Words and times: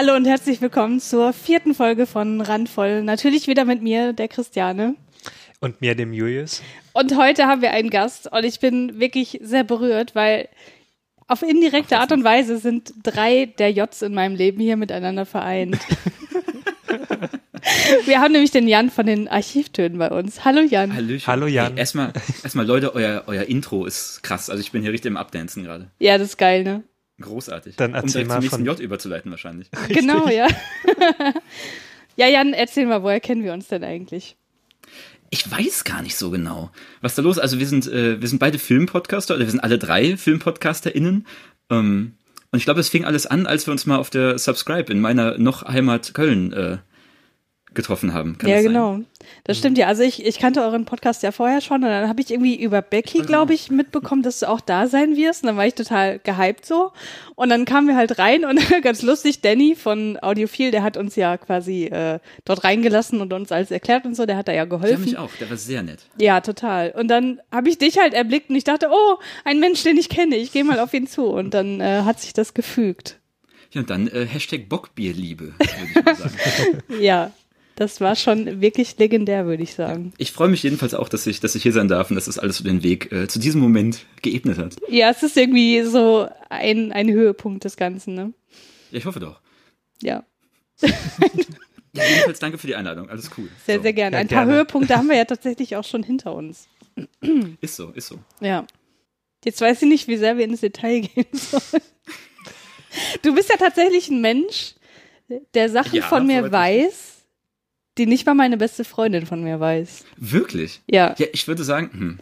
Hallo 0.00 0.14
und 0.14 0.26
herzlich 0.26 0.60
willkommen 0.60 1.00
zur 1.00 1.32
vierten 1.32 1.74
Folge 1.74 2.06
von 2.06 2.40
Randvoll. 2.40 3.02
Natürlich 3.02 3.48
wieder 3.48 3.64
mit 3.64 3.82
mir, 3.82 4.12
der 4.12 4.28
Christiane. 4.28 4.94
Und 5.58 5.80
mir, 5.80 5.96
dem 5.96 6.12
Julius. 6.12 6.62
Und 6.92 7.16
heute 7.16 7.48
haben 7.48 7.62
wir 7.62 7.72
einen 7.72 7.90
Gast 7.90 8.30
und 8.30 8.44
ich 8.44 8.60
bin 8.60 9.00
wirklich 9.00 9.40
sehr 9.42 9.64
berührt, 9.64 10.14
weil 10.14 10.48
auf 11.26 11.42
indirekte 11.42 11.98
Art 11.98 12.12
und 12.12 12.22
Weise 12.22 12.58
sind 12.58 12.94
drei 13.02 13.46
der 13.46 13.72
Js 13.72 14.02
in 14.02 14.14
meinem 14.14 14.36
Leben 14.36 14.60
hier 14.60 14.76
miteinander 14.76 15.26
vereint. 15.26 15.76
Wir 18.04 18.20
haben 18.20 18.30
nämlich 18.30 18.52
den 18.52 18.68
Jan 18.68 18.90
von 18.90 19.04
den 19.04 19.26
Archivtönen 19.26 19.98
bei 19.98 20.10
uns. 20.10 20.44
Hallo 20.44 20.60
Jan. 20.60 20.94
Hallöchen. 20.94 21.26
Hallo 21.26 21.48
Jan. 21.48 21.72
Hey, 21.72 21.80
erstmal, 21.80 22.12
erstmal 22.44 22.66
Leute, 22.66 22.94
euer, 22.94 23.24
euer 23.26 23.42
Intro 23.42 23.84
ist 23.84 24.22
krass. 24.22 24.48
Also 24.48 24.60
ich 24.60 24.70
bin 24.70 24.82
hier 24.82 24.92
richtig 24.92 25.10
im 25.10 25.16
Abdancen 25.16 25.64
gerade. 25.64 25.90
Ja, 25.98 26.18
das 26.18 26.28
ist 26.28 26.38
geil, 26.38 26.62
ne? 26.62 26.84
Großartig. 27.20 27.76
Dann 27.76 27.94
erzähl 27.94 28.22
um 28.22 28.28
mal 28.28 28.34
zum 28.34 28.40
nächsten 28.42 28.56
von- 28.58 28.64
J 28.66 28.80
überzuleiten 28.80 29.30
wahrscheinlich. 29.30 29.68
Genau, 29.88 30.28
ja. 30.28 30.46
ja, 32.16 32.26
Jan, 32.28 32.52
erzähl 32.52 32.86
mal, 32.86 33.02
woher 33.02 33.20
kennen 33.20 33.42
wir 33.42 33.52
uns 33.52 33.68
denn 33.68 33.84
eigentlich? 33.84 34.36
Ich 35.30 35.50
weiß 35.50 35.84
gar 35.84 36.02
nicht 36.02 36.16
so 36.16 36.30
genau, 36.30 36.70
was 37.02 37.14
da 37.14 37.22
los 37.22 37.36
ist. 37.36 37.42
Also 37.42 37.58
wir 37.58 37.66
sind, 37.66 37.86
äh, 37.86 38.20
wir 38.20 38.28
sind 38.28 38.38
beide 38.38 38.58
Filmpodcaster, 38.58 39.34
oder 39.34 39.44
wir 39.44 39.50
sind 39.50 39.60
alle 39.60 39.78
drei 39.78 40.16
FilmpodcasterInnen. 40.16 41.26
Ähm, 41.70 42.14
und 42.50 42.58
ich 42.58 42.64
glaube, 42.64 42.80
es 42.80 42.88
fing 42.88 43.04
alles 43.04 43.26
an, 43.26 43.46
als 43.46 43.66
wir 43.66 43.72
uns 43.72 43.84
mal 43.84 43.98
auf 43.98 44.08
der 44.08 44.38
Subscribe 44.38 44.90
in 44.90 45.00
meiner 45.00 45.36
noch 45.36 45.64
Heimat 45.64 46.14
Köln 46.14 46.52
äh, 46.54 46.78
getroffen 47.74 48.14
haben. 48.14 48.38
Kann 48.38 48.50
ja, 48.50 48.56
das 48.56 48.64
sein? 48.64 48.72
genau. 48.72 49.00
Das 49.44 49.58
stimmt 49.58 49.78
ja. 49.78 49.86
Also 49.86 50.02
ich, 50.02 50.24
ich 50.24 50.38
kannte 50.38 50.62
euren 50.62 50.84
Podcast 50.84 51.22
ja 51.22 51.32
vorher 51.32 51.60
schon 51.60 51.82
und 51.82 51.88
dann 51.88 52.08
habe 52.08 52.20
ich 52.20 52.30
irgendwie 52.30 52.60
über 52.60 52.82
Becky, 52.82 53.20
glaube 53.20 53.54
ich, 53.54 53.70
mitbekommen, 53.70 54.22
dass 54.22 54.40
du 54.40 54.48
auch 54.48 54.60
da 54.60 54.86
sein 54.86 55.16
wirst. 55.16 55.42
Und 55.42 55.48
dann 55.48 55.56
war 55.56 55.66
ich 55.66 55.74
total 55.74 56.18
gehypt 56.18 56.64
so. 56.64 56.92
Und 57.34 57.50
dann 57.50 57.64
kamen 57.64 57.88
wir 57.88 57.96
halt 57.96 58.18
rein 58.18 58.44
und 58.44 58.60
ganz 58.82 59.02
lustig, 59.02 59.40
Danny 59.40 59.74
von 59.74 60.18
Audiophil, 60.20 60.70
der 60.70 60.82
hat 60.82 60.96
uns 60.96 61.16
ja 61.16 61.36
quasi 61.36 61.84
äh, 61.84 62.20
dort 62.44 62.64
reingelassen 62.64 63.20
und 63.20 63.32
uns 63.32 63.52
alles 63.52 63.70
erklärt 63.70 64.06
und 64.06 64.14
so, 64.14 64.26
der 64.26 64.36
hat 64.36 64.48
da 64.48 64.52
ja 64.52 64.64
geholfen. 64.64 65.04
mich 65.04 65.18
auch. 65.18 65.30
Der 65.40 65.50
war 65.50 65.56
sehr 65.56 65.82
nett. 65.82 66.00
Ja, 66.18 66.40
total. 66.40 66.90
Und 66.92 67.08
dann 67.08 67.40
habe 67.52 67.68
ich 67.68 67.78
dich 67.78 67.98
halt 67.98 68.14
erblickt 68.14 68.50
und 68.50 68.56
ich 68.56 68.64
dachte, 68.64 68.88
oh, 68.90 69.16
ein 69.44 69.60
Mensch, 69.60 69.82
den 69.82 69.96
ich 69.98 70.08
kenne, 70.08 70.36
ich 70.36 70.52
gehe 70.52 70.64
mal 70.64 70.80
auf 70.80 70.94
ihn 70.94 71.06
zu. 71.06 71.26
Und 71.26 71.54
dann 71.54 71.80
äh, 71.80 72.02
hat 72.04 72.20
sich 72.20 72.32
das 72.32 72.54
gefügt. 72.54 73.18
Ja, 73.72 73.82
und 73.82 73.90
dann 73.90 74.08
äh, 74.08 74.24
Hashtag 74.26 74.68
Bockbierliebe, 74.68 75.52
würde 75.58 75.72
ich 75.94 76.04
mal 76.04 76.14
sagen. 76.16 76.82
Ja, 77.00 77.32
das 77.78 78.00
war 78.00 78.16
schon 78.16 78.60
wirklich 78.60 78.98
legendär, 78.98 79.46
würde 79.46 79.62
ich 79.62 79.74
sagen. 79.74 80.12
Ich 80.18 80.32
freue 80.32 80.48
mich 80.48 80.62
jedenfalls 80.62 80.94
auch, 80.94 81.08
dass 81.08 81.26
ich, 81.26 81.40
dass 81.40 81.54
ich 81.54 81.62
hier 81.62 81.72
sein 81.72 81.88
darf 81.88 82.10
und 82.10 82.16
dass 82.16 82.24
das 82.24 82.38
alles 82.38 82.58
so 82.58 82.64
den 82.64 82.82
Weg 82.82 83.12
äh, 83.12 83.28
zu 83.28 83.38
diesem 83.38 83.60
Moment 83.60 84.04
geebnet 84.22 84.58
hat. 84.58 84.76
Ja, 84.88 85.10
es 85.10 85.22
ist 85.22 85.36
irgendwie 85.36 85.82
so 85.82 86.28
ein, 86.48 86.92
ein 86.92 87.10
Höhepunkt 87.10 87.64
des 87.64 87.76
Ganzen, 87.76 88.14
ne? 88.14 88.32
Ja, 88.90 88.98
ich 88.98 89.04
hoffe 89.06 89.20
doch. 89.20 89.40
Ja, 90.02 90.24
Ja, 91.94 92.04
jedenfalls 92.04 92.38
danke 92.38 92.58
für 92.58 92.66
die 92.66 92.76
Einladung. 92.76 93.08
Alles 93.08 93.30
cool. 93.36 93.48
sehr, 93.64 93.76
so. 93.76 93.82
sehr 93.82 93.92
gerne. 93.92 94.16
Ja, 94.16 94.20
Ein 94.20 94.28
paar 94.28 94.44
gerne. 94.44 94.58
Höhepunkte 94.58 94.96
haben 94.96 95.08
wir 95.08 95.16
ja 95.16 95.24
tatsächlich 95.24 95.76
auch 95.76 95.84
schon 95.84 96.02
hinter 96.02 96.34
uns. 96.34 96.68
Ist 97.60 97.76
so, 97.76 97.90
ist 97.90 98.08
so. 98.08 98.18
Ja. 98.40 98.66
Jetzt 99.44 99.60
weiß 99.60 99.82
ich 99.82 99.88
nicht, 99.88 100.08
wie 100.08 100.16
sehr 100.16 100.36
wir 100.36 100.44
ins 100.44 100.60
Detail 100.60 101.00
gehen 101.00 101.26
sollen. 101.32 101.82
Du 103.22 103.34
bist 103.34 103.50
ja 103.50 103.56
tatsächlich 103.56 104.08
ein 104.08 104.20
Mensch, 104.20 104.74
der 105.54 105.70
Sachen 105.70 105.94
Ja, 105.94 106.02
von 106.02 106.26
mir 106.26 106.50
weiß, 106.50 107.17
die 107.98 108.06
nicht 108.06 108.24
mal 108.26 108.34
meine 108.34 108.56
beste 108.56 108.84
Freundin 108.84 109.26
von 109.26 109.42
mir 109.42 109.60
weiß. 109.60 110.04
Wirklich? 110.16 110.80
Ja. 110.86 111.14
Ja, 111.18 111.26
ich 111.32 111.48
würde 111.48 111.64
sagen, 111.64 111.90
hm. 111.92 112.18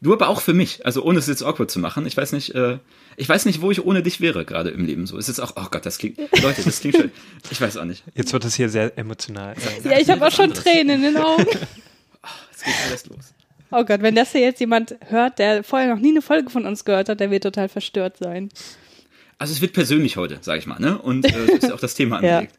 Du 0.00 0.12
aber 0.12 0.28
auch 0.28 0.40
für 0.40 0.54
mich, 0.54 0.86
also 0.86 1.02
ohne 1.02 1.18
es 1.18 1.26
jetzt 1.26 1.42
awkward 1.42 1.72
zu 1.72 1.80
machen. 1.80 2.06
Ich 2.06 2.16
weiß 2.16 2.30
nicht, 2.30 2.54
äh, 2.54 2.78
ich 3.16 3.28
weiß 3.28 3.46
nicht, 3.46 3.60
wo 3.62 3.72
ich 3.72 3.84
ohne 3.84 4.00
dich 4.00 4.20
wäre 4.20 4.44
gerade 4.44 4.70
im 4.70 4.84
Leben. 4.84 5.08
So 5.08 5.16
ist 5.16 5.26
jetzt 5.26 5.40
auch, 5.40 5.54
oh 5.56 5.66
Gott, 5.72 5.84
das 5.84 5.98
klingt, 5.98 6.18
Leute, 6.40 6.62
das 6.62 6.78
klingt 6.80 6.96
schön. 6.96 7.10
Ich 7.50 7.60
weiß 7.60 7.76
auch 7.78 7.84
nicht. 7.84 8.04
Jetzt 8.14 8.32
wird 8.32 8.44
es 8.44 8.54
hier 8.54 8.68
sehr 8.68 8.96
emotional. 8.96 9.56
Ja, 9.82 9.98
ich 9.98 10.08
habe 10.08 10.24
auch 10.24 10.30
schon 10.30 10.44
anderes. 10.50 10.62
Tränen 10.62 11.02
in 11.04 11.14
den 11.14 11.16
Augen. 11.16 11.44
Es 12.54 12.64
geht 12.64 12.74
alles 12.88 13.06
los. 13.06 13.34
Oh 13.70 13.84
Gott, 13.84 14.02
wenn 14.02 14.14
das 14.16 14.32
hier 14.32 14.40
jetzt 14.40 14.58
jemand 14.60 14.96
hört, 15.08 15.38
der 15.38 15.62
vorher 15.62 15.94
noch 15.94 16.00
nie 16.00 16.10
eine 16.10 16.22
Folge 16.22 16.50
von 16.50 16.64
uns 16.66 16.84
gehört 16.84 17.08
hat, 17.08 17.20
der 17.20 17.30
wird 17.30 17.44
total 17.44 17.68
verstört 17.68 18.16
sein. 18.18 18.48
Also 19.38 19.52
es 19.52 19.60
wird 19.60 19.72
persönlich 19.74 20.16
heute, 20.16 20.38
sag 20.40 20.58
ich 20.58 20.66
mal, 20.66 20.80
ne? 20.80 20.98
Und 20.98 21.24
äh, 21.24 21.52
ist 21.54 21.62
ja 21.68 21.74
auch 21.74 21.80
das 21.80 21.94
Thema 21.94 22.20
Ja. 22.22 22.38
angelegt. 22.38 22.56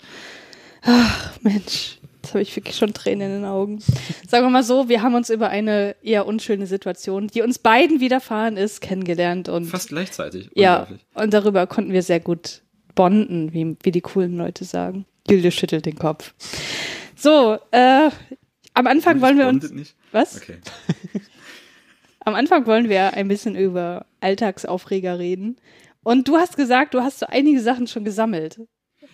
Mensch, 1.42 1.99
jetzt 2.22 2.34
habe 2.34 2.42
ich 2.42 2.56
wirklich 2.56 2.76
schon 2.76 2.94
Tränen 2.94 3.28
in 3.28 3.42
den 3.42 3.46
Augen. 3.46 3.80
Sagen 4.28 4.46
wir 4.46 4.50
mal 4.50 4.64
so, 4.64 4.90
wir 4.90 5.02
haben 5.02 5.16
uns 5.16 5.30
über 5.30 5.50
eine 5.50 5.96
eher 6.02 6.26
unschöne 6.28 6.68
Situation, 6.68 7.28
die 7.28 7.42
uns 7.42 7.60
beiden 7.60 8.00
widerfahren 8.00 8.58
ist, 8.58 8.82
kennengelernt 8.82 9.50
und 9.50 9.66
Fast 9.66 9.90
gleichzeitig. 9.90 10.50
ja, 10.56 10.88
und 11.14 11.34
darüber 11.34 11.68
konnten 11.68 11.92
wir 11.94 12.04
sehr 12.04 12.20
gut 12.20 12.62
bonden, 12.96 13.54
wie, 13.54 13.78
wie 13.84 13.92
die 13.92 14.02
coolen 14.02 14.38
Leute 14.38 14.66
sagen. 14.66 15.06
Gilde 15.28 15.52
schüttelt 15.52 15.86
den 15.86 15.98
Kopf. 15.98 16.34
So, 17.16 17.58
äh, 17.72 18.10
am 18.74 18.88
Anfang 18.88 19.22
wollen 19.22 19.38
wir 19.38 19.48
uns, 19.48 19.70
Nicht? 19.72 19.96
was? 20.12 20.38
Okay. 20.38 20.58
Am 22.26 22.36
Anfang 22.36 22.66
wollen 22.68 22.90
wir 22.90 23.14
ein 23.14 23.28
bisschen 23.28 23.56
über 23.56 24.06
Alltagsaufreger 24.20 25.18
reden. 25.18 25.58
Und 26.04 26.28
du 26.28 26.38
hast 26.38 26.58
gesagt, 26.58 26.94
du 26.94 27.02
hast 27.02 27.20
so 27.20 27.26
einige 27.28 27.62
Sachen 27.62 27.88
schon 27.88 28.04
gesammelt. 28.04 28.60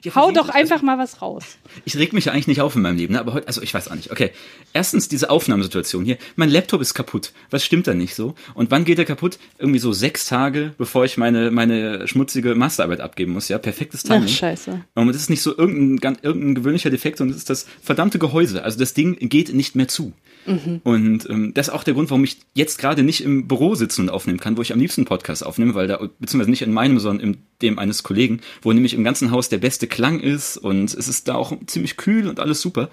Ja, 0.03 0.13
Hau 0.15 0.31
doch 0.31 0.49
einfach 0.49 0.81
mal 0.83 0.97
was 0.99 1.21
raus. 1.21 1.57
Ich 1.83 1.97
reg 1.97 2.13
mich 2.13 2.25
ja 2.25 2.31
eigentlich 2.31 2.47
nicht 2.47 2.61
auf 2.61 2.75
in 2.75 2.83
meinem 2.83 2.97
Leben, 2.97 3.13
ne? 3.13 3.19
aber 3.19 3.33
heute, 3.33 3.47
also 3.47 3.61
ich 3.63 3.73
weiß 3.73 3.89
auch 3.89 3.95
nicht. 3.95 4.11
Okay, 4.11 4.29
erstens 4.73 5.07
diese 5.07 5.31
Aufnahmesituation 5.31 6.05
hier. 6.05 6.17
Mein 6.35 6.49
Laptop 6.49 6.81
ist 6.81 6.93
kaputt. 6.93 7.31
Was 7.49 7.63
stimmt 7.65 7.87
da 7.87 7.95
nicht 7.95 8.13
so? 8.13 8.35
Und 8.53 8.69
wann 8.69 8.85
geht 8.85 8.99
er 8.99 9.05
kaputt? 9.05 9.39
Irgendwie 9.57 9.79
so 9.79 9.93
sechs 9.93 10.25
Tage, 10.27 10.73
bevor 10.77 11.05
ich 11.05 11.17
meine, 11.17 11.49
meine 11.49 12.07
schmutzige 12.07 12.53
Masterarbeit 12.53 12.99
abgeben 13.01 13.31
muss. 13.33 13.47
Ja, 13.47 13.57
perfektes 13.57 14.03
Ach, 14.05 14.09
Timing. 14.09 14.27
scheiße. 14.27 14.81
Und 14.93 15.07
das 15.07 15.15
ist 15.17 15.29
nicht 15.31 15.41
so 15.41 15.57
irgendein, 15.57 15.97
ganz- 15.97 16.19
irgendein 16.21 16.53
gewöhnlicher 16.55 16.91
Defekt, 16.91 17.17
sondern 17.17 17.33
das 17.33 17.39
ist 17.41 17.49
das 17.49 17.65
verdammte 17.81 18.19
Gehäuse. 18.19 18.63
Also 18.63 18.77
das 18.77 18.93
Ding 18.93 19.17
geht 19.29 19.53
nicht 19.55 19.75
mehr 19.75 19.87
zu. 19.87 20.13
Und 20.83 21.27
ähm, 21.27 21.53
das 21.55 21.69
ist 21.69 21.73
auch 21.73 21.83
der 21.83 21.95
Grund, 21.95 22.11
warum 22.11 22.23
ich 22.23 22.37
jetzt 22.53 22.77
gerade 22.77 23.01
nicht 23.01 23.23
im 23.23 23.47
Büro 23.47 23.73
sitzen 23.73 24.01
und 24.01 24.09
aufnehmen 24.11 24.39
kann, 24.39 24.57
wo 24.57 24.61
ich 24.61 24.71
am 24.73 24.79
liebsten 24.79 25.03
Podcast 25.05 25.43
aufnehme, 25.43 25.73
weil 25.73 25.87
da, 25.87 25.97
beziehungsweise 26.19 26.51
nicht 26.51 26.61
in 26.61 26.71
meinem, 26.71 26.99
sondern 26.99 27.27
in 27.29 27.37
dem 27.63 27.79
eines 27.79 28.03
Kollegen, 28.03 28.41
wo 28.61 28.71
nämlich 28.71 28.93
im 28.93 29.03
ganzen 29.03 29.31
Haus 29.31 29.49
der 29.49 29.57
beste 29.57 29.84
Klang 29.87 30.19
ist 30.19 30.57
und 30.57 30.93
es 30.93 31.07
ist 31.07 31.27
da 31.27 31.35
auch 31.35 31.53
ziemlich 31.67 31.97
kühl 31.97 32.27
und 32.27 32.39
alles 32.39 32.61
super. 32.61 32.89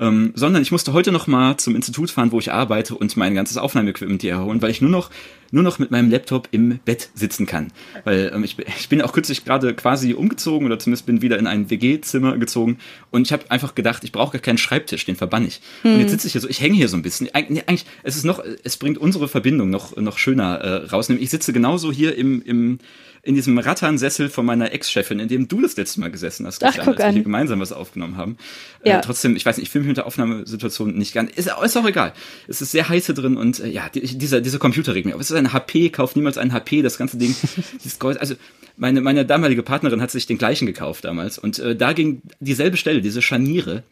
Ähm, 0.00 0.30
sondern 0.36 0.62
ich 0.62 0.70
musste 0.70 0.92
heute 0.92 1.10
noch 1.10 1.26
mal 1.26 1.56
zum 1.56 1.74
Institut 1.74 2.12
fahren, 2.12 2.30
wo 2.30 2.38
ich 2.38 2.52
arbeite 2.52 2.94
und 2.94 3.16
mein 3.16 3.34
ganzes 3.34 3.56
Aufnahmeequipment 3.56 4.22
hier 4.22 4.30
erholen, 4.34 4.62
weil 4.62 4.70
ich 4.70 4.80
nur 4.80 4.90
noch 4.92 5.10
nur 5.50 5.62
noch 5.64 5.78
mit 5.80 5.90
meinem 5.90 6.08
Laptop 6.10 6.46
im 6.52 6.78
Bett 6.84 7.08
sitzen 7.14 7.46
kann. 7.46 7.72
Weil 8.04 8.30
ähm, 8.32 8.44
ich, 8.44 8.54
bin- 8.56 8.66
ich 8.78 8.88
bin 8.88 9.02
auch 9.02 9.12
kürzlich 9.12 9.44
gerade 9.44 9.74
quasi 9.74 10.12
umgezogen 10.14 10.66
oder 10.66 10.78
zumindest 10.78 11.06
bin 11.06 11.20
wieder 11.20 11.36
in 11.36 11.48
ein 11.48 11.68
WG-Zimmer 11.68 12.36
gezogen 12.38 12.78
und 13.10 13.26
ich 13.26 13.32
habe 13.32 13.50
einfach 13.50 13.74
gedacht, 13.74 14.04
ich 14.04 14.12
brauche 14.12 14.32
gar 14.34 14.40
keinen 14.42 14.58
Schreibtisch, 14.58 15.04
den 15.04 15.16
verbann 15.16 15.44
ich. 15.46 15.60
Und 15.82 15.98
jetzt 15.98 16.10
sitze 16.12 16.26
ich 16.28 16.32
hier 16.32 16.42
so, 16.42 16.48
ich 16.48 16.60
hänge 16.60 16.76
hier 16.76 16.88
so 16.88 16.96
ein 16.96 17.02
bisschen. 17.02 17.28
Eig 17.34 17.50
nee, 17.50 17.62
eigentlich, 17.66 17.86
es 18.04 18.14
ist 18.14 18.24
noch, 18.24 18.40
es 18.62 18.76
bringt 18.76 18.98
unsere 18.98 19.26
Verbindung 19.26 19.68
noch 19.70 19.96
noch 19.96 20.18
schöner 20.18 20.58
äh, 20.60 20.74
raus. 20.90 21.08
Nämlich 21.08 21.24
ich 21.24 21.30
sitze 21.30 21.52
genauso 21.52 21.90
hier 21.90 22.14
im 22.16 22.40
im 22.42 22.78
in 23.22 23.34
diesem 23.34 23.58
Ratternsessel 23.58 24.28
von 24.28 24.46
meiner 24.46 24.72
Ex-Chefin, 24.72 25.18
in 25.20 25.28
dem 25.28 25.48
du 25.48 25.60
das 25.60 25.76
letzte 25.76 26.00
Mal 26.00 26.10
gesessen 26.10 26.46
hast, 26.46 26.62
Ach, 26.62 26.68
Christian, 26.68 26.88
als 26.88 26.98
wir 26.98 27.06
an. 27.06 27.14
hier 27.14 27.22
gemeinsam 27.22 27.60
was 27.60 27.72
aufgenommen 27.72 28.16
haben. 28.16 28.36
Ja. 28.84 28.98
Äh, 28.98 29.00
trotzdem, 29.02 29.36
ich 29.36 29.44
weiß 29.44 29.56
nicht, 29.56 29.66
ich 29.66 29.70
fühle 29.70 29.82
mich 29.82 29.88
mit 29.88 29.96
der 29.96 30.06
Aufnahmesituation 30.06 30.96
nicht 30.96 31.14
ganz. 31.14 31.30
Ist, 31.32 31.48
ist 31.48 31.76
auch 31.76 31.86
egal. 31.86 32.12
Es 32.46 32.60
ist 32.62 32.72
sehr 32.72 32.88
heiß 32.88 33.06
hier 33.06 33.14
drin 33.14 33.36
und 33.36 33.60
äh, 33.60 33.68
ja, 33.68 33.88
die, 33.88 34.00
dieser, 34.00 34.40
dieser 34.40 34.58
Computer 34.58 34.94
regt 34.94 35.06
mich 35.06 35.14
auf. 35.14 35.20
Es 35.20 35.30
ist 35.30 35.36
ein 35.36 35.52
HP, 35.52 35.90
kauf 35.90 36.16
niemals 36.16 36.38
ein 36.38 36.52
HP, 36.52 36.82
das 36.82 36.98
ganze 36.98 37.18
Ding. 37.18 37.34
dieses 37.84 37.98
Gehäuse, 37.98 38.20
also 38.20 38.34
meine, 38.76 39.00
meine 39.00 39.26
damalige 39.26 39.62
Partnerin 39.62 40.00
hat 40.00 40.10
sich 40.10 40.26
den 40.26 40.38
gleichen 40.38 40.66
gekauft 40.66 41.04
damals 41.04 41.38
und 41.38 41.58
äh, 41.58 41.74
da 41.74 41.92
ging 41.92 42.22
dieselbe 42.40 42.76
Stelle, 42.76 43.02
diese 43.02 43.22
Scharniere, 43.22 43.82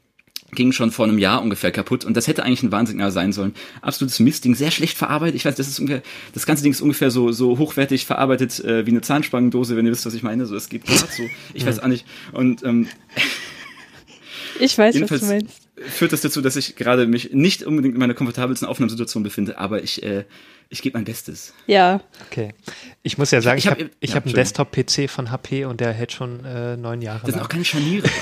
ging 0.52 0.72
schon 0.72 0.90
vor 0.90 1.06
einem 1.06 1.18
Jahr 1.18 1.42
ungefähr 1.42 1.70
kaputt 1.72 2.04
und 2.04 2.16
das 2.16 2.28
hätte 2.28 2.44
eigentlich 2.44 2.62
ein 2.62 2.72
Warnsignal 2.72 3.10
sein 3.10 3.32
sollen. 3.32 3.54
Absolutes 3.82 4.20
Mistding, 4.20 4.54
sehr 4.54 4.70
schlecht 4.70 4.96
verarbeitet. 4.96 5.34
Ich 5.36 5.44
weiß, 5.44 5.54
das 5.54 5.68
ist 5.68 5.78
ungefähr, 5.80 6.02
das 6.34 6.46
ganze 6.46 6.62
Ding 6.62 6.72
ist 6.72 6.80
ungefähr 6.80 7.10
so 7.10 7.32
so 7.32 7.58
hochwertig 7.58 8.06
verarbeitet 8.06 8.60
äh, 8.64 8.86
wie 8.86 8.90
eine 8.90 9.00
Zahnspangendose, 9.00 9.76
wenn 9.76 9.86
ihr 9.86 9.92
wisst, 9.92 10.06
was 10.06 10.14
ich 10.14 10.22
meine. 10.22 10.46
So, 10.46 10.54
es 10.56 10.68
geht 10.68 10.84
gerade 10.86 11.10
so. 11.12 11.24
Ich 11.52 11.66
weiß 11.66 11.80
auch 11.80 11.88
nicht. 11.88 12.06
Und 12.32 12.62
ähm, 12.64 12.88
Ich 14.60 14.76
weiß, 14.78 14.98
was 15.00 15.20
du 15.20 15.26
meinst. 15.26 15.60
führt 15.76 16.12
das 16.12 16.22
dazu, 16.22 16.40
dass 16.40 16.56
ich 16.56 16.76
gerade 16.76 17.06
mich 17.06 17.32
nicht 17.32 17.62
unbedingt 17.64 17.94
in 17.94 18.00
meiner 18.00 18.14
komfortabelsten 18.14 18.66
Aufnahmesituation 18.68 19.22
befinde, 19.22 19.58
aber 19.58 19.82
ich 19.82 20.02
äh, 20.02 20.24
ich 20.68 20.82
gebe 20.82 20.98
mein 20.98 21.04
Bestes. 21.04 21.54
Ja, 21.66 22.00
Okay. 22.30 22.52
Ich 23.02 23.18
muss 23.18 23.30
ja 23.30 23.40
sagen, 23.40 23.58
ich 23.58 23.64
ich 23.66 23.70
habe 23.70 23.84
hab- 23.84 23.90
ich 24.00 24.10
ja, 24.10 24.16
hab 24.16 24.24
einen. 24.26 24.34
Desktop-PC 24.34 25.08
von 25.08 25.30
HP 25.30 25.64
und 25.64 25.80
der 25.80 25.92
hält 25.92 26.10
schon 26.12 26.44
äh, 26.44 26.76
neun 26.76 27.00
Jahre 27.02 27.20
Das 27.24 27.34
sind 27.34 27.40
auch 27.42 27.48
keine 27.48 27.64
Scharniere. 27.64 28.08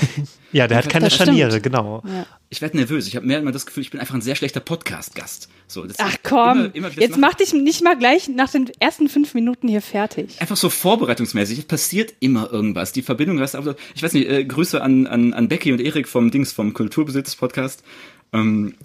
Ja, 0.51 0.67
der 0.67 0.77
hat 0.77 0.87
keine 0.87 1.05
Das 1.07 1.15
stimmt. 1.15 1.29
Scharniere, 1.37 1.59
genau. 1.59 2.01
ja. 2.07 2.25
Ich 2.49 2.61
werde 2.61 2.77
nervös. 2.77 3.07
Ich 3.07 3.15
habe 3.17 3.25
mehr 3.25 3.39
immer 3.39 3.51
das 3.51 3.65
Gefühl, 3.65 3.81
ich 3.81 3.89
bin 3.91 3.99
einfach 3.99 4.13
ein 4.15 4.21
sehr 4.21 4.35
schlechter 4.35 4.61
Podcast-Gast. 4.61 5.49
So, 5.67 5.85
Ach 5.97 6.15
komm, 6.23 6.71
immer- 6.73 6.75
immer 6.75 6.89
jetzt 6.91 7.17
mach 7.17 7.33
dich 7.33 7.51
nicht 7.53 7.83
mal 7.83 7.97
gleich 7.97 8.29
nach 8.29 8.49
den 8.51 8.69
ersten 8.79 9.09
fünf 9.09 9.33
Minuten 9.33 9.67
hier 9.67 9.81
fertig. 9.81 10.39
einfach 10.39 10.55
so 10.55 10.69
vorbereitungsmäßig. 10.69 11.59
Es 11.59 11.65
passiert 11.65 12.13
immer 12.21 12.49
irgendwas. 12.53 12.93
Die 12.93 13.01
Verbindung 13.01 13.41
auf. 13.41 13.75
Ich 13.95 14.03
weiß 14.03 14.13
nicht, 14.13 14.29
äh, 14.29 14.45
Grüße 14.45 14.81
an, 14.81 15.07
an, 15.07 15.33
an 15.33 15.49
Becky 15.49 15.73
und 15.73 15.81
Erik 15.81 16.07
vom 16.07 16.31
Dings, 16.31 16.53
vom 16.53 16.73
Kulturbesitz-Podcast. 16.73 17.83
Ähm, 18.31 18.75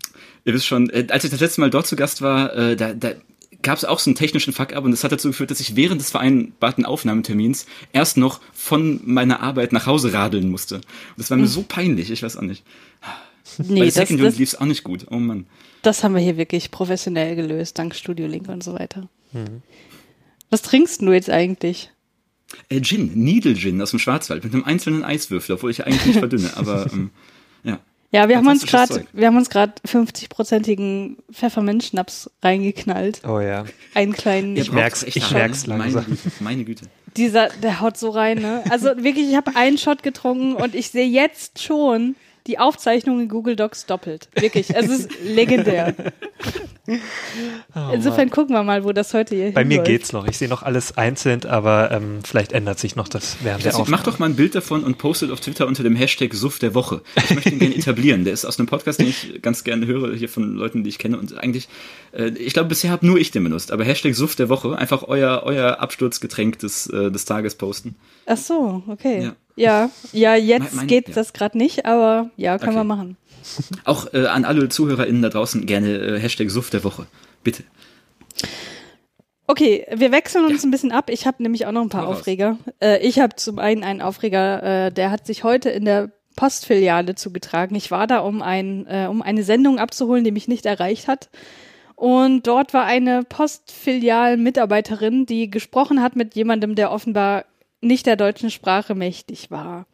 ihr 0.45 0.55
wisst 0.55 0.67
schon, 0.67 0.91
äh, 0.91 1.07
als 1.11 1.23
ich 1.25 1.31
das 1.31 1.41
letzte 1.41 1.61
Mal 1.61 1.71
dort 1.71 1.87
zu 1.87 1.95
Gast 1.95 2.23
war, 2.23 2.53
äh, 2.57 2.75
da, 2.75 2.95
da 2.95 3.13
gab 3.63 3.79
es 3.79 3.85
auch 3.85 3.99
so 3.99 4.11
einen 4.11 4.15
technischen 4.17 4.53
Fuck-up 4.53 4.85
und 4.85 4.91
das 4.91 5.05
hat 5.05 5.13
dazu 5.13 5.29
geführt, 5.29 5.51
dass 5.51 5.61
ich 5.61 5.77
während 5.77 6.01
des 6.01 6.11
vereinbarten 6.11 6.85
Aufnahmetermins 6.85 7.67
erst 7.93 8.17
noch 8.17 8.41
von 8.53 9.01
meiner 9.05 9.41
Arbeit 9.41 9.73
nach 9.73 9.87
Hause 9.87 10.13
radeln 10.13 10.49
musste. 10.51 10.77
Und 10.77 10.85
das 11.19 11.31
war 11.31 11.37
mir 11.37 11.47
so 11.47 11.63
peinlich, 11.63 12.11
ich 12.11 12.23
weiß 12.23 12.37
auch 12.37 12.43
nicht. 12.43 12.65
Nee, 13.59 13.81
Bei 13.81 13.85
das, 13.87 13.95
Second 13.95 14.21
Unit 14.21 14.39
lief 14.39 14.51
es 14.51 14.61
auch 14.61 14.67
nicht 14.67 14.85
gut. 14.85 15.07
Oh 15.11 15.17
Mann. 15.17 15.47
das 15.83 16.05
haben 16.05 16.15
wir 16.15 16.23
hier 16.23 16.37
wirklich 16.37 16.71
professionell 16.71 17.37
gelöst, 17.37 17.79
dank 17.79 17.95
Studio 17.95 18.27
Link 18.27 18.49
und 18.49 18.63
so 18.63 18.75
weiter. 18.75 19.09
Mhm. 19.33 19.63
Was 20.51 20.63
trinkst 20.63 21.03
du 21.03 21.13
jetzt 21.13 21.31
eigentlich? 21.31 21.91
Äh, 22.69 22.81
Gin, 22.81 23.13
Needle 23.15 23.55
Gin 23.55 23.81
aus 23.81 23.91
dem 23.91 23.99
Schwarzwald 23.99 24.45
mit 24.45 24.53
einem 24.53 24.65
einzelnen 24.65 25.05
Eiswürfel, 25.05 25.55
obwohl 25.55 25.71
ich 25.71 25.87
eigentlich 25.87 26.07
nicht 26.07 26.19
verdünne, 26.19 26.51
aber 26.57 26.91
ähm, 26.93 27.11
ja. 27.63 27.79
Ja, 28.13 28.29
wir 28.29 28.37
haben 28.37 28.49
uns 28.49 28.67
gerade, 28.67 29.07
wir 29.13 29.27
haben 29.29 29.37
uns 29.37 29.51
gerade 29.51 29.73
50-prozentigen 29.87 31.17
Pfefferminzschnaps 31.33 32.31
reingeknallt. 32.43 33.21
Oh 33.27 33.41
ja. 33.41 33.65
Einen 33.95 34.13
kleinen, 34.13 34.57
Ich 34.57 34.73
merk's- 34.73 35.03
ich 35.05 35.23
hart, 35.23 35.33
merk's 35.33 35.67
langsam. 35.67 36.05
Meine 36.05 36.17
Güte, 36.17 36.31
meine 36.41 36.65
Güte. 36.65 36.87
dieser, 37.17 37.49
der 37.63 37.81
haut 37.81 37.97
so 37.97 38.11
rein, 38.11 38.39
ne? 38.39 38.65
Also 38.71 38.87
wirklich, 38.97 39.29
ich 39.31 39.37
habe 39.37 39.55
einen 39.55 39.79
Shot 39.79 40.03
getrunken 40.03 40.55
und 40.55 40.75
ich 40.75 40.91
sehe 40.91 41.07
jetzt 41.07 41.63
schon 41.63 42.17
die 42.51 42.59
Aufzeichnung 42.59 43.21
in 43.21 43.29
Google 43.29 43.55
Docs 43.57 43.87
doppelt. 43.87 44.29
Wirklich, 44.35 44.75
es 44.75 44.89
ist 44.89 45.09
legendär. 45.25 45.95
Insofern 47.93 48.31
gucken 48.31 48.55
wir 48.55 48.63
mal, 48.65 48.83
wo 48.85 48.93
das 48.93 49.15
heute 49.15 49.37
hier 49.37 49.53
Bei 49.53 49.65
mir 49.65 49.75
hinläuft. 49.75 49.87
geht's 49.91 50.13
noch. 50.13 50.27
Ich 50.27 50.37
sehe 50.39 50.49
noch 50.49 50.63
alles 50.65 50.97
einzeln, 50.99 51.45
aber 51.45 51.91
ähm, 51.93 52.19
vielleicht 52.25 52.53
ändert 52.53 52.81
sich 52.81 52.97
noch 52.97 53.07
das 53.07 53.37
während 53.43 53.65
der 53.65 53.73
Also, 53.73 53.79
mach 53.83 54.01
Aufnahme. 54.01 54.03
doch 54.05 54.19
mal 54.19 54.27
ein 54.27 54.35
Bild 54.37 54.55
davon 54.57 54.83
und 54.83 54.99
postet 54.99 55.31
auf 55.31 55.41
Twitter 55.41 55.69
unter 55.69 55.85
dem 55.85 55.95
Hashtag 55.95 56.35
Suff 56.35 56.59
der 56.59 56.75
Woche. 56.75 57.03
Ich 57.17 57.35
möchte 57.35 57.51
ihn 57.51 57.61
gerne 57.61 57.77
etablieren. 57.77 58.25
Der 58.25 58.33
ist 58.33 58.45
aus 58.45 58.59
einem 58.59 58.67
Podcast, 58.67 58.99
den 58.99 59.09
ich 59.09 59.41
ganz 59.41 59.63
gerne 59.63 59.87
höre, 59.87 60.15
hier 60.17 60.29
von 60.29 60.55
Leuten, 60.55 60.83
die 60.83 60.89
ich 60.91 60.99
kenne. 60.99 61.17
Und 61.19 61.39
eigentlich, 61.39 61.69
äh, 62.13 62.31
ich 62.31 62.53
glaube, 62.55 62.69
bisher 62.69 62.91
habe 62.91 63.07
nur 63.07 63.19
ich 63.19 63.31
den 63.31 63.45
benutzt. 63.45 63.71
Aber 63.71 63.85
Hashtag 63.85 64.15
Suff 64.17 64.35
der 64.35 64.49
Woche, 64.49 64.77
einfach 64.77 65.05
euer, 65.07 65.43
euer 65.45 65.79
Absturzgetränk 65.81 66.59
des, 66.59 66.89
äh, 66.89 67.13
des 67.13 67.25
Tages 67.25 67.55
posten. 67.55 67.95
Ach 68.27 68.37
so, 68.37 68.83
okay. 68.89 69.23
Ja. 69.23 69.33
Ja, 69.61 69.91
ja, 70.13 70.35
jetzt 70.35 70.61
Mein- 70.71 70.77
mein- 70.77 70.87
geht 70.87 71.09
ja. 71.09 71.15
das 71.15 71.33
gerade 71.33 71.59
nicht, 71.59 71.87
aber 71.87 72.31
ja, 72.37 72.59
können 72.59 72.71
Okay. 72.71 72.81
wir 72.81 72.85
machen. 72.85 73.17
Auch 73.85 74.13
äh, 74.13 74.27
an 74.27 74.45
alle 74.45 74.69
ZuhörerInnen 74.69 75.23
da 75.23 75.29
draußen 75.29 75.65
gerne 75.67 75.97
äh, 75.99 76.19
Hashtag 76.21 76.51
Suff 76.51 76.71
der 76.71 76.83
Woche. 76.85 77.07
Bitte. 77.45 77.63
Okay, 79.47 79.87
wir 79.93 80.13
wechseln 80.13 80.45
uns 80.47 80.63
ein 80.65 80.71
bisschen 80.71 80.93
ab. 80.93 81.11
Ich 81.11 81.27
habe 81.27 81.43
nämlich 81.43 81.67
auch 81.67 81.73
noch 81.73 81.83
ein 81.83 81.89
paar 81.89 82.03
Hau 82.03 82.11
raus. 82.11 82.19
Aufreger. 82.21 82.57
Äh, 82.81 83.05
ich 83.07 83.19
habe 83.19 83.35
zum 83.37 83.59
einen 83.59 83.83
einen 83.83 84.01
Aufreger, 84.01 84.87
äh, 84.87 84.93
der 84.93 85.11
hat 85.11 85.27
sich 85.27 85.43
heute 85.43 85.71
in 85.71 85.85
der 85.85 86.11
Postfiliale 86.37 87.17
zugetragen. 87.17 87.75
Ich 87.75 87.91
war 87.91 88.07
da, 88.07 88.21
um, 88.21 88.43
ein, 88.43 88.87
äh, 88.87 89.07
um 89.11 89.23
eine 89.23 89.43
Sendung 89.43 89.79
abzuholen, 89.81 90.23
die 90.25 90.31
mich 90.31 90.47
nicht 90.47 90.67
erreicht 90.67 91.09
hat. 91.09 91.29
Und 91.97 92.47
dort 92.47 92.73
war 92.73 92.85
eine 92.85 93.25
Postfilial-Mitarbeiterin, 93.25 95.27
die 95.27 95.51
gesprochen 95.51 96.01
hat 96.03 96.15
mit 96.17 96.35
jemandem, 96.35 96.75
der 96.77 96.93
offenbar 96.93 97.45
nicht 97.81 98.07
der 98.07 98.17
deutschen 98.17 98.51
Sprache 98.51 98.95
mächtig 98.95 99.51
war. 99.51 99.87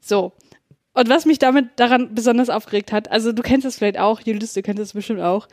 So. 0.00 0.32
Und 0.92 1.08
was 1.08 1.26
mich 1.26 1.38
damit 1.38 1.68
daran 1.76 2.14
besonders 2.14 2.48
aufgeregt 2.48 2.92
hat, 2.92 3.10
also 3.10 3.32
du 3.32 3.42
kennst 3.42 3.66
es 3.66 3.76
vielleicht 3.76 3.98
auch, 3.98 4.20
Julius, 4.20 4.54
du 4.54 4.62
kennst 4.62 4.80
es 4.80 4.94
bestimmt 4.94 5.20
auch. 5.20 5.46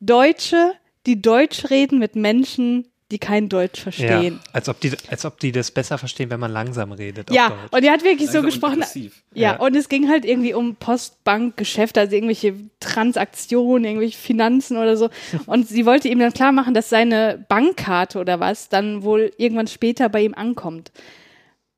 Deutsche, 0.00 0.72
die 1.06 1.22
Deutsch 1.22 1.70
reden 1.70 1.98
mit 1.98 2.16
Menschen, 2.16 2.88
die 3.10 3.18
kein 3.18 3.48
Deutsch 3.48 3.78
Ja, 3.78 3.82
verstehen. 3.82 4.40
als 4.52 4.68
ob, 4.68 4.80
die, 4.80 4.92
als 5.08 5.24
ob 5.24 5.38
die 5.40 5.50
das 5.52 5.70
besser 5.70 5.98
verstehen, 5.98 6.30
wenn 6.30 6.38
man 6.40 6.52
langsam 6.52 6.92
redet. 6.92 7.28
auf 7.30 7.36
Ja, 7.36 7.48
Deutsch. 7.48 7.72
und 7.72 7.82
die 7.84 7.90
hat 7.90 8.04
wirklich 8.04 8.30
so 8.30 8.38
Langsam 8.40 8.68
und 8.70 8.80
gesprochen. 8.80 9.10
Ja, 9.34 9.52
Ja. 9.52 9.56
und 9.58 9.74
es 9.76 9.88
ging 9.88 10.08
halt 10.08 10.24
irgendwie 10.24 10.54
um 10.54 10.76
Postbankgeschäfte, 10.76 12.00
also 12.00 12.14
irgendwelche 12.14 12.54
Transaktionen, 12.80 13.84
irgendwelche 13.84 14.18
Finanzen 14.18 14.76
oder 14.76 14.96
so. 14.96 15.08
Und 15.46 15.68
sie 15.68 15.86
wollte 15.86 16.08
ihm 16.08 16.18
dann 16.18 16.32
klar 16.32 16.52
machen, 16.52 16.74
dass 16.74 16.88
seine 16.88 17.44
Bankkarte 17.48 18.18
oder 18.18 18.40
was 18.40 18.68
dann 18.68 19.02
wohl 19.02 19.32
irgendwann 19.38 19.66
später 19.66 20.08
bei 20.08 20.22
ihm 20.22 20.34
ankommt. 20.34 20.92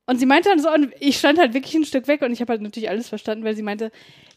Und 0.06 0.18
sie 0.18 0.26
meinte 0.26 0.48
dann 0.48 0.58
so, 0.60 0.70
und 0.72 0.92
ich 1.00 1.16
stand 1.18 1.38
halt 1.38 1.54
wirklich 1.54 1.74
ein 1.74 1.84
Stück 1.84 2.08
weg 2.08 2.22
und 2.22 2.32
ich 2.32 2.40
habe 2.40 2.52
halt 2.52 2.60
natürlich 2.62 2.90
alles 2.90 3.08
verstanden, 3.08 3.44
weil 3.44 3.54
sie 3.56 3.62
meinte, 3.62 3.90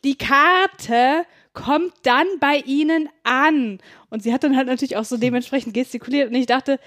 die 0.04 0.16
Karte 0.18 1.26
kommt 1.56 1.94
dann 2.04 2.28
bei 2.40 2.58
ihnen 2.58 3.10
an. 3.24 3.80
Und 4.12 4.22
sie 4.22 4.32
hat 4.32 4.44
dann 4.44 4.56
halt 4.56 4.68
natürlich 4.68 4.98
auch 4.98 5.06
so 5.06 5.18
dementsprechend 5.18 5.74
gestikuliert 5.74 6.30
und 6.30 6.36
ich 6.36 6.46
dachte, 6.46 6.80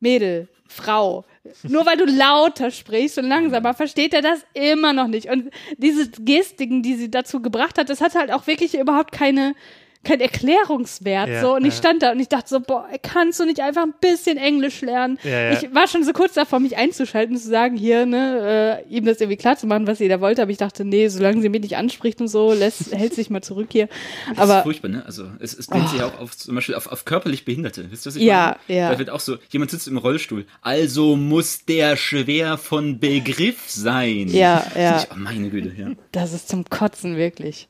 Mädel, 0.00 0.48
Frau, 0.66 1.24
nur 1.64 1.84
weil 1.84 1.96
du 1.96 2.06
lauter 2.06 2.70
sprichst 2.70 3.18
und 3.18 3.26
langsamer, 3.26 3.74
versteht 3.74 4.14
er 4.14 4.22
das 4.22 4.44
immer 4.54 4.92
noch 4.92 5.06
nicht. 5.06 5.28
Und 5.28 5.50
diese 5.76 6.10
Gestiken, 6.10 6.82
die 6.82 6.94
sie 6.94 7.10
dazu 7.10 7.42
gebracht 7.42 7.78
hat, 7.78 7.90
das 7.90 8.00
hat 8.00 8.14
halt 8.14 8.32
auch 8.32 8.46
wirklich 8.46 8.74
überhaupt 8.74 9.12
keine, 9.12 9.54
kein 10.04 10.20
Erklärungswert. 10.20 11.28
Ja, 11.28 11.40
so. 11.40 11.54
Und 11.54 11.64
ich 11.64 11.74
stand 11.74 12.02
da 12.02 12.12
und 12.12 12.20
ich 12.20 12.28
dachte 12.28 12.48
so, 12.48 12.60
boah, 12.60 12.88
kannst 13.02 13.38
du 13.40 13.44
nicht 13.44 13.60
einfach 13.60 13.82
ein 13.84 13.94
bisschen 14.00 14.36
Englisch 14.36 14.80
lernen? 14.80 15.18
Ja, 15.22 15.30
ja. 15.30 15.52
Ich 15.52 15.74
war 15.74 15.86
schon 15.86 16.04
so 16.04 16.12
kurz 16.12 16.34
davor, 16.34 16.60
mich 16.60 16.76
einzuschalten, 16.76 17.36
zu 17.36 17.48
sagen, 17.48 17.76
hier, 17.76 18.06
ne, 18.06 18.82
äh, 18.88 18.94
ihm 18.94 19.04
das 19.04 19.20
irgendwie 19.20 19.36
klar 19.36 19.56
zu 19.56 19.66
machen, 19.66 19.86
was 19.86 19.98
sie 19.98 20.08
da 20.08 20.20
wollte. 20.20 20.42
Aber 20.42 20.50
ich 20.50 20.58
dachte, 20.58 20.84
nee, 20.84 21.08
solange 21.08 21.40
sie 21.40 21.48
mich 21.48 21.62
nicht 21.62 21.76
anspricht 21.76 22.20
und 22.20 22.28
so, 22.28 22.52
lässt, 22.52 22.92
hält 22.96 23.14
sich 23.14 23.30
mal 23.30 23.42
zurück 23.42 23.68
hier. 23.70 23.88
Das 24.28 24.32
ist 24.32 24.38
Aber 24.40 24.62
furchtbar, 24.62 24.88
ne? 24.88 25.04
Also 25.06 25.26
es, 25.38 25.54
es 25.54 25.66
bringt 25.66 25.88
sich 25.88 26.02
auch 26.02 26.18
auf 26.18 26.36
zum 26.36 26.54
Beispiel 26.54 26.74
auf, 26.74 26.86
auf 26.88 27.04
körperlich 27.04 27.44
Behinderte. 27.44 27.90
Wisst 27.90 28.06
ihr, 28.06 28.10
was 28.10 28.16
ich 28.16 28.22
Ja, 28.22 28.56
meine? 28.66 28.80
ja. 28.80 28.90
Da 28.90 28.98
wird 28.98 29.10
auch 29.10 29.20
so, 29.20 29.36
jemand 29.50 29.70
sitzt 29.70 29.88
im 29.88 29.98
Rollstuhl. 29.98 30.46
Also 30.62 31.16
muss 31.16 31.64
der 31.64 31.96
schwer 31.96 32.58
von 32.58 32.98
Begriff 32.98 33.70
sein. 33.70 34.28
Ja, 34.28 34.66
ja. 34.76 34.98
Ich, 34.98 35.08
oh, 35.12 35.14
meine 35.16 35.48
Güte, 35.50 35.72
ja. 35.76 35.90
das 36.10 36.32
ist 36.32 36.48
zum 36.48 36.64
Kotzen, 36.64 37.16
wirklich. 37.16 37.68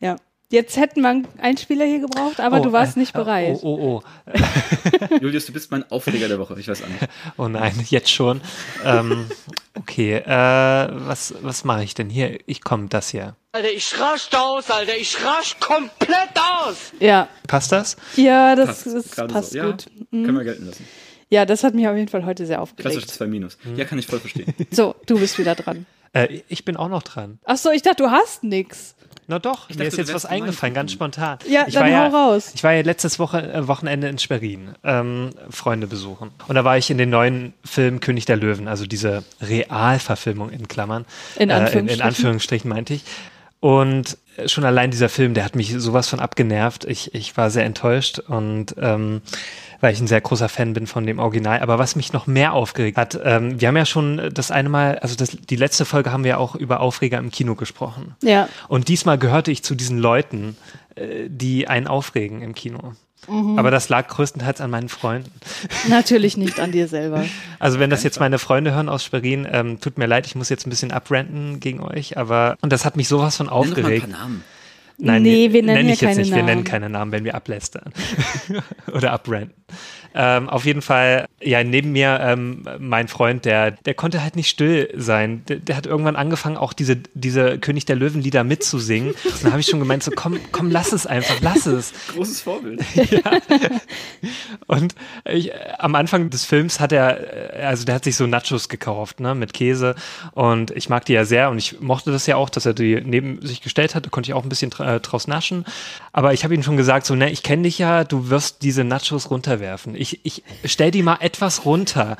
Ja. 0.00 0.16
Jetzt 0.50 0.78
hätten 0.78 1.02
wir 1.02 1.10
einen 1.10 1.28
Einspieler 1.38 1.84
hier 1.84 1.98
gebraucht, 2.00 2.40
aber 2.40 2.60
Oh, 2.60 2.62
du 2.62 2.72
warst 2.72 2.96
äh, 2.96 3.00
nicht 3.00 3.12
bereit. 3.12 3.58
Oh, 3.62 3.66
oh, 3.66 4.02
oh. 4.02 5.14
Julius, 5.20 5.44
du 5.44 5.52
bist 5.52 5.70
mein 5.70 5.88
Aufreger 5.90 6.26
der 6.26 6.38
Woche. 6.38 6.58
Ich 6.58 6.68
weiß 6.68 6.82
auch 6.84 6.88
nicht. 6.88 7.06
Oh 7.36 7.48
nein, 7.48 7.74
jetzt 7.90 8.10
schon. 8.10 8.40
ähm, 8.82 9.26
okay, 9.74 10.14
äh, 10.14 10.88
was, 11.06 11.34
was 11.42 11.64
mache 11.64 11.84
ich 11.84 11.92
denn 11.92 12.08
hier? 12.08 12.38
Ich 12.46 12.62
komme 12.64 12.88
das 12.88 13.10
hier. 13.10 13.36
Alter, 13.52 13.70
ich 13.70 14.00
rasch 14.00 14.28
aus, 14.34 14.70
Alter, 14.70 14.96
ich 14.96 15.22
rasch 15.22 15.56
komplett 15.60 16.30
aus. 16.64 16.92
Ja, 16.98 17.28
Passt 17.46 17.70
das? 17.72 17.96
ja, 18.16 18.56
das, 18.56 18.84
das 18.84 19.10
gerade 19.10 19.32
passt 19.34 19.52
so. 19.52 19.60
gut. 19.60 19.84
Ja, 20.10 20.24
können 20.24 20.36
wir 20.38 20.44
gelten 20.44 20.64
lassen. 20.66 20.86
Ja, 21.28 21.44
das 21.44 21.62
hat 21.62 21.74
mich 21.74 21.86
auf 21.88 21.96
jeden 21.96 22.08
Fall 22.08 22.24
heute 22.24 22.46
sehr 22.46 22.62
aufgeregt. 22.62 23.06
2 23.10 23.26
Minus. 23.26 23.58
Hm. 23.64 23.76
Ja, 23.76 23.84
kann 23.84 23.98
ich 23.98 24.06
voll 24.06 24.18
verstehen. 24.20 24.54
So, 24.70 24.94
du 25.04 25.18
bist 25.18 25.38
wieder 25.38 25.54
dran. 25.54 25.84
Äh, 26.14 26.40
ich 26.48 26.64
bin 26.64 26.78
auch 26.78 26.88
noch 26.88 27.02
dran. 27.02 27.38
Ach 27.44 27.58
so, 27.58 27.70
ich 27.70 27.82
dachte, 27.82 28.02
du 28.04 28.10
hast 28.10 28.44
nix. 28.44 28.94
Na 29.30 29.38
doch, 29.38 29.68
mir 29.68 29.74
dachte, 29.76 29.88
ist 29.88 29.96
jetzt 29.98 30.14
was 30.14 30.24
eingefallen, 30.24 30.74
ganz 30.74 30.90
spontan. 30.90 31.38
Ja, 31.46 31.64
ich 31.66 31.74
dann 31.74 31.82
war 31.82 31.90
ja, 31.90 32.10
hau 32.10 32.30
raus. 32.30 32.50
Ich 32.54 32.64
war 32.64 32.72
ja 32.72 32.80
letztes 32.80 33.18
Woche, 33.18 33.42
äh, 33.52 33.68
Wochenende 33.68 34.08
in 34.08 34.18
Schwerin, 34.18 34.70
ähm, 34.84 35.30
Freunde 35.50 35.86
besuchen. 35.86 36.30
Und 36.48 36.54
da 36.54 36.64
war 36.64 36.78
ich 36.78 36.88
in 36.90 36.96
den 36.96 37.10
neuen 37.10 37.52
Film 37.62 38.00
König 38.00 38.24
der 38.24 38.38
Löwen, 38.38 38.68
also 38.68 38.86
diese 38.86 39.24
Realverfilmung 39.42 40.48
in 40.48 40.66
Klammern. 40.66 41.04
In 41.36 41.40
Äh, 41.40 41.42
in, 41.42 41.50
Anführungsstrichen. 41.52 42.00
in 42.00 42.06
Anführungsstrichen 42.06 42.68
meinte 42.70 42.94
ich. 42.94 43.04
Und 43.60 44.18
schon 44.46 44.64
allein 44.64 44.90
dieser 44.90 45.08
Film, 45.08 45.34
der 45.34 45.44
hat 45.44 45.56
mich 45.56 45.74
sowas 45.76 46.08
von 46.08 46.20
abgenervt. 46.20 46.84
Ich, 46.84 47.14
ich 47.14 47.36
war 47.36 47.50
sehr 47.50 47.64
enttäuscht 47.64 48.20
und 48.20 48.76
ähm, 48.78 49.20
weil 49.80 49.92
ich 49.92 50.00
ein 50.00 50.06
sehr 50.06 50.20
großer 50.20 50.48
Fan 50.48 50.72
bin 50.72 50.86
von 50.86 51.06
dem 51.06 51.18
Original. 51.18 51.60
Aber 51.60 51.78
was 51.78 51.96
mich 51.96 52.12
noch 52.12 52.26
mehr 52.26 52.52
aufgeregt 52.52 52.96
hat, 52.96 53.18
ähm, 53.22 53.60
wir 53.60 53.68
haben 53.68 53.76
ja 53.76 53.86
schon 53.86 54.30
das 54.32 54.50
eine 54.50 54.68
Mal, 54.68 54.98
also 55.00 55.16
das, 55.16 55.30
die 55.30 55.56
letzte 55.56 55.84
Folge 55.84 56.12
haben 56.12 56.24
wir 56.24 56.38
auch 56.38 56.54
über 56.54 56.80
Aufreger 56.80 57.18
im 57.18 57.30
Kino 57.30 57.54
gesprochen. 57.54 58.14
Ja. 58.22 58.48
Und 58.68 58.88
diesmal 58.88 59.18
gehörte 59.18 59.50
ich 59.50 59.62
zu 59.62 59.74
diesen 59.74 59.98
Leuten, 59.98 60.56
äh, 60.94 61.28
die 61.28 61.68
einen 61.68 61.86
aufregen 61.86 62.42
im 62.42 62.54
Kino. 62.54 62.92
Mhm. 63.26 63.58
Aber 63.58 63.70
das 63.70 63.88
lag 63.88 64.06
größtenteils 64.08 64.60
an 64.60 64.70
meinen 64.70 64.88
Freunden. 64.88 65.30
Natürlich 65.88 66.36
nicht 66.36 66.60
an 66.60 66.72
dir 66.72 66.88
selber. 66.88 67.24
Also 67.60 67.80
wenn 67.80 67.90
das 67.90 68.04
jetzt 68.04 68.20
meine 68.20 68.38
Freunde 68.38 68.72
hören 68.72 68.88
aus 68.88 69.02
Schwerin, 69.04 69.46
ähm, 69.50 69.80
tut 69.80 69.98
mir 69.98 70.06
leid, 70.06 70.26
ich 70.26 70.36
muss 70.36 70.48
jetzt 70.48 70.64
ein 70.66 70.70
bisschen 70.70 70.92
abrenten 70.92 71.58
gegen 71.58 71.80
euch, 71.80 72.16
aber 72.16 72.56
und 72.60 72.72
das 72.72 72.84
hat 72.84 72.96
mich 72.96 73.08
sowas 73.08 73.36
von 73.36 73.46
Nenn 73.46 73.50
doch 73.54 73.60
mal 73.60 73.66
ein 73.66 73.70
aufgeregt. 73.72 74.10
paar 74.10 74.20
Namen. 74.20 74.44
Nein, 75.00 75.22
Nee, 75.22 75.52
wir 75.52 75.62
nennen 75.62 75.74
nenn 75.86 75.88
ich 75.94 76.00
jetzt 76.00 76.10
keine 76.10 76.20
nicht. 76.20 76.30
Wir 76.30 76.36
nennen 76.42 76.58
Namen. 76.58 76.64
keine 76.64 76.88
Namen, 76.88 77.12
wenn 77.12 77.24
wir 77.24 77.34
ablästern 77.34 77.92
oder 78.92 79.12
abrenten. 79.12 79.54
Ähm, 80.14 80.48
auf 80.48 80.64
jeden 80.64 80.82
Fall, 80.82 81.26
ja, 81.40 81.62
neben 81.62 81.92
mir 81.92 82.18
ähm, 82.20 82.66
mein 82.78 83.08
Freund, 83.08 83.44
der, 83.44 83.72
der 83.72 83.94
konnte 83.94 84.22
halt 84.22 84.36
nicht 84.36 84.48
still 84.48 84.92
sein. 84.96 85.42
Der, 85.48 85.56
der 85.56 85.76
hat 85.76 85.86
irgendwann 85.86 86.16
angefangen, 86.16 86.56
auch 86.56 86.72
diese, 86.72 86.96
diese 87.14 87.58
König 87.58 87.84
der 87.84 87.96
Löwen-Lieder 87.96 88.44
mitzusingen. 88.44 89.10
Und 89.10 89.44
da 89.44 89.50
habe 89.50 89.60
ich 89.60 89.66
schon 89.66 89.78
gemeint, 89.78 90.02
so 90.02 90.10
komm, 90.14 90.38
komm, 90.52 90.70
lass 90.70 90.92
es 90.92 91.06
einfach, 91.06 91.36
lass 91.40 91.66
es. 91.66 91.92
Großes 92.14 92.40
Vorbild. 92.40 92.80
Und 94.66 94.94
ich, 95.24 95.50
äh, 95.50 95.54
am 95.78 95.94
Anfang 95.94 96.30
des 96.30 96.44
Films 96.44 96.80
hat 96.80 96.92
er, 96.92 97.54
äh, 97.54 97.62
also 97.62 97.84
der 97.84 97.96
hat 97.96 98.04
sich 98.04 98.16
so 98.16 98.26
Nachos 98.26 98.68
gekauft, 98.68 99.20
ne, 99.20 99.34
mit 99.34 99.52
Käse. 99.52 99.94
Und 100.32 100.70
ich 100.72 100.88
mag 100.88 101.04
die 101.04 101.12
ja 101.12 101.24
sehr 101.24 101.50
und 101.50 101.58
ich 101.58 101.80
mochte 101.80 102.10
das 102.10 102.26
ja 102.26 102.36
auch, 102.36 102.50
dass 102.50 102.66
er 102.66 102.74
die 102.74 103.00
neben 103.04 103.44
sich 103.44 103.60
gestellt 103.60 103.94
hat. 103.94 104.06
Da 104.06 104.10
konnte 104.10 104.30
ich 104.30 104.34
auch 104.34 104.42
ein 104.42 104.48
bisschen 104.48 104.72
äh, 104.78 105.00
draus 105.00 105.26
naschen. 105.26 105.64
Aber 106.12 106.32
ich 106.32 106.44
habe 106.44 106.54
ihm 106.54 106.62
schon 106.62 106.76
gesagt, 106.76 107.06
so, 107.06 107.14
ne, 107.14 107.30
ich 107.30 107.42
kenne 107.42 107.62
dich 107.62 107.78
ja, 107.78 108.04
du 108.04 108.30
wirst 108.30 108.62
diese 108.62 108.84
Nachos 108.84 109.30
runterwerfen. 109.30 109.94
Ich, 109.98 110.20
ich 110.22 110.42
stell 110.64 110.90
die 110.90 111.02
mal 111.02 111.18
etwas 111.20 111.64
runter, 111.64 112.16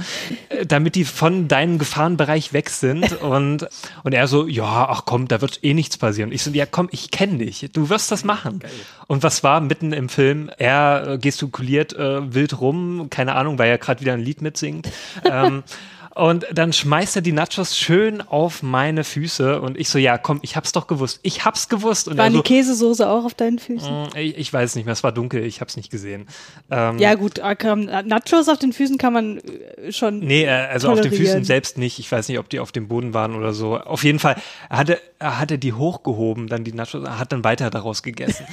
damit 0.66 0.94
die 0.94 1.04
von 1.04 1.48
deinem 1.48 1.78
Gefahrenbereich 1.78 2.52
weg 2.52 2.70
sind. 2.70 3.12
Und, 3.20 3.68
und 4.04 4.14
er 4.14 4.26
so, 4.28 4.46
ja, 4.46 4.88
ach 4.88 5.02
komm, 5.04 5.28
da 5.28 5.40
wird 5.40 5.60
eh 5.62 5.74
nichts 5.74 5.96
passieren. 5.98 6.32
Ich 6.32 6.42
so, 6.42 6.50
ja 6.50 6.66
komm, 6.66 6.88
ich 6.90 7.10
kenne 7.10 7.38
dich, 7.38 7.68
du 7.72 7.88
wirst 7.88 8.10
das 8.10 8.24
machen. 8.24 8.60
Und 9.06 9.22
was 9.22 9.42
war 9.42 9.60
mitten 9.60 9.92
im 9.92 10.08
Film? 10.08 10.50
Er 10.58 11.06
äh, 11.08 11.18
gestikuliert 11.18 11.94
äh, 11.94 12.34
wild 12.34 12.60
rum, 12.60 13.08
keine 13.10 13.34
Ahnung, 13.34 13.58
weil 13.58 13.70
er 13.70 13.78
gerade 13.78 14.00
wieder 14.00 14.12
ein 14.12 14.20
Lied 14.20 14.42
mitsingt. 14.42 14.88
ähm, 15.24 15.62
und 16.18 16.46
dann 16.52 16.72
schmeißt 16.72 17.16
er 17.16 17.22
die 17.22 17.32
Nachos 17.32 17.78
schön 17.78 18.20
auf 18.20 18.62
meine 18.62 19.04
Füße 19.04 19.60
und 19.60 19.78
ich 19.78 19.88
so, 19.88 19.98
ja, 19.98 20.18
komm, 20.18 20.40
ich 20.42 20.56
hab's 20.56 20.72
doch 20.72 20.86
gewusst. 20.86 21.20
Ich 21.22 21.44
hab's 21.44 21.68
gewusst. 21.68 22.08
Und 22.08 22.18
War 22.18 22.26
er 22.26 22.32
so, 22.32 22.42
die 22.42 22.42
Käsesoße 22.54 23.08
auch 23.08 23.24
auf 23.24 23.34
deinen 23.34 23.58
Füßen? 23.58 23.88
"Mm, 24.04 24.16
ich, 24.16 24.36
ich 24.36 24.52
weiß 24.52 24.74
nicht 24.74 24.84
mehr, 24.84 24.92
es 24.92 25.02
war 25.04 25.12
dunkel, 25.12 25.44
ich 25.44 25.60
hab's 25.60 25.76
nicht 25.76 25.90
gesehen. 25.90 26.26
Ähm, 26.70 26.98
Ja, 26.98 27.14
gut, 27.14 27.40
kann- 27.58 27.84
Nachos 28.06 28.48
auf 28.48 28.58
den 28.58 28.72
Füßen 28.72 28.98
kann 28.98 29.12
man 29.12 29.38
äh, 29.38 29.92
schon. 29.92 30.18
Nee, 30.20 30.44
äh, 30.44 30.48
also 30.48 30.88
auf 30.88 31.00
den 31.00 31.04
tolerieren. 31.10 31.26
Füßen 31.34 31.44
selbst 31.44 31.78
nicht. 31.78 31.98
Ich 31.98 32.10
weiß 32.10 32.28
nicht, 32.28 32.38
ob 32.38 32.48
die 32.48 32.60
auf 32.60 32.72
dem 32.72 32.88
Boden 32.88 33.14
waren 33.14 33.34
oder 33.34 33.52
so. 33.52 33.76
Auf 33.78 34.02
jeden 34.04 34.18
Fall, 34.18 34.36
er 34.68 34.76
hatte, 34.78 35.00
er 35.18 35.38
hatte 35.38 35.58
die 35.58 35.72
hochgehoben, 35.72 36.48
dann 36.48 36.64
die 36.64 36.72
Nachos, 36.72 37.04
er 37.04 37.18
hat 37.18 37.32
dann 37.32 37.44
weiter 37.44 37.70
daraus 37.70 38.02
gegessen. 38.02 38.44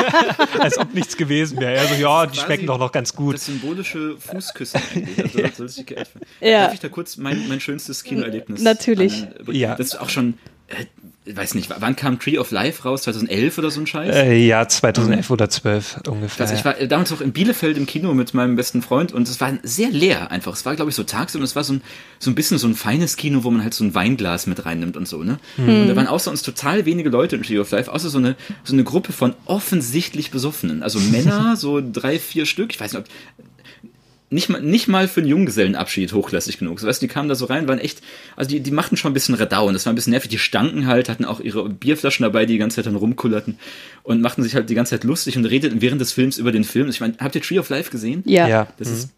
Als 0.58 0.78
ob 0.78 0.94
nichts 0.94 1.16
gewesen 1.16 1.60
wäre. 1.60 1.74
Er 1.74 1.86
so, 1.86 1.94
ja, 1.94 2.26
die 2.26 2.38
schmecken 2.38 2.66
doch 2.66 2.78
noch 2.78 2.92
ganz 2.92 3.14
gut. 3.14 3.34
Das 3.34 3.46
symbolische 3.46 4.16
Fußküssen 4.18 4.80
eigentlich. 4.94 5.18
Also, 5.44 5.64
das 5.64 5.74
soll 5.76 5.86
werden. 5.88 6.08
Ja. 6.40 6.64
Darf 6.64 6.74
ich 6.74 6.80
da 6.80 6.88
kurz 6.88 7.09
mein, 7.18 7.48
mein 7.48 7.60
schönstes 7.60 8.04
Kinoerlebnis 8.04 8.62
Natürlich. 8.62 9.22
An, 9.22 9.54
Ja. 9.54 9.74
Das 9.74 9.88
ist 9.88 10.00
auch 10.00 10.08
schon, 10.08 10.34
äh, 10.68 10.84
ich 11.26 11.36
weiß 11.36 11.54
nicht, 11.54 11.70
wann 11.78 11.96
kam 11.96 12.18
Tree 12.18 12.38
of 12.38 12.50
Life 12.50 12.82
raus? 12.82 13.02
2011 13.02 13.58
oder 13.58 13.70
so 13.70 13.80
ein 13.80 13.86
Scheiß? 13.86 14.16
Äh, 14.16 14.36
ja, 14.46 14.66
2011 14.66 15.30
oder 15.30 15.50
12 15.50 16.00
ungefähr. 16.08 16.46
Also 16.46 16.54
ich 16.54 16.64
war 16.64 16.78
äh, 16.78 16.88
damals 16.88 17.12
auch 17.12 17.20
in 17.20 17.32
Bielefeld 17.32 17.76
im 17.76 17.86
Kino 17.86 18.14
mit 18.14 18.32
meinem 18.32 18.56
besten 18.56 18.80
Freund 18.80 19.12
und 19.12 19.28
es 19.28 19.40
war 19.40 19.52
sehr 19.62 19.90
leer 19.90 20.30
einfach. 20.30 20.54
Es 20.54 20.64
war, 20.64 20.74
glaube 20.74 20.90
ich, 20.90 20.96
so 20.96 21.04
tagsüber 21.04 21.42
und 21.42 21.44
es 21.44 21.54
war 21.54 21.62
so 21.62 21.74
ein, 21.74 21.82
so 22.18 22.30
ein 22.30 22.34
bisschen 22.34 22.58
so 22.58 22.66
ein 22.66 22.74
feines 22.74 23.16
Kino, 23.16 23.44
wo 23.44 23.50
man 23.50 23.62
halt 23.62 23.74
so 23.74 23.84
ein 23.84 23.94
Weinglas 23.94 24.46
mit 24.46 24.64
reinnimmt 24.64 24.96
und 24.96 25.06
so, 25.06 25.22
ne? 25.22 25.38
Und 25.58 25.88
da 25.88 25.94
waren 25.94 26.06
außer 26.06 26.30
uns 26.30 26.42
total 26.42 26.86
wenige 26.86 27.10
Leute 27.10 27.36
im 27.36 27.42
Tree 27.42 27.58
of 27.58 27.70
Life, 27.70 27.92
außer 27.92 28.08
so 28.08 28.18
eine, 28.18 28.34
so 28.64 28.72
eine 28.72 28.82
Gruppe 28.82 29.12
von 29.12 29.34
offensichtlich 29.44 30.30
Besoffenen. 30.30 30.82
Also 30.82 30.98
Männer, 30.98 31.54
so 31.58 31.82
drei, 31.82 32.18
vier 32.18 32.46
Stück. 32.46 32.72
Ich 32.72 32.80
weiß 32.80 32.94
nicht, 32.94 33.02
ob 33.02 33.08
nicht 34.30 34.48
mal, 34.48 34.62
nicht 34.62 34.86
mal 34.86 35.08
für 35.08 35.20
einen 35.20 35.28
Junggesellenabschied 35.28 36.12
hochklassig 36.12 36.58
genug. 36.58 36.78
So, 36.78 36.86
weißt 36.86 37.02
du, 37.02 37.06
die 37.06 37.12
kamen 37.12 37.28
da 37.28 37.34
so 37.34 37.46
rein, 37.46 37.66
waren 37.66 37.80
echt, 37.80 38.00
also 38.36 38.48
die, 38.48 38.60
die 38.60 38.70
machten 38.70 38.96
schon 38.96 39.10
ein 39.10 39.14
bisschen 39.14 39.34
Radau 39.34 39.66
und 39.66 39.74
das 39.74 39.86
war 39.86 39.92
ein 39.92 39.96
bisschen 39.96 40.12
nervig. 40.12 40.30
Die 40.30 40.38
stanken 40.38 40.86
halt, 40.86 41.08
hatten 41.08 41.24
auch 41.24 41.40
ihre 41.40 41.68
Bierflaschen 41.68 42.22
dabei, 42.22 42.46
die 42.46 42.54
die 42.54 42.58
ganze 42.58 42.76
Zeit 42.76 42.86
dann 42.86 42.96
rumkullerten 42.96 43.58
und 44.04 44.20
machten 44.20 44.42
sich 44.44 44.54
halt 44.54 44.70
die 44.70 44.74
ganze 44.74 44.90
Zeit 44.90 45.04
lustig 45.04 45.36
und 45.36 45.46
redeten 45.46 45.80
während 45.80 46.00
des 46.00 46.12
Films 46.12 46.38
über 46.38 46.52
den 46.52 46.64
Film. 46.64 46.88
Ich 46.88 47.00
meine, 47.00 47.14
habt 47.18 47.34
ihr 47.34 47.42
Tree 47.42 47.58
of 47.58 47.68
Life 47.68 47.90
gesehen? 47.90 48.22
Ja. 48.24 48.46
ja. 48.46 48.68
Das 48.78 48.88
ist, 48.88 49.10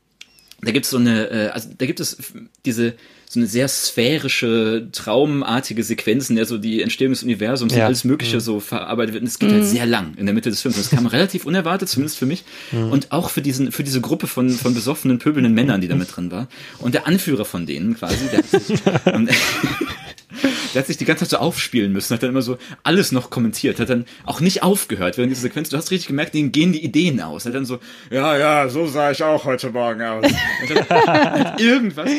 da 0.62 0.70
gibt 0.72 0.84
es 0.84 0.90
so 0.90 0.96
eine, 0.98 1.28
äh, 1.30 1.48
also 1.48 1.68
da 1.76 1.86
gibt 1.86 2.00
es 2.00 2.16
diese, 2.64 2.94
so 3.28 3.40
eine 3.40 3.46
sehr 3.46 3.66
sphärische, 3.68 4.88
traumartige 4.92 5.82
Sequenz, 5.82 6.28
in 6.30 6.36
der 6.36 6.44
so 6.46 6.58
die 6.58 6.82
Entstehung 6.82 7.12
des 7.12 7.22
Universums 7.22 7.72
und 7.72 7.78
Ja. 7.78 7.86
alles 7.86 8.04
Mögliche 8.04 8.40
so 8.40 8.60
verarbeitet 8.60 9.14
wird. 9.14 9.22
Und 9.22 9.28
es 9.28 9.38
geht 9.38 9.50
halt 9.50 9.64
sehr 9.64 9.86
lang 9.86 10.14
in 10.16 10.26
der 10.26 10.34
Mitte 10.34 10.50
des 10.50 10.60
Films. 10.60 10.76
Und 10.76 10.84
Das 10.84 10.90
kam 10.90 11.06
relativ 11.18 11.46
unerwartet, 11.46 11.88
zumindest 11.88 12.18
für 12.18 12.26
mich. 12.26 12.44
Und 12.72 13.10
auch 13.10 13.30
für 13.30 13.40
diesen, 13.42 13.72
für 13.72 13.82
diese 13.84 14.00
Gruppe 14.00 14.26
von, 14.26 14.50
von 14.50 14.74
besoffenen, 14.74 15.18
pöbelnden 15.18 15.54
Männern, 15.54 15.80
die 15.80 15.88
da 15.88 15.94
mit 15.96 16.14
drin 16.14 16.30
war. 16.30 16.46
Und 16.78 16.94
der 16.94 17.06
Anführer 17.06 17.44
von 17.44 17.64
denen 17.66 17.94
quasi, 17.96 18.26
der 18.30 18.38
hat 18.42 18.50
sich, 18.50 18.78
und, 19.12 19.30
der 20.74 20.80
hat 20.80 20.86
sich 20.86 20.96
die 20.96 21.04
ganze 21.04 21.24
Zeit 21.24 21.30
so 21.30 21.36
aufspielen 21.38 21.92
müssen, 21.92 22.14
hat 22.14 22.22
dann 22.22 22.30
immer 22.30 22.42
so 22.42 22.58
alles 22.82 23.12
noch 23.12 23.30
kommentiert, 23.30 23.78
hat 23.80 23.88
dann 23.88 24.06
auch 24.24 24.40
nicht 24.40 24.62
aufgehört 24.62 25.16
während 25.18 25.30
dieser 25.30 25.42
Sequenz. 25.42 25.68
Du 25.68 25.76
hast 25.76 25.90
richtig 25.90 26.08
gemerkt, 26.08 26.34
denen 26.34 26.52
gehen 26.52 26.72
die 26.72 26.84
Ideen 26.84 27.20
aus. 27.20 27.46
Hat 27.46 27.54
dann 27.54 27.64
so, 27.64 27.78
ja, 28.10 28.36
ja, 28.36 28.68
so 28.68 28.86
sah 28.86 29.10
ich 29.10 29.22
auch 29.22 29.44
heute 29.44 29.70
Morgen 29.70 30.02
aus. 30.02 30.24
Und 30.62 30.76
dann 30.76 30.88
hat 30.88 31.60
irgendwas, 31.60 32.10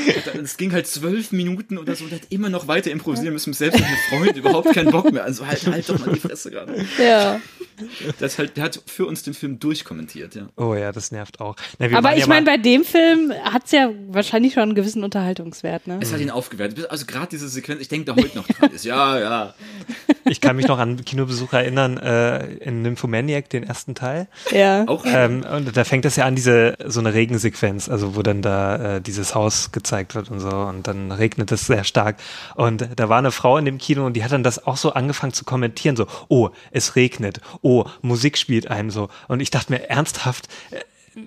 es 0.42 0.58
ging 0.58 0.72
halt 0.72 0.88
zwölf 0.88 1.32
Minuten 1.32 1.78
oder 1.78 1.96
so, 1.96 2.06
und 2.06 2.12
er 2.12 2.20
hat 2.20 2.28
immer 2.30 2.50
noch 2.50 2.68
weiter 2.68 2.92
improvisieren 2.92 3.34
müssen, 3.34 3.54
selbst 3.54 3.80
mit 3.80 3.88
einem 3.88 3.98
Freund 4.10 4.38
überhaupt 4.38 4.74
keinen 4.74 4.92
Bock 4.92 5.12
mehr. 5.12 5.24
Also 5.24 5.48
halt, 5.48 5.66
halt 5.68 5.88
doch 5.90 6.00
mal 6.00 6.14
die 6.14 6.20
Fresse 6.20 6.52
gerade. 6.52 6.86
Ja. 7.02 7.40
Das 8.20 8.38
halt, 8.38 8.58
der 8.58 8.66
hat 8.66 8.80
für 8.86 9.06
uns 9.06 9.24
den 9.24 9.34
Film 9.34 9.60
durchkommentiert, 9.60 10.36
ja. 10.36 10.50
Oh 10.56 10.76
ja, 10.76 10.92
das 10.92 11.12
nervt 11.12 11.40
auch. 11.40 11.56
Na, 11.80 11.90
wir 11.90 11.98
Aber 11.98 12.14
ich 12.14 12.22
ja 12.22 12.28
meine, 12.28 12.46
bei 12.46 12.58
dem 12.58 12.84
Film 12.84 13.34
hat's 13.44 13.72
ja 13.72 13.90
wahrscheinlich 14.08 14.54
schon 14.54 14.64
einen 14.64 14.76
gewissen 14.76 15.04
Unterhaltungswert, 15.04 15.88
ne? 15.88 16.00
Es 16.02 16.14
hat 16.14 16.20
ihn 16.20 16.30
aufgewertet. 16.30 16.90
Also 16.90 17.06
gerade 17.06 17.28
diese 17.28 17.48
Sequenz, 17.50 17.82
ich 17.82 17.88
denke 17.88 18.06
da 18.06 18.16
heute 18.22 18.38
noch 18.38 18.48
dran 18.48 18.72
ist. 18.72 18.86
Ja, 18.86 19.20
ja. 19.20 19.54
ich 20.26 20.42
kann 20.42 20.56
mich 20.56 20.68
noch 20.68 20.80
an 20.80 21.04
Kinobesuch 21.04 21.54
erinnern, 21.54 21.98
äh, 21.98 22.54
in 22.56 22.82
Nymphomaniac, 22.82 23.50
den 23.50 23.64
ersten 23.64 23.96
Teil. 23.96 24.28
Ja. 24.52 24.86
Auch 24.88 25.06
Ähm, 25.06 25.44
und 25.44 25.76
da 25.76 25.84
fängt 25.84 26.06
das 26.06 26.16
ja 26.16 26.26
an, 26.26 26.36
diese, 26.36 26.78
so 26.86 27.00
eine 27.00 27.14
Regensequenz, 27.14 27.90
also 27.90 28.16
wo 28.16 28.22
dann 28.22 28.42
da 28.42 28.98
äh, 28.98 29.02
dieses 29.02 29.36
Haus 29.36 29.72
gezeigt 29.72 30.16
wird 30.16 30.30
und 30.30 30.40
so 30.40 30.50
und 30.50 30.88
dann 30.88 31.12
regnet 31.12 31.52
es 31.52 31.68
sehr 31.68 31.84
stark. 31.84 32.18
Und 32.56 32.88
da 32.96 33.10
war 33.10 33.18
eine 33.18 33.32
Frau 33.32 33.58
in 33.58 33.66
dem 33.66 33.78
Kino 33.78 34.06
und 34.06 34.14
die 34.14 34.24
hat 34.24 34.32
dann 34.32 34.44
das 34.44 34.66
auch 34.66 34.78
so 34.78 34.94
angefangen 34.94 35.34
zu 35.34 35.46
kommentieren, 35.46 35.96
so, 35.96 36.08
oh, 36.28 36.50
es 36.72 36.96
regnet, 36.96 37.42
oh, 37.64 37.86
Musik 38.02 38.38
spielt 38.38 38.70
einem 38.70 38.92
so. 38.92 39.10
Und 39.28 39.40
ich 39.40 39.50
dachte 39.50 39.72
mir 39.74 39.90
ernsthaft, 39.90 40.48
äh, 40.72 40.80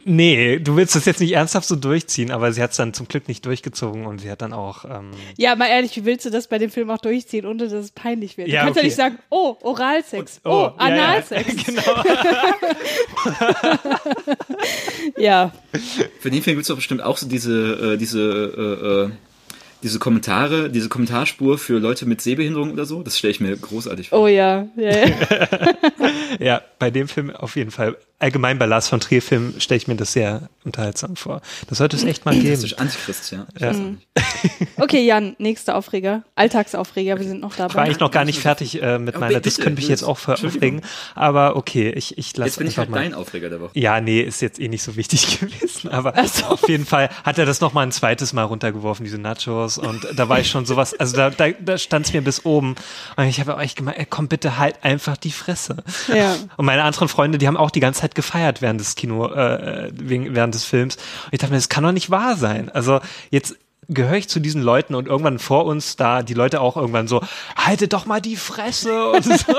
nee, 0.05 0.59
du 0.59 0.76
willst 0.76 0.95
das 0.95 1.05
jetzt 1.05 1.21
nicht 1.21 1.33
ernsthaft 1.33 1.66
so 1.66 1.76
durchziehen, 1.76 2.31
aber 2.31 2.52
sie 2.52 2.62
hat 2.62 2.71
es 2.73 2.76
dann 2.76 2.93
zum 2.95 3.09
Glück 3.09 3.28
nicht 3.28 3.45
durchgezogen 3.47 4.07
und 4.07 4.21
sie 4.21 4.31
hat 4.31 4.43
dann 4.43 4.52
auch, 4.52 4.85
ähm, 4.85 5.11
Ja, 5.37 5.55
mal 5.57 5.66
ehrlich, 5.69 5.97
wie 5.97 6.05
willst 6.05 6.26
du 6.26 6.31
das 6.31 6.49
bei 6.49 6.59
dem 6.59 6.71
Film 6.71 6.90
auch 6.90 6.99
durchziehen, 6.99 7.47
ohne 7.47 7.64
dass 7.64 7.73
es 7.73 7.90
peinlich 7.90 8.37
wird? 8.37 8.49
Ja, 8.49 8.61
du 8.61 8.66
kannst 8.66 8.78
okay. 8.78 8.87
ja 8.87 8.88
nicht 8.88 8.97
sagen, 8.97 9.19
oh, 9.31 9.57
Oralsex, 9.62 10.40
Und- 10.43 10.52
oh, 10.52 10.73
oh, 10.76 10.81
ja, 10.81 10.88
ja. 10.95 11.05
Analsex. 11.09 11.57
genau. 11.64 11.83
Ja, 15.16 15.52
Für 16.21 16.31
den 16.31 16.43
Film 16.43 16.57
gibt 16.57 16.62
es 16.62 16.69
doch 16.69 16.76
bestimmt 16.76 17.02
auch 17.02 17.16
so 17.16 17.26
diese, 17.28 17.95
äh, 17.95 17.97
diese, 17.97 18.21
äh, 18.21 19.07
äh, 19.07 19.11
diese 19.83 19.99
Kommentare, 19.99 20.71
diese 20.71 20.88
Kommentarspur 20.88 21.59
für 21.59 21.78
Leute 21.78 22.06
mit 22.06 22.21
Sehbehinderung 22.21 22.73
oder 22.73 22.87
so. 22.87 23.02
Das 23.02 23.18
stelle 23.18 23.33
ich 23.33 23.40
mir 23.40 23.56
großartig 23.56 24.11
vor. 24.11 24.21
oh 24.21 24.26
ja. 24.26 24.66
ja, 24.76 25.06
ja. 25.06 25.16
Ja, 26.38 26.62
bei 26.78 26.90
dem 26.90 27.09
Film 27.09 27.30
auf 27.30 27.56
jeden 27.56 27.71
Fall. 27.71 27.97
Allgemein 28.19 28.59
bei 28.59 28.65
Lars 28.67 28.89
von 28.89 28.99
Trier 29.01 29.21
Filmen 29.21 29.61
stelle 29.61 29.77
ich 29.77 29.89
mir 29.89 29.97
das 29.97 30.13
sehr 30.13 30.49
unterhaltsam 30.65 31.17
vor. 31.17 31.43
Das 31.69 31.79
sollte 31.79 31.97
es 31.97 32.05
echt 32.05 32.25
mal 32.25 32.35
Das 32.35 32.43
geben. 32.43 32.65
ist 32.65 32.79
Antichrist, 32.79 33.31
ja. 33.33 33.47
Ja. 33.59 33.73
Okay, 34.79 35.05
Jan, 35.07 35.35
nächster 35.39 35.75
Aufreger. 35.75 36.23
Alltagsaufreger, 36.35 37.19
wir 37.19 37.27
sind 37.27 37.41
noch 37.41 37.55
Ich 37.55 37.59
war 37.59 37.69
dabei. 37.69 37.83
eigentlich 37.83 37.99
noch 38.01 38.11
gar 38.11 38.25
nicht 38.27 38.39
fertig 38.41 38.83
äh, 38.83 38.99
mit 38.99 39.17
Oh, 39.17 39.21
meiner, 39.21 39.35
bitte, 39.35 39.49
das 39.49 39.57
könnte 39.59 39.81
mich 39.81 39.89
jetzt 39.89 40.03
auch 40.03 40.29
aufregen. 40.29 40.83
Aber 41.15 41.57
okay, 41.57 41.91
ich, 41.91 42.19
ich 42.19 42.37
lasse 42.37 42.49
Jetzt 42.49 42.59
bin 42.59 42.67
ich 42.67 42.73
einfach 42.79 42.83
halt 42.83 42.91
mal. 42.91 43.03
dein 43.03 43.15
Aufreger 43.15 43.49
der 43.49 43.61
Woche. 43.61 43.71
Ja, 43.75 44.01
nee, 44.01 44.21
ist 44.21 44.43
jetzt 44.43 44.61
eh 44.61 44.69
nicht 44.69 44.83
so 44.83 44.97
wichtig 44.97 45.41
gewesen, 45.41 45.91
aber 45.91 46.13
so. 46.27 46.45
auf 46.47 46.69
jeden 46.69 46.85
Fall 46.87 47.09
hat 47.25 47.39
er 47.39 47.47
das 47.47 47.61
noch 47.61 47.73
mal 47.73 47.83
ein 47.83 47.93
zweites 47.93 48.33
Mal 48.35 48.43
runtergeworfen, 48.45 49.05
diese 49.05 49.19
Nachos 49.19 49.79
und 49.79 50.07
da 50.15 50.29
war 50.29 50.41
ich 50.41 50.51
schon 50.51 50.67
sowas, 50.67 50.93
also 50.95 51.17
da, 51.17 51.31
da, 51.31 51.49
da 51.51 51.79
stand 51.79 52.07
es 52.07 52.13
mir 52.13 52.23
bis 52.23 52.45
oben 52.45 52.75
und 53.17 53.25
ich 53.25 53.41
habe 53.41 53.57
euch 53.57 53.75
gemeint, 53.77 53.99
komm 54.11 54.29
bitte 54.29 54.59
halt 54.59 54.77
einfach 54.85 55.17
die 55.17 55.33
Fresse. 55.33 55.77
Ja. 56.15 56.37
Und 56.57 56.67
meine 56.67 56.83
anderen 56.83 57.09
Freunde, 57.09 57.39
die 57.39 57.47
haben 57.47 57.57
auch 57.57 57.71
die 57.71 57.81
ganze 57.81 58.03
Zeit 58.03 58.06
gefeiert 58.15 58.63
während 58.63 58.81
des 58.81 58.95
Kino, 58.95 59.27
äh, 59.27 59.91
wegen, 59.93 60.35
während 60.35 60.55
des 60.55 60.65
Films 60.65 60.97
und 60.97 61.33
ich 61.33 61.39
dachte 61.39 61.53
mir, 61.53 61.59
das 61.59 61.69
kann 61.69 61.85
doch 61.85 61.93
nicht 61.93 62.11
wahr 62.11 62.37
sein. 62.37 62.71
Also 62.71 63.01
jetzt 63.31 63.57
gehöre 63.88 64.16
ich 64.16 64.28
zu 64.28 64.40
diesen 64.40 64.62
Leuten 64.62 64.95
und 64.95 65.07
irgendwann 65.07 65.38
vor 65.38 65.64
uns 65.66 65.97
da 65.97 66.23
die 66.23 66.35
Leute 66.35 66.61
auch 66.61 66.76
irgendwann 66.76 67.09
so, 67.09 67.23
haltet 67.57 67.93
doch 67.93 68.07
mal 68.07 68.21
die 68.21 68.37
Fresse 68.37 69.11
und 69.12 69.25
so. 69.25 69.57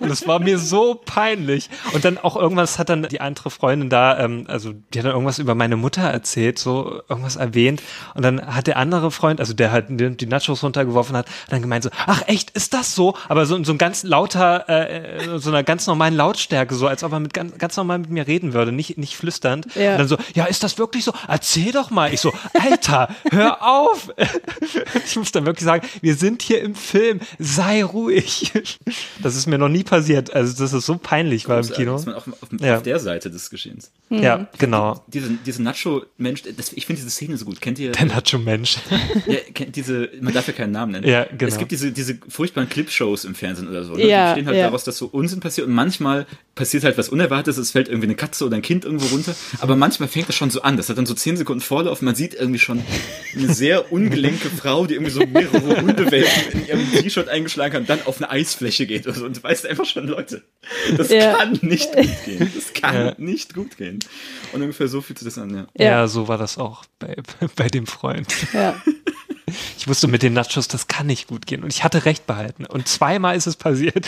Und 0.00 0.08
das 0.08 0.26
war 0.26 0.38
mir 0.38 0.58
so 0.58 0.94
peinlich. 0.94 1.70
Und 1.92 2.04
dann 2.04 2.18
auch 2.18 2.36
irgendwas 2.36 2.78
hat 2.78 2.88
dann 2.88 3.04
die 3.04 3.20
andere 3.20 3.50
Freundin 3.50 3.90
da, 3.90 4.18
ähm, 4.18 4.44
also 4.48 4.72
die 4.72 4.98
hat 4.98 5.06
dann 5.06 5.12
irgendwas 5.12 5.38
über 5.38 5.54
meine 5.54 5.76
Mutter 5.76 6.02
erzählt, 6.02 6.58
so 6.58 7.02
irgendwas 7.08 7.36
erwähnt. 7.36 7.82
Und 8.14 8.24
dann 8.24 8.54
hat 8.54 8.66
der 8.66 8.76
andere 8.76 9.10
Freund, 9.10 9.40
also 9.40 9.52
der 9.52 9.72
halt 9.72 9.86
die, 9.88 10.16
die 10.16 10.26
Nachos 10.26 10.62
runtergeworfen 10.62 11.16
hat, 11.16 11.26
dann 11.48 11.62
gemeint 11.62 11.84
so, 11.84 11.90
ach 12.06 12.22
echt, 12.26 12.50
ist 12.50 12.74
das 12.74 12.94
so? 12.94 13.16
Aber 13.28 13.46
so, 13.46 13.62
so 13.64 13.72
ein 13.72 13.78
ganz 13.78 14.02
lauter, 14.02 14.68
äh, 14.68 15.38
so 15.38 15.50
einer 15.50 15.62
ganz 15.62 15.86
normalen 15.86 16.14
Lautstärke, 16.14 16.74
so 16.74 16.86
als 16.86 17.02
ob 17.02 17.12
er 17.12 17.20
mit 17.20 17.34
ganz, 17.34 17.58
ganz 17.58 17.76
normal 17.76 17.98
mit 17.98 18.10
mir 18.10 18.26
reden 18.26 18.52
würde, 18.52 18.72
nicht, 18.72 18.98
nicht 18.98 19.16
flüsternd. 19.16 19.66
Ja. 19.74 19.92
Und 19.92 19.98
dann 19.98 20.08
so, 20.08 20.16
ja, 20.34 20.44
ist 20.44 20.62
das 20.62 20.78
wirklich 20.78 21.04
so? 21.04 21.12
Erzähl 21.28 21.72
doch 21.72 21.90
mal. 21.90 22.12
Ich 22.12 22.20
so, 22.20 22.32
Alter, 22.54 23.08
hör 23.30 23.55
auf. 23.62 24.12
Ich 25.06 25.16
muss 25.16 25.30
dann 25.32 25.46
wirklich 25.46 25.64
sagen, 25.64 25.86
wir 26.00 26.14
sind 26.14 26.42
hier 26.42 26.60
im 26.62 26.74
Film, 26.74 27.20
sei 27.38 27.84
ruhig. 27.84 28.52
Das 29.22 29.36
ist 29.36 29.46
mir 29.46 29.56
noch 29.58 29.68
nie 29.68 29.84
passiert. 29.84 30.34
Also 30.34 30.62
das 30.62 30.72
ist 30.72 30.84
so 30.86 30.98
peinlich 30.98 31.48
war 31.48 31.60
im 31.60 31.68
Kino. 31.68 31.96
Ist 31.96 32.06
man 32.06 32.16
auch 32.16 32.26
auf, 32.26 32.48
Ja. 32.60 32.76
auf 32.76 32.82
der 32.82 32.98
Seite 32.98 33.30
des 33.30 33.48
Geschehens. 33.50 33.90
Ja, 34.10 34.48
genau. 34.58 35.04
Diese, 35.06 35.30
diese 35.44 35.62
Nacho-Mensch, 35.62 36.42
ich 36.74 36.86
finde 36.86 37.00
diese 37.00 37.10
Szene 37.10 37.36
so 37.36 37.44
gut. 37.44 37.60
Kennt 37.60 37.78
ihr? 37.78 37.92
Der 37.92 38.06
Nacho-Mensch. 38.06 38.78
Ja, 39.26 39.38
kennt 39.54 39.74
diese, 39.76 40.10
man 40.20 40.32
darf 40.32 40.46
ja 40.46 40.52
keinen 40.52 40.72
Namen 40.72 40.92
nennen. 40.92 41.08
Ja, 41.08 41.24
genau. 41.24 41.48
Es 41.48 41.58
gibt 41.58 41.72
diese, 41.72 41.90
diese 41.90 42.18
furchtbaren 42.28 42.68
Clipshows 42.68 43.24
im 43.24 43.34
Fernsehen 43.34 43.68
oder 43.68 43.84
so. 43.84 43.94
Ne? 43.94 44.06
Ja, 44.06 44.34
die 44.34 44.40
bestehen 44.40 44.46
halt 44.46 44.56
ja. 44.58 44.64
daraus, 44.64 44.84
dass 44.84 44.98
so 44.98 45.06
Unsinn 45.06 45.40
passiert 45.40 45.66
und 45.66 45.74
manchmal 45.74 46.26
passiert 46.54 46.84
halt 46.84 46.96
was 46.98 47.08
Unerwartetes, 47.08 47.56
es 47.56 47.70
fällt 47.72 47.88
irgendwie 47.88 48.06
eine 48.06 48.14
Katze 48.14 48.44
oder 48.44 48.56
ein 48.56 48.62
Kind 48.62 48.84
irgendwo 48.84 49.06
runter, 49.06 49.34
aber 49.60 49.76
manchmal 49.76 50.08
fängt 50.08 50.28
das 50.28 50.36
schon 50.36 50.50
so 50.50 50.62
an. 50.62 50.76
Das 50.76 50.88
hat 50.88 50.98
dann 50.98 51.06
so 51.06 51.14
zehn 51.14 51.36
Sekunden 51.36 51.60
Vorlauf, 51.60 52.02
man 52.02 52.14
sieht 52.14 52.34
irgendwie 52.34 52.58
schon 52.58 52.82
eine, 53.34 53.45
eine 53.46 53.54
sehr 53.54 53.92
ungelenke 53.92 54.50
Frau, 54.50 54.86
die 54.86 54.94
irgendwie 54.94 55.12
so 55.12 55.20
mehrere 55.26 55.80
Hundewelpen 55.82 56.52
in 56.52 56.66
ihrem 56.66 56.90
T-Shirt 56.92 57.28
eingeschlagen 57.28 57.74
hat 57.74 57.80
und 57.82 57.88
dann 57.90 58.02
auf 58.06 58.18
eine 58.18 58.30
Eisfläche 58.30 58.86
geht 58.86 59.06
oder 59.06 59.16
so. 59.16 59.24
Und 59.24 59.36
du 59.38 59.42
weißt 59.42 59.66
einfach 59.66 59.86
schon, 59.86 60.06
Leute, 60.08 60.42
das 60.96 61.10
Ja. 61.10 61.34
kann 61.36 61.58
nicht 61.62 61.92
gut 61.92 62.24
gehen. 62.24 62.52
Das 62.54 62.72
kann 62.74 63.14
nicht 63.18 63.54
gut 63.54 63.76
gehen. 63.76 63.98
Und 64.52 64.62
ungefähr 64.62 64.88
so 64.88 65.00
fühlt 65.00 65.18
sich 65.18 65.26
das 65.26 65.38
an, 65.38 65.54
ja. 65.54 65.66
Ja. 65.76 65.84
Ja. 66.00 66.08
so 66.08 66.28
war 66.28 66.38
das 66.38 66.58
auch 66.58 66.84
bei, 66.98 67.16
bei 67.56 67.68
dem 67.68 67.86
Freund. 67.86 68.32
Ja. 68.52 68.80
Ich 69.78 69.86
wusste 69.86 70.08
mit 70.08 70.22
den 70.22 70.32
Nachos, 70.32 70.66
das 70.66 70.88
kann 70.88 71.06
nicht 71.06 71.28
gut 71.28 71.46
gehen. 71.46 71.62
Und 71.62 71.72
ich 71.72 71.84
hatte 71.84 72.04
recht 72.04 72.26
behalten. 72.26 72.66
Und 72.66 72.88
zweimal 72.88 73.36
ist 73.36 73.46
es 73.46 73.56
passiert. 73.56 74.04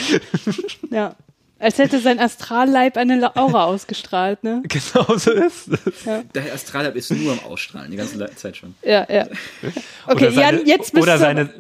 ja. 0.90 1.14
Als 1.60 1.78
hätte 1.78 1.98
sein 1.98 2.20
Astralleib 2.20 2.96
eine 2.96 3.34
Aura 3.36 3.64
ausgestrahlt, 3.64 4.44
ne? 4.44 4.62
genau 4.68 5.16
so 5.16 5.32
ist 5.32 5.68
es. 5.68 6.04
Der 6.34 6.54
Astralab 6.54 6.94
ist 6.94 7.10
nur 7.10 7.32
am 7.32 7.40
Ausstrahlen, 7.40 7.90
die 7.90 7.96
ganze 7.96 8.18
Zeit 8.36 8.56
schon. 8.56 8.74
Ja, 8.82 9.06
ja. 9.10 9.26
Okay, 10.06 10.26
oder 10.26 10.32
seine, 10.32 10.58
Jan, 10.58 10.66
jetzt 10.66 10.92
bist 10.92 11.02
oder 11.02 11.14
du, 11.14 11.18
seine. 11.18 11.50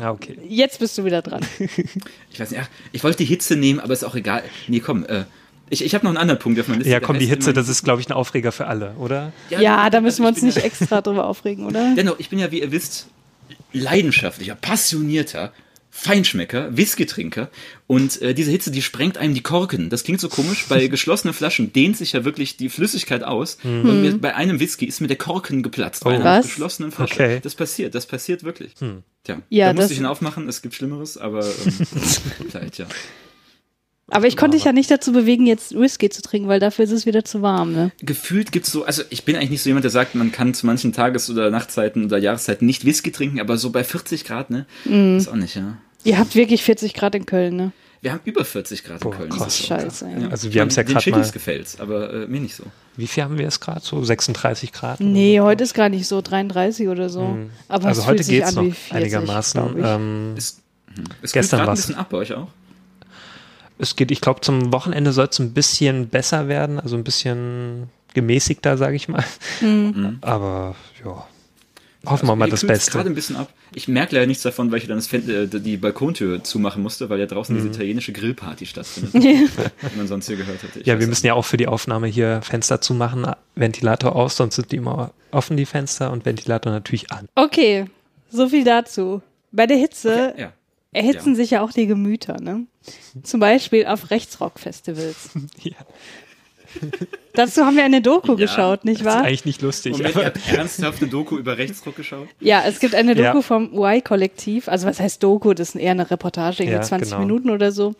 Ja, 0.00 0.10
okay. 0.10 0.36
jetzt 0.48 0.80
bist 0.80 0.98
du 0.98 1.04
wieder 1.04 1.22
dran. 1.22 1.46
Ich 2.30 2.40
weiß 2.40 2.50
nicht, 2.50 2.60
ach, 2.60 2.68
ich 2.92 3.02
wollte 3.02 3.18
die 3.18 3.24
Hitze 3.24 3.56
nehmen, 3.56 3.80
aber 3.80 3.94
ist 3.94 4.04
auch 4.04 4.14
egal. 4.14 4.42
Nee, 4.68 4.80
komm, 4.80 5.06
äh, 5.06 5.24
ich, 5.70 5.82
ich 5.82 5.94
habe 5.94 6.04
noch 6.04 6.10
einen 6.10 6.18
anderen 6.18 6.38
Punkt 6.38 6.60
auf 6.60 6.68
meiner 6.68 6.80
Liste. 6.80 6.92
Ja, 6.92 7.00
komm, 7.00 7.18
die 7.18 7.26
Hitze, 7.26 7.54
das 7.54 7.68
ist, 7.68 7.82
glaube 7.82 8.00
ich, 8.00 8.08
ein 8.08 8.12
Aufreger 8.12 8.52
für 8.52 8.66
alle, 8.66 8.92
oder? 8.98 9.32
Ja, 9.48 9.88
da 9.88 10.00
müssen 10.02 10.22
wir 10.22 10.28
uns 10.28 10.42
nicht 10.42 10.58
extra 10.58 11.00
drüber 11.00 11.26
aufregen, 11.26 11.64
oder? 11.64 11.88
Ja, 11.88 11.94
dennoch, 11.94 12.18
ich 12.18 12.28
bin 12.28 12.38
ja, 12.38 12.50
wie 12.50 12.60
ihr 12.60 12.72
wisst, 12.72 13.06
leidenschaftlicher, 13.72 14.54
passionierter 14.54 15.52
Feinschmecker, 15.98 16.76
Whisky-Trinker 16.76 17.48
und 17.86 18.20
äh, 18.20 18.34
diese 18.34 18.50
Hitze, 18.50 18.70
die 18.70 18.82
sprengt 18.82 19.16
einem 19.18 19.32
die 19.34 19.40
Korken. 19.42 19.88
Das 19.88 20.04
klingt 20.04 20.20
so 20.20 20.28
komisch, 20.28 20.66
bei 20.68 20.86
geschlossenen 20.88 21.32
Flaschen 21.32 21.72
dehnt 21.72 21.96
sich 21.96 22.12
ja 22.12 22.24
wirklich 22.24 22.56
die 22.58 22.68
Flüssigkeit 22.68 23.24
aus 23.24 23.56
und 23.64 24.02
mir, 24.02 24.18
bei 24.18 24.34
einem 24.34 24.60
Whisky 24.60 24.84
ist 24.84 25.00
mir 25.00 25.08
der 25.08 25.16
Korken 25.16 25.62
geplatzt, 25.62 26.04
bei 26.04 26.10
Oh. 26.10 26.14
einer 26.14 26.24
Was? 26.24 26.46
geschlossenen 26.46 26.92
Flasche. 26.92 27.14
Okay. 27.14 27.40
Das 27.42 27.54
passiert, 27.54 27.94
das 27.94 28.06
passiert 28.06 28.44
wirklich. 28.44 28.74
Tja, 29.24 29.38
Ja, 29.48 29.68
da 29.68 29.74
musste 29.74 29.94
ich 29.94 29.98
ihn 29.98 30.06
aufmachen, 30.06 30.46
es 30.48 30.60
gibt 30.62 30.74
Schlimmeres, 30.74 31.16
aber 31.16 31.44
ähm, 31.46 31.86
vielleicht, 32.50 32.78
ja. 32.78 32.86
Aber 34.08 34.28
ich 34.28 34.36
konnte 34.36 34.56
dich 34.56 34.64
ja 34.64 34.72
nicht 34.72 34.88
dazu 34.88 35.10
bewegen, 35.12 35.46
jetzt 35.46 35.74
Whisky 35.76 36.08
zu 36.10 36.22
trinken, 36.22 36.46
weil 36.46 36.60
dafür 36.60 36.84
ist 36.84 36.92
es 36.92 37.06
wieder 37.06 37.24
zu 37.24 37.42
warm, 37.42 37.72
ne? 37.72 37.90
gefühlt 38.00 38.52
gibt's 38.52 38.70
so, 38.70 38.84
also 38.84 39.02
ich 39.10 39.24
bin 39.24 39.34
eigentlich 39.34 39.50
nicht 39.50 39.62
so 39.62 39.68
jemand, 39.68 39.82
der 39.82 39.90
sagt, 39.90 40.14
man 40.14 40.30
kann 40.30 40.54
zu 40.54 40.64
manchen 40.66 40.92
Tages- 40.92 41.28
oder 41.28 41.50
Nachtzeiten 41.50 42.04
oder 42.04 42.16
Jahreszeiten 42.18 42.66
nicht 42.66 42.84
Whisky 42.84 43.10
trinken, 43.10 43.40
aber 43.40 43.58
so 43.58 43.70
bei 43.70 43.82
40 43.82 44.24
Grad, 44.24 44.50
ne? 44.50 44.66
Mhm. 44.84 45.16
Ist 45.16 45.26
auch 45.28 45.34
nicht, 45.34 45.56
ja. 45.56 45.78
Ihr 46.06 46.18
habt 46.18 46.34
wirklich 46.34 46.62
40 46.62 46.94
Grad 46.94 47.14
in 47.14 47.26
Köln, 47.26 47.56
ne? 47.56 47.72
Wir 48.02 48.12
haben 48.12 48.20
über 48.24 48.44
40 48.44 48.84
Grad 48.84 49.02
in 49.02 49.10
Boah, 49.10 49.16
Köln. 49.16 49.30
krass. 49.30 49.58
Ist 49.58 49.66
Scheiße. 49.66 50.08
Ja. 50.20 50.28
Also 50.28 50.52
wir 50.52 50.60
meine, 50.64 50.70
haben's 50.72 50.76
ja 50.76 50.84
Chilis 51.00 51.26
mal- 51.26 51.32
gefällt's, 51.32 51.80
aber 51.80 52.12
äh, 52.12 52.26
mir 52.26 52.40
nicht 52.40 52.54
so. 52.54 52.64
Wie 52.96 53.06
viel 53.06 53.24
haben 53.24 53.36
wir 53.38 53.48
es 53.48 53.58
gerade? 53.60 53.80
So 53.82 54.02
36 54.04 54.72
Grad? 54.72 55.00
Nee, 55.00 55.38
so? 55.38 55.44
heute 55.44 55.64
ist 55.64 55.74
gar 55.74 55.88
nicht 55.88 56.06
so 56.06 56.22
33 56.22 56.88
oder 56.88 57.08
so. 57.08 57.36
Aber 57.68 57.88
Also 57.88 58.02
es 58.02 58.06
heute 58.06 58.24
geht's 58.24 58.48
an 58.48 58.54
noch 58.54 58.62
wie 58.62 58.72
40, 58.72 58.92
einigermaßen. 58.94 59.84
Ähm, 59.84 60.34
Es, 60.36 60.62
hm. 60.94 61.04
es 61.22 61.32
Gestern 61.32 61.58
grad 61.60 61.68
ein 61.70 61.74
bisschen 61.74 61.94
ab 61.96 62.08
bei 62.10 62.18
euch 62.18 62.32
auch. 62.34 62.48
es 63.78 63.96
geht, 63.96 64.10
ich 64.10 64.20
glaube, 64.20 64.40
zum 64.40 64.72
Wochenende 64.72 65.12
soll 65.12 65.26
es 65.30 65.38
ein 65.38 65.52
bisschen 65.52 66.08
besser 66.08 66.48
werden, 66.48 66.78
also 66.80 66.96
ein 66.96 67.04
bisschen 67.04 67.90
gemäßigter, 68.14 68.78
sage 68.78 68.96
ich 68.96 69.08
mal. 69.08 69.24
Mhm. 69.60 70.18
Aber 70.22 70.74
ja, 71.04 71.26
hoffen 72.10 72.26
wir 72.28 72.36
mal 72.36 72.48
das 72.50 72.66
Beste. 72.66 72.90
gerade 72.92 73.08
ein 73.08 73.14
bisschen 73.14 73.36
ab. 73.36 73.52
Ich 73.74 73.88
merke 73.88 74.14
leider 74.14 74.26
nichts 74.26 74.42
davon, 74.42 74.70
weil 74.70 74.78
ich 74.78 74.86
dann 74.86 74.96
das 74.98 75.06
Fen 75.06 75.28
äh, 75.28 75.46
die 75.48 75.76
Balkontür 75.76 76.42
zumachen 76.44 76.82
musste, 76.82 77.08
weil 77.10 77.18
ja 77.20 77.26
draußen 77.26 77.54
Mhm. 77.54 77.60
diese 77.60 77.74
italienische 77.74 78.12
Grillparty 78.12 78.66
stattfindet, 78.66 79.14
die 79.14 79.96
man 79.96 80.06
sonst 80.08 80.26
hier 80.26 80.36
gehört 80.36 80.62
hätte. 80.62 80.80
Ich 80.80 80.86
Ja, 80.86 80.98
wir 80.98 81.06
müssen 81.06 81.26
ja 81.26 81.34
auch 81.34 81.44
für 81.44 81.56
die 81.56 81.66
Aufnahme 81.66 82.06
hier 82.06 82.40
Fenster 82.42 82.80
zumachen, 82.80 83.26
Ventilator 83.54 84.14
aus, 84.16 84.36
sonst 84.36 84.56
sind 84.56 84.72
die 84.72 84.76
immer 84.76 85.12
offen, 85.30 85.56
die 85.56 85.66
Fenster, 85.66 86.10
und 86.12 86.24
Ventilator 86.24 86.72
natürlich 86.72 87.10
an. 87.12 87.28
Okay, 87.34 87.86
so 88.30 88.48
viel 88.48 88.64
dazu. 88.64 89.22
Bei 89.52 89.66
der 89.66 89.76
Hitze 89.76 90.28
nicht. 90.34 90.38
Ja. 90.40 90.52
erhitzen 90.92 91.30
Ja. 91.30 91.34
sich 91.36 91.50
ja 91.50 91.60
auch 91.62 91.72
die 91.72 91.86
Gemüter, 91.86 92.40
ne? 92.40 92.66
Zum 93.22 93.40
Beispiel 93.40 93.86
auf 93.86 94.10
Rechtsrock-Festivals. 94.10 95.30
Ja, 95.62 95.72
Dazu 97.36 97.64
haben 97.64 97.76
wir 97.76 97.84
eine 97.84 98.02
Doku 98.02 98.32
Ja, 98.32 98.34
geschaut, 98.34 98.84
nicht 98.84 99.00
das 99.00 99.06
ist 99.06 99.12
wahr? 99.14 99.24
eigentlich 99.24 99.44
nicht 99.44 99.62
lustig. 99.62 99.92
Moment, 99.92 100.14
ihr 100.14 100.16
aber, 100.16 100.24
habt 100.26 100.52
ernsthafte 100.52 101.06
Doku 101.06 101.36
über 101.36 101.56
Rechtsruck 101.58 101.94
geschaut? 101.96 102.26
Ja, 102.40 102.62
es 102.66 102.80
gibt 102.80 102.94
eine 102.94 103.14
Doku 103.14 103.36
Ja. 103.38 103.42
vom 103.42 103.72
Y-Kollektiv. 103.74 104.68
Also 104.68 104.86
was 104.86 104.98
heißt 105.00 105.22
Doku? 105.22 105.54
Das 105.54 105.70
ist 105.70 105.74
eher 105.76 105.92
eine 105.92 106.10
Reportage, 106.10 106.62
irgendwie 106.62 106.76
Ja, 106.78 106.82
20 106.82 107.10
genau. 107.10 107.20
Minuten 107.20 107.50
oder 107.50 107.70
so. 107.72 107.94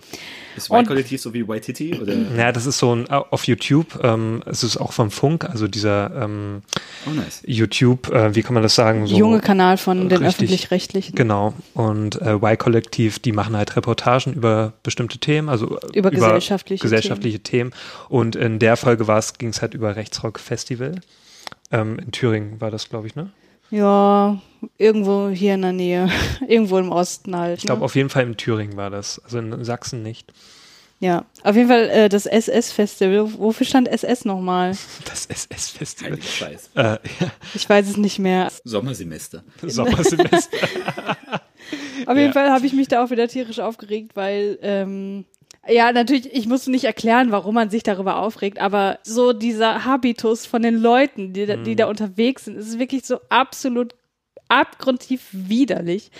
Ist 0.56 0.70
Y-Kollektiv 0.70 1.20
so 1.20 1.34
wie? 1.34 1.42
Oder? 1.42 2.14
ja, 2.36 2.50
das 2.50 2.66
ist 2.66 2.78
so 2.78 2.94
ein 2.94 3.08
auf 3.10 3.44
YouTube. 3.46 3.98
Ähm, 4.02 4.42
es 4.46 4.62
ist 4.62 4.78
auch 4.78 4.92
vom 4.92 5.10
Funk, 5.10 5.44
also 5.44 5.68
dieser 5.68 6.10
ähm, 6.24 6.62
Oh, 7.06 7.10
nice. 7.10 7.42
YouTube, 7.46 8.10
äh, 8.10 8.34
wie 8.34 8.42
kann 8.42 8.54
man 8.54 8.62
das 8.62 8.74
sagen? 8.74 9.06
So, 9.06 9.16
Junge 9.16 9.40
Kanal 9.40 9.76
von 9.76 10.08
den 10.08 10.18
richtig. 10.18 10.26
öffentlich-rechtlichen. 10.28 11.14
Genau. 11.14 11.52
Und 11.74 12.20
äh, 12.22 12.34
Y-Kollektiv, 12.36 13.18
die 13.18 13.32
machen 13.32 13.56
halt 13.56 13.76
Reportagen 13.76 14.32
über 14.32 14.72
bestimmte 14.82 15.18
Themen, 15.18 15.48
also 15.48 15.78
äh, 15.78 15.98
Über 15.98 16.10
gesellschaftliche 16.10 16.82
gesellschaftliche 16.82 17.40
Themen. 17.40 17.72
Und 18.08 18.34
in 18.36 18.58
der 18.58 18.76
Folge 18.76 19.06
ging 19.34 19.50
es 19.50 19.62
halt 19.62 19.74
über 19.74 19.96
Rechtsrock-Festival. 19.96 21.00
Ähm, 21.72 21.98
in 21.98 22.12
Thüringen 22.12 22.60
war 22.60 22.70
das, 22.70 22.88
glaube 22.88 23.06
ich, 23.06 23.14
ne? 23.16 23.30
Ja, 23.70 24.40
irgendwo 24.78 25.28
hier 25.28 25.54
in 25.54 25.62
der 25.62 25.72
Nähe. 25.72 26.08
irgendwo 26.48 26.78
im 26.78 26.90
Osten 26.92 27.36
halt. 27.36 27.58
Ich 27.58 27.66
glaube, 27.66 27.80
ne? 27.80 27.84
auf 27.84 27.94
jeden 27.96 28.10
Fall 28.10 28.22
in 28.24 28.36
Thüringen 28.36 28.76
war 28.76 28.90
das. 28.90 29.20
Also 29.24 29.38
in 29.38 29.64
Sachsen 29.64 30.02
nicht. 30.02 30.32
Ja, 30.98 31.26
auf 31.42 31.54
jeden 31.56 31.68
Fall 31.68 31.90
äh, 31.90 32.08
das 32.08 32.24
SS-Festival. 32.24 33.30
Wofür 33.38 33.66
stand 33.66 33.86
SS 33.88 34.24
nochmal? 34.24 34.72
Das 35.04 35.26
SS-Festival. 35.26 36.12
Heiliger 36.12 36.26
Scheiß. 36.26 36.70
Äh, 36.74 36.82
ja, 36.82 36.98
Ich 37.54 37.68
weiß 37.68 37.88
es 37.90 37.96
nicht 37.98 38.18
mehr. 38.18 38.50
Sommersemester. 38.64 39.42
Sommersemester. 39.62 40.56
Auf 42.06 42.16
jeden 42.16 42.28
Ja. 42.28 42.32
Fall 42.32 42.50
habe 42.50 42.64
ich 42.66 42.72
mich 42.72 42.88
da 42.88 43.04
auch 43.04 43.10
wieder 43.10 43.28
tierisch 43.28 43.58
aufgeregt, 43.58 44.12
weil 44.14 44.58
ähm, 44.62 45.24
ja, 45.68 45.92
natürlich, 45.92 46.32
ich 46.32 46.46
musste 46.46 46.70
nicht 46.70 46.84
erklären, 46.84 47.30
warum 47.30 47.54
man 47.54 47.70
sich 47.70 47.82
darüber 47.82 48.18
aufregt, 48.18 48.58
aber 48.60 48.98
so 49.02 49.32
dieser 49.32 49.84
Habitus 49.84 50.46
von 50.46 50.62
den 50.62 50.76
Leuten, 50.76 51.32
die, 51.32 51.46
da- 51.46 51.56
die 51.56 51.72
Mhm. 51.72 51.76
da 51.76 51.86
unterwegs 51.86 52.44
sind, 52.46 52.56
ist 52.56 52.78
wirklich 52.78 53.04
so 53.04 53.18
absolut 53.28 53.94
abgrundtief 54.48 55.28
widerlich. 55.32 56.10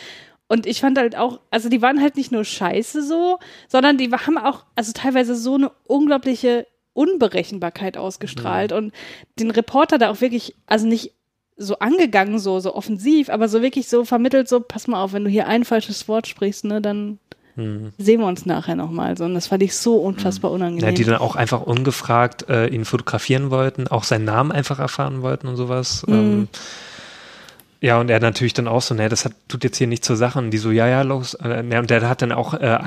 Und 0.49 0.67
ich 0.67 0.81
fand 0.81 0.97
halt 0.99 1.17
auch, 1.17 1.41
also 1.51 1.69
die 1.69 1.83
waren 1.83 2.01
halt 2.01 2.17
nicht 2.17 2.31
nur 2.33 2.45
scheiße 2.45 3.03
so, 3.03 3.39
sondern 3.69 3.99
die 3.99 4.11
haben 4.11 4.39
auch, 4.39 4.65
also 4.77 4.93
teilweise 4.93 5.35
so 5.35 5.55
eine 5.55 5.71
unglaubliche 5.87 6.67
Unberechenbarkeit 6.93 7.97
ausgestrahlt 7.97 8.73
und 8.73 8.93
den 9.39 9.51
Reporter 9.51 9.99
da 9.99 10.11
auch 10.11 10.21
wirklich, 10.21 10.55
also 10.67 10.87
nicht 10.87 11.13
so 11.57 11.79
angegangen, 11.79 12.39
so, 12.39 12.61
so 12.61 12.75
offensiv, 12.75 13.29
aber 13.29 13.49
so 13.49 13.61
wirklich 13.63 13.89
so 13.89 14.05
vermittelt, 14.05 14.49
so, 14.49 14.61
pass 14.61 14.87
mal 14.87 15.03
auf, 15.03 15.13
wenn 15.13 15.25
du 15.25 15.31
hier 15.31 15.47
ein 15.47 15.65
falsches 15.65 16.07
Wort 16.09 16.27
sprichst, 16.27 16.65
ne, 16.65 16.81
dann 16.81 17.19
sehen 17.57 18.21
wir 18.21 18.27
uns 18.27 18.45
nachher 18.45 18.77
nochmal. 18.77 19.17
So, 19.17 19.25
und 19.25 19.35
das 19.35 19.47
fand 19.47 19.63
ich 19.63 19.75
so 19.75 19.97
unfassbar 19.97 20.51
unangenehm. 20.51 20.85
Ja, 20.85 20.93
die 20.93 21.05
dann 21.05 21.17
auch 21.17 21.37
einfach 21.37 21.63
ungefragt 21.63 22.49
äh, 22.51 22.67
ihn 22.67 22.85
fotografieren 22.85 23.51
wollten, 23.51 23.89
auch 23.89 24.05
seinen 24.05 24.27
Namen 24.27 24.53
einfach 24.53 24.79
erfahren 24.79 25.23
wollten 25.23 25.49
und 25.49 25.57
sowas. 25.57 26.05
Mhm. 26.07 26.15
Ähm, 26.15 26.49
ja, 27.81 27.99
und 27.99 28.11
er 28.11 28.21
natürlich 28.21 28.55
dann 28.55 28.69
auch 28.69 28.83
so, 28.83 28.95
ne, 28.95 29.09
das 29.09 29.25
hat, 29.25 29.33
tut 29.49 29.65
jetzt 29.65 29.79
hier 29.79 29.87
nicht 29.87 30.05
zur 30.05 30.17
Sache. 30.17 30.39
Und 30.39 30.51
die 30.51 30.59
so, 30.59 30.71
ja, 30.71 30.87
ja, 30.87 31.03
los. 31.03 31.35
Äh, 31.35 31.63
ne, 31.63 31.79
und 31.79 31.89
der 31.89 32.07
hat 32.09 32.21
dann 32.21 32.33
auch, 32.33 32.55
äh, 32.55 32.79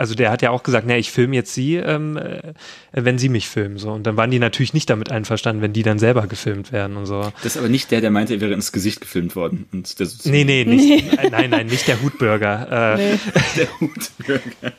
also 0.00 0.14
der 0.14 0.30
hat 0.30 0.40
ja 0.40 0.50
auch 0.50 0.62
gesagt, 0.62 0.86
ne, 0.86 0.96
ich 0.96 1.10
filme 1.10 1.36
jetzt 1.36 1.52
sie, 1.52 1.76
ähm, 1.76 2.16
äh, 2.16 2.54
wenn 2.92 3.18
sie 3.18 3.28
mich 3.28 3.48
filmen. 3.50 3.76
So. 3.76 3.90
Und 3.92 4.04
dann 4.06 4.16
waren 4.16 4.30
die 4.30 4.38
natürlich 4.38 4.72
nicht 4.72 4.88
damit 4.88 5.10
einverstanden, 5.12 5.60
wenn 5.60 5.74
die 5.74 5.82
dann 5.82 5.98
selber 5.98 6.26
gefilmt 6.26 6.72
werden 6.72 6.96
und 6.96 7.04
so. 7.04 7.20
Das 7.42 7.54
ist 7.54 7.56
aber 7.58 7.68
nicht 7.68 7.90
der, 7.90 8.00
der 8.00 8.10
meinte, 8.10 8.32
er 8.34 8.40
wäre 8.40 8.54
ins 8.54 8.72
Gesicht 8.72 9.02
gefilmt 9.02 9.36
worden. 9.36 9.66
Und 9.72 9.98
der 10.00 10.06
so 10.06 10.30
Nee, 10.30 10.44
nee, 10.44 10.64
nicht, 10.64 11.14
nein, 11.16 11.28
nein, 11.30 11.50
nein, 11.50 11.66
nicht 11.66 11.86
der 11.86 12.00
Hutbürger. 12.02 12.96
Äh, 12.96 12.96
Nee. 12.96 13.18
der 13.56 13.80
Hutbürger. 13.80 14.72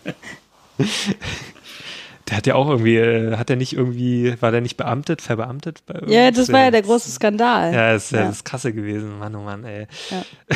Der 2.29 2.37
hat 2.37 2.47
ja 2.47 2.55
auch 2.55 2.69
irgendwie, 2.69 2.95
äh, 2.97 3.35
hat 3.37 3.49
er 3.49 3.55
nicht 3.57 3.73
irgendwie, 3.73 4.35
war 4.41 4.51
der 4.51 4.61
nicht 4.61 4.77
beamtet, 4.77 5.21
verbeamtet? 5.21 5.83
Bei 5.85 6.01
Ja, 6.07 6.31
das 6.31 6.51
war 6.51 6.61
ja 6.63 6.71
der 6.71 6.81
große 6.81 7.11
Skandal. 7.11 7.73
Ja, 7.73 7.93
das 7.93 8.05
ist 8.05 8.11
ja 8.11 8.19
Ja. 8.21 8.27
das 8.27 8.43
Krasse 8.43 8.73
gewesen, 8.73 9.19
Mann, 9.19 9.35
oh 9.35 9.41
Mann, 9.43 9.65
ey. 9.65 9.87
Ja, 10.09 10.23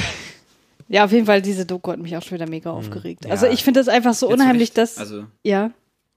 auf 1.05 1.11
jeden 1.11 1.25
Fall, 1.25 1.41
diese 1.41 1.65
Doku 1.65 1.91
hat 1.91 1.99
mich 1.99 2.15
auch 2.15 2.21
schon 2.21 2.37
wieder 2.37 2.49
mega 2.49 2.71
aufgeregt. 2.71 3.23
Mhm. 3.23 3.27
Ja. 3.27 3.31
Also 3.33 3.47
ich 3.47 3.63
finde 3.63 3.79
das 3.79 3.87
einfach 3.87 4.13
so 4.13 4.27
Ja, 4.27 4.33
unheimlich, 4.35 4.71
dass, 4.73 4.97
Also, 4.97 5.25
ja, 5.43 5.71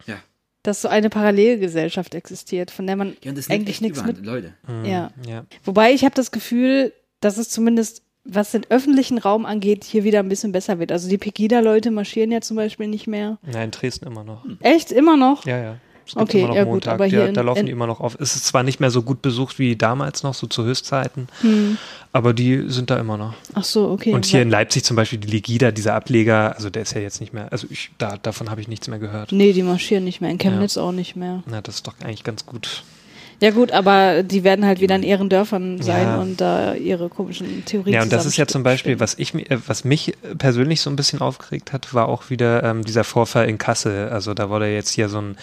ja. 0.07 0.17
dass 0.63 0.83
so 0.83 0.89
eine 0.89 1.11
Parallelgesellschaft 1.11 2.15
existiert, 2.15 2.71
von 2.71 2.87
der 2.87 2.97
man 2.97 3.17
Ja, 3.23 3.33
eigentlich 3.49 3.81
nichts 3.81 4.05
mit. 4.05 4.25
Leute. 4.25 4.55
Ja. 4.85 5.11
Ja. 5.27 5.45
Wobei 5.65 5.93
ich 5.93 6.05
habe 6.05 6.15
das 6.15 6.31
Gefühl, 6.31 6.93
dass 7.21 7.39
es 7.39 7.49
zumindest, 7.49 8.03
was 8.25 8.51
den 8.51 8.67
öffentlichen 8.69 9.17
Raum 9.17 9.47
angeht, 9.47 9.85
hier 9.85 10.05
wieder 10.05 10.19
ein 10.21 10.29
bisschen 10.29 10.53
besser 10.53 10.79
wird. 10.79 10.93
Also 10.93 11.09
die 11.09 11.17
Pegida-Leute 11.17 11.91
marschieren 11.91 12.31
ja 12.31 12.43
zum 12.43 12.57
Beispiel 12.59 12.87
nicht 12.87 13.07
mehr. 13.07 13.39
Ja, 13.51 13.63
in 13.63 13.71
Dresden 13.71 14.07
immer 14.07 14.23
noch. 14.23 14.45
Echt? 14.61 14.93
Immer 14.93 15.17
noch? 15.17 15.47
Ja, 15.47 15.59
ja. 15.59 15.77
Es 16.09 16.15
gibt 16.15 16.23
Okay, 16.31 16.39
immer 16.41 16.49
noch 16.49 16.55
ja 16.57 16.65
gut, 16.65 16.73
Montag. 16.73 16.95
aber 16.95 17.07
hier 17.07 17.27
ja, 17.27 17.33
da 17.33 17.43
laufen 17.43 17.67
die 17.67 17.73
immer 17.73 17.87
noch 17.87 18.01
auf. 18.01 18.17
Es 18.19 18.35
ist 18.35 18.47
zwar 18.47 18.63
nicht 18.63 18.81
mehr 18.81 18.91
so 18.91 19.03
gut 19.03 19.23
besucht 19.23 19.59
wie 19.59 19.77
damals 19.77 20.23
noch, 20.23 20.35
so 20.35 20.47
zu 20.47 20.65
Höchstzeiten, 20.65 21.29
Hm. 21.43 21.77
aber 22.13 22.33
die 22.35 22.65
sind 22.69 22.91
da 22.91 22.97
immer 22.99 23.17
noch. 23.17 23.35
Ach 23.55 23.65
so, 23.65 23.89
okay. 23.91 24.13
Und 24.15 24.25
hier 24.25 24.43
in 24.43 24.51
Leipzig 24.51 24.85
zum 24.85 24.97
Beispiel 24.97 25.19
die 25.19 25.29
Legida, 25.29 25.71
dieser 25.71 25.95
Ableger, 25.95 26.55
also 26.57 26.71
der 26.71 26.83
ist 26.83 26.95
ja 26.95 27.01
jetzt 27.01 27.21
nicht 27.21 27.33
mehr, 27.33 27.53
also 27.53 27.67
ich, 27.71 27.91
da, 27.99 28.17
davon 28.17 28.51
habe 28.51 28.61
ich 28.61 28.69
nichts 28.69 28.89
mehr 28.89 28.99
gehört. 28.99 29.33
Nee, 29.33 29.53
die 29.53 29.63
marschieren 29.63 30.05
nicht 30.05 30.21
mehr. 30.21 30.31
In 30.31 30.39
Chemnitz 30.39 30.77
auch 30.77 30.93
nicht 30.93 31.15
mehr. 31.15 31.43
Na, 31.47 31.61
das 31.61 31.77
ist 31.77 31.87
doch 31.87 31.95
eigentlich 32.03 32.25
ganz 32.25 32.47
gut. 32.47 32.83
Ja 33.41 33.53
gut, 33.53 33.71
aber 33.71 34.25
die 34.25 34.43
werden 34.43 34.65
halt 34.67 34.81
wieder 34.81 34.97
in 34.97 35.05
ihren 35.05 35.29
Dörfern 35.29 35.81
sein 35.81 36.03
Ja. 36.09 36.21
und 36.21 36.41
da 36.41 36.75
ihre 36.75 37.09
komischen 37.09 37.65
Theorien 37.65 37.95
Ja, 37.95 38.03
und 38.03 38.13
das 38.13 38.27
ist 38.27 38.37
ja 38.37 38.49
zum 38.49 38.65
Beispiel, 38.65 38.99
was 38.99 39.15
ich 39.17 39.33
äh, 39.33 39.59
was 39.65 39.85
mich 39.85 40.15
persönlich 40.39 40.81
so 40.81 40.91
ein 40.91 40.97
bisschen 40.97 41.21
aufgeregt 41.21 41.73
hat, 41.73 41.95
war 41.95 42.09
auch 42.09 42.31
wieder 42.31 42.65
ähm, 42.65 42.85
dieser 42.85 43.05
Vorfall 43.05 43.49
in 43.49 43.57
Kassel. 43.57 44.09
Also 44.09 44.35
da 44.35 44.51
wurde 44.51 44.67
jetzt 44.75 44.91
hier 44.91 45.09
so 45.09 45.19
ein 45.21 45.37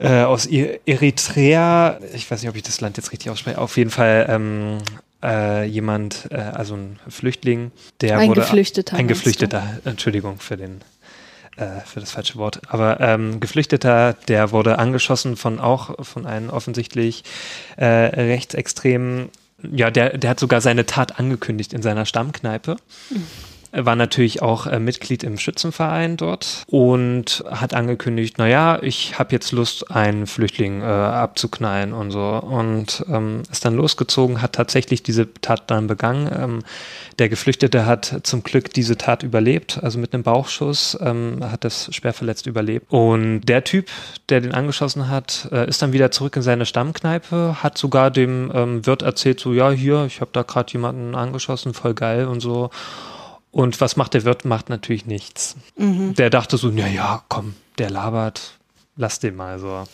äh, 0.00 0.22
aus 0.22 0.46
Eritrea, 0.46 1.98
ich 2.14 2.30
weiß 2.30 2.42
nicht, 2.42 2.48
ob 2.48 2.56
ich 2.56 2.62
das 2.62 2.80
Land 2.80 2.96
jetzt 2.96 3.12
richtig 3.12 3.30
ausspreche, 3.30 3.58
auf 3.58 3.76
jeden 3.76 3.90
Fall 3.90 4.26
ähm, 4.28 4.78
äh, 5.22 5.64
jemand, 5.66 6.28
äh, 6.30 6.36
also 6.36 6.74
ein 6.74 6.98
Flüchtling, 7.08 7.70
der 8.00 8.18
Ein 8.18 8.30
wurde 8.30 8.40
Geflüchteter, 8.40 8.96
ein? 8.96 9.08
Geflüchteter, 9.08 9.62
Entschuldigung 9.84 10.40
für 10.40 10.56
den 10.56 10.80
äh, 11.56 11.80
für 11.84 12.00
das 12.00 12.12
falsche 12.12 12.36
Wort, 12.36 12.62
aber 12.68 13.00
ähm, 13.00 13.40
Geflüchteter, 13.40 14.14
der 14.28 14.52
wurde 14.52 14.78
angeschossen 14.78 15.36
von 15.36 15.60
auch 15.60 16.04
von 16.04 16.26
einem 16.26 16.48
offensichtlich 16.48 17.24
äh, 17.76 17.84
rechtsextremen, 17.84 19.28
ja, 19.62 19.90
der, 19.90 20.16
der 20.16 20.30
hat 20.30 20.40
sogar 20.40 20.62
seine 20.62 20.86
Tat 20.86 21.18
angekündigt 21.18 21.74
in 21.74 21.82
seiner 21.82 22.06
Stammkneipe. 22.06 22.76
Er 23.10 23.16
war 23.72 23.96
natürlich 23.96 24.42
auch 24.42 24.66
äh, 24.66 24.80
Mitglied 24.80 25.22
im 25.22 25.38
Schützenverein 25.38 26.16
dort 26.16 26.64
und 26.66 27.44
hat 27.50 27.74
angekündigt, 27.74 28.38
naja, 28.38 28.78
ich 28.82 29.18
habe 29.18 29.32
jetzt 29.32 29.52
Lust, 29.52 29.90
einen 29.90 30.26
Flüchtling 30.26 30.82
äh, 30.82 30.84
abzuknallen 30.84 31.92
und 31.92 32.10
so. 32.10 32.20
Und 32.20 33.04
ähm, 33.08 33.42
ist 33.50 33.64
dann 33.64 33.76
losgezogen, 33.76 34.42
hat 34.42 34.54
tatsächlich 34.54 35.02
diese 35.02 35.32
Tat 35.34 35.70
dann 35.70 35.86
begangen. 35.86 36.30
Ähm, 36.36 36.58
der 37.18 37.28
Geflüchtete 37.28 37.86
hat 37.86 38.20
zum 38.22 38.42
Glück 38.42 38.72
diese 38.72 38.96
Tat 38.96 39.22
überlebt, 39.22 39.78
also 39.82 39.98
mit 39.98 40.14
einem 40.14 40.22
Bauchschuss, 40.22 40.98
ähm, 41.00 41.38
hat 41.42 41.64
das 41.64 41.94
schwer 41.94 42.12
verletzt 42.12 42.46
überlebt. 42.46 42.90
Und 42.90 43.42
der 43.42 43.62
Typ, 43.62 43.88
der 44.28 44.40
den 44.40 44.52
angeschossen 44.52 45.08
hat, 45.08 45.48
äh, 45.52 45.68
ist 45.68 45.82
dann 45.82 45.92
wieder 45.92 46.10
zurück 46.10 46.34
in 46.36 46.42
seine 46.42 46.66
Stammkneipe, 46.66 47.62
hat 47.62 47.78
sogar 47.78 48.10
dem 48.10 48.50
ähm, 48.54 48.86
Wirt 48.86 49.02
erzählt, 49.02 49.38
so, 49.38 49.52
ja, 49.52 49.70
hier, 49.70 50.06
ich 50.06 50.20
habe 50.20 50.30
da 50.32 50.42
gerade 50.42 50.72
jemanden 50.72 51.14
angeschossen, 51.14 51.74
voll 51.74 51.94
geil 51.94 52.26
und 52.26 52.40
so. 52.40 52.70
Und 53.52 53.80
was 53.80 53.96
macht 53.96 54.14
der 54.14 54.24
Wirt? 54.24 54.44
Macht 54.44 54.68
natürlich 54.68 55.06
nichts. 55.06 55.56
Der 55.76 56.30
dachte 56.30 56.56
so, 56.56 56.68
na 56.68 56.86
ja, 56.86 57.24
komm, 57.28 57.54
der 57.78 57.90
labert, 57.90 58.58
lass 58.96 59.18
den 59.18 59.36
mal 59.36 59.58
so. 59.58 59.84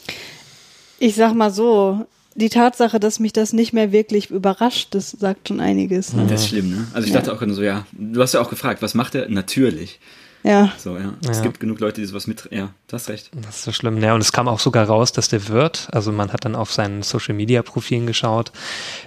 Ich 0.99 1.15
sag 1.15 1.35
mal 1.35 1.51
so, 1.51 2.07
die 2.35 2.51
Tatsache, 2.51 3.01
dass 3.01 3.19
mich 3.19 3.33
das 3.33 3.53
nicht 3.53 3.73
mehr 3.73 3.93
wirklich 3.93 4.31
überrascht, 4.31 4.89
das 4.95 5.11
sagt 5.11 5.49
schon 5.49 5.61
einiges. 5.61 6.13
Ne? 6.13 6.27
Das 6.29 6.43
ist 6.43 6.49
schlimm, 6.49 6.71
ne? 6.71 6.87
Also 6.93 7.07
ich 7.09 7.15
dachte 7.15 7.33
auch 7.33 7.39
gerade 7.39 7.55
so, 7.55 7.63
ja, 7.63 7.87
du 7.93 8.21
hast 8.21 8.35
ja 8.35 8.41
auch 8.41 8.51
gefragt, 8.51 8.83
was 8.83 8.95
macht 8.95 9.15
er? 9.15 9.29
Natürlich. 9.29 10.01
Ja. 10.47 10.73
So, 10.79 10.97
ja. 10.97 11.13
Es 11.29 11.39
Ja. 11.39 11.43
gibt 11.43 11.59
genug 11.59 11.81
Leute, 11.81 12.01
die 12.01 12.07
sowas 12.07 12.29
mit, 12.29 12.49
ja, 12.53 12.69
du 12.87 12.93
hast 12.95 13.09
recht. 13.09 13.31
Das 13.35 13.57
ist 13.57 13.65
so 13.65 13.73
schlimm. 13.73 13.99
Ja, 14.01 14.15
und 14.15 14.21
es 14.21 14.31
kam 14.31 14.47
auch 14.47 14.61
sogar 14.61 14.87
raus, 14.87 15.11
dass 15.11 15.29
der 15.29 15.49
Wirt, 15.49 15.89
also 15.91 16.13
man 16.13 16.33
hat 16.33 16.45
dann 16.45 16.55
auf 16.55 16.73
seinen 16.73 17.03
Social 17.03 17.35
Media 17.35 17.63
Profilen 17.63 18.07
geschaut, 18.07 18.53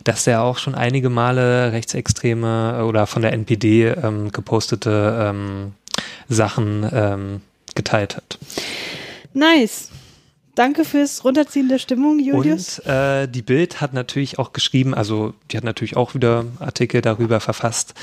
dass 0.04 0.25
der 0.25 0.41
auch 0.41 0.58
schon 0.58 0.75
einige 0.75 1.10
Male 1.10 1.71
rechtsextreme 1.71 2.84
oder 2.84 3.08
von 3.08 3.21
der 3.21 3.32
NPD 3.32 3.88
ähm, 3.88 4.34
gepostete 4.34 5.30
ähm, 5.30 5.73
Sachen 6.28 6.88
ähm, 6.91 7.41
geteilt 7.73 8.17
hat. 8.17 8.38
Nice. 9.34 9.91
Danke 10.60 10.84
fürs 10.84 11.24
Runterziehen 11.24 11.69
der 11.69 11.80
Stimmung, 11.80 12.19
Julius. 12.19 12.80
Und 12.80 12.88
äh, 12.88 13.30
die 13.30 13.41
Bild 13.41 13.80
hat 13.80 13.93
natürlich 13.93 14.39
auch 14.39 14.52
geschrieben, 14.52 14.93
also 14.93 15.34
die 15.50 15.56
hat 15.56 15.63
natürlich 15.63 15.95
auch 15.95 16.15
wieder 16.15 16.43
Artikel 16.60 17.00
darüber 17.00 17.39
verfasst, 17.39 17.93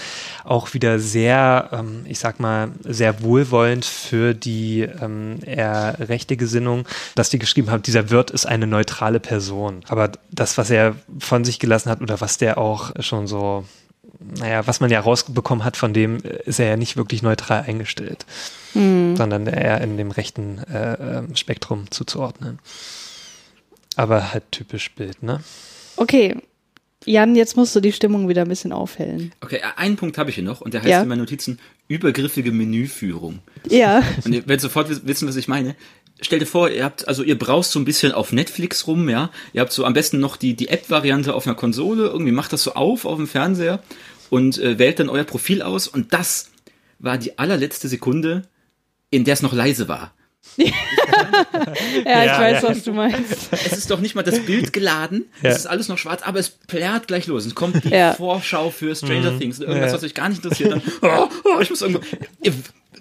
auch 0.42 0.72
wieder 0.72 0.98
sehr, 0.98 1.68
ähm, 1.70 2.06
ich 2.08 2.18
sag 2.18 2.40
mal, 2.40 2.70
sehr 2.82 3.22
wohlwollend 3.22 3.84
für 3.84 4.32
die 4.32 4.80
ähm, 4.80 5.40
eher 5.44 5.96
rechte 5.98 6.38
Gesinnung, 6.38 6.88
dass 7.14 7.28
die 7.28 7.38
geschrieben 7.38 7.70
haben, 7.70 7.82
dieser 7.82 8.08
Wirt 8.08 8.30
ist 8.30 8.46
eine 8.46 8.66
neutrale 8.66 9.20
Person. 9.20 9.82
Aber 9.88 10.12
das, 10.30 10.56
was 10.56 10.70
er 10.70 10.96
von 11.18 11.44
sich 11.44 11.58
gelassen 11.58 11.90
hat 11.90 12.00
oder 12.00 12.22
was 12.22 12.38
der 12.38 12.56
auch 12.56 12.92
schon 13.00 13.26
so 13.26 13.66
naja, 14.20 14.66
was 14.66 14.80
man 14.80 14.90
ja 14.90 15.00
rausbekommen 15.00 15.64
hat, 15.64 15.76
von 15.76 15.92
dem 15.92 16.16
äh, 16.24 16.38
ist 16.44 16.58
er 16.60 16.66
ja 16.68 16.76
nicht 16.76 16.96
wirklich 16.96 17.22
neutral 17.22 17.62
eingestellt, 17.62 18.24
sondern 18.74 19.46
eher 19.46 19.80
in 19.80 19.96
dem 19.96 20.10
rechten 20.10 20.58
äh, 20.70 21.18
ähm, 21.18 21.34
Spektrum 21.36 21.90
zuzuordnen. 21.90 22.58
Aber 23.96 24.32
halt 24.32 24.44
typisch 24.52 24.94
Bild, 24.94 25.22
ne? 25.22 25.42
Okay. 25.96 26.36
Jan, 27.06 27.36
jetzt 27.36 27.56
musst 27.56 27.74
du 27.76 27.80
die 27.80 27.92
Stimmung 27.92 28.28
wieder 28.28 28.42
ein 28.42 28.48
bisschen 28.48 28.72
aufhellen. 28.72 29.32
Okay, 29.40 29.60
einen 29.76 29.96
Punkt 29.96 30.18
habe 30.18 30.28
ich 30.28 30.34
hier 30.34 30.44
noch 30.44 30.60
und 30.60 30.74
der 30.74 30.80
heißt 30.82 30.90
Ja. 30.90 31.02
in 31.02 31.08
meinen 31.08 31.20
Notizen 31.20 31.58
übergriffige 31.88 32.50
Menüführung. 32.50 33.38
Ja. 33.70 34.02
Und 34.24 34.32
ihr 34.34 34.40
werdet 34.46 34.60
sofort 34.60 34.90
wis- 34.90 35.06
wissen, 35.06 35.28
was 35.28 35.36
ich 35.36 35.46
meine. 35.48 35.76
Stell 36.20 36.38
dir 36.38 36.46
vor, 36.46 36.70
ihr 36.70 36.82
habt, 36.84 37.06
also 37.08 37.22
ihr 37.22 37.38
braust 37.38 37.72
so 37.72 37.78
ein 37.78 37.84
bisschen 37.84 38.12
auf 38.12 38.32
Netflix 38.32 38.86
rum, 38.86 39.08
ja. 39.08 39.30
Ihr 39.52 39.60
habt 39.60 39.72
so 39.72 39.84
am 39.84 39.92
besten 39.92 40.18
noch 40.18 40.36
die, 40.36 40.54
die 40.54 40.68
App-Variante 40.68 41.34
auf 41.34 41.46
einer 41.46 41.56
Konsole, 41.56 42.06
irgendwie 42.06 42.32
macht 42.32 42.52
das 42.54 42.62
so 42.62 42.72
auf 42.74 43.04
auf 43.04 43.16
dem 43.18 43.26
Fernseher 43.28 43.80
und 44.30 44.58
äh, 44.58 44.78
wählt 44.78 44.98
dann 44.98 45.08
euer 45.10 45.24
Profil 45.24 45.60
aus 45.62 45.86
und 45.88 46.12
das 46.14 46.50
war 46.98 47.18
die 47.18 47.38
allerletzte 47.38 47.88
Sekunde, 47.88 48.42
in 49.10 49.24
der 49.24 49.34
es 49.34 49.42
noch 49.42 49.52
leise 49.52 49.88
war. 49.88 50.14
Ja, 50.56 52.20
ich 52.22 52.26
Ja, 52.26 52.40
weiß, 52.40 52.62
ja. 52.62 52.68
was 52.68 52.82
du 52.84 52.92
meinst. 52.92 53.48
Es 53.52 53.72
ist 53.72 53.90
doch 53.90 54.00
nicht 54.00 54.14
mal 54.14 54.22
das 54.22 54.40
Bild 54.40 54.72
geladen, 54.72 55.24
Ja. 55.42 55.50
es 55.50 55.58
ist 55.58 55.66
alles 55.66 55.88
noch 55.88 55.98
schwarz, 55.98 56.22
aber 56.22 56.38
es 56.38 56.50
plärt 56.50 57.08
gleich 57.08 57.26
los. 57.26 57.46
Es 57.46 57.54
kommt 57.54 57.84
die 57.84 57.88
Ja. 57.90 58.14
Vorschau 58.14 58.70
für 58.70 58.94
Stranger 58.94 59.38
Things, 59.38 59.60
irgendwas, 59.60 59.90
Ja. 59.90 59.96
was 59.96 60.04
euch 60.04 60.14
gar 60.14 60.28
nicht 60.28 60.42
interessiert. 60.44 60.72
Dann, 60.72 60.82
oh, 61.02 61.28
oh, 61.44 61.60
ich 61.60 61.70
muss 61.70 61.82
irgendwo. 61.82 62.00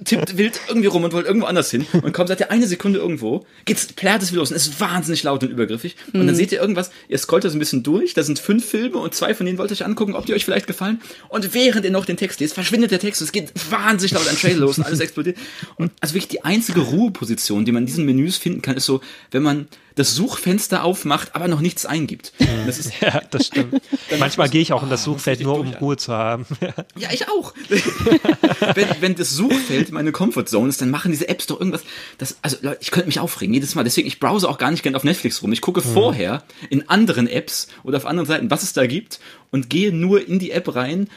Tippt 0.03 0.37
wild 0.37 0.59
irgendwie 0.67 0.87
rum 0.87 1.03
und 1.03 1.13
wollt 1.13 1.25
irgendwo 1.25 1.47
anders 1.47 1.71
hin. 1.71 1.85
Und 1.93 2.11
kaum 2.11 2.27
seid 2.27 2.39
ihr 2.39 2.51
eine 2.51 2.67
Sekunde 2.67 2.99
irgendwo, 2.99 3.45
geht's, 3.65 3.87
plärt 3.87 4.21
es 4.21 4.31
wieder 4.31 4.39
los 4.39 4.51
und 4.51 4.57
es 4.57 4.67
ist 4.67 4.79
wahnsinnig 4.79 5.23
laut 5.23 5.43
und 5.43 5.49
übergriffig. 5.49 5.95
Und 6.13 6.27
dann 6.27 6.35
seht 6.35 6.51
ihr 6.51 6.59
irgendwas, 6.59 6.91
ihr 7.07 7.17
scrollt 7.17 7.43
das 7.43 7.53
ein 7.53 7.59
bisschen 7.59 7.83
durch, 7.83 8.13
da 8.13 8.23
sind 8.23 8.39
fünf 8.39 8.65
Filme 8.65 8.97
und 8.97 9.13
zwei 9.13 9.33
von 9.33 9.45
denen 9.45 9.57
wollt 9.57 9.71
ihr 9.71 9.75
euch 9.75 9.85
angucken, 9.85 10.15
ob 10.15 10.25
die 10.25 10.33
euch 10.33 10.45
vielleicht 10.45 10.67
gefallen. 10.67 11.01
Und 11.29 11.53
während 11.53 11.85
ihr 11.85 11.91
noch 11.91 12.05
den 12.05 12.17
Text 12.17 12.39
lest, 12.39 12.53
verschwindet 12.53 12.91
der 12.91 12.99
Text 12.99 13.21
und 13.21 13.25
es 13.25 13.31
geht 13.31 13.51
wahnsinnig 13.69 14.13
laut 14.13 14.27
ein 14.27 14.35
Trailer 14.35 14.59
los 14.59 14.77
und 14.77 14.85
alles 14.85 14.99
explodiert. 14.99 15.37
Und 15.77 15.91
also 16.01 16.13
wirklich 16.13 16.29
die 16.29 16.43
einzige 16.43 16.81
Ruheposition, 16.81 17.65
die 17.65 17.71
man 17.71 17.83
in 17.83 17.87
diesen 17.87 18.05
Menüs 18.05 18.37
finden 18.37 18.61
kann, 18.61 18.75
ist 18.75 18.85
so, 18.85 19.01
wenn 19.31 19.43
man 19.43 19.67
das 19.95 20.13
Suchfenster 20.13 20.83
aufmacht, 20.83 21.35
aber 21.35 21.47
noch 21.47 21.61
nichts 21.61 21.85
eingibt. 21.85 22.33
Das 22.65 22.77
ist, 22.77 22.91
Ja, 23.01 23.21
das 23.31 23.47
stimmt. 23.47 23.81
Manchmal 24.19 24.49
gehe 24.49 24.61
ich 24.61 24.73
auch 24.73 24.83
in 24.83 24.89
das 24.89 25.01
Ah, 25.01 25.05
Suchfeld 25.05 25.39
nur, 25.39 25.59
um 25.59 25.73
Ruhe 25.73 25.95
zu 25.97 26.13
haben. 26.13 26.45
ja, 26.97 27.09
ich 27.11 27.27
auch. 27.29 27.53
wenn, 28.75 28.87
wenn 28.99 29.15
das 29.15 29.31
Suchfeld 29.31 29.91
meine 29.91 30.11
Comfortzone 30.11 30.69
ist, 30.69 30.81
dann 30.81 30.89
machen 30.89 31.11
diese 31.11 31.29
Apps 31.29 31.47
doch 31.47 31.59
irgendwas. 31.59 31.83
Das, 32.17 32.37
also 32.41 32.57
Leute, 32.61 32.79
ich 32.81 32.91
könnte 32.91 33.07
mich 33.07 33.19
aufregen 33.19 33.53
jedes 33.53 33.75
Mal. 33.75 33.83
Deswegen, 33.83 34.07
ich 34.07 34.19
browse 34.19 34.49
auch 34.49 34.57
gar 34.57 34.71
nicht 34.71 34.83
gern 34.83 34.95
auf 34.95 35.03
Netflix 35.03 35.41
rum. 35.41 35.51
Ich 35.53 35.61
gucke 35.61 35.81
vorher 35.81 36.43
in 36.69 36.89
anderen 36.89 37.27
Apps 37.27 37.67
oder 37.83 37.97
auf 37.97 38.05
anderen 38.05 38.27
Seiten, 38.27 38.51
was 38.51 38.63
es 38.63 38.73
da 38.73 38.87
gibt 38.87 39.19
und 39.51 39.69
gehe 39.69 39.93
nur 39.93 40.27
in 40.27 40.39
die 40.39 40.51
App 40.51 40.75
rein, 40.75 41.07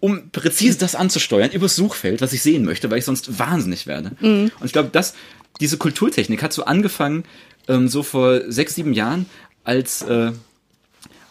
um 0.00 0.30
präzise 0.30 0.78
das 0.78 0.94
anzusteuern 0.94 1.50
übers 1.50 1.76
Suchfeld, 1.76 2.20
was 2.20 2.32
ich 2.34 2.42
sehen 2.42 2.64
möchte, 2.64 2.90
weil 2.90 2.98
ich 2.98 3.04
sonst 3.06 3.38
wahnsinnig 3.38 3.86
werde. 3.86 4.12
Und 4.20 4.52
ich 4.64 4.72
glaube, 4.72 4.90
das, 4.92 5.14
diese 5.60 5.78
Kulturtechnik 5.78 6.42
hat 6.42 6.52
so 6.52 6.64
angefangen, 6.64 7.24
ähm, 7.68 7.88
so 7.88 8.02
vor 8.02 8.50
sechs, 8.50 8.74
sieben 8.74 8.92
Jahren, 8.92 9.26
als 9.64 10.02
äh, 10.02 10.32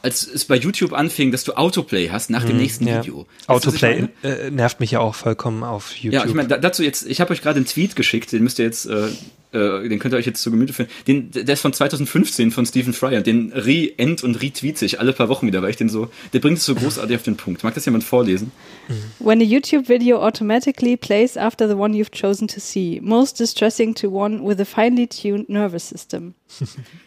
als 0.08 0.26
es 0.26 0.46
bei 0.46 0.56
YouTube 0.56 0.94
anfing, 0.94 1.34
dass 1.34 1.44
du 1.44 1.52
Autoplay 1.58 2.10
hast 2.10 2.30
nach 2.30 2.46
dem 2.46 2.56
nächsten 2.56 2.88
Ja. 2.88 3.04
Video. 3.04 3.28
Weißt 3.48 3.66
du, 3.66 3.70
Autoplay 3.70 4.08
meine? 4.24 4.38
äh, 4.38 4.50
nervt 4.52 4.80
mich 4.80 4.92
ja 4.92 5.02
auch 5.02 5.16
vollkommen 5.16 5.64
auf 5.66 5.94
YouTube. 5.98 6.14
Ja, 6.14 6.26
ich 6.26 6.34
meine, 6.34 6.48
da, 6.48 6.58
dazu 6.58 6.82
jetzt, 6.82 7.06
ich 7.06 7.20
habe 7.20 7.34
euch 7.34 7.42
gerade 7.42 7.58
einen 7.58 7.66
Tweet 7.66 7.98
geschickt, 7.98 8.32
den 8.32 8.42
müsst 8.44 8.58
ihr 8.60 8.66
jetzt, 8.66 8.86
äh, 8.86 9.08
äh, 9.52 9.90
den 9.90 10.00
könnt 10.00 10.14
ihr 10.14 10.18
euch 10.18 10.26
jetzt 10.26 10.42
zu 10.42 10.50
Gemüte 10.50 10.72
führen. 10.72 10.88
Den, 11.08 11.32
der 11.32 11.50
ist 11.50 11.60
von 11.60 11.74
2015 11.74 12.52
von 12.52 12.66
Stephen 12.66 12.94
Fry 12.94 13.18
und 13.18 13.28
den 13.28 13.52
re-end 13.52 14.24
und 14.24 14.42
retweet 14.42 14.82
ich 14.82 15.02
alle 15.02 15.12
paar 15.12 15.28
Wochen 15.28 15.46
wieder, 15.46 15.62
weil 15.62 15.72
ich 15.72 15.76
den 15.76 15.90
so, 15.90 16.10
der 16.32 16.40
bringt 16.40 16.60
es 16.60 16.66
so 16.66 16.74
großartig 16.74 17.18
auf 17.18 17.24
den 17.24 17.36
Punkt. 17.36 17.66
Mag 17.66 17.74
das 17.74 17.84
jemand 17.86 18.06
vorlesen? 18.06 18.52
When 19.20 19.42
a 19.42 19.44
YouTube 19.44 19.90
video 19.90 20.26
automatically 20.26 20.96
plays 20.96 21.36
after 21.36 21.68
the 21.68 21.76
one 21.76 21.94
you've 21.94 22.12
chosen 22.12 22.48
to 22.48 22.62
see, 22.62 23.02
most 23.04 23.40
distressing 23.42 23.94
to 23.96 24.10
one 24.10 24.42
with 24.42 24.62
a 24.62 24.66
finely 24.66 25.06
tuned 25.08 25.50
nervous 25.50 25.84
system. 25.86 26.34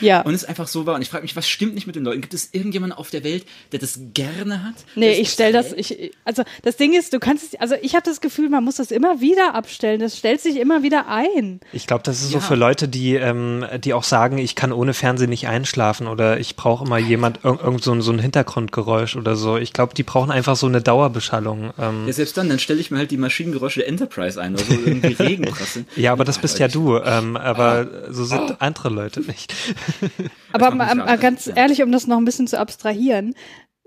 Ja. 0.00 0.22
Und 0.22 0.34
es 0.34 0.44
einfach 0.44 0.66
so 0.68 0.86
war. 0.86 0.94
Und 0.94 1.02
ich 1.02 1.08
frage 1.10 1.22
mich, 1.22 1.36
was 1.36 1.48
stimmt 1.48 1.74
nicht 1.74 1.86
mit 1.86 1.96
den 1.96 2.04
Leuten? 2.04 2.20
Gibt 2.20 2.34
es 2.34 2.48
irgendjemanden 2.52 2.98
auf 2.98 3.10
der 3.10 3.24
Welt, 3.24 3.44
der 3.72 3.78
das 3.78 3.98
gerne 4.14 4.64
hat? 4.64 4.74
Nee, 4.94 5.12
ich 5.12 5.28
es 5.28 5.32
stell 5.34 5.52
das, 5.52 5.72
ich, 5.72 6.12
also 6.24 6.42
das 6.62 6.76
Ding 6.76 6.92
ist, 6.92 7.12
du 7.12 7.18
kannst 7.18 7.52
es, 7.54 7.60
also 7.60 7.74
ich 7.82 7.94
habe 7.94 8.04
das 8.04 8.20
Gefühl, 8.20 8.48
man 8.48 8.64
muss 8.64 8.76
das 8.76 8.90
immer 8.90 9.20
wieder 9.20 9.54
abstellen. 9.54 10.00
Das 10.00 10.16
stellt 10.18 10.40
sich 10.40 10.56
immer 10.56 10.82
wieder 10.82 11.08
ein. 11.08 11.60
Ich 11.72 11.86
glaube, 11.86 12.02
das 12.04 12.22
ist 12.22 12.30
so 12.30 12.38
Ja. 12.38 12.40
für 12.44 12.54
Leute, 12.54 12.88
die, 12.88 13.14
ähm, 13.14 13.64
die 13.84 13.94
auch 13.94 14.04
sagen, 14.04 14.38
ich 14.38 14.54
kann 14.54 14.72
ohne 14.72 14.94
Fernsehen 14.94 15.30
nicht 15.30 15.46
einschlafen 15.48 16.06
oder 16.06 16.38
ich 16.40 16.56
brauche 16.56 16.84
immer 16.84 16.98
jemand, 16.98 17.44
irg 17.44 17.62
irgend 17.62 17.82
so 17.84 17.92
ein, 17.92 18.02
so 18.02 18.12
ein 18.12 18.18
Hintergrundgeräusch 18.18 19.16
oder 19.16 19.36
so. 19.36 19.56
Ich 19.56 19.72
glaube, 19.72 19.94
die 19.94 20.02
brauchen 20.02 20.30
einfach 20.30 20.56
so 20.56 20.66
eine 20.66 20.80
Dauerbeschallung. 20.82 21.72
Ähm, 21.78 22.06
Ja, 22.06 22.12
selbst 22.12 22.36
dann, 22.36 22.48
dann 22.48 22.58
stelle 22.58 22.80
ich 22.80 22.90
mir 22.90 22.98
halt 22.98 23.10
die 23.10 23.16
Maschinengeräusche 23.16 23.80
der 23.80 23.88
Enterprise 23.88 24.40
ein 24.40 24.54
oder 24.54 24.64
so 24.64 24.72
irgendwie 24.72 25.12
Regenprasseln. 25.22 25.86
ja, 25.96 26.12
aber 26.12 26.24
das 26.24 26.38
bist 26.38 26.58
ja 26.58 26.68
du. 26.68 26.96
Ähm, 26.98 27.36
aber 27.36 27.62
Ah. 27.72 27.86
so 28.12 28.24
sind 28.24 28.60
andere 28.60 28.88
Leute 28.90 29.20
nicht. 29.20 29.54
Aber 30.52 30.70
mal, 30.70 31.18
ganz 31.18 31.50
ehrlich, 31.54 31.82
um 31.82 31.92
das 31.92 32.06
noch 32.06 32.18
ein 32.18 32.24
bisschen 32.24 32.46
zu 32.46 32.58
abstrahieren, 32.58 33.34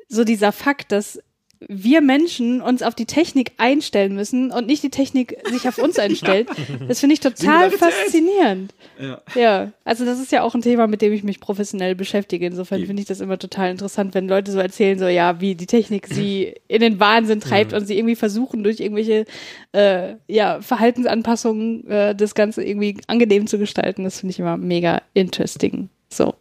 so 0.08 0.24
dieser 0.24 0.52
Fakt, 0.52 0.92
dass 0.92 1.20
wir 1.68 2.02
Menschen 2.02 2.62
uns 2.62 2.82
auf 2.82 2.96
die 2.96 3.06
Technik 3.06 3.54
einstellen 3.58 4.16
müssen 4.16 4.52
und 4.52 4.68
nicht 4.68 4.84
die 4.84 4.90
Technik 4.90 5.38
sich 5.50 5.68
auf 5.68 5.78
uns 5.78 5.98
einstellt. 6.00 6.48
Das 6.88 7.00
finde 7.00 7.14
ich 7.14 7.20
total 7.20 7.72
faszinierend. 7.72 8.74
Ja. 9.00 9.22
ja, 9.36 9.72
also 9.84 10.06
das 10.06 10.20
ist 10.20 10.32
ja 10.32 10.44
auch 10.44 10.56
ein 10.56 10.62
Thema, 10.62 10.88
mit 10.88 11.02
dem 11.02 11.12
ich 11.14 11.24
mich 11.24 11.40
professionell 11.40 11.96
beschäftige. 11.96 12.46
Insofern 12.46 12.86
finde 12.86 13.02
ich 13.02 13.08
das 13.08 13.20
immer 13.20 13.38
total 13.38 13.72
interessant, 13.72 14.14
wenn 14.14 14.28
Leute 14.28 14.52
so 14.52 14.60
erzählen, 14.60 14.98
so 15.00 15.08
ja, 15.08 15.42
wie 15.42 15.56
die 15.56 15.66
Technik 15.66 16.08
sie 16.08 16.56
in 16.68 16.82
den 16.82 17.00
Wahnsinn 17.00 17.42
treibt 17.42 17.72
mhm. 17.72 17.78
und 17.78 17.86
sie 17.86 17.98
irgendwie 17.98 18.16
versuchen, 18.16 18.64
durch 18.64 18.80
irgendwelche 18.80 19.26
äh, 19.74 20.16
ja, 20.28 20.62
Verhaltensanpassungen 20.62 21.88
äh, 21.88 22.16
das 22.16 22.36
Ganze 22.36 22.64
irgendwie 22.64 22.98
angenehm 23.08 23.48
zu 23.48 23.58
gestalten. 23.58 24.04
Das 24.04 24.20
finde 24.20 24.32
ich 24.32 24.40
immer 24.40 24.58
mega 24.58 25.02
interesting. 25.14 25.90
So. 26.10 26.34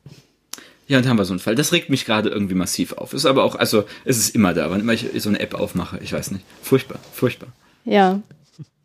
Ja, 0.86 0.98
und 0.98 1.08
haben 1.08 1.18
wir 1.18 1.24
so 1.24 1.32
einen 1.32 1.40
Fall. 1.40 1.54
Das 1.54 1.72
regt 1.72 1.88
mich 1.88 2.04
gerade 2.04 2.28
irgendwie 2.28 2.54
massiv 2.54 2.92
auf. 2.92 3.14
Ist 3.14 3.26
aber 3.26 3.44
auch, 3.44 3.54
also 3.56 3.84
es 4.04 4.18
ist 4.18 4.34
immer 4.34 4.52
da, 4.52 4.70
wann 4.70 4.80
immer 4.80 4.92
ich 4.92 5.08
so 5.16 5.28
eine 5.28 5.40
App 5.40 5.54
aufmache. 5.54 5.98
Ich 6.02 6.12
weiß 6.12 6.30
nicht. 6.30 6.44
Furchtbar, 6.62 6.98
furchtbar. 7.12 7.48
Ja. 7.84 8.20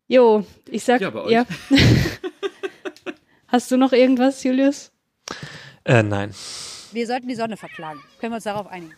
Jo, 0.08 0.46
ich 0.70 0.84
sag. 0.84 1.02
Ja, 1.02 1.10
bei 1.10 1.22
euch. 1.22 1.32
Ja. 1.32 1.46
Hast 3.48 3.72
du 3.72 3.78
noch 3.78 3.94
irgendwas, 3.94 4.44
Julius? 4.44 4.92
Äh, 5.84 6.04
nein. 6.04 6.34
Wir 6.92 7.06
sollten 7.06 7.28
die 7.28 7.36
Sonne 7.36 7.58
verklagen. 7.58 8.00
Können 8.20 8.32
wir 8.32 8.36
uns 8.38 8.44
darauf 8.46 8.68
einigen? 8.68 8.94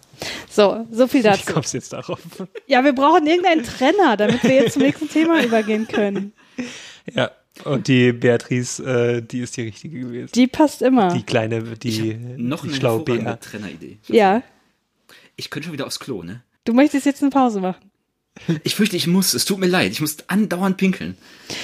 So, 0.50 0.86
so 0.92 1.08
viel 1.08 1.24
dazu. 1.24 1.48
Wie 1.48 1.54
kommst 1.54 1.74
du 1.74 1.78
jetzt 1.78 1.92
darauf? 1.92 2.20
Ja, 2.68 2.84
wir 2.84 2.94
brauchen 2.94 3.26
irgendeinen 3.26 3.64
Trenner, 3.64 4.16
damit 4.18 4.44
wir 4.44 4.56
jetzt 4.56 4.74
zum 4.74 4.84
nächsten 4.84 5.10
Thema 5.10 5.44
übergehen 5.44 5.88
können. 5.88 6.34
Ja, 7.14 7.32
und 7.66 7.88
die 7.88 8.12
Beatrice, 8.14 8.80
äh, 8.84 9.22
die 9.22 9.40
ist 9.40 9.58
die 9.58 9.64
richtige 9.64 10.00
gewesen. 10.00 10.32
Die 10.34 10.48
passt 10.48 10.82
immer. 10.82 11.14
Die 11.14 11.24
kleine, 11.24 11.62
die, 11.62 12.14
noch 12.38 12.62
die 12.62 12.70
eine 12.70 12.78
schlaue 12.78 13.04
Bea. 13.04 13.36
Trenneridee. 13.36 14.00
Ja. 14.08 14.42
Ich 15.36 15.50
könnte 15.50 15.66
schon 15.66 15.74
wieder 15.74 15.88
aufs 15.88 16.00
Klo, 16.00 16.24
ne? 16.24 16.44
Du 16.66 16.74
möchtest 16.74 17.06
jetzt 17.06 17.22
eine 17.22 17.32
Pause 17.32 17.60
machen. 17.60 17.92
Ich 18.64 18.76
fürchte, 18.76 18.96
ich 18.96 19.08
muss. 19.08 19.34
Es 19.34 19.46
tut 19.46 19.60
mir 19.60 19.68
leid. 19.68 19.92
Ich 19.92 20.02
muss 20.02 20.18
andauernd 20.28 20.78
pinkeln. 20.78 21.18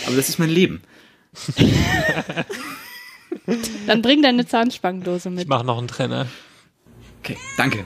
Aber 0.06 0.16
das 0.16 0.30
ist 0.30 0.38
mein 0.40 0.50
Leben. 0.50 0.82
Dann 3.86 4.02
bring 4.02 4.22
deine 4.22 4.46
Zahnspangendose 4.46 5.30
mit. 5.30 5.44
Ich 5.44 5.48
mach 5.48 5.64
noch 5.64 5.78
einen 5.78 5.88
Trenner. 5.88 6.28
Okay, 7.22 7.38
danke. 7.58 7.86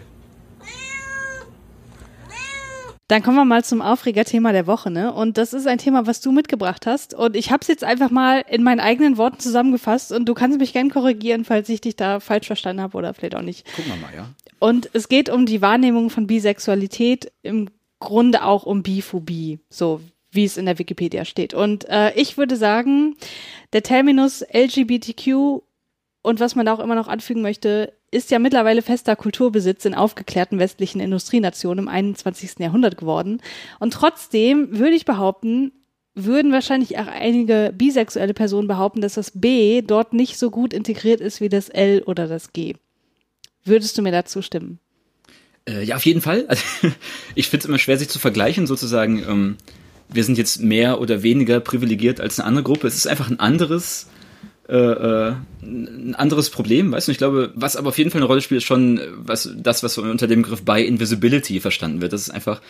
Dann 3.12 3.24
kommen 3.24 3.36
wir 3.36 3.44
mal 3.44 3.62
zum 3.62 3.82
Aufregerthema 3.82 4.54
der 4.54 4.68
Woche, 4.68 4.90
ne? 4.90 5.12
Und 5.12 5.38
das 5.38 5.52
ist 5.52 5.68
ein 5.68 5.80
Thema, 5.80 6.08
was 6.08 6.22
du 6.22 6.32
mitgebracht 6.32 6.86
hast. 6.86 7.14
Und 7.14 7.36
ich 7.36 7.52
habe 7.52 7.60
es 7.60 7.68
jetzt 7.68 7.84
einfach 7.84 8.10
mal 8.10 8.46
in 8.50 8.64
meinen 8.64 8.80
eigenen 8.80 9.18
Worten 9.18 9.38
zusammengefasst. 9.38 10.14
Und 10.14 10.30
du 10.30 10.34
kannst 10.34 10.60
mich 10.60 10.72
gern 10.72 10.90
korrigieren, 10.90 11.44
falls 11.44 11.68
ich 11.68 11.82
dich 11.82 11.98
da 11.98 12.22
falsch 12.22 12.48
verstanden 12.48 12.82
habe 12.82 12.98
oder 12.98 13.14
vielleicht 13.14 13.36
auch 13.36 13.42
nicht. 13.42 13.66
Gucken 13.76 13.92
wir 13.92 14.00
mal, 14.00 14.16
ja. 14.16 14.30
Und 14.60 14.90
es 14.94 15.10
geht 15.10 15.30
um 15.30 15.46
die 15.46 15.62
Wahrnehmung 15.62 16.10
von 16.10 16.26
Bisexualität, 16.26 17.34
im 17.44 17.68
Grunde 18.00 18.46
auch 18.46 18.66
um 18.66 18.82
Biphobie, 18.82 19.60
so 19.70 20.00
wie 20.32 20.46
es 20.46 20.56
in 20.56 20.66
der 20.66 20.80
Wikipedia 20.80 21.26
steht. 21.26 21.54
Und 21.54 21.90
äh, 21.90 22.14
ich 22.14 22.38
würde 22.38 22.56
sagen, 22.56 23.18
der 23.74 23.84
Terminus 23.84 24.42
LGBTQ 24.54 25.64
und 26.22 26.40
was 26.40 26.56
man 26.56 26.66
da 26.66 26.74
auch 26.74 26.80
immer 26.80 26.96
noch 26.96 27.08
anfügen 27.08 27.42
möchte, 27.42 27.94
ist 28.12 28.30
ja 28.30 28.40
mittlerweile 28.40 28.82
fester 28.82 29.16
Kulturbesitz 29.16 29.86
in 29.86 29.96
aufgeklärten 29.96 30.60
westlichen 30.60 31.00
Industrienationen 31.00 31.86
im 31.86 31.90
21. 31.90 32.60
Jahrhundert 32.60 32.98
geworden. 32.98 33.42
Und 33.80 33.94
trotzdem 33.94 34.78
würde 34.78 34.96
ich 34.96 35.06
behaupten, 35.06 35.72
würden 36.14 36.52
wahrscheinlich 36.52 37.00
auch 37.00 37.08
einige 37.08 37.74
bisexuelle 37.76 38.34
Personen 38.34 38.68
behaupten, 38.68 39.02
dass 39.02 39.16
das 39.16 39.32
B 39.34 39.82
dort 39.82 40.14
nicht 40.14 40.38
so 40.38 40.52
gut 40.52 40.74
integriert 40.74 41.22
ist 41.22 41.42
wie 41.42 41.50
das 41.50 41.70
L 41.70 42.04
oder 42.06 42.28
das 42.28 42.54
G. 42.54 42.76
Würdest 43.64 43.98
du 43.98 44.02
mir 44.02 44.12
dazu 44.12 44.42
stimmen? 44.42 44.80
Äh, 45.68 45.84
ja, 45.84 45.96
auf 45.96 46.06
jeden 46.06 46.22
Fall. 46.22 46.46
Also, 46.48 46.64
ich 47.36 47.50
finde 47.50 47.64
es 47.64 47.70
immer 47.70 47.80
schwer, 47.80 47.98
sich 47.98 48.10
zu 48.10 48.20
vergleichen, 48.20 48.68
sozusagen. 48.68 49.24
Ähm, 49.24 49.58
wir 50.10 50.24
sind 50.24 50.38
jetzt 50.38 50.62
mehr 50.62 51.00
oder 51.00 51.24
weniger 51.24 51.62
privilegiert 51.62 52.20
als 52.20 52.40
eine 52.40 52.48
andere 52.48 52.64
Gruppe. 52.64 52.88
Es 52.88 52.96
ist 52.96 53.08
einfach 53.08 53.30
ein 53.30 53.40
anderes 53.40 54.08
äh, 54.70 54.76
äh, 54.76 55.34
ein 55.64 56.16
anderes 56.16 56.50
Problem, 56.50 56.92
weißt 56.92 57.08
du? 57.08 57.12
Ich 57.12 57.18
glaube, 57.18 57.52
was 57.56 57.76
aber 57.76 57.90
auf 57.90 57.98
jeden 57.98 58.12
Fall 58.12 58.20
eine 58.20 58.28
Rolle 58.28 58.42
spielt, 58.42 58.60
ist 58.60 58.68
schon 58.68 59.00
was, 59.18 59.50
das, 59.56 59.84
was 59.84 59.98
unter 59.98 60.28
dem 60.28 60.44
Begriff 60.44 60.64
By 60.64 60.86
Invisibility 60.86 61.60
verstanden 61.60 62.02
wird. 62.02 62.14
Das 62.14 62.22
ist 62.22 62.30
einfach 62.30 62.62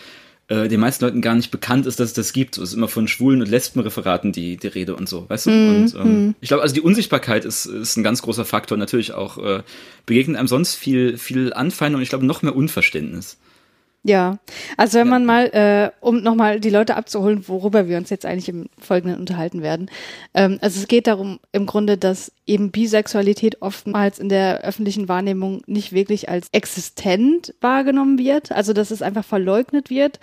äh, 0.47 0.67
den 0.67 0.79
meisten 0.79 1.05
Leuten 1.05 1.21
gar 1.21 1.35
nicht 1.35 1.51
bekannt 1.51 1.85
ist, 1.85 1.99
dass 1.99 2.09
es 2.09 2.13
das 2.13 2.33
gibt. 2.33 2.57
Es 2.57 2.69
ist 2.69 2.73
immer 2.73 2.87
von 2.87 3.07
Schwulen- 3.07 3.41
und 3.41 3.49
Lesbenreferaten 3.49 4.31
die, 4.31 4.57
die 4.57 4.67
Rede 4.67 4.95
und 4.95 5.07
so, 5.07 5.29
weißt 5.29 5.45
du? 5.45 5.49
Mm, 5.51 5.69
und 5.69 5.95
ähm, 5.95 6.27
mm. 6.27 6.35
ich 6.41 6.49
glaube, 6.49 6.63
also 6.63 6.75
die 6.75 6.81
Unsichtbarkeit 6.81 7.45
ist, 7.45 7.65
ist 7.65 7.95
ein 7.95 8.03
ganz 8.03 8.21
großer 8.21 8.43
Faktor. 8.43 8.77
Natürlich 8.77 9.13
auch 9.13 9.37
äh, 9.37 9.63
begegnet 10.05 10.37
einem 10.37 10.47
sonst 10.47 10.75
viel, 10.75 11.17
viel 11.17 11.53
Anfeindung 11.53 11.99
und 11.99 12.03
ich 12.03 12.09
glaube 12.09 12.25
noch 12.25 12.41
mehr 12.41 12.55
Unverständnis. 12.55 13.37
Ja, 14.03 14.39
also 14.77 14.97
wenn 14.97 15.07
man 15.07 15.25
mal, 15.25 15.45
äh, 15.53 15.91
um 16.03 16.23
nochmal 16.23 16.59
die 16.59 16.71
Leute 16.71 16.95
abzuholen, 16.95 17.47
worüber 17.47 17.87
wir 17.87 17.97
uns 17.97 18.09
jetzt 18.09 18.25
eigentlich 18.25 18.49
im 18.49 18.65
Folgenden 18.79 19.19
unterhalten 19.19 19.61
werden. 19.61 19.91
Ähm, 20.33 20.57
also 20.59 20.79
es 20.79 20.87
geht 20.87 21.05
darum 21.05 21.39
im 21.51 21.67
Grunde, 21.67 21.99
dass 21.99 22.31
eben 22.47 22.71
Bisexualität 22.71 23.61
oftmals 23.61 24.17
in 24.17 24.29
der 24.29 24.61
öffentlichen 24.61 25.07
Wahrnehmung 25.07 25.61
nicht 25.67 25.93
wirklich 25.93 26.29
als 26.29 26.47
existent 26.51 27.53
wahrgenommen 27.61 28.17
wird. 28.17 28.51
Also 28.51 28.73
dass 28.73 28.89
es 28.89 29.03
einfach 29.03 29.23
verleugnet 29.23 29.91
wird. 29.91 30.19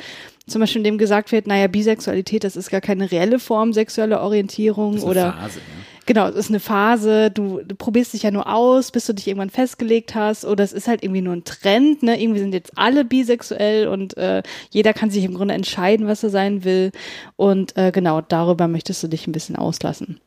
Zum 0.49 0.61
Beispiel 0.61 0.81
indem 0.81 0.99
gesagt 0.99 1.31
wird, 1.31 1.47
naja, 1.47 1.69
Bisexualität, 1.69 2.43
das 2.43 2.57
ist 2.57 2.71
gar 2.71 2.81
keine 2.81 3.13
reelle 3.13 3.39
Form 3.39 3.73
sexueller 3.73 4.23
Orientierung 4.23 5.01
oder. 5.03 5.35
Phase, 5.35 5.61
ja 5.61 5.98
Genau, 6.09 6.27
es 6.27 6.37
ist 6.37 6.49
eine 6.49 6.59
Phase, 6.59 7.31
du, 7.31 7.61
du 7.63 7.75
probierst 7.75 8.15
dich 8.15 8.23
ja 8.23 8.31
nur 8.31 8.51
aus, 8.51 8.93
bis 8.93 9.05
du 9.05 9.13
dich 9.13 9.29
irgendwann 9.29 9.51
festgelegt 9.51 10.15
hast, 10.15 10.47
oder 10.47 10.65
es 10.65 10.73
ist 10.73 10.89
halt 10.89 11.03
irgendwie 11.03 11.21
nur 11.21 11.35
ein 11.35 11.45
Trend, 11.45 12.03
ne? 12.03 12.19
Irgendwie 12.19 12.41
sind 12.41 12.55
jetzt 12.55 12.73
alle 12.77 13.05
bisexuell 13.05 13.89
und 13.89 14.17
äh, 14.17 14.43
jeder 14.71 14.95
kann 14.95 15.11
sich 15.11 15.23
im 15.25 15.35
Grunde 15.35 15.53
entscheiden, 15.53 16.07
was 16.07 16.23
er 16.23 16.31
sein 16.31 16.65
will. 16.65 16.93
Und 17.37 17.77
äh, 17.77 17.93
genau, 17.93 18.23
darüber 18.23 18.69
möchtest 18.69 19.03
du 19.03 19.09
dich 19.09 19.27
ein 19.27 19.33
bisschen 19.33 19.57
auslassen. 19.57 20.19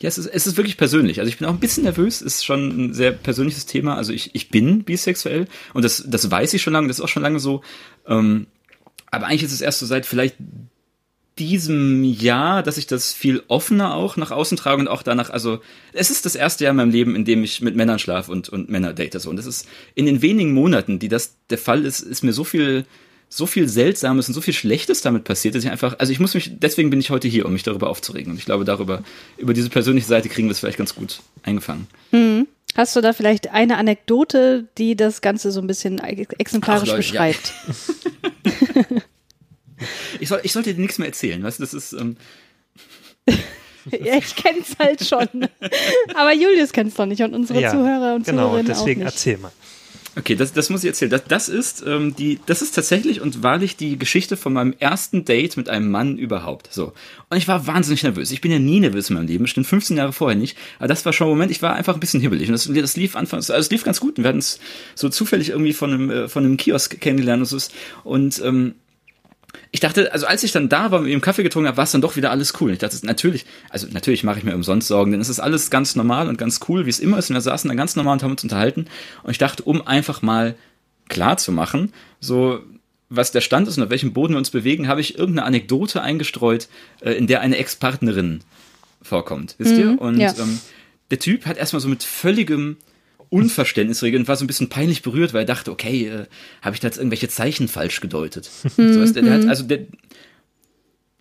Ja, 0.00 0.08
es 0.08 0.18
ist, 0.18 0.26
es 0.26 0.46
ist 0.46 0.58
wirklich 0.58 0.76
persönlich. 0.76 1.18
Also 1.18 1.30
ich 1.30 1.38
bin 1.38 1.48
auch 1.48 1.54
ein 1.54 1.60
bisschen 1.60 1.84
nervös, 1.84 2.20
ist 2.20 2.44
schon 2.44 2.68
ein 2.68 2.92
sehr 2.92 3.12
persönliches 3.12 3.64
Thema. 3.64 3.96
Also 3.96 4.12
ich, 4.12 4.34
ich 4.34 4.50
bin 4.50 4.84
bisexuell 4.84 5.46
und 5.72 5.82
das, 5.82 6.04
das 6.06 6.30
weiß 6.30 6.52
ich 6.52 6.60
schon 6.60 6.74
lange, 6.74 6.88
das 6.88 6.98
ist 6.98 7.04
auch 7.04 7.08
schon 7.08 7.22
lange 7.22 7.40
so. 7.40 7.62
Ähm, 8.06 8.48
aber 9.10 9.28
eigentlich 9.28 9.44
ist 9.44 9.52
es 9.52 9.62
erst 9.62 9.78
so 9.78 9.86
seit 9.86 10.04
vielleicht 10.04 10.36
diesem 11.38 12.04
Jahr, 12.04 12.62
dass 12.62 12.76
ich 12.76 12.86
das 12.86 13.12
viel 13.12 13.42
offener 13.48 13.94
auch 13.94 14.16
nach 14.16 14.30
außen 14.30 14.56
trage 14.56 14.80
und 14.80 14.88
auch 14.88 15.02
danach, 15.02 15.30
also 15.30 15.60
es 15.92 16.10
ist 16.10 16.26
das 16.26 16.34
erste 16.34 16.64
Jahr 16.64 16.72
in 16.72 16.76
meinem 16.76 16.90
Leben, 16.90 17.16
in 17.16 17.24
dem 17.24 17.42
ich 17.42 17.60
mit 17.62 17.74
Männern 17.74 17.98
schlafe 17.98 18.30
und, 18.30 18.48
und 18.48 18.68
Männer 18.68 18.92
date 18.92 19.20
so. 19.20 19.30
Und 19.30 19.36
das 19.36 19.46
ist 19.46 19.66
in 19.94 20.06
den 20.06 20.20
wenigen 20.22 20.52
Monaten, 20.52 20.98
die 20.98 21.08
das 21.08 21.36
der 21.48 21.58
Fall 21.58 21.84
ist, 21.84 22.00
ist 22.00 22.22
mir 22.22 22.32
so 22.32 22.44
viel, 22.44 22.84
so 23.28 23.46
viel 23.46 23.66
Seltsames 23.66 24.28
und 24.28 24.34
so 24.34 24.42
viel 24.42 24.52
Schlechtes 24.52 25.00
damit 25.00 25.24
passiert, 25.24 25.54
dass 25.54 25.64
ich 25.64 25.70
einfach, 25.70 25.98
also 25.98 26.12
ich 26.12 26.20
muss 26.20 26.34
mich, 26.34 26.50
deswegen 26.58 26.90
bin 26.90 27.00
ich 27.00 27.10
heute 27.10 27.28
hier, 27.28 27.46
um 27.46 27.52
mich 27.54 27.62
darüber 27.62 27.88
aufzuregen. 27.88 28.32
Und 28.32 28.38
ich 28.38 28.44
glaube, 28.44 28.64
darüber, 28.64 29.02
über 29.38 29.54
diese 29.54 29.70
persönliche 29.70 30.06
Seite 30.06 30.28
kriegen 30.28 30.48
wir 30.48 30.52
es 30.52 30.60
vielleicht 30.60 30.78
ganz 30.78 30.94
gut 30.94 31.20
eingefangen. 31.42 31.86
Mhm. 32.10 32.46
Hast 32.74 32.96
du 32.96 33.00
da 33.00 33.12
vielleicht 33.12 33.50
eine 33.50 33.76
Anekdote, 33.76 34.68
die 34.78 34.96
das 34.96 35.20
Ganze 35.20 35.50
so 35.50 35.60
ein 35.60 35.66
bisschen 35.66 35.98
exemplarisch 35.98 36.88
Ach, 36.90 36.96
Leute, 36.96 36.96
beschreibt? 36.96 37.52
Ja. 38.74 39.02
Ich, 40.20 40.28
soll, 40.28 40.40
ich 40.42 40.52
sollte 40.52 40.74
dir 40.74 40.80
nichts 40.80 40.98
mehr 40.98 41.08
erzählen, 41.08 41.42
weißt 41.42 41.58
du, 41.58 41.62
das 41.62 41.74
ist. 41.74 41.92
Ähm 41.92 42.16
ja, 43.90 44.16
ich 44.16 44.34
kenn's 44.36 44.76
halt 44.78 45.04
schon. 45.04 45.48
Aber 46.14 46.32
Julius 46.32 46.72
kennt's 46.72 46.94
doch 46.94 47.06
nicht 47.06 47.22
und 47.22 47.34
unsere 47.34 47.60
ja, 47.60 47.70
Zuhörer 47.70 48.14
und 48.14 48.26
genau, 48.26 48.42
Zuhörerinnen 48.42 48.66
deswegen 48.66 49.02
auch 49.02 49.06
nicht. 49.06 49.14
erzähl 49.14 49.38
mal. 49.38 49.52
Okay, 50.14 50.34
das, 50.34 50.52
das 50.52 50.68
muss 50.68 50.84
ich 50.84 50.88
erzählen. 50.88 51.10
Das, 51.10 51.24
das 51.24 51.48
ist 51.48 51.82
ähm, 51.86 52.14
die, 52.14 52.38
das 52.44 52.60
ist 52.60 52.74
tatsächlich 52.74 53.22
und 53.22 53.42
wahrlich 53.42 53.76
die 53.76 53.98
Geschichte 53.98 54.36
von 54.36 54.52
meinem 54.52 54.74
ersten 54.78 55.24
Date 55.24 55.56
mit 55.56 55.70
einem 55.70 55.90
Mann 55.90 56.18
überhaupt. 56.18 56.70
So. 56.70 56.92
Und 57.30 57.38
ich 57.38 57.48
war 57.48 57.66
wahnsinnig 57.66 58.02
nervös. 58.02 58.30
Ich 58.30 58.42
bin 58.42 58.52
ja 58.52 58.58
nie 58.58 58.80
nervös 58.80 59.08
in 59.08 59.16
meinem 59.16 59.26
Leben, 59.26 59.44
bestimmt 59.44 59.66
15 59.66 59.96
Jahre 59.96 60.12
vorher 60.12 60.36
nicht. 60.36 60.58
Aber 60.78 60.88
das 60.88 61.06
war 61.06 61.14
schon 61.14 61.28
ein 61.28 61.30
Moment, 61.30 61.50
ich 61.50 61.62
war 61.62 61.74
einfach 61.74 61.94
ein 61.94 62.00
bisschen 62.00 62.20
hibbelig. 62.20 62.48
Und 62.48 62.52
das, 62.52 62.68
das 62.70 62.96
lief 62.96 63.16
anfangs, 63.16 63.50
also 63.50 63.60
es 63.60 63.70
lief 63.70 63.84
ganz 63.84 64.00
gut. 64.00 64.18
Und 64.18 64.24
wir 64.24 64.28
hatten 64.28 64.38
es 64.38 64.60
so 64.94 65.08
zufällig 65.08 65.48
irgendwie 65.48 65.72
von 65.72 65.92
einem, 65.92 66.10
äh, 66.10 66.28
von 66.28 66.44
einem 66.44 66.58
Kiosk 66.58 67.00
kennengelernt 67.00 67.40
und 67.40 67.46
so. 67.46 67.58
Und 68.04 68.42
ähm, 68.44 68.74
ich 69.70 69.80
dachte, 69.80 70.12
also 70.12 70.26
als 70.26 70.42
ich 70.42 70.52
dann 70.52 70.68
da 70.68 70.90
war 70.90 70.98
und 70.98 71.04
mit 71.04 71.12
ihm 71.12 71.20
Kaffee 71.20 71.42
getrunken 71.42 71.68
habe, 71.68 71.76
war 71.76 71.84
es 71.84 71.92
dann 71.92 72.00
doch 72.00 72.16
wieder 72.16 72.30
alles 72.30 72.54
cool. 72.60 72.72
Ich 72.72 72.78
dachte, 72.78 72.96
natürlich, 73.04 73.46
also 73.70 73.86
natürlich 73.90 74.24
mache 74.24 74.38
ich 74.38 74.44
mir 74.44 74.54
umsonst 74.54 74.88
Sorgen, 74.88 75.12
denn 75.12 75.20
es 75.20 75.28
ist 75.28 75.40
alles 75.40 75.70
ganz 75.70 75.96
normal 75.96 76.28
und 76.28 76.38
ganz 76.38 76.60
cool, 76.68 76.86
wie 76.86 76.90
es 76.90 77.00
immer 77.00 77.18
ist. 77.18 77.30
Und 77.30 77.34
wir 77.34 77.40
saßen 77.40 77.68
da 77.68 77.74
ganz 77.74 77.96
normal 77.96 78.14
und 78.14 78.22
haben 78.22 78.32
uns 78.32 78.42
unterhalten. 78.42 78.86
Und 79.22 79.30
ich 79.30 79.38
dachte, 79.38 79.62
um 79.62 79.86
einfach 79.86 80.22
mal 80.22 80.54
klar 81.08 81.36
zu 81.36 81.52
machen, 81.52 81.92
so 82.20 82.60
was 83.14 83.30
der 83.30 83.42
Stand 83.42 83.68
ist 83.68 83.76
und 83.76 83.84
auf 83.84 83.90
welchem 83.90 84.14
Boden 84.14 84.34
wir 84.34 84.38
uns 84.38 84.50
bewegen, 84.50 84.88
habe 84.88 85.02
ich 85.02 85.18
irgendeine 85.18 85.46
Anekdote 85.46 86.00
eingestreut, 86.00 86.68
äh, 87.00 87.12
in 87.12 87.26
der 87.26 87.40
eine 87.40 87.58
Ex-Partnerin 87.58 88.40
vorkommt. 89.02 89.54
Wisst 89.58 89.76
ihr? 89.76 89.92
Mhm, 89.92 89.98
und 89.98 90.18
ja. 90.18 90.34
ähm, 90.38 90.60
der 91.10 91.18
Typ 91.18 91.44
hat 91.44 91.58
erstmal 91.58 91.80
so 91.80 91.88
mit 91.88 92.02
völligem 92.02 92.78
Unverständnisregel 93.32 94.20
und 94.20 94.28
war 94.28 94.36
so 94.36 94.44
ein 94.44 94.46
bisschen 94.46 94.68
peinlich 94.68 95.02
berührt, 95.02 95.32
weil 95.32 95.42
er 95.42 95.46
dachte, 95.46 95.70
okay, 95.70 96.06
äh, 96.06 96.26
habe 96.60 96.74
ich 96.74 96.80
da 96.80 96.88
jetzt 96.88 96.98
irgendwelche 96.98 97.28
Zeichen 97.28 97.66
falsch 97.66 98.00
gedeutet? 98.00 98.50
so, 98.76 99.00
weißt, 99.00 99.16
der, 99.16 99.22
der 99.22 99.32
hat, 99.32 99.48
also 99.48 99.64
der, 99.64 99.80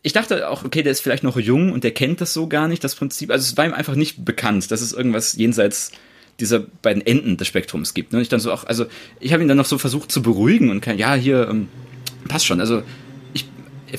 ich 0.02 0.14
dachte 0.14 0.50
auch, 0.50 0.66
okay, 0.66 0.84
der 0.84 0.92
ist 0.92 1.00
vielleicht 1.00 1.24
noch 1.24 1.38
jung 1.38 1.72
und 1.72 1.84
der 1.84 1.92
kennt 1.92 2.20
das 2.20 2.34
so 2.34 2.48
gar 2.48 2.68
nicht, 2.68 2.84
das 2.84 2.96
Prinzip. 2.96 3.32
Also 3.32 3.44
es 3.44 3.56
war 3.56 3.66
ihm 3.66 3.74
einfach 3.74 3.96
nicht 3.96 4.26
bekannt, 4.26 4.72
dass 4.72 4.82
es 4.82 4.92
irgendwas 4.92 5.34
jenseits 5.38 5.92
dieser 6.40 6.60
beiden 6.60 7.06
Enden 7.06 7.38
des 7.38 7.48
Spektrums 7.48 7.94
gibt. 7.94 8.12
Ne? 8.12 8.22
Ich 8.22 8.30
dann 8.30 8.40
so 8.40 8.52
auch, 8.52 8.66
also 8.66 8.88
ich 9.20 9.32
habe 9.32 9.42
ihn 9.42 9.48
dann 9.48 9.58
noch 9.58 9.66
so 9.66 9.78
versucht 9.78 10.12
zu 10.12 10.22
beruhigen 10.22 10.70
und 10.70 10.82
kann, 10.82 10.98
ja, 10.98 11.14
hier, 11.14 11.48
ähm, 11.50 11.70
passt 12.28 12.46
schon. 12.46 12.60
Also 12.60 12.84
ich 13.34 13.46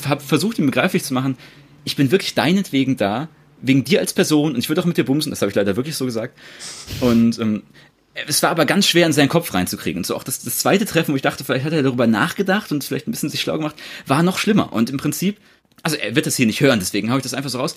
habe 0.07 0.21
versucht, 0.21 0.59
ihm 0.59 0.67
begreiflich 0.67 1.05
zu 1.05 1.15
machen, 1.15 1.37
ich 1.85 1.97
bin 1.97 2.11
wirklich 2.11 2.35
deinetwegen 2.35 2.97
da, 2.97 3.29
wegen 3.63 3.85
dir 3.85 4.01
als 4.01 4.13
Person 4.13 4.53
und 4.53 4.59
ich 4.59 4.69
würde 4.69 4.83
auch 4.83 4.87
mit 4.87 4.97
dir 4.97 5.05
bumsen, 5.05 5.31
das 5.31 5.41
habe 5.41 5.51
ich 5.51 5.57
leider 5.57 5.77
wirklich 5.77 5.97
so 5.97 6.05
gesagt. 6.05 6.37
Und 7.01 7.39
ähm, 7.39 7.63
es 8.27 8.43
war 8.43 8.51
aber 8.51 8.67
ganz 8.67 8.87
schwer 8.87 9.07
in 9.07 9.13
seinen 9.13 9.29
Kopf 9.29 9.55
reinzukriegen. 9.55 10.01
Und 10.01 10.07
so 10.07 10.15
auch 10.15 10.25
das, 10.25 10.43
das 10.43 10.59
zweite 10.59 10.85
Treffen, 10.85 11.13
wo 11.13 11.17
ich 11.17 11.23
dachte, 11.23 11.45
vielleicht 11.45 11.65
hat 11.65 11.73
er 11.73 11.83
darüber 11.83 12.07
nachgedacht 12.07 12.71
und 12.73 12.85
vielleicht 12.85 13.09
ein 13.09 13.11
bisschen 13.11 13.31
sich 13.31 13.41
schlau 13.41 13.57
gemacht, 13.57 13.77
war 14.07 14.23
noch 14.23 14.39
schlimmer. 14.39 14.73
Und 14.73 14.91
im 14.91 14.99
Prinzip, 14.99 15.39
also 15.83 15.97
er 15.97 16.15
wird 16.15 16.27
das 16.27 16.37
hier 16.37 16.47
nicht 16.47 16.61
hören, 16.61 16.79
deswegen 16.79 17.11
habe 17.11 17.19
ich 17.19 17.23
das 17.23 17.35
einfach 17.35 17.51
so 17.51 17.59
raus. 17.59 17.75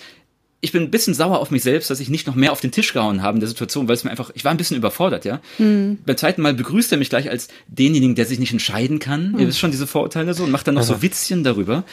Ich 0.60 0.72
bin 0.72 0.82
ein 0.82 0.90
bisschen 0.90 1.14
sauer 1.14 1.38
auf 1.38 1.50
mich 1.50 1.62
selbst, 1.62 1.90
dass 1.90 2.00
ich 2.00 2.08
nicht 2.08 2.26
noch 2.26 2.34
mehr 2.34 2.50
auf 2.50 2.60
den 2.60 2.72
Tisch 2.72 2.92
gehauen 2.92 3.22
habe 3.22 3.36
in 3.36 3.40
der 3.40 3.48
Situation, 3.48 3.88
weil 3.88 3.94
es 3.94 4.04
mir 4.04 4.10
einfach, 4.10 4.30
ich 4.34 4.44
war 4.44 4.50
ein 4.50 4.56
bisschen 4.56 4.76
überfordert, 4.76 5.24
ja. 5.24 5.40
Mhm. 5.58 5.98
Beim 6.04 6.16
zweiten 6.16 6.40
Mal 6.42 6.54
begrüßt 6.54 6.90
er 6.92 6.98
mich 6.98 7.10
gleich 7.10 7.30
als 7.30 7.48
denjenigen, 7.68 8.14
der 8.14 8.24
sich 8.24 8.38
nicht 8.38 8.52
entscheiden 8.52 8.98
kann. 8.98 9.32
Mhm. 9.32 9.38
Ihr 9.38 9.48
wisst 9.48 9.58
schon 9.58 9.70
diese 9.70 9.86
Vorurteile 9.86 10.34
so 10.34 10.44
und 10.44 10.50
macht 10.50 10.66
dann 10.66 10.74
noch 10.74 10.82
Aha. 10.82 10.94
so 10.94 11.02
Witzchen 11.02 11.44
darüber 11.44 11.84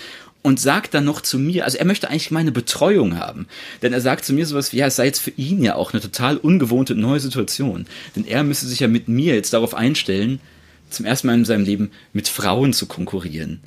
und 0.43 0.59
sagt 0.59 0.93
dann 0.93 1.05
noch 1.05 1.21
zu 1.21 1.39
mir, 1.39 1.65
also 1.65 1.77
er 1.77 1.85
möchte 1.85 2.09
eigentlich 2.09 2.29
meine 2.29 2.51
Betreuung 2.51 3.17
haben. 3.17 3.47
Denn 3.81 3.93
er 3.93 4.01
sagt 4.01 4.25
zu 4.25 4.33
mir 4.33 4.45
sowas 4.45 4.73
wie, 4.73 4.77
ja, 4.77 4.87
es 4.87 4.97
sei 4.97 5.05
jetzt 5.05 5.19
für 5.19 5.31
ihn 5.31 5.63
ja 5.63 5.75
auch 5.75 5.93
eine 5.93 6.01
total 6.01 6.37
ungewohnte 6.37 6.95
neue 6.95 7.21
Situation. 7.21 7.87
Denn 8.15 8.27
er 8.27 8.43
müsste 8.43 8.67
sich 8.67 8.81
ja 8.81 8.87
mit 8.87 9.07
mir 9.07 9.33
jetzt 9.33 9.53
darauf 9.53 9.73
einstellen, 9.73 10.41
zum 10.89 11.05
ersten 11.05 11.27
Mal 11.27 11.35
in 11.35 11.45
seinem 11.45 11.63
Leben 11.63 11.91
mit 12.11 12.27
Frauen 12.27 12.73
zu 12.73 12.85
konkurrieren. 12.85 13.61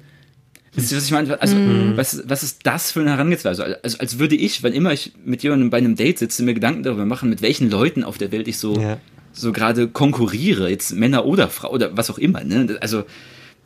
Wisst 0.74 0.92
ihr, 0.92 0.98
was 0.98 1.06
ich 1.06 1.10
meine? 1.10 1.40
Also, 1.40 1.56
mm. 1.56 1.96
was, 1.96 2.22
was 2.28 2.42
ist 2.42 2.60
das 2.64 2.92
für 2.92 3.00
eine 3.00 3.10
Herangehensweise? 3.10 3.80
Also, 3.82 3.98
als 3.98 4.18
würde 4.18 4.36
ich, 4.36 4.62
wenn 4.62 4.74
immer 4.74 4.92
ich 4.92 5.12
mit 5.24 5.42
jemandem 5.42 5.70
bei 5.70 5.78
einem 5.78 5.96
Date 5.96 6.18
sitze, 6.18 6.42
mir 6.42 6.52
Gedanken 6.52 6.82
darüber 6.82 7.06
machen, 7.06 7.30
mit 7.30 7.40
welchen 7.40 7.70
Leuten 7.70 8.04
auf 8.04 8.18
der 8.18 8.30
Welt 8.30 8.46
ich 8.46 8.58
so, 8.58 8.78
ja. 8.78 8.98
so 9.32 9.52
gerade 9.52 9.88
konkurriere, 9.88 10.68
jetzt 10.68 10.92
Männer 10.92 11.24
oder 11.24 11.48
Frau 11.48 11.70
oder 11.70 11.96
was 11.96 12.10
auch 12.10 12.18
immer, 12.18 12.44
ne? 12.44 12.76
Also, 12.82 13.04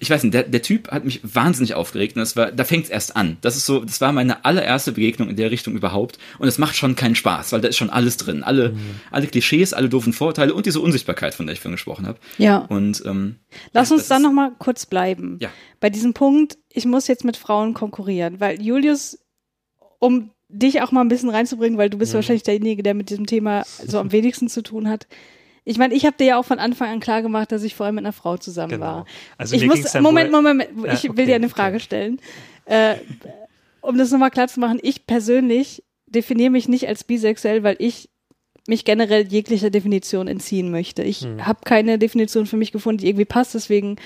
ich 0.01 0.09
weiß 0.09 0.23
nicht, 0.23 0.33
der, 0.33 0.45
der 0.45 0.63
Typ 0.63 0.91
hat 0.91 1.05
mich 1.05 1.21
wahnsinnig 1.23 1.75
aufgeregt 1.75 2.17
und 2.17 2.21
das 2.21 2.35
war, 2.35 2.51
da 2.51 2.65
fängt 2.65 2.85
es 2.85 2.91
erst 2.91 3.17
an. 3.17 3.37
Das 3.43 3.57
ist 3.57 3.67
so, 3.67 3.85
das 3.85 4.01
war 4.01 4.13
meine 4.13 4.45
allererste 4.47 4.93
Begegnung 4.93 5.29
in 5.29 5.37
der 5.37 5.51
Richtung 5.51 5.77
überhaupt 5.77 6.19
und 6.39 6.49
es 6.49 6.59
macht 6.59 6.75
schon 6.75 6.97
keinen 6.97 7.15
Spaß, 7.15 7.53
weil 7.53 7.61
da 7.61 7.69
ist 7.69 7.77
schon 7.77 7.91
alles 7.91 8.17
drin, 8.17 8.43
alle, 8.43 8.71
mhm. 8.71 9.01
alle 9.11 9.27
Klischees, 9.27 9.75
alle 9.75 9.91
doofen 9.91 10.15
Vorteile 10.15 10.55
und 10.55 10.65
diese 10.65 10.81
Unsichtbarkeit, 10.81 11.35
von 11.35 11.47
der 11.47 11.53
ich 11.53 11.61
vorhin 11.61 11.77
gesprochen 11.77 12.07
habe. 12.07 12.19
Ja. 12.39 12.59
Und 12.59 13.03
ähm, 13.05 13.37
lass 13.73 13.93
uns 13.93 14.09
dann 14.09 14.23
noch 14.23 14.33
mal 14.33 14.53
kurz 14.59 14.87
bleiben. 14.87 15.37
Ja. 15.41 15.51
Bei 15.81 15.91
diesem 15.91 16.15
Punkt, 16.15 16.57
ich 16.73 16.87
muss 16.87 17.07
jetzt 17.07 17.25
mit 17.25 17.37
Frauen 17.37 17.75
konkurrieren, 17.75 18.41
weil 18.41 18.61
Julius, 18.61 19.19
um 19.99 20.31
dich 20.49 20.81
auch 20.81 20.93
mal 20.93 21.03
ein 21.03 21.09
bisschen 21.09 21.31
reinzubringen, 21.31 21.79
weil 21.79 21.91
du 21.91 21.99
bist 21.99 22.13
mhm. 22.13 22.17
wahrscheinlich 22.17 22.43
derjenige, 22.43 22.83
der 22.83 22.95
mit 22.95 23.11
diesem 23.11 23.27
Thema 23.27 23.65
so 23.87 23.99
am 23.99 24.13
wenigsten 24.13 24.49
zu 24.49 24.63
tun 24.63 24.89
hat. 24.89 25.07
Ich 25.65 25.79
meine, 25.79 25.95
ich 25.95 26.07
habe 26.07 26.17
dir 26.17 26.27
ja 26.27 26.39
auch 26.39 26.45
von 26.45 26.59
Anfang 26.59 26.89
an 26.89 27.01
klar 27.01 27.23
gemacht, 27.23 27.53
dass 27.53 27.63
ich 27.63 27.75
vorher 27.75 27.93
mit 27.93 28.05
einer 28.05 28.13
Frau 28.13 28.37
zusammen 28.37 28.71
genau. 28.73 28.87
war. 28.87 29.07
Also 29.37 29.57
ich 29.57 29.67
muss, 29.67 29.95
Moment, 29.95 30.33
Moment, 30.33 30.75
Moment, 30.75 30.95
ich 30.95 31.03
ja, 31.03 31.11
okay, 31.11 31.19
will 31.19 31.27
dir 31.27 31.35
eine 31.35 31.49
Frage 31.49 31.77
okay. 31.77 31.85
stellen. 31.85 32.21
Äh, 32.65 32.97
um 33.81 33.99
das 33.99 34.11
nochmal 34.11 34.31
klar 34.31 34.49
zu 34.49 34.61
machen, 34.61 34.79
ich 34.83 35.07
persönlich 35.07 35.83
definiere 36.07 36.51
mich 36.51 36.69
nicht 36.69 36.89
als 36.89 37.05
bisexuell, 37.05 37.63
weil 37.63 37.77
ich 37.79 38.09
mich 38.67 38.85
generell 38.85 39.27
jeglicher 39.27 39.71
Definition 39.71 40.29
entziehen 40.29 40.71
möchte. 40.71 41.03
Ich 41.03 41.23
hm. 41.23 41.47
habe 41.47 41.61
keine 41.65 41.99
Definition 41.99 42.47
für 42.47 42.57
mich 42.57 42.73
gefunden, 42.73 42.99
die 42.99 43.09
irgendwie 43.09 43.25
passt, 43.25 43.55
deswegen 43.55 43.97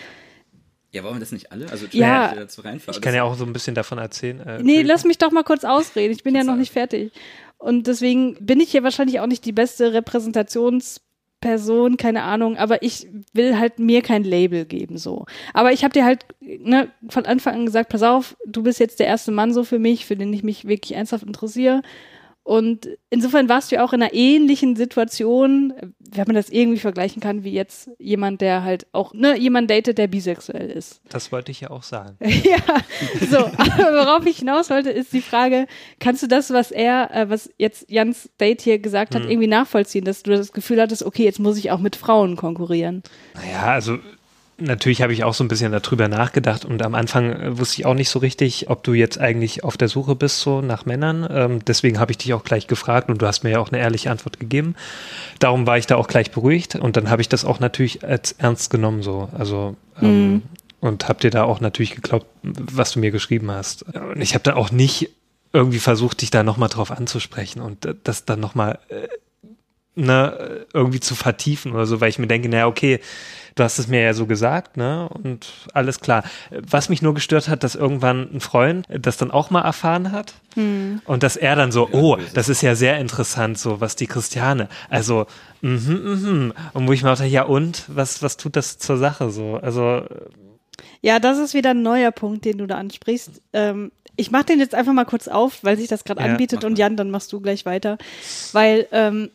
ja, 0.90 1.02
wollen 1.02 1.16
wir 1.16 1.20
das 1.20 1.32
nicht 1.32 1.50
alle? 1.50 1.68
Also 1.70 1.86
ja, 1.90 2.32
dazu 2.36 2.62
ich 2.64 3.00
kann 3.00 3.16
ja 3.16 3.24
auch 3.24 3.34
so 3.34 3.44
ein 3.44 3.52
bisschen 3.52 3.74
davon 3.74 3.98
erzählen. 3.98 4.38
Äh, 4.38 4.62
nee, 4.62 4.82
lass 4.82 5.02
mich 5.02 5.18
doch 5.18 5.32
mal 5.32 5.42
kurz 5.42 5.64
ausreden. 5.64 6.12
Ich 6.12 6.22
bin 6.22 6.36
ja 6.36 6.44
noch 6.44 6.54
nicht 6.54 6.72
fertig. 6.72 7.10
Und 7.58 7.88
deswegen 7.88 8.36
bin 8.36 8.60
ich 8.60 8.70
hier 8.70 8.84
wahrscheinlich 8.84 9.18
auch 9.18 9.26
nicht 9.26 9.44
die 9.44 9.50
beste 9.50 9.92
Repräsentations- 9.92 11.00
Person, 11.44 11.98
keine 11.98 12.22
Ahnung, 12.22 12.56
aber 12.56 12.82
ich 12.82 13.06
will 13.34 13.58
halt 13.58 13.78
mir 13.78 14.00
kein 14.00 14.24
Label 14.24 14.64
geben, 14.64 14.96
so. 14.96 15.26
Aber 15.52 15.72
ich 15.72 15.84
habe 15.84 15.92
dir 15.92 16.06
halt 16.06 16.24
ne, 16.40 16.88
von 17.10 17.26
Anfang 17.26 17.54
an 17.54 17.66
gesagt, 17.66 17.90
pass 17.90 18.02
auf, 18.02 18.34
du 18.46 18.62
bist 18.62 18.80
jetzt 18.80 18.98
der 18.98 19.08
erste 19.08 19.30
Mann 19.30 19.52
so 19.52 19.62
für 19.62 19.78
mich, 19.78 20.06
für 20.06 20.16
den 20.16 20.32
ich 20.32 20.42
mich 20.42 20.66
wirklich 20.66 20.96
ernsthaft 20.96 21.24
interessiere. 21.24 21.82
Und 22.44 22.90
insofern 23.08 23.48
warst 23.48 23.72
du 23.72 23.76
ja 23.76 23.84
auch 23.84 23.94
in 23.94 24.02
einer 24.02 24.12
ähnlichen 24.12 24.76
Situation, 24.76 25.72
wenn 25.98 26.26
man 26.26 26.36
das 26.36 26.50
irgendwie 26.50 26.78
vergleichen 26.78 27.22
kann, 27.22 27.42
wie 27.42 27.52
jetzt 27.52 27.90
jemand, 27.98 28.42
der 28.42 28.62
halt 28.62 28.86
auch, 28.92 29.14
ne, 29.14 29.38
jemand 29.38 29.70
datet, 29.70 29.96
der 29.96 30.08
bisexuell 30.08 30.70
ist. 30.70 31.00
Das 31.08 31.32
wollte 31.32 31.50
ich 31.50 31.62
ja 31.62 31.70
auch 31.70 31.82
sagen. 31.82 32.18
ja, 32.20 32.58
so. 33.30 33.38
Aber 33.38 33.94
worauf 33.94 34.26
ich 34.26 34.38
hinaus 34.40 34.68
wollte, 34.68 34.90
ist 34.90 35.14
die 35.14 35.22
Frage, 35.22 35.66
kannst 36.00 36.22
du 36.22 36.26
das, 36.26 36.52
was 36.52 36.70
er, 36.70 37.10
äh, 37.14 37.30
was 37.30 37.48
jetzt 37.56 37.90
Jans 37.90 38.28
Date 38.38 38.60
hier 38.60 38.78
gesagt 38.78 39.14
hat, 39.14 39.22
hm. 39.22 39.30
irgendwie 39.30 39.48
nachvollziehen, 39.48 40.04
dass 40.04 40.22
du 40.22 40.32
das 40.32 40.52
Gefühl 40.52 40.82
hattest, 40.82 41.02
okay, 41.02 41.24
jetzt 41.24 41.40
muss 41.40 41.56
ich 41.56 41.70
auch 41.70 41.80
mit 41.80 41.96
Frauen 41.96 42.36
konkurrieren? 42.36 43.02
Naja, 43.34 43.72
also 43.72 43.98
natürlich 44.58 45.02
habe 45.02 45.12
ich 45.12 45.24
auch 45.24 45.34
so 45.34 45.44
ein 45.44 45.48
bisschen 45.48 45.72
darüber 45.72 46.08
nachgedacht 46.08 46.64
und 46.64 46.82
am 46.82 46.94
Anfang 46.94 47.32
äh, 47.32 47.58
wusste 47.58 47.80
ich 47.80 47.86
auch 47.86 47.94
nicht 47.94 48.08
so 48.08 48.18
richtig, 48.18 48.70
ob 48.70 48.82
du 48.82 48.92
jetzt 48.92 49.18
eigentlich 49.18 49.64
auf 49.64 49.76
der 49.76 49.88
Suche 49.88 50.14
bist 50.14 50.40
so 50.40 50.60
nach 50.60 50.86
Männern. 50.86 51.26
Ähm, 51.30 51.64
deswegen 51.64 51.98
habe 51.98 52.12
ich 52.12 52.18
dich 52.18 52.34
auch 52.34 52.44
gleich 52.44 52.66
gefragt 52.66 53.08
und 53.08 53.20
du 53.20 53.26
hast 53.26 53.42
mir 53.42 53.50
ja 53.50 53.58
auch 53.58 53.70
eine 53.70 53.80
ehrliche 53.80 54.10
Antwort 54.10 54.40
gegeben. 54.40 54.74
Darum 55.38 55.66
war 55.66 55.78
ich 55.78 55.86
da 55.86 55.96
auch 55.96 56.06
gleich 56.06 56.30
beruhigt 56.30 56.76
und 56.76 56.96
dann 56.96 57.10
habe 57.10 57.22
ich 57.22 57.28
das 57.28 57.44
auch 57.44 57.60
natürlich 57.60 58.04
als 58.04 58.32
ernst 58.32 58.70
genommen 58.70 59.02
so. 59.02 59.28
Also 59.36 59.76
ähm, 60.00 60.32
mhm. 60.32 60.42
und 60.80 61.08
habe 61.08 61.20
dir 61.20 61.30
da 61.30 61.44
auch 61.44 61.60
natürlich 61.60 61.94
geglaubt, 61.94 62.26
was 62.42 62.92
du 62.92 63.00
mir 63.00 63.10
geschrieben 63.10 63.50
hast. 63.50 63.82
Und 63.82 64.20
ich 64.20 64.34
habe 64.34 64.44
da 64.44 64.56
auch 64.56 64.70
nicht 64.70 65.10
irgendwie 65.52 65.78
versucht, 65.78 66.20
dich 66.20 66.30
da 66.30 66.42
nochmal 66.42 66.68
drauf 66.68 66.90
anzusprechen 66.90 67.60
und 67.60 67.86
äh, 67.86 67.94
das 68.02 68.24
dann 68.24 68.40
nochmal 68.40 68.78
äh, 68.88 69.08
ne, 69.94 70.66
irgendwie 70.72 71.00
zu 71.00 71.14
vertiefen 71.14 71.72
oder 71.72 71.86
so, 71.86 72.00
weil 72.00 72.08
ich 72.08 72.18
mir 72.18 72.26
denke, 72.26 72.48
naja, 72.48 72.66
okay, 72.66 73.00
du 73.54 73.62
hast 73.62 73.78
es 73.78 73.88
mir 73.88 74.02
ja 74.02 74.14
so 74.14 74.26
gesagt, 74.26 74.76
ne? 74.76 75.08
Und 75.08 75.46
alles 75.72 76.00
klar. 76.00 76.24
Was 76.50 76.88
mich 76.88 77.02
nur 77.02 77.14
gestört 77.14 77.48
hat, 77.48 77.62
dass 77.62 77.74
irgendwann 77.74 78.28
ein 78.34 78.40
Freund 78.40 78.86
das 78.88 79.16
dann 79.16 79.30
auch 79.30 79.50
mal 79.50 79.62
erfahren 79.62 80.12
hat. 80.12 80.34
Hm. 80.54 81.00
Und 81.04 81.22
dass 81.22 81.36
er 81.36 81.54
dann 81.56 81.70
so, 81.70 81.88
oh, 81.92 82.18
das 82.34 82.48
ist 82.48 82.62
ja 82.62 82.74
sehr 82.74 82.98
interessant, 82.98 83.58
so 83.58 83.80
was 83.80 83.96
die 83.96 84.06
Christiane. 84.06 84.68
Also, 84.90 85.26
mhm, 85.60 86.00
mhm. 86.04 86.52
Und 86.72 86.88
wo 86.88 86.92
ich 86.92 87.02
mir 87.02 87.10
dachte, 87.10 87.24
ja 87.26 87.42
und, 87.42 87.84
was, 87.88 88.22
was 88.22 88.36
tut 88.36 88.56
das 88.56 88.78
zur 88.78 88.96
Sache 88.96 89.30
so? 89.30 89.56
Also. 89.56 90.04
Ja, 91.00 91.20
das 91.20 91.38
ist 91.38 91.54
wieder 91.54 91.70
ein 91.70 91.82
neuer 91.82 92.10
Punkt, 92.10 92.44
den 92.44 92.58
du 92.58 92.66
da 92.66 92.76
ansprichst. 92.76 93.42
Ähm, 93.52 93.92
ich 94.16 94.30
mache 94.30 94.44
den 94.44 94.60
jetzt 94.60 94.74
einfach 94.74 94.92
mal 94.92 95.04
kurz 95.04 95.28
auf, 95.28 95.62
weil 95.62 95.76
sich 95.76 95.88
das 95.88 96.04
gerade 96.04 96.20
ja, 96.20 96.26
anbietet 96.26 96.64
und 96.64 96.78
Jan, 96.78 96.96
dann 96.96 97.10
machst 97.10 97.32
du 97.32 97.40
gleich 97.40 97.66
weiter. 97.66 97.98
Weil 98.52 98.86
ähm, 98.92 99.30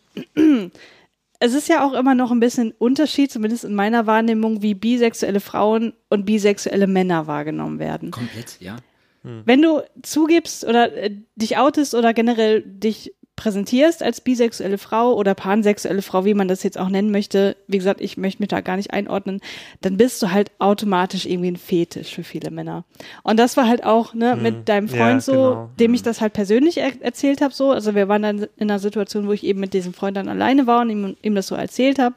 es 1.39 1.53
ist 1.53 1.69
ja 1.69 1.85
auch 1.85 1.93
immer 1.93 2.15
noch 2.15 2.31
ein 2.31 2.39
bisschen 2.39 2.73
Unterschied, 2.77 3.31
zumindest 3.31 3.63
in 3.63 3.73
meiner 3.73 4.05
Wahrnehmung, 4.05 4.61
wie 4.61 4.73
bisexuelle 4.73 5.39
Frauen 5.39 5.93
und 6.09 6.25
bisexuelle 6.25 6.87
Männer 6.87 7.27
wahrgenommen 7.27 7.79
werden. 7.79 8.11
Komplett, 8.11 8.57
ja. 8.59 8.77
Hm. 9.23 9.43
Wenn 9.45 9.61
du 9.61 9.81
zugibst 10.01 10.65
oder 10.65 10.93
äh, 10.93 11.11
dich 11.35 11.57
outest 11.57 11.93
oder 11.95 12.13
generell 12.13 12.61
dich 12.61 13.13
präsentierst 13.39 14.03
als 14.03 14.19
bisexuelle 14.19 14.77
Frau 14.77 15.13
oder 15.13 15.33
pansexuelle 15.33 16.01
Frau, 16.01 16.25
wie 16.25 16.33
man 16.33 16.49
das 16.49 16.61
jetzt 16.61 16.77
auch 16.77 16.89
nennen 16.89 17.09
möchte, 17.09 17.55
wie 17.67 17.77
gesagt, 17.77 18.01
ich 18.01 18.17
möchte 18.17 18.41
mich 18.41 18.49
da 18.49 18.59
gar 18.59 18.75
nicht 18.75 18.91
einordnen, 18.91 19.39
dann 19.79 19.95
bist 19.95 20.21
du 20.21 20.31
halt 20.31 20.51
automatisch 20.59 21.25
irgendwie 21.25 21.51
ein 21.51 21.55
Fetisch 21.55 22.13
für 22.13 22.25
viele 22.25 22.51
Männer. 22.51 22.83
Und 23.23 23.39
das 23.39 23.55
war 23.55 23.65
halt 23.65 23.85
auch 23.85 24.13
ne, 24.13 24.33
hm. 24.33 24.43
mit 24.43 24.67
deinem 24.67 24.89
Freund 24.89 24.99
ja, 24.99 25.21
so, 25.21 25.31
genau. 25.31 25.69
dem 25.79 25.93
ich 25.93 26.01
hm. 26.01 26.05
das 26.05 26.19
halt 26.19 26.33
persönlich 26.33 26.79
er 26.79 27.01
erzählt 27.01 27.39
habe, 27.39 27.53
so. 27.53 27.71
Also 27.71 27.95
wir 27.95 28.09
waren 28.09 28.23
dann 28.23 28.39
in 28.57 28.69
einer 28.69 28.79
Situation, 28.79 29.25
wo 29.25 29.31
ich 29.31 29.45
eben 29.45 29.61
mit 29.61 29.73
diesem 29.73 29.93
Freund 29.93 30.17
dann 30.17 30.27
alleine 30.27 30.67
war 30.67 30.81
und 30.81 30.89
ihm, 30.89 31.15
ihm 31.21 31.35
das 31.35 31.47
so 31.47 31.55
erzählt 31.55 31.97
habe. 31.97 32.15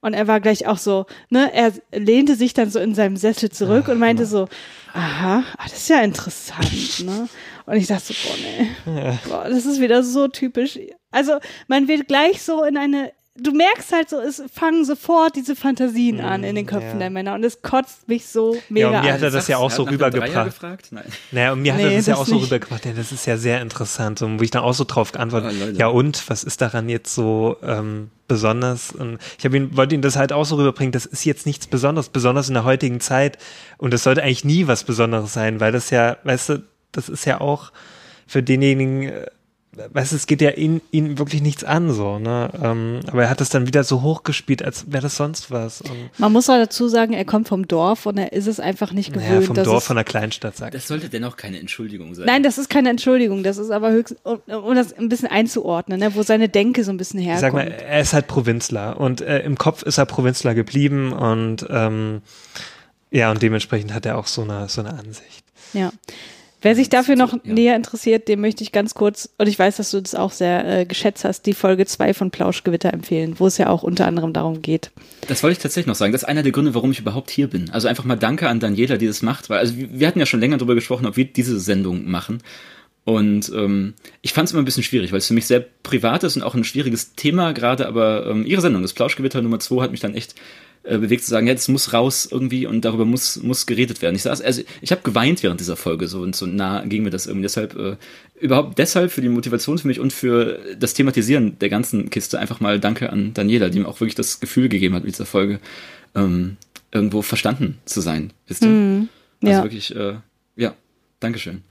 Und 0.00 0.14
er 0.14 0.26
war 0.26 0.40
gleich 0.40 0.66
auch 0.66 0.78
so, 0.78 1.04
ne, 1.28 1.52
er 1.52 1.72
lehnte 1.92 2.34
sich 2.34 2.54
dann 2.54 2.70
so 2.70 2.78
in 2.78 2.94
seinem 2.94 3.16
Sessel 3.16 3.50
zurück 3.50 3.84
Ach, 3.86 3.92
und 3.92 3.98
meinte 3.98 4.24
so, 4.24 4.48
aha, 4.94 5.44
ah, 5.58 5.64
das 5.64 5.74
ist 5.78 5.88
ja 5.90 6.00
interessant, 6.00 7.04
ne? 7.04 7.28
Und 7.66 7.76
ich 7.76 7.88
dachte 7.88 8.12
so, 8.12 8.14
boah, 8.14 8.36
nee, 8.86 9.00
ja. 9.00 9.18
boah, 9.28 9.48
das 9.48 9.66
ist 9.66 9.80
wieder 9.80 10.02
so 10.02 10.28
typisch. 10.28 10.78
Also 11.10 11.38
man 11.66 11.88
wird 11.88 12.06
gleich 12.06 12.42
so 12.42 12.62
in 12.62 12.76
eine, 12.76 13.12
du 13.34 13.52
merkst 13.52 13.92
halt 13.92 14.08
so, 14.08 14.20
es 14.20 14.42
fangen 14.52 14.84
sofort 14.84 15.34
diese 15.34 15.56
Fantasien 15.56 16.20
an 16.20 16.44
in 16.44 16.54
den 16.54 16.64
mm, 16.64 16.68
Köpfen 16.68 16.92
ja. 16.92 16.98
der 16.98 17.10
Männer 17.10 17.34
und 17.34 17.44
es 17.44 17.62
kotzt 17.62 18.08
mich 18.08 18.26
so 18.26 18.56
mega 18.68 18.90
Ja, 18.90 18.98
und 18.98 19.04
mir 19.04 19.12
hat 19.12 19.22
er 19.22 19.30
das 19.30 19.48
ja 19.48 19.58
auch 19.58 19.70
so 19.70 19.82
rübergebracht. 19.82 20.62
Naja, 21.32 21.52
und 21.52 21.62
mir 21.62 21.72
hat 21.72 21.80
nee, 21.80 21.86
er 21.86 21.96
das, 21.96 21.98
das 21.98 22.06
ja 22.06 22.16
auch 22.16 22.26
so 22.26 22.36
rübergebracht. 22.36 22.86
Ja, 22.86 22.92
das 22.92 23.10
ist 23.10 23.26
ja 23.26 23.36
sehr 23.36 23.60
interessant. 23.60 24.22
Und 24.22 24.38
wo 24.38 24.44
ich 24.44 24.52
dann 24.52 24.62
auch 24.62 24.74
so 24.74 24.84
drauf 24.84 25.10
geantwortet, 25.10 25.52
oh, 25.60 25.70
ja 25.76 25.88
und, 25.88 26.28
was 26.30 26.44
ist 26.44 26.60
daran 26.60 26.88
jetzt 26.88 27.14
so 27.14 27.56
ähm, 27.62 28.10
besonders? 28.28 28.92
Und 28.92 29.18
ich 29.38 29.44
habe 29.44 29.56
ihn, 29.56 29.76
wollte 29.76 29.96
ihn 29.96 30.02
das 30.02 30.16
halt 30.16 30.32
auch 30.32 30.44
so 30.44 30.54
rüberbringen, 30.54 30.92
das 30.92 31.04
ist 31.04 31.24
jetzt 31.24 31.46
nichts 31.46 31.66
Besonderes, 31.66 32.10
besonders 32.10 32.48
in 32.48 32.54
der 32.54 32.64
heutigen 32.64 33.00
Zeit. 33.00 33.38
Und 33.76 33.92
das 33.92 34.04
sollte 34.04 34.22
eigentlich 34.22 34.44
nie 34.44 34.68
was 34.68 34.84
Besonderes 34.84 35.32
sein, 35.32 35.58
weil 35.58 35.72
das 35.72 35.90
ja, 35.90 36.16
weißt 36.22 36.50
du, 36.50 36.62
das 36.96 37.08
ist 37.08 37.24
ja 37.24 37.40
auch 37.40 37.72
für 38.26 38.42
denjenigen, 38.42 39.02
äh, 39.04 39.26
weißt 39.92 40.12
du, 40.12 40.16
es 40.16 40.26
geht 40.26 40.40
ja 40.40 40.50
ihn, 40.50 40.80
ihn 40.90 41.18
wirklich 41.18 41.42
nichts 41.42 41.62
an, 41.62 41.92
so, 41.92 42.18
ne? 42.18 42.48
Ähm, 42.62 43.00
aber 43.08 43.24
er 43.24 43.30
hat 43.30 43.42
es 43.42 43.50
dann 43.50 43.66
wieder 43.66 43.84
so 43.84 44.00
hochgespielt, 44.00 44.62
als 44.62 44.90
wäre 44.90 45.02
das 45.02 45.16
sonst 45.16 45.50
was. 45.50 45.82
Und 45.82 46.10
Man 46.18 46.32
muss 46.32 46.48
auch 46.48 46.56
dazu 46.56 46.88
sagen, 46.88 47.12
er 47.12 47.26
kommt 47.26 47.46
vom 47.46 47.68
Dorf 47.68 48.06
und 48.06 48.16
er 48.16 48.32
ist 48.32 48.46
es 48.46 48.58
einfach 48.58 48.92
nicht 48.92 49.12
gewöhnt. 49.12 49.42
Ja, 49.42 49.54
vom 49.54 49.54
Dorf, 49.62 49.84
von 49.84 49.96
der 49.96 50.04
Kleinstadt, 50.04 50.56
sagt 50.56 50.74
Das 50.74 50.88
sollte 50.88 51.10
dennoch 51.10 51.36
keine 51.36 51.60
Entschuldigung 51.60 52.14
sein. 52.14 52.24
Nein, 52.24 52.42
das 52.42 52.56
ist 52.56 52.70
keine 52.70 52.88
Entschuldigung, 52.88 53.42
das 53.42 53.58
ist 53.58 53.70
aber 53.70 53.90
höchst, 53.90 54.16
um, 54.24 54.38
um 54.48 54.74
das 54.74 54.94
ein 54.94 55.10
bisschen 55.10 55.28
einzuordnen, 55.28 56.00
ne, 56.00 56.14
wo 56.14 56.22
seine 56.22 56.48
Denke 56.48 56.82
so 56.82 56.90
ein 56.90 56.96
bisschen 56.96 57.20
herkommt. 57.20 57.40
sag 57.42 57.52
mal, 57.52 57.68
er 57.70 58.00
ist 58.00 58.14
halt 58.14 58.26
Provinzler 58.28 58.98
und 58.98 59.20
äh, 59.20 59.40
im 59.40 59.56
Kopf 59.58 59.82
ist 59.82 59.98
er 59.98 60.06
Provinzler 60.06 60.54
geblieben 60.54 61.12
und 61.12 61.66
ähm, 61.68 62.22
Ja, 63.10 63.30
und 63.30 63.42
dementsprechend 63.42 63.92
hat 63.92 64.06
er 64.06 64.16
auch 64.16 64.26
so 64.26 64.42
eine, 64.42 64.68
so 64.70 64.80
eine 64.80 64.94
Ansicht. 64.94 65.44
Ja. 65.74 65.92
Wer 66.66 66.74
sich 66.74 66.88
dafür 66.88 67.14
noch 67.14 67.32
Ja. 67.32 67.38
näher 67.44 67.76
interessiert, 67.76 68.26
dem 68.26 68.40
möchte 68.40 68.64
ich 68.64 68.72
ganz 68.72 68.94
kurz, 68.94 69.28
und 69.38 69.46
ich 69.46 69.56
weiß, 69.56 69.76
dass 69.76 69.92
du 69.92 70.00
das 70.02 70.16
auch 70.16 70.32
sehr 70.32 70.80
äh, 70.80 70.84
geschätzt 70.84 71.24
hast, 71.24 71.46
die 71.46 71.52
Folge 71.52 71.86
2 71.86 72.12
von 72.12 72.32
Plauschgewitter 72.32 72.92
empfehlen, 72.92 73.36
wo 73.38 73.46
es 73.46 73.56
ja 73.56 73.68
auch 73.68 73.84
unter 73.84 74.04
anderem 74.04 74.32
darum 74.32 74.62
geht. 74.62 74.90
Das 75.28 75.44
wollte 75.44 75.52
ich 75.52 75.58
tatsächlich 75.60 75.86
noch 75.86 75.94
sagen. 75.94 76.10
Das 76.10 76.22
ist 76.22 76.28
einer 76.28 76.42
der 76.42 76.50
Gründe, 76.50 76.74
warum 76.74 76.90
ich 76.90 76.98
überhaupt 76.98 77.30
hier 77.30 77.48
bin. 77.48 77.70
Also 77.70 77.86
einfach 77.86 78.02
mal 78.02 78.16
Danke 78.16 78.48
an 78.48 78.58
Daniela, 78.58 78.96
die 78.96 79.06
das 79.06 79.22
macht, 79.22 79.48
weil 79.48 79.58
also 79.60 79.76
wir 79.76 79.86
wir 80.00 80.08
hatten 80.08 80.18
ja 80.18 80.26
schon 80.26 80.40
länger 80.40 80.56
darüber 80.56 80.74
gesprochen, 80.74 81.06
ob 81.06 81.16
wir 81.16 81.26
diese 81.26 81.60
Sendung 81.60 82.10
machen. 82.10 82.42
Und 83.06 83.52
ähm, 83.54 83.94
ich 84.20 84.32
fand 84.32 84.48
es 84.48 84.52
immer 84.52 84.62
ein 84.62 84.64
bisschen 84.64 84.82
schwierig, 84.82 85.12
weil 85.12 85.18
es 85.18 85.28
für 85.28 85.34
mich 85.34 85.46
sehr 85.46 85.60
privat 85.60 86.24
ist 86.24 86.34
und 86.34 86.42
auch 86.42 86.56
ein 86.56 86.64
schwieriges 86.64 87.14
Thema 87.14 87.52
gerade, 87.52 87.86
aber 87.86 88.26
ähm, 88.26 88.44
ihre 88.44 88.60
Sendung, 88.60 88.82
das 88.82 88.94
Plauschgewitter 88.94 89.40
Nummer 89.42 89.60
2, 89.60 89.80
hat 89.80 89.92
mich 89.92 90.00
dann 90.00 90.14
echt 90.14 90.34
äh, 90.82 90.98
bewegt 90.98 91.22
zu 91.22 91.30
sagen, 91.30 91.46
ja, 91.46 91.54
das 91.54 91.68
muss 91.68 91.92
raus 91.92 92.28
irgendwie 92.28 92.66
und 92.66 92.84
darüber 92.84 93.04
muss 93.04 93.40
muss 93.40 93.66
geredet 93.66 94.02
werden. 94.02 94.16
Ich 94.16 94.22
saß, 94.22 94.40
also 94.40 94.62
ich 94.80 94.90
habe 94.90 95.02
geweint 95.02 95.44
während 95.44 95.60
dieser 95.60 95.76
Folge 95.76 96.08
so 96.08 96.20
und 96.20 96.34
so 96.34 96.46
nah 96.46 96.84
ging 96.84 97.04
mir 97.04 97.10
das 97.10 97.26
irgendwie. 97.26 97.42
Deshalb 97.42 97.76
äh, 97.76 97.96
überhaupt 98.40 98.76
deshalb 98.76 99.12
für 99.12 99.20
die 99.20 99.28
Motivation 99.28 99.78
für 99.78 99.86
mich 99.86 100.00
und 100.00 100.12
für 100.12 100.58
das 100.76 100.94
Thematisieren 100.94 101.60
der 101.60 101.68
ganzen 101.68 102.10
Kiste 102.10 102.40
einfach 102.40 102.58
mal 102.58 102.80
Danke 102.80 103.10
an 103.10 103.34
Daniela, 103.34 103.68
die 103.68 103.78
mir 103.78 103.86
auch 103.86 104.00
wirklich 104.00 104.16
das 104.16 104.40
Gefühl 104.40 104.68
gegeben 104.68 104.96
hat 104.96 105.04
mit 105.04 105.14
dieser 105.14 105.26
Folge 105.26 105.60
ähm, 106.16 106.56
irgendwo 106.90 107.22
verstanden 107.22 107.78
zu 107.84 108.00
sein. 108.00 108.32
Wisst 108.48 108.64
ihr? 108.64 108.68
Also 109.42 109.52
Ja. 109.52 109.62
wirklich, 109.62 109.94
äh, 109.94 110.14
ja, 110.56 110.74
Dankeschön. 111.20 111.62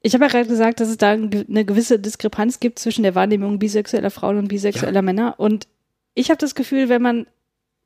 Ich 0.00 0.14
habe 0.14 0.24
ja 0.24 0.30
gerade 0.30 0.48
gesagt, 0.48 0.80
dass 0.80 0.88
es 0.88 0.96
da 0.96 1.10
eine 1.10 1.64
gewisse 1.64 1.98
Diskrepanz 1.98 2.60
gibt 2.60 2.78
zwischen 2.78 3.02
der 3.02 3.14
Wahrnehmung 3.14 3.58
bisexueller 3.58 4.10
Frauen 4.10 4.38
und 4.38 4.48
bisexueller 4.48 5.02
Männer. 5.02 5.34
Und 5.38 5.66
ich 6.14 6.30
habe 6.30 6.38
das 6.38 6.54
Gefühl, 6.54 6.88
wenn 6.88 7.02
man 7.02 7.26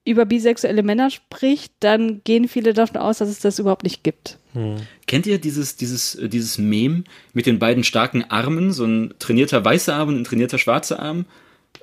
über 0.04 0.26
bisexuelle 0.26 0.82
Männer 0.82 1.10
spricht, 1.10 1.72
dann 1.80 2.22
gehen 2.24 2.48
viele 2.48 2.74
davon 2.74 2.96
aus, 2.96 3.18
dass 3.18 3.28
es 3.28 3.38
das 3.38 3.58
überhaupt 3.58 3.84
nicht 3.84 4.02
gibt. 4.02 4.38
Kennt 5.06 5.26
ihr 5.26 5.38
dieses, 5.38 5.76
dieses, 5.76 6.16
äh, 6.16 6.28
dieses 6.28 6.58
Mem 6.58 7.04
mit 7.32 7.46
den 7.46 7.58
beiden 7.58 7.84
starken 7.84 8.24
Armen, 8.24 8.72
so 8.72 8.84
ein 8.84 9.14
trainierter 9.18 9.64
weißer 9.64 9.94
Arm 9.94 10.08
und 10.08 10.20
ein 10.20 10.24
trainierter 10.24 10.58
schwarzer 10.58 10.98
Arm, 10.98 11.26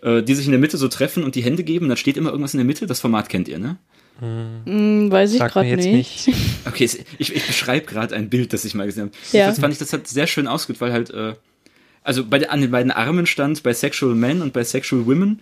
äh, 0.01 0.21
die 0.21 0.35
sich 0.35 0.45
in 0.45 0.51
der 0.51 0.59
Mitte 0.59 0.77
so 0.77 0.89
treffen 0.89 1.23
und 1.23 1.35
die 1.35 1.43
Hände 1.43 1.63
geben 1.63 1.85
und 1.85 1.89
dann 1.89 1.97
steht 1.97 2.17
immer 2.17 2.29
irgendwas 2.29 2.53
in 2.53 2.59
der 2.59 2.65
Mitte? 2.65 2.85
Das 2.87 2.99
Format 2.99 3.29
kennt 3.29 3.47
ihr, 3.47 3.57
ne? 3.57 3.77
Hm, 4.19 5.11
weiß 5.11 5.33
ich 5.33 5.39
gerade 5.39 5.65
mir 5.67 5.75
jetzt 5.75 5.85
nicht. 5.85 6.27
nicht. 6.27 6.39
Okay, 6.65 6.85
ich, 7.17 7.33
ich 7.35 7.47
beschreibe 7.47 7.85
gerade 7.85 8.15
ein 8.15 8.29
Bild, 8.29 8.53
das 8.53 8.65
ich 8.65 8.73
mal 8.75 8.85
gesehen 8.85 9.03
habe. 9.05 9.13
Ja. 9.31 9.47
Das 9.47 9.59
fand 9.59 9.73
ich, 9.73 9.79
das 9.79 9.93
hat 9.93 10.07
sehr 10.07 10.27
schön 10.27 10.47
ausgedrückt, 10.47 10.81
weil 10.81 10.91
halt, 10.91 11.09
äh, 11.11 11.33
also 12.03 12.25
bei, 12.25 12.39
der- 12.39 12.51
an 12.51 12.61
den 12.61 12.71
beiden 12.71 12.91
Armen 12.91 13.25
stand 13.25 13.61
bei 13.63 13.73
Sexual 13.73 14.15
Men 14.15 14.41
und 14.41 14.51
bei 14.53 14.63
Sexual 14.63 15.05
Women 15.05 15.41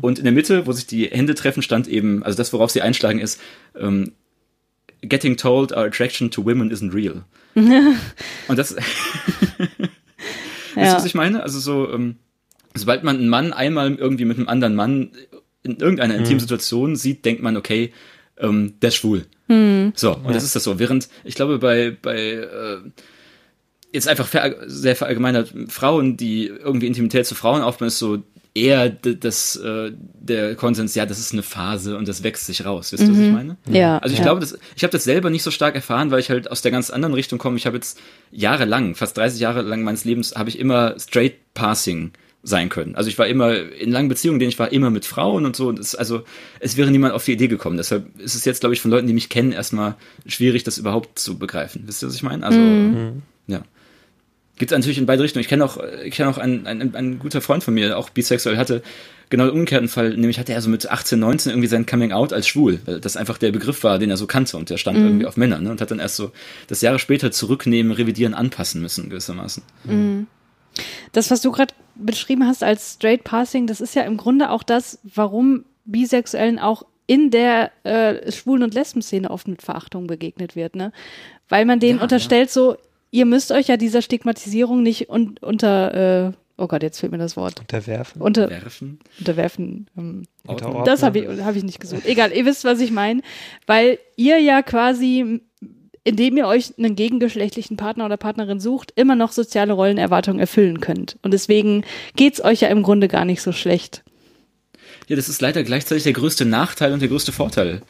und 0.00 0.18
in 0.18 0.24
der 0.24 0.32
Mitte, 0.32 0.66
wo 0.66 0.72
sich 0.72 0.86
die 0.86 1.06
Hände 1.06 1.34
treffen, 1.34 1.62
stand 1.62 1.88
eben, 1.88 2.22
also 2.22 2.36
das, 2.36 2.52
worauf 2.52 2.70
sie 2.70 2.82
einschlagen, 2.82 3.18
ist 3.18 3.40
ähm, 3.78 4.12
Getting 5.02 5.36
told 5.36 5.72
our 5.72 5.84
attraction 5.84 6.30
to 6.30 6.44
women 6.44 6.72
isn't 6.72 6.94
real. 6.94 7.24
und 7.54 8.58
das, 8.58 8.74
Weißt 8.74 8.80
du, 10.74 10.80
Ja. 10.80 10.94
was 10.96 11.04
ich 11.04 11.14
meine? 11.14 11.42
Also 11.42 11.58
so, 11.58 11.90
ähm, 11.92 12.16
sobald 12.74 13.02
man 13.04 13.16
einen 13.16 13.28
Mann 13.28 13.52
einmal 13.52 13.94
irgendwie 13.94 14.24
mit 14.24 14.36
einem 14.38 14.48
anderen 14.48 14.74
Mann 14.74 15.10
in 15.62 15.76
irgendeiner 15.78 16.14
intimen 16.16 16.40
Situation 16.40 16.96
sieht, 16.96 17.24
denkt 17.24 17.42
man, 17.42 17.56
okay, 17.56 17.92
ähm, 18.38 18.74
der 18.80 18.88
ist 18.88 18.96
schwul. 18.96 19.26
So, 19.94 20.16
und 20.16 20.34
das 20.34 20.42
ist 20.42 20.56
das 20.56 20.64
so. 20.64 20.78
Während, 20.78 21.08
ich 21.24 21.34
glaube, 21.34 21.58
bei, 21.58 21.96
bei 22.02 22.16
äh, 22.16 22.78
jetzt 23.92 24.08
einfach 24.08 24.26
ver 24.26 24.56
sehr 24.66 24.96
verallgemeinert, 24.96 25.52
Frauen, 25.68 26.16
die 26.16 26.46
irgendwie 26.46 26.86
Intimität 26.86 27.26
zu 27.26 27.34
Frauen 27.34 27.62
aufbauen, 27.62 27.88
ist 27.88 27.98
so 27.98 28.22
eher 28.54 28.88
das, 28.88 29.56
äh, 29.56 29.92
der 29.94 30.54
Konsens, 30.56 30.94
ja, 30.94 31.04
das 31.04 31.18
ist 31.18 31.32
eine 31.32 31.42
Phase 31.42 31.96
und 31.96 32.08
das 32.08 32.22
wächst 32.22 32.46
sich 32.46 32.64
raus. 32.64 32.90
Wisst 32.90 33.04
ihr, 33.04 33.10
was 33.10 33.18
ich 33.18 33.32
meine? 33.32 33.56
Ja, 33.68 33.98
Also 33.98 34.14
ich 34.14 34.18
ja. 34.18 34.24
glaube, 34.24 34.40
das, 34.40 34.58
ich 34.74 34.82
habe 34.82 34.92
das 34.92 35.04
selber 35.04 35.28
nicht 35.28 35.42
so 35.42 35.50
stark 35.50 35.74
erfahren, 35.74 36.10
weil 36.10 36.20
ich 36.20 36.30
halt 36.30 36.50
aus 36.50 36.62
der 36.62 36.72
ganz 36.72 36.90
anderen 36.90 37.14
Richtung 37.14 37.38
komme. 37.38 37.58
Ich 37.58 37.66
habe 37.66 37.76
jetzt 37.76 38.00
jahrelang, 38.32 38.94
fast 38.94 39.16
30 39.18 39.40
Jahre 39.40 39.60
lang 39.60 39.82
meines 39.82 40.04
Lebens, 40.04 40.34
habe 40.34 40.48
ich 40.48 40.58
immer 40.58 40.98
straight 40.98 41.52
passing 41.52 42.12
sein 42.46 42.68
können. 42.68 42.94
Also 42.94 43.10
ich 43.10 43.18
war 43.18 43.26
immer 43.26 43.54
in 43.72 43.90
langen 43.90 44.08
Beziehungen, 44.08 44.38
denen 44.38 44.50
ich 44.50 44.58
war 44.58 44.72
immer 44.72 44.90
mit 44.90 45.04
Frauen 45.04 45.44
und 45.44 45.56
so. 45.56 45.68
Und 45.68 45.78
es, 45.78 45.94
also 45.94 46.22
es 46.60 46.76
wäre 46.76 46.90
niemand 46.90 47.12
auf 47.12 47.24
die 47.24 47.32
Idee 47.32 47.48
gekommen. 47.48 47.76
Deshalb 47.76 48.06
ist 48.20 48.36
es 48.36 48.44
jetzt, 48.44 48.60
glaube 48.60 48.74
ich, 48.74 48.80
von 48.80 48.90
Leuten, 48.90 49.08
die 49.08 49.12
mich 49.12 49.28
kennen, 49.28 49.52
erstmal 49.52 49.96
schwierig, 50.26 50.62
das 50.62 50.78
überhaupt 50.78 51.18
zu 51.18 51.38
begreifen. 51.38 51.82
Wisst 51.86 52.02
ihr, 52.02 52.08
was 52.08 52.14
ich 52.14 52.22
meine? 52.22 52.46
Also 52.46 52.58
ja. 53.48 53.62
Gibt 54.58 54.70
es 54.70 54.78
natürlich 54.78 54.96
in 54.98 55.06
beide 55.06 55.22
Richtungen. 55.22 55.42
Ich 55.42 55.48
kenne 55.48 55.64
auch, 55.64 55.78
ich 56.04 56.14
kenne 56.14 56.30
auch 56.30 56.38
einen, 56.38 56.66
einen, 56.66 56.94
einen 56.94 57.18
guter 57.18 57.40
Freund 57.40 57.62
von 57.62 57.74
mir, 57.74 57.98
auch 57.98 58.10
bisexuell, 58.10 58.56
hatte 58.56 58.82
genau 59.28 59.44
den 59.44 59.52
umgekehrten 59.52 59.88
Fall, 59.88 60.16
nämlich 60.16 60.38
hatte 60.38 60.52
er 60.52 60.62
so 60.62 60.70
mit 60.70 60.88
18, 60.88 61.18
19 61.18 61.50
irgendwie 61.50 61.68
sein 61.68 61.84
Coming 61.84 62.12
Out 62.12 62.32
als 62.32 62.46
schwul, 62.46 62.80
weil 62.86 63.00
das 63.00 63.16
einfach 63.16 63.38
der 63.38 63.50
Begriff 63.50 63.82
war, 63.82 63.98
den 63.98 64.08
er 64.08 64.16
so 64.16 64.26
kannte 64.26 64.56
und 64.56 64.70
der 64.70 64.78
stand 64.78 64.98
irgendwie 64.98 65.26
auf 65.26 65.36
Männer, 65.36 65.58
ne? 65.58 65.70
Und 65.70 65.80
hat 65.80 65.90
dann 65.90 65.98
erst 65.98 66.16
so 66.16 66.30
das 66.68 66.80
Jahre 66.80 66.98
später 66.98 67.32
zurücknehmen, 67.32 67.92
revidieren, 67.92 68.34
anpassen 68.34 68.80
müssen, 68.80 69.10
gewissermaßen. 69.10 69.62
Das, 71.12 71.30
was 71.30 71.40
du 71.40 71.50
gerade 71.52 71.74
beschrieben 71.94 72.46
hast 72.46 72.62
als 72.62 72.94
Straight 72.94 73.24
Passing, 73.24 73.66
das 73.66 73.80
ist 73.80 73.94
ja 73.94 74.02
im 74.02 74.16
Grunde 74.16 74.50
auch 74.50 74.62
das, 74.62 74.98
warum 75.02 75.64
Bisexuellen 75.84 76.58
auch 76.58 76.84
in 77.06 77.30
der 77.30 77.70
äh, 77.84 78.30
Schwulen- 78.32 78.64
und 78.64 78.74
Lesben-Szene 78.74 79.30
oft 79.30 79.46
mit 79.48 79.62
Verachtung 79.62 80.06
begegnet 80.06 80.56
wird, 80.56 80.74
ne? 80.74 80.92
Weil 81.48 81.64
man 81.64 81.78
denen 81.78 81.98
Ja, 81.98 82.02
unterstellt, 82.02 82.50
so, 82.50 82.76
ihr 83.12 83.24
müsst 83.26 83.52
euch 83.52 83.68
ja 83.68 83.76
dieser 83.76 84.02
Stigmatisierung 84.02 84.82
nicht 84.82 85.08
un 85.08 85.36
unter, 85.40 86.26
äh, 86.28 86.32
oh 86.58 86.66
Gott, 86.66 86.82
jetzt 86.82 86.98
fehlt 86.98 87.12
mir 87.12 87.18
das 87.18 87.36
Wort, 87.36 87.60
Unterwerfen. 87.60 88.20
unter, 88.20 88.50
Werfen. 88.50 88.98
unterwerfen. 89.20 89.86
Ähm, 89.96 90.22
Unterordnen. 90.46 90.84
das 90.84 91.04
habe 91.04 91.20
ich, 91.20 91.42
hab 91.44 91.54
ich 91.54 91.62
nicht 91.62 91.78
gesucht. 91.80 92.04
Egal, 92.06 92.32
ihr 92.32 92.44
wisst, 92.44 92.64
was 92.64 92.80
ich 92.80 92.90
meine. 92.90 93.22
Weil 93.66 94.00
ihr 94.16 94.40
ja 94.40 94.62
quasi, 94.62 95.40
indem 96.06 96.36
ihr 96.36 96.46
euch 96.46 96.72
einen 96.78 96.94
gegengeschlechtlichen 96.94 97.76
Partner 97.76 98.06
oder 98.06 98.16
Partnerin 98.16 98.60
sucht, 98.60 98.92
immer 98.94 99.16
noch 99.16 99.32
soziale 99.32 99.72
Rollenerwartungen 99.72 100.38
erfüllen 100.38 100.80
könnt. 100.80 101.16
Und 101.22 101.34
deswegen 101.34 101.84
geht's 102.14 102.42
euch 102.42 102.60
ja 102.60 102.68
im 102.68 102.84
Grunde 102.84 103.08
gar 103.08 103.24
nicht 103.24 103.42
so 103.42 103.50
schlecht. 103.50 104.04
Ja, 105.08 105.16
das 105.16 105.28
ist 105.28 105.42
leider 105.42 105.64
gleichzeitig 105.64 106.04
der 106.04 106.12
größte 106.12 106.44
Nachteil 106.44 106.92
und 106.92 107.00
der 107.00 107.08
größte 107.08 107.32
Vorteil 107.32 107.82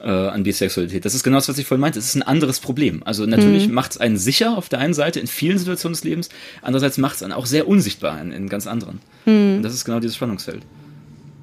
äh, 0.00 0.08
an 0.08 0.44
Bisexualität. 0.44 1.04
Das 1.04 1.16
ist 1.16 1.24
genau 1.24 1.38
das, 1.38 1.48
was 1.48 1.58
ich 1.58 1.66
vorhin 1.66 1.80
meinte. 1.80 1.98
Es 1.98 2.06
ist 2.06 2.14
ein 2.14 2.22
anderes 2.22 2.60
Problem. 2.60 3.02
Also 3.04 3.26
natürlich 3.26 3.68
macht 3.68 3.90
es 3.92 3.98
einen 3.98 4.18
sicher 4.18 4.56
auf 4.56 4.68
der 4.68 4.78
einen 4.78 4.94
Seite 4.94 5.18
in 5.18 5.26
vielen 5.26 5.58
Situationen 5.58 5.94
des 5.94 6.04
Lebens, 6.04 6.28
andererseits 6.62 6.96
macht 6.96 7.16
es 7.16 7.24
einen 7.24 7.32
auch 7.32 7.46
sehr 7.46 7.66
unsichtbar 7.66 8.20
in, 8.20 8.30
in 8.30 8.48
ganz 8.48 8.68
anderen. 8.68 9.00
Und 9.26 9.62
das 9.64 9.74
ist 9.74 9.84
genau 9.84 9.98
dieses 9.98 10.14
Spannungsfeld. 10.14 10.62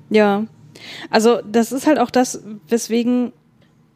Ja. 0.09 0.45
Also, 1.09 1.41
das 1.49 1.73
ist 1.73 1.87
halt 1.87 1.99
auch 1.99 2.11
das, 2.11 2.41
weswegen, 2.69 3.33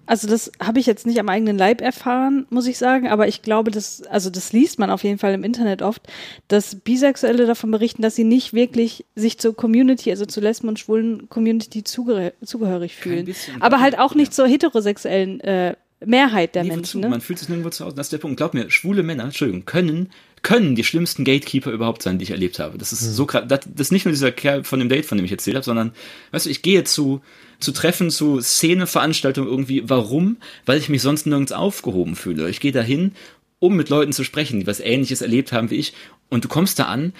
also 0.09 0.27
das 0.27 0.51
habe 0.59 0.79
ich 0.79 0.87
jetzt 0.87 1.05
nicht 1.05 1.19
am 1.19 1.29
eigenen 1.29 1.55
Leib 1.55 1.81
erfahren, 1.81 2.47
muss 2.49 2.65
ich 2.65 2.79
sagen, 2.79 3.07
aber 3.07 3.27
ich 3.27 3.43
glaube, 3.43 3.69
das, 3.69 4.01
also 4.07 4.31
das 4.31 4.51
liest 4.53 4.79
man 4.79 4.89
auf 4.89 5.03
jeden 5.03 5.19
Fall 5.19 5.35
im 5.35 5.43
Internet 5.43 5.83
oft, 5.83 6.01
dass 6.47 6.73
Bisexuelle 6.73 7.45
davon 7.45 7.69
berichten, 7.69 8.01
dass 8.01 8.15
sie 8.15 8.23
nicht 8.23 8.51
wirklich 8.51 9.05
sich 9.15 9.37
zur 9.37 9.55
Community, 9.55 10.09
also 10.09 10.25
zur 10.25 10.41
Lesben- 10.41 10.67
und 10.67 10.79
schwulen 10.79 11.29
Community 11.29 11.83
zugehör 11.83 12.33
zugehörig 12.43 12.95
fühlen. 12.95 13.31
Aber 13.59 13.81
halt 13.81 13.99
auch 13.99 14.15
nicht 14.15 14.33
zur 14.33 14.47
heterosexuellen 14.47 15.41
äh, 15.41 15.75
Mehrheit 16.05 16.55
der 16.55 16.63
Nee, 16.63 16.69
Menschen. 16.69 17.01
Ne? 17.01 17.09
Man 17.09 17.21
fühlt 17.21 17.39
sich 17.39 17.49
nirgendwo 17.49 17.69
zu 17.69 17.85
Hause. 17.85 17.95
Das 17.95 18.07
ist 18.07 18.13
der 18.13 18.19
Punkt. 18.19 18.37
Glaub 18.37 18.53
mir, 18.53 18.69
schwule 18.69 19.03
Männer, 19.03 19.25
Entschuldigung, 19.25 19.65
können, 19.65 20.11
können 20.41 20.75
die 20.75 20.83
schlimmsten 20.83 21.25
Gatekeeper 21.25 21.71
überhaupt 21.71 22.01
sein, 22.01 22.17
die 22.17 22.23
ich 22.23 22.31
erlebt 22.31 22.59
habe. 22.59 22.77
Das 22.77 22.93
ist 22.93 23.01
so 23.01 23.25
krass. 23.25 23.43
Das, 23.47 23.61
das 23.65 23.87
ist 23.87 23.91
nicht 23.91 24.05
nur 24.05 24.13
dieser 24.13 24.31
Kerl 24.31 24.63
von 24.63 24.79
dem 24.79 24.89
Date, 24.89 25.05
von 25.05 25.17
dem 25.17 25.25
ich 25.25 25.31
erzählt 25.31 25.55
habe, 25.55 25.65
sondern, 25.65 25.91
weißt 26.31 26.45
du, 26.45 26.49
ich 26.49 26.61
gehe 26.61 26.83
zu, 26.85 27.21
zu 27.59 27.71
Treffen, 27.71 28.11
zu 28.11 28.39
Szeneveranstaltungen 28.39 29.49
irgendwie. 29.49 29.83
Warum? 29.89 30.37
Weil 30.65 30.77
ich 30.77 30.89
mich 30.89 31.01
sonst 31.01 31.25
nirgends 31.25 31.51
aufgehoben 31.51 32.15
fühle. 32.15 32.49
Ich 32.49 32.61
gehe 32.61 32.71
dahin, 32.71 33.11
um 33.59 33.75
mit 33.75 33.89
Leuten 33.89 34.13
zu 34.13 34.23
sprechen, 34.23 34.61
die 34.61 34.67
was 34.67 34.79
Ähnliches 34.79 35.21
erlebt 35.21 35.51
haben 35.51 35.69
wie 35.69 35.75
ich. 35.75 35.93
Und 36.29 36.45
du 36.45 36.47
kommst 36.47 36.79
da 36.79 36.85
an 36.85 37.13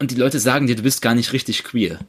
und 0.00 0.10
die 0.10 0.16
Leute 0.16 0.40
sagen 0.40 0.66
dir, 0.66 0.76
du 0.76 0.82
bist 0.82 1.02
gar 1.02 1.14
nicht 1.14 1.32
richtig 1.34 1.62
queer. 1.62 2.00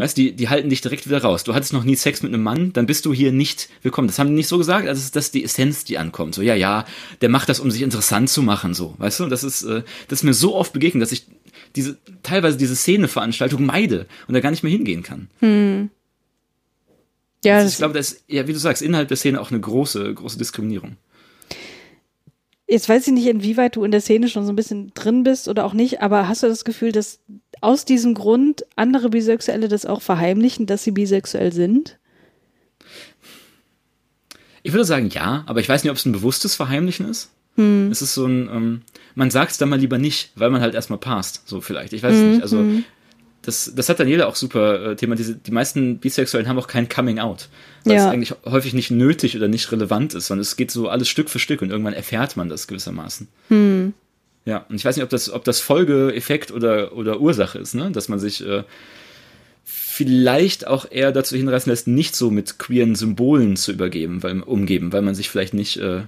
Weißt, 0.00 0.16
die, 0.16 0.32
die 0.32 0.48
halten 0.48 0.70
dich 0.70 0.80
direkt 0.80 1.06
wieder 1.06 1.20
raus. 1.20 1.42
Du 1.42 1.52
hattest 1.52 1.72
noch 1.72 1.82
nie 1.82 1.96
Sex 1.96 2.22
mit 2.22 2.32
einem 2.32 2.44
Mann, 2.44 2.72
dann 2.72 2.86
bist 2.86 3.04
du 3.06 3.12
hier 3.12 3.32
nicht 3.32 3.68
willkommen. 3.82 4.06
Das 4.06 4.18
haben 4.20 4.28
die 4.28 4.34
nicht 4.34 4.46
so 4.46 4.56
gesagt, 4.56 4.86
also 4.86 5.02
das 5.12 5.26
ist 5.26 5.34
die 5.34 5.42
Essenz, 5.44 5.84
die 5.84 5.98
ankommt. 5.98 6.36
So, 6.36 6.42
ja, 6.42 6.54
ja, 6.54 6.84
der 7.20 7.28
macht 7.28 7.48
das, 7.48 7.58
um 7.58 7.70
sich 7.72 7.82
interessant 7.82 8.30
zu 8.30 8.42
machen, 8.42 8.72
so, 8.72 8.94
weißt 8.98 9.18
du? 9.20 9.24
Und 9.24 9.30
das 9.30 9.42
ist, 9.42 9.64
äh, 9.64 9.82
das 10.08 10.20
ist 10.20 10.22
mir 10.22 10.32
so 10.34 10.54
oft 10.54 10.72
begegnet, 10.72 11.02
dass 11.02 11.10
ich 11.12 11.26
diese, 11.74 11.98
teilweise 12.22 12.56
diese 12.56 12.76
Szeneveranstaltung 12.76 13.66
meide 13.66 14.06
und 14.28 14.34
da 14.34 14.40
gar 14.40 14.50
nicht 14.52 14.62
mehr 14.62 14.72
hingehen 14.72 15.02
kann. 15.02 15.28
Ja, 17.44 17.56
Also 17.56 17.68
ich 17.68 17.76
glaube, 17.76 17.94
das 17.94 18.12
ist, 18.12 18.24
ja, 18.28 18.46
wie 18.46 18.52
du 18.52 18.58
sagst, 18.58 18.80
innerhalb 18.80 19.08
der 19.08 19.16
Szene 19.16 19.40
auch 19.40 19.50
eine 19.50 19.60
große, 19.60 20.14
große 20.14 20.38
Diskriminierung. 20.38 20.96
Jetzt 22.66 22.88
weiß 22.88 23.06
ich 23.06 23.12
nicht, 23.12 23.26
inwieweit 23.26 23.76
du 23.76 23.84
in 23.84 23.90
der 23.90 24.00
Szene 24.00 24.28
schon 24.28 24.46
so 24.46 24.52
ein 24.52 24.56
bisschen 24.56 24.92
drin 24.94 25.22
bist 25.22 25.48
oder 25.48 25.64
auch 25.64 25.74
nicht, 25.74 26.00
aber 26.00 26.28
hast 26.28 26.42
du 26.42 26.48
das 26.48 26.64
Gefühl, 26.64 26.92
dass 26.92 27.20
aus 27.60 27.84
diesem 27.84 28.14
Grund 28.14 28.64
andere 28.74 29.10
Bisexuelle 29.10 29.68
das 29.68 29.84
auch 29.84 30.00
verheimlichen, 30.00 30.66
dass 30.66 30.82
sie 30.82 30.92
bisexuell 30.92 31.52
sind? 31.52 31.98
Ich 34.62 34.72
würde 34.72 34.86
sagen, 34.86 35.10
ja, 35.10 35.44
aber 35.46 35.60
ich 35.60 35.68
weiß 35.68 35.84
nicht, 35.84 35.90
ob 35.90 35.98
es 35.98 36.06
ein 36.06 36.12
bewusstes 36.12 36.54
Verheimlichen 36.54 37.08
ist. 37.08 37.30
Es 37.92 38.02
ist 38.02 38.14
so 38.14 38.26
ein, 38.26 38.48
ähm, 38.50 38.82
man 39.14 39.30
sagt 39.30 39.52
es 39.52 39.58
dann 39.58 39.68
mal 39.68 39.78
lieber 39.78 39.98
nicht, 39.98 40.32
weil 40.34 40.50
man 40.50 40.60
halt 40.60 40.74
erstmal 40.74 40.98
passt, 40.98 41.46
so 41.46 41.60
vielleicht. 41.60 41.92
Ich 41.92 42.02
weiß 42.02 42.14
es 42.14 42.22
nicht. 42.22 42.42
Also 42.42 42.64
das, 43.44 43.72
das 43.74 43.88
hat 43.88 44.00
Daniela 44.00 44.26
auch 44.26 44.36
super 44.36 44.92
äh, 44.92 44.96
thematisiert. 44.96 45.46
Die 45.46 45.50
meisten 45.52 45.98
Bisexuellen 45.98 46.48
haben 46.48 46.58
auch 46.58 46.66
kein 46.68 46.88
Coming 46.88 47.18
Out. 47.18 47.48
Weil 47.84 47.96
Ja. 47.96 48.06
es 48.06 48.12
eigentlich 48.12 48.34
häufig 48.44 48.72
nicht 48.74 48.90
nötig 48.90 49.36
oder 49.36 49.48
nicht 49.48 49.70
relevant 49.70 50.14
ist, 50.14 50.26
sondern 50.28 50.42
es 50.42 50.56
geht 50.56 50.70
so 50.70 50.88
alles 50.88 51.08
Stück 51.08 51.28
für 51.30 51.38
Stück 51.38 51.60
und 51.62 51.70
irgendwann 51.70 51.94
erfährt 51.94 52.36
man 52.36 52.48
das 52.48 52.66
gewissermaßen. 52.66 53.28
Ja, 54.46 54.66
und 54.68 54.76
ich 54.76 54.84
weiß 54.84 54.96
nicht, 54.96 55.04
ob 55.04 55.10
das, 55.10 55.30
ob 55.30 55.44
das 55.44 55.60
Folgeeffekt 55.60 56.50
oder, 56.50 56.94
oder 56.96 57.20
Ursache 57.20 57.58
ist, 57.58 57.74
ne? 57.74 57.90
Dass 57.92 58.08
man 58.08 58.18
sich 58.18 58.46
äh, 58.46 58.62
vielleicht 59.64 60.66
auch 60.66 60.90
eher 60.90 61.12
dazu 61.12 61.36
hinreißen 61.36 61.70
lässt, 61.70 61.86
nicht 61.86 62.14
so 62.16 62.30
mit 62.30 62.58
queeren 62.58 62.94
Symbolen 62.94 63.56
zu 63.56 63.72
übergeben, 63.72 64.22
weil, 64.22 64.40
umgeben, 64.40 64.92
weil 64.92 65.02
man 65.02 65.14
sich 65.14 65.28
vielleicht 65.30 65.54
nicht, 65.54 65.76
äh, 65.78 66.02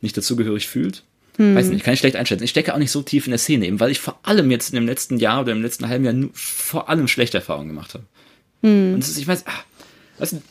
nicht 0.00 0.16
dazugehörig 0.16 0.68
fühlt. 0.68 1.02
Weiß 1.38 1.68
nicht, 1.68 1.84
kann 1.84 1.94
ich 1.94 2.00
schlecht 2.00 2.16
einschätzen. 2.16 2.44
Ich 2.44 2.50
stecke 2.50 2.72
auch 2.74 2.78
nicht 2.78 2.90
so 2.90 3.02
tief 3.02 3.26
in 3.26 3.30
der 3.30 3.38
Szene, 3.38 3.66
eben 3.66 3.78
weil 3.80 3.90
ich 3.90 4.00
vor 4.00 4.18
allem 4.22 4.50
jetzt 4.50 4.70
in 4.70 4.76
dem 4.76 4.86
letzten 4.86 5.18
Jahr 5.18 5.42
oder 5.42 5.52
im 5.52 5.62
letzten 5.62 5.88
halben 5.88 6.04
Jahr 6.04 6.14
nur, 6.14 6.30
vor 6.32 6.88
allem 6.88 7.08
schlechte 7.08 7.38
Erfahrungen 7.38 7.68
gemacht 7.68 7.94
habe. 7.94 8.04
Und 8.94 9.00
das 9.00 9.10
ist, 9.10 9.18
ich 9.18 9.28
weiß, 9.28 9.44
weißt 10.18 10.32
du, 10.32 10.42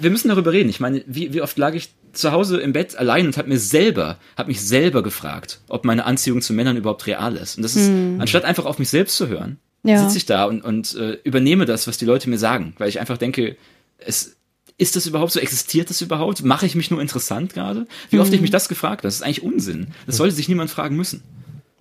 wir 0.00 0.10
müssen 0.10 0.28
darüber 0.28 0.52
reden. 0.52 0.68
Ich 0.68 0.80
meine, 0.80 1.02
wie, 1.06 1.32
wie 1.34 1.42
oft 1.42 1.58
lag 1.58 1.74
ich 1.74 1.90
zu 2.12 2.32
Hause 2.32 2.58
im 2.58 2.72
Bett 2.72 2.96
allein 2.96 3.26
und 3.26 3.36
habe 3.36 3.48
mir 3.48 3.58
selber, 3.58 4.18
habe 4.36 4.48
mich 4.48 4.60
selber 4.60 5.02
gefragt, 5.02 5.60
ob 5.68 5.84
meine 5.84 6.04
Anziehung 6.06 6.40
zu 6.40 6.52
Männern 6.52 6.76
überhaupt 6.76 7.06
real 7.06 7.36
ist. 7.36 7.56
Und 7.56 7.62
das 7.64 7.76
ist, 7.76 7.90
anstatt 8.18 8.44
einfach 8.44 8.64
auf 8.64 8.78
mich 8.78 8.88
selbst 8.88 9.16
zu 9.16 9.28
hören, 9.28 9.58
Ja. 9.82 10.02
sitze 10.02 10.18
ich 10.18 10.26
da 10.26 10.44
und, 10.46 10.62
und 10.62 10.94
äh, 10.94 11.18
übernehme 11.24 11.66
das, 11.66 11.86
was 11.86 11.98
die 11.98 12.06
Leute 12.06 12.30
mir 12.30 12.38
sagen, 12.38 12.74
weil 12.78 12.88
ich 12.88 12.98
einfach 13.00 13.18
denke, 13.18 13.56
es 13.98 14.36
ist 14.78 14.96
das 14.96 15.06
überhaupt 15.06 15.32
so? 15.32 15.40
Existiert 15.40 15.90
das 15.90 16.00
überhaupt? 16.00 16.44
Mache 16.44 16.64
ich 16.64 16.74
mich 16.74 16.90
nur 16.90 17.00
interessant 17.00 17.52
gerade? 17.52 17.86
Wie 18.10 18.20
oft 18.20 18.32
ich 18.32 18.40
mich 18.40 18.50
das 18.50 18.68
gefragt 18.68 18.98
habe, 18.98 19.02
das 19.02 19.16
ist 19.16 19.22
eigentlich 19.22 19.42
Unsinn. 19.42 19.88
Das 20.06 20.16
sollte 20.16 20.34
sich 20.34 20.48
niemand 20.48 20.70
fragen 20.70 20.96
müssen. 20.96 21.22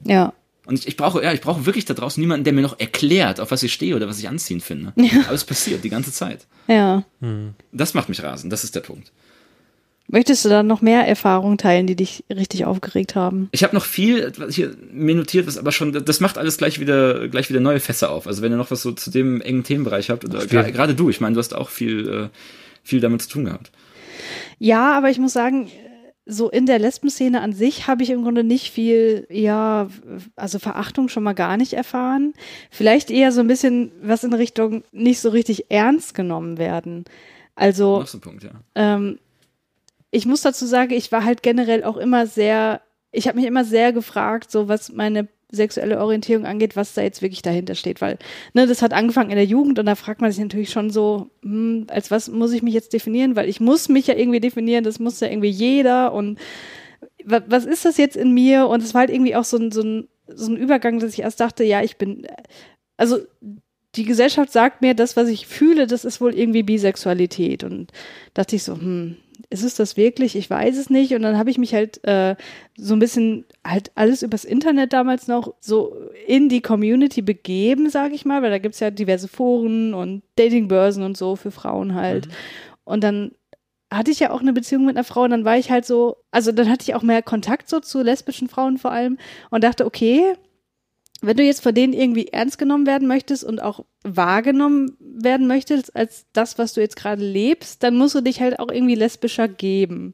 Ja. 0.03 0.33
Und 0.65 0.79
ich, 0.79 0.87
ich 0.87 0.97
brauche, 0.97 1.23
ja, 1.23 1.31
ich 1.31 1.41
brauche 1.41 1.65
wirklich 1.65 1.85
da 1.85 1.93
draußen 1.93 2.19
niemanden, 2.19 2.43
der 2.43 2.53
mir 2.53 2.61
noch 2.61 2.79
erklärt, 2.79 3.39
auf 3.39 3.51
was 3.51 3.63
ich 3.63 3.71
stehe 3.71 3.95
oder 3.95 4.07
was 4.07 4.19
ich 4.19 4.27
anziehen 4.27 4.59
finde. 4.59 4.93
Aber 5.25 5.33
es 5.33 5.45
passiert 5.45 5.83
die 5.83 5.89
ganze 5.89 6.11
Zeit. 6.11 6.45
Ja. 6.67 7.03
Das 7.71 7.93
macht 7.93 8.09
mich 8.09 8.21
rasend, 8.21 8.51
das 8.51 8.63
ist 8.63 8.75
der 8.75 8.81
Punkt. 8.81 9.11
Möchtest 10.09 10.45
du 10.45 10.49
da 10.49 10.63
noch 10.63 10.81
mehr 10.81 11.05
Erfahrungen 11.05 11.57
teilen, 11.57 11.85
die 11.85 11.95
dich 11.95 12.23
richtig 12.33 12.63
aufgeregt 12.63 13.15
haben? 13.15 13.49
Ich 13.51 13.63
habe 13.63 13.75
noch 13.75 13.83
viel 13.83 14.31
was 14.37 14.55
hier 14.55 14.73
mir 14.91 15.15
notiert, 15.15 15.47
was 15.47 15.57
aber 15.57 15.73
schon, 15.73 15.91
das 15.91 16.21
macht 16.21 16.37
alles 16.37 16.57
gleich 16.57 16.79
wieder, 16.79 17.27
gleich 17.27 17.49
wieder 17.49 17.59
neue 17.59 17.81
Fässer 17.81 18.09
auf. 18.09 18.25
Also 18.25 18.41
wenn 18.41 18.53
ihr 18.53 18.57
noch 18.57 18.71
was 18.71 18.81
so 18.81 18.93
zu 18.93 19.11
dem 19.11 19.41
engen 19.41 19.63
Themenbereich 19.63 20.09
habt, 20.09 20.23
oder 20.23 20.45
gerade 20.45 20.95
du, 20.95 21.09
ich 21.09 21.19
meine, 21.19 21.33
du 21.33 21.39
hast 21.39 21.53
auch 21.53 21.69
viel, 21.69 22.07
äh, 22.07 22.29
viel 22.87 23.01
damit 23.01 23.21
zu 23.21 23.29
tun 23.29 23.45
gehabt. 23.45 23.71
Ja, 24.59 24.97
aber 24.97 25.09
ich 25.09 25.19
muss 25.19 25.33
sagen, 25.33 25.69
so 26.25 26.49
in 26.49 26.65
der 26.65 26.79
Lesben-Szene 26.79 27.41
an 27.41 27.53
sich 27.53 27.87
habe 27.87 28.03
ich 28.03 28.09
im 28.09 28.23
Grunde 28.23 28.43
nicht 28.43 28.71
viel, 28.71 29.25
ja, 29.29 29.87
also 30.35 30.59
Verachtung 30.59 31.07
schon 31.07 31.23
mal 31.23 31.33
gar 31.33 31.55
nicht 31.57 31.73
erfahren. 31.73 32.33
Vielleicht 32.69 33.09
eher 33.09 33.31
so 33.31 33.39
ein 33.39 33.47
bisschen 33.47 33.91
was 34.01 34.23
in 34.23 34.33
Richtung 34.33 34.83
nicht 34.91 35.19
so 35.19 35.29
richtig 35.29 35.71
ernst 35.71 36.13
genommen 36.13 36.57
werden. 36.57 37.05
Also 37.55 38.03
Punkt, 38.21 38.43
ja. 38.43 38.51
ähm, 38.75 39.19
ich 40.11 40.25
muss 40.25 40.41
dazu 40.41 40.65
sagen, 40.65 40.93
ich 40.93 41.11
war 41.11 41.23
halt 41.23 41.43
generell 41.43 41.83
auch 41.83 41.97
immer 41.97 42.27
sehr, 42.27 42.81
ich 43.11 43.27
habe 43.27 43.37
mich 43.37 43.47
immer 43.47 43.63
sehr 43.63 43.93
gefragt, 43.93 44.51
so 44.51 44.67
was 44.67 44.91
meine 44.91 45.27
sexuelle 45.51 45.99
Orientierung 45.99 46.45
angeht, 46.45 46.75
was 46.75 46.93
da 46.93 47.01
jetzt 47.01 47.21
wirklich 47.21 47.41
dahinter 47.41 47.75
steht, 47.75 48.01
weil 48.01 48.17
ne, 48.53 48.67
das 48.67 48.81
hat 48.81 48.93
angefangen 48.93 49.29
in 49.29 49.37
der 49.37 49.45
Jugend 49.45 49.79
und 49.79 49.85
da 49.85 49.95
fragt 49.95 50.19
man 50.21 50.31
sich 50.31 50.41
natürlich 50.41 50.69
schon 50.71 50.89
so, 50.89 51.29
hm, 51.41 51.87
als 51.89 52.11
was 52.11 52.29
muss 52.29 52.51
ich 52.51 52.63
mich 52.63 52.73
jetzt 52.73 52.93
definieren, 52.93 53.35
weil 53.35 53.47
ich 53.47 53.59
muss 53.61 53.87
mich 53.89 54.07
ja 54.07 54.15
irgendwie 54.15 54.41
definieren, 54.41 54.83
das 54.83 54.99
muss 54.99 55.19
ja 55.21 55.29
irgendwie 55.29 55.49
jeder 55.49 56.13
und 56.13 56.37
wa- 57.25 57.43
was 57.47 57.65
ist 57.65 57.85
das 57.85 57.97
jetzt 57.97 58.17
in 58.17 58.33
mir? 58.33 58.67
Und 58.67 58.83
es 58.83 58.93
war 58.93 59.01
halt 59.01 59.09
irgendwie 59.11 59.35
auch 59.35 59.43
so 59.45 59.57
ein, 59.57 59.71
so 59.71 59.81
ein, 59.81 60.07
so 60.27 60.51
ein 60.51 60.57
Übergang, 60.57 60.99
dass 60.99 61.13
ich 61.13 61.21
erst 61.21 61.39
dachte, 61.39 61.63
ja, 61.63 61.81
ich 61.83 61.97
bin, 61.97 62.27
also 62.97 63.19
die 63.95 64.03
Gesellschaft 64.05 64.51
sagt 64.51 64.81
mir, 64.81 64.93
das, 64.93 65.15
was 65.15 65.27
ich 65.27 65.47
fühle, 65.47 65.87
das 65.87 66.05
ist 66.05 66.21
wohl 66.21 66.33
irgendwie 66.35 66.63
Bisexualität. 66.63 67.63
Und 67.63 67.91
dachte 68.33 68.55
ich 68.55 68.63
so, 68.63 68.73
hm, 68.75 69.17
ist 69.49 69.63
es 69.63 69.75
das 69.75 69.97
wirklich? 69.97 70.35
Ich 70.35 70.49
weiß 70.49 70.77
es 70.77 70.89
nicht. 70.89 71.13
Und 71.13 71.21
dann 71.21 71.37
habe 71.37 71.49
ich 71.49 71.57
mich 71.57 71.73
halt 71.73 72.03
äh, 72.03 72.35
so 72.75 72.93
ein 72.95 72.99
bisschen 72.99 73.45
halt 73.65 73.91
alles 73.95 74.23
übers 74.23 74.45
Internet 74.45 74.93
damals 74.93 75.27
noch 75.27 75.53
so 75.59 75.95
in 76.25 76.49
die 76.49 76.61
Community 76.61 77.21
begeben, 77.21 77.89
sage 77.89 78.15
ich 78.15 78.25
mal, 78.25 78.41
weil 78.41 78.51
da 78.51 78.57
gibt's 78.57 78.79
ja 78.79 78.91
diverse 78.91 79.27
Foren 79.27 79.93
und 79.93 80.23
Datingbörsen 80.35 81.03
und 81.03 81.17
so 81.17 81.35
für 81.35 81.51
Frauen 81.51 81.95
halt. 81.95 82.27
Und 82.83 83.03
dann 83.03 83.31
hatte 83.91 84.11
ich 84.11 84.19
ja 84.19 84.31
auch 84.31 84.41
eine 84.41 84.53
Beziehung 84.53 84.85
mit 84.85 84.95
einer 84.95 85.03
Frau 85.03 85.23
und 85.23 85.31
dann 85.31 85.45
war 85.45 85.57
ich 85.57 85.71
halt 85.71 85.85
so, 85.85 86.17
also 86.31 86.51
dann 86.51 86.69
hatte 86.69 86.83
ich 86.83 86.95
auch 86.95 87.03
mehr 87.03 87.21
Kontakt 87.21 87.69
so 87.69 87.79
zu 87.79 88.01
lesbischen 88.01 88.49
Frauen 88.49 88.77
vor 88.77 88.91
allem 88.91 89.17
und 89.49 89.63
dachte, 89.63 89.85
okay, 89.85 90.33
wenn 91.21 91.37
du 91.37 91.43
jetzt 91.43 91.63
von 91.63 91.73
denen 91.73 91.93
irgendwie 91.93 92.27
ernst 92.27 92.57
genommen 92.57 92.85
werden 92.85 93.07
möchtest 93.07 93.43
und 93.43 93.61
auch 93.61 93.85
wahrgenommen 94.03 94.95
werden 94.99 95.47
möchtest 95.47 95.95
als 95.95 96.25
das, 96.33 96.57
was 96.57 96.73
du 96.73 96.81
jetzt 96.81 96.95
gerade 96.95 97.23
lebst, 97.23 97.83
dann 97.83 97.95
musst 97.95 98.15
du 98.15 98.21
dich 98.21 98.39
halt 98.41 98.59
auch 98.59 98.71
irgendwie 98.71 98.95
lesbischer 98.95 99.47
geben. 99.47 100.13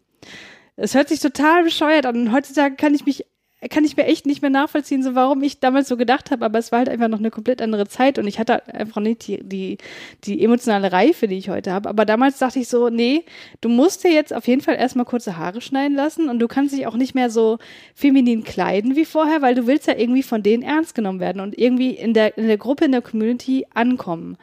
Es 0.75 0.95
hört 0.95 1.09
sich 1.09 1.19
total 1.19 1.63
bescheuert 1.63 2.05
an. 2.05 2.15
Und 2.15 2.31
heutzutage 2.31 2.75
kann 2.75 2.95
ich 2.95 3.05
mich, 3.05 3.25
kann 3.69 3.85
ich 3.85 3.97
mir 3.97 4.05
echt 4.05 4.25
nicht 4.25 4.41
mehr 4.41 4.49
nachvollziehen, 4.49 5.03
so 5.03 5.15
warum 5.15 5.41
ich 5.43 5.59
damals 5.59 5.87
so 5.87 5.97
gedacht 5.97 6.31
habe, 6.31 6.45
aber 6.45 6.59
es 6.59 6.71
war 6.71 6.79
halt 6.79 6.89
einfach 6.89 7.07
noch 7.07 7.19
eine 7.19 7.31
komplett 7.31 7.61
andere 7.61 7.87
Zeit 7.87 8.19
und 8.19 8.27
ich 8.27 8.39
hatte 8.39 8.53
halt 8.53 8.73
einfach 8.73 9.01
nicht 9.01 9.27
die, 9.27 9.43
die, 9.43 9.77
die 10.23 10.43
emotionale 10.43 10.91
Reife, 10.91 11.27
die 11.27 11.37
ich 11.37 11.49
heute 11.49 11.71
habe. 11.71 11.89
Aber 11.89 12.05
damals 12.05 12.37
dachte 12.37 12.59
ich 12.59 12.67
so, 12.67 12.89
nee, 12.89 13.25
du 13.61 13.69
musst 13.69 14.03
dir 14.03 14.11
jetzt 14.11 14.33
auf 14.33 14.47
jeden 14.47 14.61
Fall 14.61 14.75
erstmal 14.75 15.05
kurze 15.05 15.37
Haare 15.37 15.61
schneiden 15.61 15.95
lassen 15.95 16.29
und 16.29 16.39
du 16.39 16.47
kannst 16.47 16.73
dich 16.73 16.87
auch 16.87 16.95
nicht 16.95 17.15
mehr 17.15 17.29
so 17.29 17.57
feminin 17.95 18.43
kleiden 18.43 18.95
wie 18.95 19.05
vorher, 19.05 19.41
weil 19.41 19.55
du 19.55 19.67
willst 19.67 19.87
ja 19.87 19.97
irgendwie 19.97 20.23
von 20.23 20.43
denen 20.43 20.63
ernst 20.63 20.95
genommen 20.95 21.19
werden 21.19 21.41
und 21.41 21.57
irgendwie 21.57 21.91
in 21.91 22.13
der, 22.13 22.37
in 22.37 22.47
der 22.47 22.57
Gruppe, 22.57 22.85
in 22.85 22.91
der 22.91 23.01
Community 23.01 23.65
ankommen. 23.73 24.37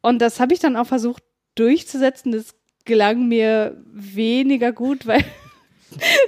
Und 0.00 0.20
das 0.20 0.40
habe 0.40 0.52
ich 0.52 0.60
dann 0.60 0.76
auch 0.76 0.86
versucht 0.86 1.22
durchzusetzen. 1.54 2.32
Das 2.32 2.54
gelang 2.84 3.28
mir 3.28 3.82
weniger 3.92 4.72
gut, 4.72 5.06
weil 5.06 5.24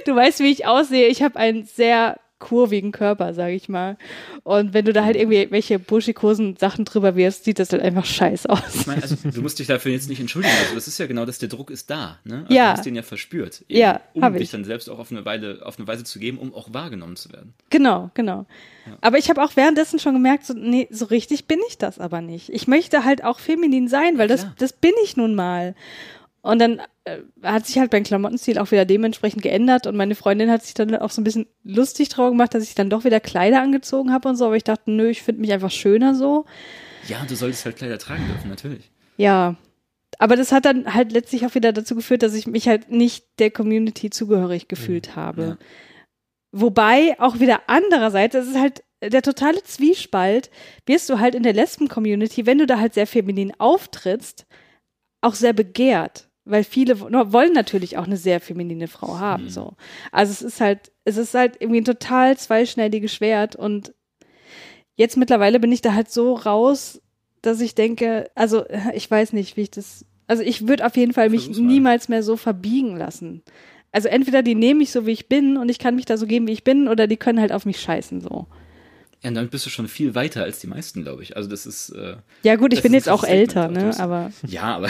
du 0.05 0.15
weißt, 0.15 0.39
wie 0.39 0.51
ich 0.51 0.65
aussehe. 0.65 1.07
Ich 1.07 1.21
habe 1.23 1.37
einen 1.37 1.63
sehr 1.65 2.17
kurvigen 2.37 2.91
Körper, 2.91 3.33
sage 3.33 3.53
ich 3.55 3.69
mal. 3.69 3.97
Und 4.43 4.73
wenn 4.73 4.83
du 4.85 4.91
da 4.91 5.05
halt 5.05 5.15
irgendwie 5.15 5.49
welche 5.51 5.79
buschikosen 5.79 6.57
Sachen 6.57 6.83
drüber 6.83 7.15
wirfst, 7.15 7.45
sieht 7.45 7.59
das 7.59 7.71
halt 7.71 7.81
einfach 7.81 8.05
scheiße 8.05 8.49
aus. 8.49 8.75
Ich 8.75 8.85
meine, 8.87 9.01
also 9.01 9.15
du 9.23 9.41
musst 9.41 9.57
dich 9.57 9.67
dafür 9.67 9.93
jetzt 9.93 10.09
nicht 10.09 10.19
entschuldigen. 10.19 10.53
Also 10.61 10.75
das 10.75 10.87
ist 10.87 10.97
ja 10.99 11.07
genau 11.07 11.25
das, 11.25 11.39
der 11.39 11.47
Druck 11.49 11.71
ist 11.71 11.89
da. 11.89 12.19
Ne? 12.25 12.41
Also 12.43 12.53
Ja. 12.53 12.71
Du 12.73 12.77
hast 12.77 12.85
den 12.85 12.95
ja 12.95 13.03
verspürt. 13.03 13.63
Eben, 13.69 13.79
Ja, 13.79 14.01
um 14.13 14.33
dich 14.33 14.43
ich. 14.43 14.51
dann 14.51 14.65
selbst 14.65 14.89
auch 14.89 14.99
auf 14.99 15.11
eine, 15.11 15.23
Weile, 15.25 15.65
auf 15.65 15.79
eine 15.79 15.87
Weise 15.87 16.03
zu 16.03 16.19
geben, 16.19 16.37
um 16.37 16.53
auch 16.53 16.73
wahrgenommen 16.73 17.15
zu 17.15 17.31
werden. 17.31 17.53
Genau, 17.69 18.11
genau. 18.13 18.45
Aber 19.01 19.17
ich 19.17 19.29
habe 19.29 19.41
auch 19.41 19.55
währenddessen 19.55 19.97
schon 19.97 20.13
gemerkt, 20.13 20.45
so, 20.45 20.53
nee, 20.53 20.87
so 20.91 21.05
richtig 21.05 21.45
bin 21.45 21.59
ich 21.69 21.77
das 21.77 21.99
aber 21.99 22.19
nicht. 22.21 22.49
Ich 22.49 22.67
möchte 22.67 23.05
halt 23.05 23.23
auch 23.23 23.39
feminin 23.39 23.87
sein, 23.87 24.17
weil 24.17 24.27
das, 24.27 24.41
klar. 24.41 24.55
das 24.59 24.73
bin 24.73 24.93
ich 25.03 25.15
nun 25.15 25.35
mal. 25.35 25.73
Und 26.41 26.59
dann 26.59 26.81
hat 27.43 27.67
sich 27.67 27.77
halt 27.77 27.91
mein 27.91 28.03
Klamottenstil 28.03 28.57
auch 28.57 28.71
wieder 28.71 28.85
dementsprechend 28.85 29.43
geändert 29.43 29.85
und 29.85 29.95
meine 29.95 30.15
Freundin 30.15 30.49
hat 30.49 30.63
sich 30.63 30.73
dann 30.73 30.95
auch 30.95 31.11
so 31.11 31.21
ein 31.21 31.23
bisschen 31.23 31.45
lustig 31.63 32.09
drauf 32.09 32.31
gemacht, 32.31 32.53
dass 32.53 32.63
ich 32.63 32.73
dann 32.73 32.89
doch 32.89 33.03
wieder 33.03 33.19
Kleider 33.19 33.61
angezogen 33.61 34.11
habe 34.11 34.29
und 34.29 34.35
so, 34.35 34.45
aber 34.45 34.55
ich 34.55 34.63
dachte, 34.63 34.89
nö, 34.91 35.09
ich 35.09 35.21
finde 35.21 35.41
mich 35.41 35.53
einfach 35.53 35.71
schöner 35.71 36.15
so. 36.15 36.45
Ja, 37.07 37.23
du 37.27 37.35
solltest 37.35 37.65
halt 37.65 37.75
Kleider 37.75 37.99
tragen 37.99 38.25
dürfen, 38.27 38.49
natürlich. 38.49 38.91
Ja. 39.17 39.55
Aber 40.17 40.35
das 40.35 40.51
hat 40.51 40.65
dann 40.65 40.93
halt 40.93 41.11
letztlich 41.11 41.45
auch 41.45 41.55
wieder 41.55 41.73
dazu 41.73 41.95
geführt, 41.95 42.23
dass 42.23 42.33
ich 42.33 42.47
mich 42.47 42.67
halt 42.67 42.89
nicht 42.89 43.25
der 43.37 43.51
Community 43.51 44.09
zugehörig 44.09 44.67
gefühlt 44.67 45.15
habe. 45.15 45.43
Ja. 45.43 45.57
Wobei 46.51 47.19
auch 47.19 47.39
wieder 47.39 47.63
andererseits, 47.67 48.33
das 48.33 48.47
ist 48.47 48.57
halt 48.57 48.83
der 49.03 49.21
totale 49.21 49.61
Zwiespalt, 49.63 50.49
wirst 50.85 51.09
du 51.09 51.19
halt 51.19 51.35
in 51.35 51.43
der 51.43 51.53
Lesben-Community, 51.53 52.45
wenn 52.45 52.57
du 52.57 52.65
da 52.65 52.79
halt 52.79 52.93
sehr 52.93 53.07
feminin 53.07 53.53
auftrittst, 53.59 54.47
auch 55.21 55.35
sehr 55.35 55.53
begehrt. 55.53 56.24
Weil 56.45 56.63
viele 56.63 56.99
wo- 57.01 57.09
wollen 57.09 57.53
natürlich 57.53 57.97
auch 57.97 58.05
eine 58.05 58.17
sehr 58.17 58.39
feminine 58.39 58.87
Frau 58.87 59.17
haben, 59.17 59.49
so. 59.49 59.73
Also 60.11 60.31
es 60.31 60.41
ist 60.43 60.61
halt, 60.61 60.91
es 61.03 61.17
ist 61.17 61.33
halt 61.33 61.55
irgendwie 61.59 61.81
ein 61.81 61.85
total 61.85 62.37
zweischneidiges 62.37 63.13
Schwert 63.13 63.55
und 63.55 63.93
jetzt 64.95 65.17
mittlerweile 65.17 65.59
bin 65.59 65.71
ich 65.71 65.81
da 65.81 65.93
halt 65.93 66.09
so 66.11 66.33
raus, 66.33 67.01
dass 67.41 67.61
ich 67.61 67.75
denke, 67.75 68.29
also 68.35 68.63
ich 68.93 69.09
weiß 69.09 69.33
nicht, 69.33 69.57
wie 69.57 69.61
ich 69.61 69.71
das, 69.71 70.05
also 70.27 70.43
ich 70.43 70.67
würde 70.67 70.85
auf 70.85 70.95
jeden 70.97 71.13
Fall 71.13 71.29
mich 71.29 71.47
niemals 71.67 72.09
mehr 72.09 72.23
so 72.23 72.37
verbiegen 72.37 72.95
lassen. 72.97 73.43
Also 73.91 74.07
entweder 74.09 74.43
die 74.43 74.55
nehmen 74.55 74.79
mich 74.79 74.91
so, 74.91 75.05
wie 75.05 75.11
ich 75.11 75.29
bin 75.29 75.57
und 75.57 75.69
ich 75.69 75.79
kann 75.79 75.95
mich 75.95 76.05
da 76.05 76.17
so 76.17 76.27
geben, 76.27 76.47
wie 76.47 76.51
ich 76.53 76.63
bin, 76.63 76.87
oder 76.87 77.07
die 77.07 77.17
können 77.17 77.39
halt 77.39 77.51
auf 77.51 77.65
mich 77.65 77.79
scheißen, 77.79 78.19
so. 78.21 78.47
Ja, 79.25 79.29
und 79.29 79.35
damit 79.35 79.49
bist 79.49 79.65
du 79.65 79.71
schon 79.71 79.87
viel 79.87 80.13
weiter 80.13 80.43
als 80.43 80.59
die 80.59 80.67
meisten, 80.67 81.01
glaube 81.01 81.23
ich. 81.23 81.35
Also 81.35 81.49
das 81.49 81.65
ist. 81.65 81.89
Äh, 81.89 82.17
Ja 82.43 82.57
gut, 82.57 82.73
ich 82.73 82.83
bin 82.83 82.93
jetzt 82.93 83.09
auch 83.09 83.23
älter, 83.23 83.69
ne, 83.69 83.99
aber 83.99 84.31
ja, 84.45 84.75
aber 84.75 84.89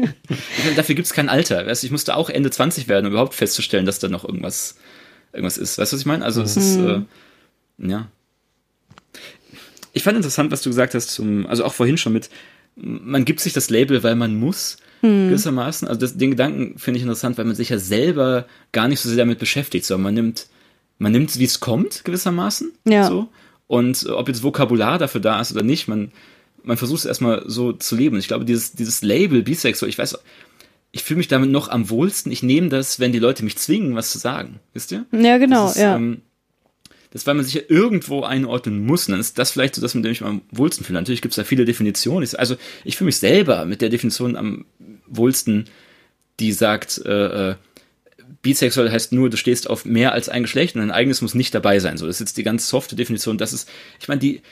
dafür 0.76 0.94
gibt's 0.94 1.12
kein 1.12 1.28
Alter. 1.28 1.66
Weißt, 1.66 1.84
ich 1.84 1.90
musste 1.90 2.16
auch 2.16 2.30
Ende 2.30 2.50
20 2.50 2.88
werden, 2.88 3.04
um 3.04 3.12
überhaupt 3.12 3.34
festzustellen, 3.34 3.84
dass 3.84 3.98
da 3.98 4.08
noch 4.08 4.24
irgendwas, 4.24 4.76
irgendwas 5.34 5.58
ist. 5.58 5.76
Weißt 5.76 5.92
du, 5.92 5.96
was 5.96 6.00
ich 6.00 6.06
meine? 6.06 6.24
Also 6.24 6.40
es 6.40 6.56
ist, 6.56 6.76
äh, 6.76 7.02
ja. 7.76 8.08
Ich 9.92 10.02
fand 10.02 10.16
interessant, 10.16 10.50
was 10.50 10.62
du 10.62 10.70
gesagt 10.70 10.94
hast, 10.94 11.10
zum, 11.10 11.46
also 11.46 11.66
auch 11.66 11.74
vorhin 11.74 11.98
schon 11.98 12.14
mit, 12.14 12.30
man 12.74 13.26
gibt 13.26 13.40
sich 13.40 13.52
das 13.52 13.68
Label, 13.68 14.02
weil 14.02 14.16
man 14.16 14.34
muss, 14.34 14.78
gewissermaßen. 15.02 15.86
Also 15.86 16.00
das, 16.00 16.16
den 16.16 16.30
Gedanken 16.30 16.78
finde 16.78 16.96
ich 16.96 17.02
interessant, 17.02 17.36
weil 17.36 17.44
man 17.44 17.54
sich 17.54 17.68
ja 17.68 17.78
selber 17.78 18.46
gar 18.72 18.88
nicht 18.88 18.98
so 19.00 19.08
sehr 19.10 19.18
damit 19.18 19.38
beschäftigt, 19.38 19.84
sondern 19.84 20.04
man 20.04 20.14
nimmt, 20.14 20.46
man 20.98 21.12
nimmt, 21.12 21.38
wie 21.38 21.44
es 21.44 21.60
kommt, 21.60 22.04
gewissermaßen. 22.04 22.72
Ja. 22.84 23.06
So. 23.06 23.28
Und 23.68 24.06
ob 24.06 24.26
jetzt 24.28 24.42
Vokabular 24.42 24.98
dafür 24.98 25.20
da 25.20 25.40
ist 25.40 25.52
oder 25.52 25.62
nicht, 25.62 25.86
man, 25.86 26.10
man 26.64 26.76
versucht 26.76 27.00
es 27.00 27.04
erstmal 27.04 27.44
so 27.46 27.72
zu 27.72 27.94
leben. 27.94 28.18
Ich 28.18 28.26
glaube, 28.26 28.44
dieses, 28.44 28.72
dieses 28.72 29.02
Label 29.02 29.42
bisexuell, 29.42 29.90
ich 29.90 29.98
weiß, 29.98 30.18
ich 30.90 31.04
fühle 31.04 31.18
mich 31.18 31.28
damit 31.28 31.50
noch 31.50 31.68
am 31.68 31.90
wohlsten. 31.90 32.32
Ich 32.32 32.42
nehme 32.42 32.70
das, 32.70 32.98
wenn 32.98 33.12
die 33.12 33.18
Leute 33.18 33.44
mich 33.44 33.56
zwingen, 33.58 33.94
was 33.94 34.10
zu 34.10 34.18
sagen. 34.18 34.58
Wisst 34.72 34.90
ihr? 34.90 35.04
Ja, 35.12 35.38
genau, 35.38 35.66
das 35.66 35.76
ist, 35.76 35.82
ja. 35.82 35.96
Ähm, 35.96 36.22
das, 37.10 37.26
weil 37.26 37.34
man 37.34 37.44
sich 37.44 37.54
ja 37.54 37.62
irgendwo 37.68 38.22
einordnen 38.22 38.84
muss. 38.84 39.06
Und 39.06 39.12
dann 39.12 39.20
ist 39.20 39.38
das 39.38 39.52
vielleicht 39.52 39.74
so 39.74 39.82
das, 39.82 39.94
mit 39.94 40.04
dem 40.04 40.12
ich 40.12 40.20
mich 40.20 40.28
am 40.28 40.42
wohlsten 40.50 40.84
fühle. 40.84 40.98
Natürlich 40.98 41.22
gibt 41.22 41.32
es 41.32 41.36
da 41.36 41.44
viele 41.44 41.64
Definitionen. 41.64 42.22
Ich, 42.22 42.38
also 42.38 42.56
ich 42.84 42.96
fühle 42.96 43.06
mich 43.06 43.16
selber 43.16 43.64
mit 43.64 43.80
der 43.80 43.88
Definition 43.88 44.36
am 44.36 44.64
wohlsten, 45.06 45.66
die 46.40 46.52
sagt, 46.52 47.02
äh, 47.04 47.50
äh, 47.50 47.54
bisexuell 48.42 48.90
heißt 48.90 49.12
nur, 49.12 49.30
du 49.30 49.36
stehst 49.36 49.68
auf 49.68 49.84
mehr 49.84 50.12
als 50.12 50.28
ein 50.28 50.42
Geschlecht 50.42 50.74
und 50.74 50.82
dein 50.82 50.90
eigenes 50.90 51.22
muss 51.22 51.34
nicht 51.34 51.54
dabei 51.54 51.78
sein. 51.78 51.96
So, 51.96 52.06
das 52.06 52.16
ist 52.16 52.20
jetzt 52.20 52.36
die 52.36 52.42
ganz 52.42 52.68
softe 52.68 52.96
Definition. 52.96 53.38
Das 53.38 53.52
ist, 53.52 53.68
ich 54.00 54.08
meine, 54.08 54.20
die, 54.20 54.42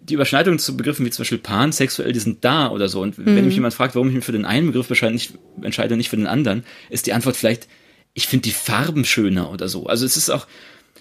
die 0.00 0.14
Überschneidungen 0.14 0.58
zu 0.58 0.76
Begriffen 0.76 1.04
wie 1.04 1.10
zum 1.10 1.22
Beispiel 1.22 1.38
pansexuell, 1.38 2.12
die 2.12 2.20
sind 2.20 2.44
da 2.44 2.70
oder 2.70 2.88
so. 2.88 3.02
Und 3.02 3.18
wenn 3.18 3.44
mich 3.44 3.54
jemand 3.54 3.74
fragt, 3.74 3.94
warum 3.94 4.08
ich 4.08 4.14
mich 4.14 4.24
für 4.24 4.32
den 4.32 4.44
einen 4.44 4.68
Begriff 4.68 4.88
entscheide, 4.88 5.12
nicht, 5.12 5.34
entscheide, 5.60 5.96
nicht 5.96 6.08
für 6.08 6.16
den 6.16 6.26
anderen, 6.26 6.64
ist 6.88 7.06
die 7.06 7.12
Antwort 7.12 7.36
vielleicht, 7.36 7.68
ich 8.14 8.26
finde 8.26 8.44
die 8.44 8.52
Farben 8.52 9.04
schöner 9.04 9.50
oder 9.50 9.68
so. 9.68 9.86
Also 9.86 10.06
es 10.06 10.16
ist 10.16 10.30
auch, 10.30 10.46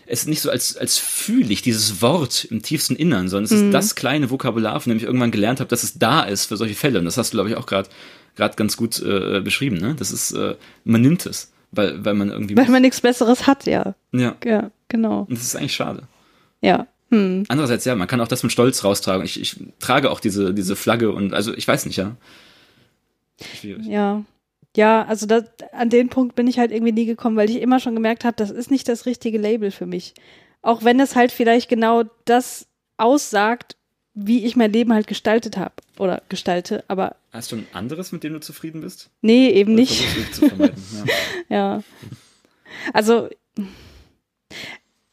es 0.06 0.22
ist 0.22 0.28
nicht 0.28 0.42
so, 0.42 0.50
als, 0.50 0.78
als 0.78 0.98
fühle 0.98 1.52
ich 1.52 1.62
dieses 1.62 2.02
Wort 2.02 2.46
im 2.46 2.62
tiefsten 2.62 2.96
Innern, 2.96 3.30
sondern 3.30 3.46
es 3.46 3.52
ist 3.52 3.74
das 3.74 3.96
kleine 3.96 4.30
Vokabular, 4.30 4.80
von 4.80 4.90
dem 4.90 4.98
ich 4.98 5.04
irgendwann 5.04 5.32
gelernt 5.32 5.60
habe, 5.60 5.70
dass 5.70 5.84
es 5.84 6.00
da 6.00 6.24
ist 6.24 6.46
für 6.46 6.58
solche 6.58 6.76
Fälle. 6.76 7.00
Und 7.00 7.06
das 7.06 7.18
hast 7.18 7.34
du, 7.34 7.38
glaube 7.38 7.50
ich, 7.50 7.56
auch 7.56 7.66
gerade 7.66 7.90
gerade 8.38 8.56
ganz 8.56 8.78
gut 8.78 9.02
äh, 9.02 9.42
beschrieben. 9.42 9.78
Ne? 9.78 9.96
Das 9.98 10.12
ist, 10.12 10.32
äh, 10.32 10.56
man 10.86 11.02
nimmt 11.02 11.26
es, 11.26 11.52
weil, 11.78 12.04
weil 12.04 12.14
man 12.14 12.30
irgendwie. 12.30 12.58
Weil 12.58 12.70
man 12.70 12.82
nichts 12.82 13.02
Besseres 13.02 13.48
hat, 13.48 13.66
ja. 13.66 13.96
ja, 14.12 14.36
Ja, 14.44 14.72
genau. 14.88 15.22
und 15.22 15.32
das 15.32 15.44
ist 15.44 15.56
eigentlich 15.56 15.76
schade. 15.76 16.04
Ja. 16.62 16.88
Hm. 17.10 17.46
Andererseits, 17.48 17.86
ja, 17.86 17.96
man 17.96 18.08
kann 18.08 18.20
auch 18.20 18.28
das 18.28 18.44
mit 18.44 18.52
Stolz 18.52 18.84
raustragen. 18.84 19.24
Ich, 19.24 19.40
ich 19.40 19.58
trage 19.80 20.12
auch 20.12 20.20
diese, 20.20 20.54
diese 20.54 20.76
Flagge 20.76 21.12
und 21.12 21.34
also 21.34 21.54
ich 21.54 21.68
weiß 21.68 21.86
nicht, 21.86 21.96
ja. 21.98 22.18
Schwierig. 23.60 23.86
Ja. 23.86 24.24
Ja, 24.76 25.06
also 25.06 25.26
das, 25.26 25.46
an 25.72 25.90
den 25.90 26.10
Punkt 26.10 26.36
bin 26.36 26.48
ich 26.48 26.60
halt 26.60 26.72
irgendwie 26.72 26.92
nie 26.92 27.06
gekommen, 27.06 27.36
weil 27.36 27.50
ich 27.50 27.62
immer 27.62 27.80
schon 27.80 27.96
gemerkt 27.96 28.26
habe, 28.26 28.36
das 28.36 28.52
ist 28.52 28.70
nicht 28.70 28.88
das 28.88 29.06
richtige 29.06 29.38
Label 29.38 29.72
für 29.72 29.86
mich. 29.86 30.14
Auch 30.62 30.84
wenn 30.84 31.00
es 31.00 31.16
halt 31.16 31.32
vielleicht 31.32 31.70
genau 31.70 32.04
das 32.26 32.68
aussagt, 32.98 33.78
wie 34.20 34.46
ich 34.46 34.56
mein 34.56 34.74
Leben 34.74 34.94
halt 34.94 35.06
gestaltet 35.08 35.58
habe 35.58 35.74
oder 36.00 36.22
gestalte, 36.28 36.84
aber 36.88 37.16
Hast 37.32 37.52
du 37.52 37.58
ein 37.58 37.68
anderes, 37.74 38.12
mit 38.12 38.24
dem 38.24 38.34
du 38.34 38.40
zufrieden 38.40 38.82
bist? 38.82 39.10
nee, 39.22 39.50
eben 39.50 39.74
Oder 39.74 39.82
nicht. 39.82 40.34
zu 40.34 40.48
vermeiden? 40.50 40.84
Ja. 41.50 41.56
Ja. 41.78 41.84
Also 42.94 43.30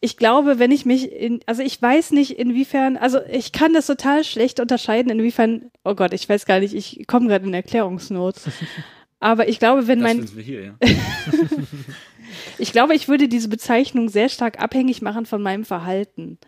ich 0.01 0.17
glaube, 0.17 0.59
wenn 0.59 0.71
ich 0.71 0.85
mich 0.85 1.11
in, 1.13 1.41
also 1.47 1.63
ich 1.63 1.81
weiß 1.81 2.11
nicht 2.13 2.39
inwiefern, 2.39 2.97
also 2.97 3.21
ich 3.31 3.53
kann 3.53 3.73
das 3.73 3.87
total 3.87 4.23
schlecht 4.25 4.61
unterscheiden, 4.61 5.11
inwiefern, 5.11 5.71
oh 5.85 5.95
Gott, 5.95 6.13
ich 6.13 6.29
weiß 6.29 6.45
gar 6.47 6.61
nicht, 6.61 6.75
ich 6.75 7.07
komme 7.07 7.29
gerade 7.29 7.47
in 7.47 7.55
Erklärungsnot. 7.55 8.37
Aber 9.21 9.49
ich 9.49 9.59
glaube, 9.59 9.87
wenn 9.87 10.01
Das 10.01 10.15
mein, 10.17 10.37
wir 10.37 10.43
hier, 10.43 10.63
ja. 10.63 10.75
ich 12.59 12.73
glaube, 12.73 12.95
ich 12.95 13.09
würde 13.09 13.29
diese 13.29 13.49
Bezeichnung 13.49 14.11
sehr 14.11 14.29
stark 14.29 14.61
abhängig 14.61 15.01
machen 15.01 15.25
von 15.25 15.41
meinem 15.41 15.65
Verhalten. 15.65 16.39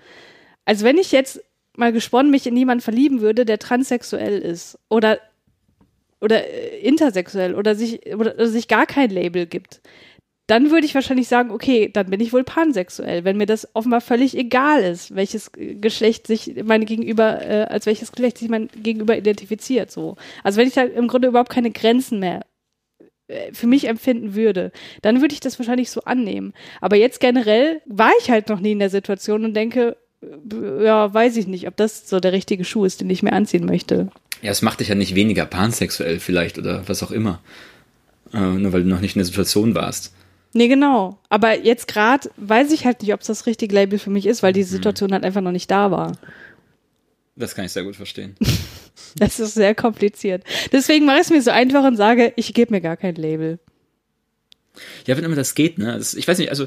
Also 0.67 0.85
wenn 0.85 0.99
ich 0.99 1.13
jetzt 1.13 1.41
mal 1.77 1.93
gesponnen 1.93 2.31
mich 2.31 2.47
in 2.47 2.57
jemanden 2.57 2.83
verlieben 2.83 3.21
würde, 3.21 3.45
der 3.45 3.59
transsexuell 3.59 4.39
ist 4.39 4.79
oder 4.89 5.19
oder 6.21 6.45
äh, 6.47 6.79
intersexuell 6.81 7.55
oder 7.55 7.75
sich 7.75 8.07
oder, 8.07 8.35
oder 8.35 8.49
sich 8.49 8.69
gar 8.69 8.87
kein 8.87 9.11
Label 9.11 9.47
gibt, 9.47 9.81
dann 10.47 10.71
würde 10.71 10.87
ich 10.87 10.95
wahrscheinlich 10.95 11.29
sagen, 11.29 11.51
okay, 11.51 11.91
dann 11.93 12.09
bin 12.09 12.21
ich 12.21 12.33
wohl 12.33 12.45
pansexuell, 12.45 13.25
wenn 13.25 13.37
mir 13.37 13.47
das 13.47 13.69
offenbar 13.75 14.01
völlig 14.01 14.37
egal 14.37 14.83
ist, 14.83 15.15
welches 15.15 15.51
Geschlecht 15.53 16.27
sich 16.27 16.55
meine 16.65 16.85
Gegenüber 16.85 17.43
äh, 17.45 17.65
als 17.65 17.87
welches 17.87 18.13
Geschlecht 18.13 18.39
sich 18.39 18.49
mein 18.49 18.69
Gegenüber 18.69 19.17
identifiziert 19.17 19.91
so. 19.91 20.17
Also 20.45 20.59
wenn 20.59 20.69
ich 20.69 20.75
da 20.75 20.83
im 20.83 21.09
Grunde 21.09 21.29
überhaupt 21.29 21.51
keine 21.51 21.73
Grenzen 21.73 22.21
mehr 22.21 22.43
äh, 23.29 23.53
für 23.53 23.67
mich 23.67 23.89
empfinden 23.89 24.35
würde, 24.35 24.71
dann 25.03 25.21
würde 25.21 25.35
ich 25.35 25.41
das 25.41 25.59
wahrscheinlich 25.59 25.91
so 25.91 26.03
annehmen. 26.03 26.55
Aber 26.81 26.97
jetzt 26.97 27.19
generell 27.21 27.83
war 27.87 28.13
ich 28.21 28.31
halt 28.31 28.49
noch 28.49 28.61
nie 28.61 28.73
in 28.73 28.79
der 28.79 28.91
Situation 28.91 29.45
und 29.45 29.55
denke, 29.55 29.97
ja, 30.83 31.13
weiß 31.13 31.37
ich 31.37 31.47
nicht, 31.47 31.69
ob 31.69 31.77
das 31.77 32.09
so 32.09 32.21
der 32.21 32.33
richtige 32.33 32.65
Schuh 32.65 32.85
ist, 32.85 33.01
den 33.01 33.11
ich 33.11 33.23
mir 33.23 33.33
anziehen 33.33 33.67
möchte. 33.67 34.11
Ja, 34.43 34.51
es 34.51 34.63
macht 34.63 34.81
dich 34.81 34.89
ja 34.89 34.95
nicht 34.95 35.15
weniger 35.15 35.47
pansexuell 35.47 36.21
vielleicht 36.21 36.59
oder 36.59 36.87
was 36.89 37.03
auch 37.03 37.11
immer. 37.11 37.41
Äh, 38.33 38.41
nur 38.41 38.73
weil 38.73 38.83
du 38.83 38.89
noch 38.89 39.01
nicht 39.01 39.17
in 39.17 39.21
der 39.21 39.27
Situation 39.27 39.75
warst. 39.75 40.13
Nee, 40.53 40.69
genau. 40.69 41.19
Aber 41.29 41.59
jetzt 41.59 41.89
gerade 41.89 42.31
weiß 42.37 42.73
ich 42.73 42.87
halt 42.87 43.03
nicht, 43.03 43.13
ob 43.13 43.21
es 43.21 43.27
das 43.27 43.47
richtige 43.47 43.75
Label 43.75 43.99
für 43.99 44.11
mich 44.11 44.27
ist, 44.27 44.43
weil 44.43 44.53
die 44.53 44.63
Situation 44.63 45.13
halt 45.13 45.25
einfach 45.25 45.43
noch 45.43 45.53
nicht 45.53 45.71
da 45.71 45.91
war. 45.91 46.13
Das 47.37 47.55
kann 47.55 47.67
ich 47.67 47.73
sehr 47.73 47.85
gut 47.85 47.97
verstehen. 47.97 48.35
Das 49.19 49.41
ist 49.41 49.55
sehr 49.55 49.75
kompliziert. 49.75 50.43
Deswegen 50.73 51.07
mache 51.07 51.17
ich 51.17 51.23
es 51.23 51.31
mir 51.31 51.41
so 51.41 51.51
einfach 51.51 51.85
und 51.85 51.97
sage, 51.97 52.33
ich 52.37 52.53
gebe 52.53 52.73
mir 52.75 52.81
gar 52.83 52.97
kein 52.99 53.15
Label. 53.15 53.59
Ja, 55.07 55.17
wenn 55.17 55.25
immer 55.25 55.37
das 55.37 55.55
geht, 55.55 55.79
ne? 55.79 55.97
Das, 55.97 56.13
ich 56.13 56.27
weiß 56.29 56.39
nicht, 56.39 56.51
also 56.51 56.67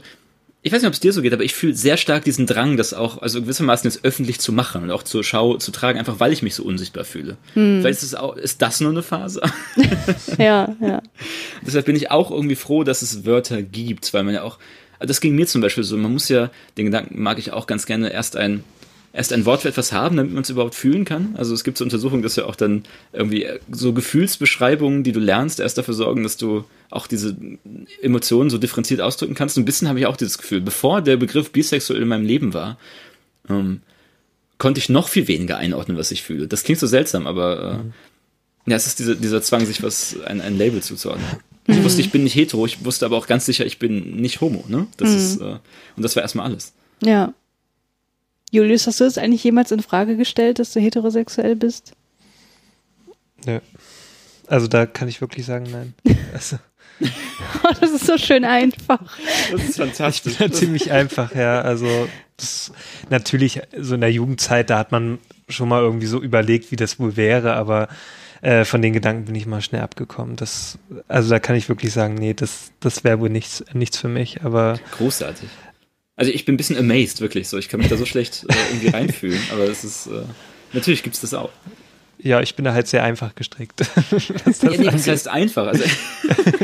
ich 0.61 0.73
weiß 0.73 0.81
nicht, 0.81 0.87
ob 0.87 0.93
es 0.93 0.99
dir 0.99 1.13
so 1.13 1.21
geht, 1.21 1.31
aber 1.31 1.43
ich 1.43 1.53
fühle 1.53 1.73
sehr 1.73 1.95
stark 1.95 2.25
diesen 2.25 2.45
Drang, 2.45 2.75
das 2.75 2.93
auch, 2.93 3.21
also 3.21 3.41
gewissermaßen 3.41 3.89
jetzt 3.89 4.03
öffentlich 4.03 4.39
zu 4.39 4.51
machen 4.51 4.83
und 4.83 4.91
auch 4.91 5.03
zur 5.03 5.23
Schau 5.23 5.55
zu 5.55 5.71
tragen, 5.71 5.97
einfach 5.97 6.19
weil 6.19 6.33
ich 6.33 6.41
mich 6.41 6.53
so 6.53 6.63
unsichtbar 6.63 7.05
fühle. 7.05 7.37
Vielleicht 7.53 8.03
ist 8.03 8.17
auch, 8.17 8.35
ist 8.35 8.61
das 8.61 8.81
nur 8.81 8.91
eine 8.91 9.03
Phase? 9.03 9.41
Ja, 10.37 10.75
ja. 10.81 11.01
Deshalb 11.65 11.85
bin 11.85 11.95
ich 11.95 12.11
auch 12.11 12.31
irgendwie 12.31 12.55
froh, 12.55 12.83
dass 12.83 13.01
es 13.01 13.25
Wörter 13.25 13.61
gibt, 13.61 14.13
weil 14.13 14.23
man 14.23 14.33
ja 14.33 14.43
auch, 14.43 14.57
also 14.99 15.07
das 15.07 15.21
ging 15.21 15.35
mir 15.35 15.47
zum 15.47 15.61
Beispiel 15.61 15.83
so, 15.83 15.95
man 15.97 16.11
muss 16.11 16.29
ja, 16.29 16.49
den 16.77 16.85
Gedanken 16.85 17.21
mag 17.21 17.39
ich 17.39 17.51
auch 17.51 17.65
ganz 17.65 17.85
gerne, 17.85 18.11
erst 18.11 18.35
ein, 18.35 18.63
erst 19.11 19.33
ein 19.33 19.45
Wort 19.45 19.61
für 19.61 19.69
etwas 19.69 19.91
haben, 19.91 20.17
damit 20.17 20.33
man 20.33 20.43
es 20.43 20.49
überhaupt 20.49 20.75
fühlen 20.75 21.05
kann. 21.05 21.35
Also 21.37 21.53
es 21.53 21.63
gibt 21.63 21.77
so 21.77 21.83
Untersuchungen, 21.83 22.21
dass 22.21 22.35
ja 22.35 22.45
auch 22.45 22.55
dann 22.55 22.83
irgendwie 23.11 23.47
so 23.71 23.93
Gefühlsbeschreibungen, 23.93 25.03
die 25.03 25.11
du 25.11 25.19
lernst, 25.19 25.59
erst 25.59 25.77
dafür 25.77 25.93
sorgen, 25.93 26.23
dass 26.23 26.37
du 26.37 26.65
auch 26.89 27.07
diese 27.07 27.35
Emotionen 28.01 28.49
so 28.49 28.57
differenziert 28.57 29.01
ausdrücken 29.01 29.35
kannst. 29.35 29.57
Und 29.57 29.63
ein 29.63 29.65
bisschen 29.65 29.87
habe 29.87 29.99
ich 29.99 30.05
auch 30.05 30.17
dieses 30.17 30.37
Gefühl, 30.37 30.61
bevor 30.61 31.01
der 31.01 31.17
Begriff 31.17 31.51
bisexuell 31.51 32.01
in 32.01 32.07
meinem 32.07 32.25
Leben 32.25 32.53
war, 32.53 32.77
ähm, 33.49 33.81
konnte 34.57 34.79
ich 34.79 34.89
noch 34.89 35.07
viel 35.07 35.27
weniger 35.27 35.57
einordnen, 35.57 35.97
was 35.97 36.11
ich 36.11 36.21
fühle. 36.21 36.47
Das 36.47 36.63
klingt 36.63 36.79
so 36.79 36.87
seltsam, 36.87 37.25
aber 37.25 37.81
äh, 38.65 38.69
ja, 38.69 38.75
es 38.75 38.85
ist 38.85 38.99
diese, 38.99 39.15
dieser 39.15 39.41
Zwang, 39.41 39.65
sich 39.65 39.81
was, 39.81 40.17
ein, 40.25 40.41
ein 40.41 40.57
Label 40.57 40.83
zuzuordnen. 40.83 41.25
Ich 41.65 41.83
wusste, 41.83 42.01
ich 42.01 42.11
bin 42.11 42.23
nicht 42.23 42.35
hetero, 42.35 42.65
ich 42.65 42.83
wusste 42.83 43.05
aber 43.05 43.15
auch 43.15 43.27
ganz 43.27 43.45
sicher, 43.45 43.65
ich 43.65 43.77
bin 43.77 44.15
nicht 44.15 44.41
homo, 44.41 44.65
ne? 44.67 44.87
Das 44.97 45.13
ist, 45.13 45.39
äh, 45.39 45.57
und 45.95 46.03
das 46.03 46.15
war 46.15 46.23
erstmal 46.23 46.47
alles. 46.47 46.73
Ja. 47.03 47.33
Julius, 48.51 48.87
hast 48.87 48.99
du 48.99 49.05
es 49.05 49.17
eigentlich 49.17 49.43
jemals 49.43 49.71
in 49.71 49.81
Frage 49.81 50.17
gestellt, 50.17 50.59
dass 50.59 50.73
du 50.73 50.79
heterosexuell 50.79 51.55
bist? 51.55 51.93
Nö. 53.45 53.59
Also 54.47 54.67
da 54.67 54.85
kann 54.85 55.07
ich 55.07 55.21
wirklich 55.21 55.45
sagen, 55.45 55.67
nein. 55.71 55.93
Also, 56.33 56.57
Oh, 57.63 57.71
das 57.79 57.91
ist 57.91 58.05
so 58.05 58.17
schön 58.17 58.43
einfach. 58.43 59.17
Das 59.51 59.63
ist 59.63 59.77
fantastisch. 59.77 60.37
ja, 60.39 60.51
ziemlich 60.51 60.91
einfach, 60.91 61.33
ja. 61.33 61.61
Also 61.61 61.87
das, 62.35 62.73
natürlich, 63.09 63.61
so 63.77 63.95
in 63.95 64.01
der 64.01 64.11
Jugendzeit, 64.11 64.69
da 64.69 64.77
hat 64.79 64.91
man 64.91 65.19
schon 65.47 65.69
mal 65.69 65.81
irgendwie 65.81 66.07
so 66.07 66.21
überlegt, 66.21 66.71
wie 66.71 66.75
das 66.75 66.99
wohl 66.99 67.15
wäre, 67.15 67.53
aber 67.53 67.87
äh, 68.41 68.65
von 68.65 68.81
den 68.81 68.91
Gedanken 68.93 69.25
bin 69.25 69.35
ich 69.35 69.45
mal 69.45 69.61
schnell 69.61 69.81
abgekommen. 69.81 70.35
Das, 70.35 70.77
also 71.07 71.29
da 71.29 71.39
kann 71.39 71.55
ich 71.55 71.69
wirklich 71.69 71.93
sagen, 71.93 72.15
nee, 72.15 72.33
das, 72.33 72.71
das 72.81 73.03
wäre 73.03 73.19
wohl 73.19 73.29
nichts, 73.29 73.63
nichts 73.73 73.97
für 73.97 74.09
mich, 74.09 74.43
aber 74.43 74.77
Großartig. 74.97 75.49
Also 76.19 76.31
ich 76.33 76.43
bin 76.43 76.55
ein 76.55 76.57
bisschen 76.57 76.77
amazed, 76.77 77.21
wirklich 77.21 77.47
so. 77.47 77.57
Ich 77.57 77.69
kann 77.69 77.79
mich 77.79 77.87
da 77.89 77.95
so 77.95 78.05
schlecht 78.13 78.45
äh, 78.49 78.53
irgendwie 78.71 78.89
reinfühlen, 78.89 79.41
aber 79.53 79.63
es 79.69 79.83
ist, 79.85 80.07
äh, 80.07 80.23
natürlich 80.73 81.01
gibt's 81.01 81.21
das 81.21 81.33
auch. 81.33 81.49
ja, 82.17 82.41
ich 82.41 82.55
bin 82.55 82.65
da 82.65 82.73
halt 82.73 82.87
sehr 82.87 83.03
einfach 83.03 83.33
gestrickt. 83.35 83.79
das 84.45 84.61
Ja, 84.61 84.69
nee, 84.71 84.83
das 84.91 85.07
heißt 85.07 85.27
einfach. 85.29 85.67
Also, 85.67 85.85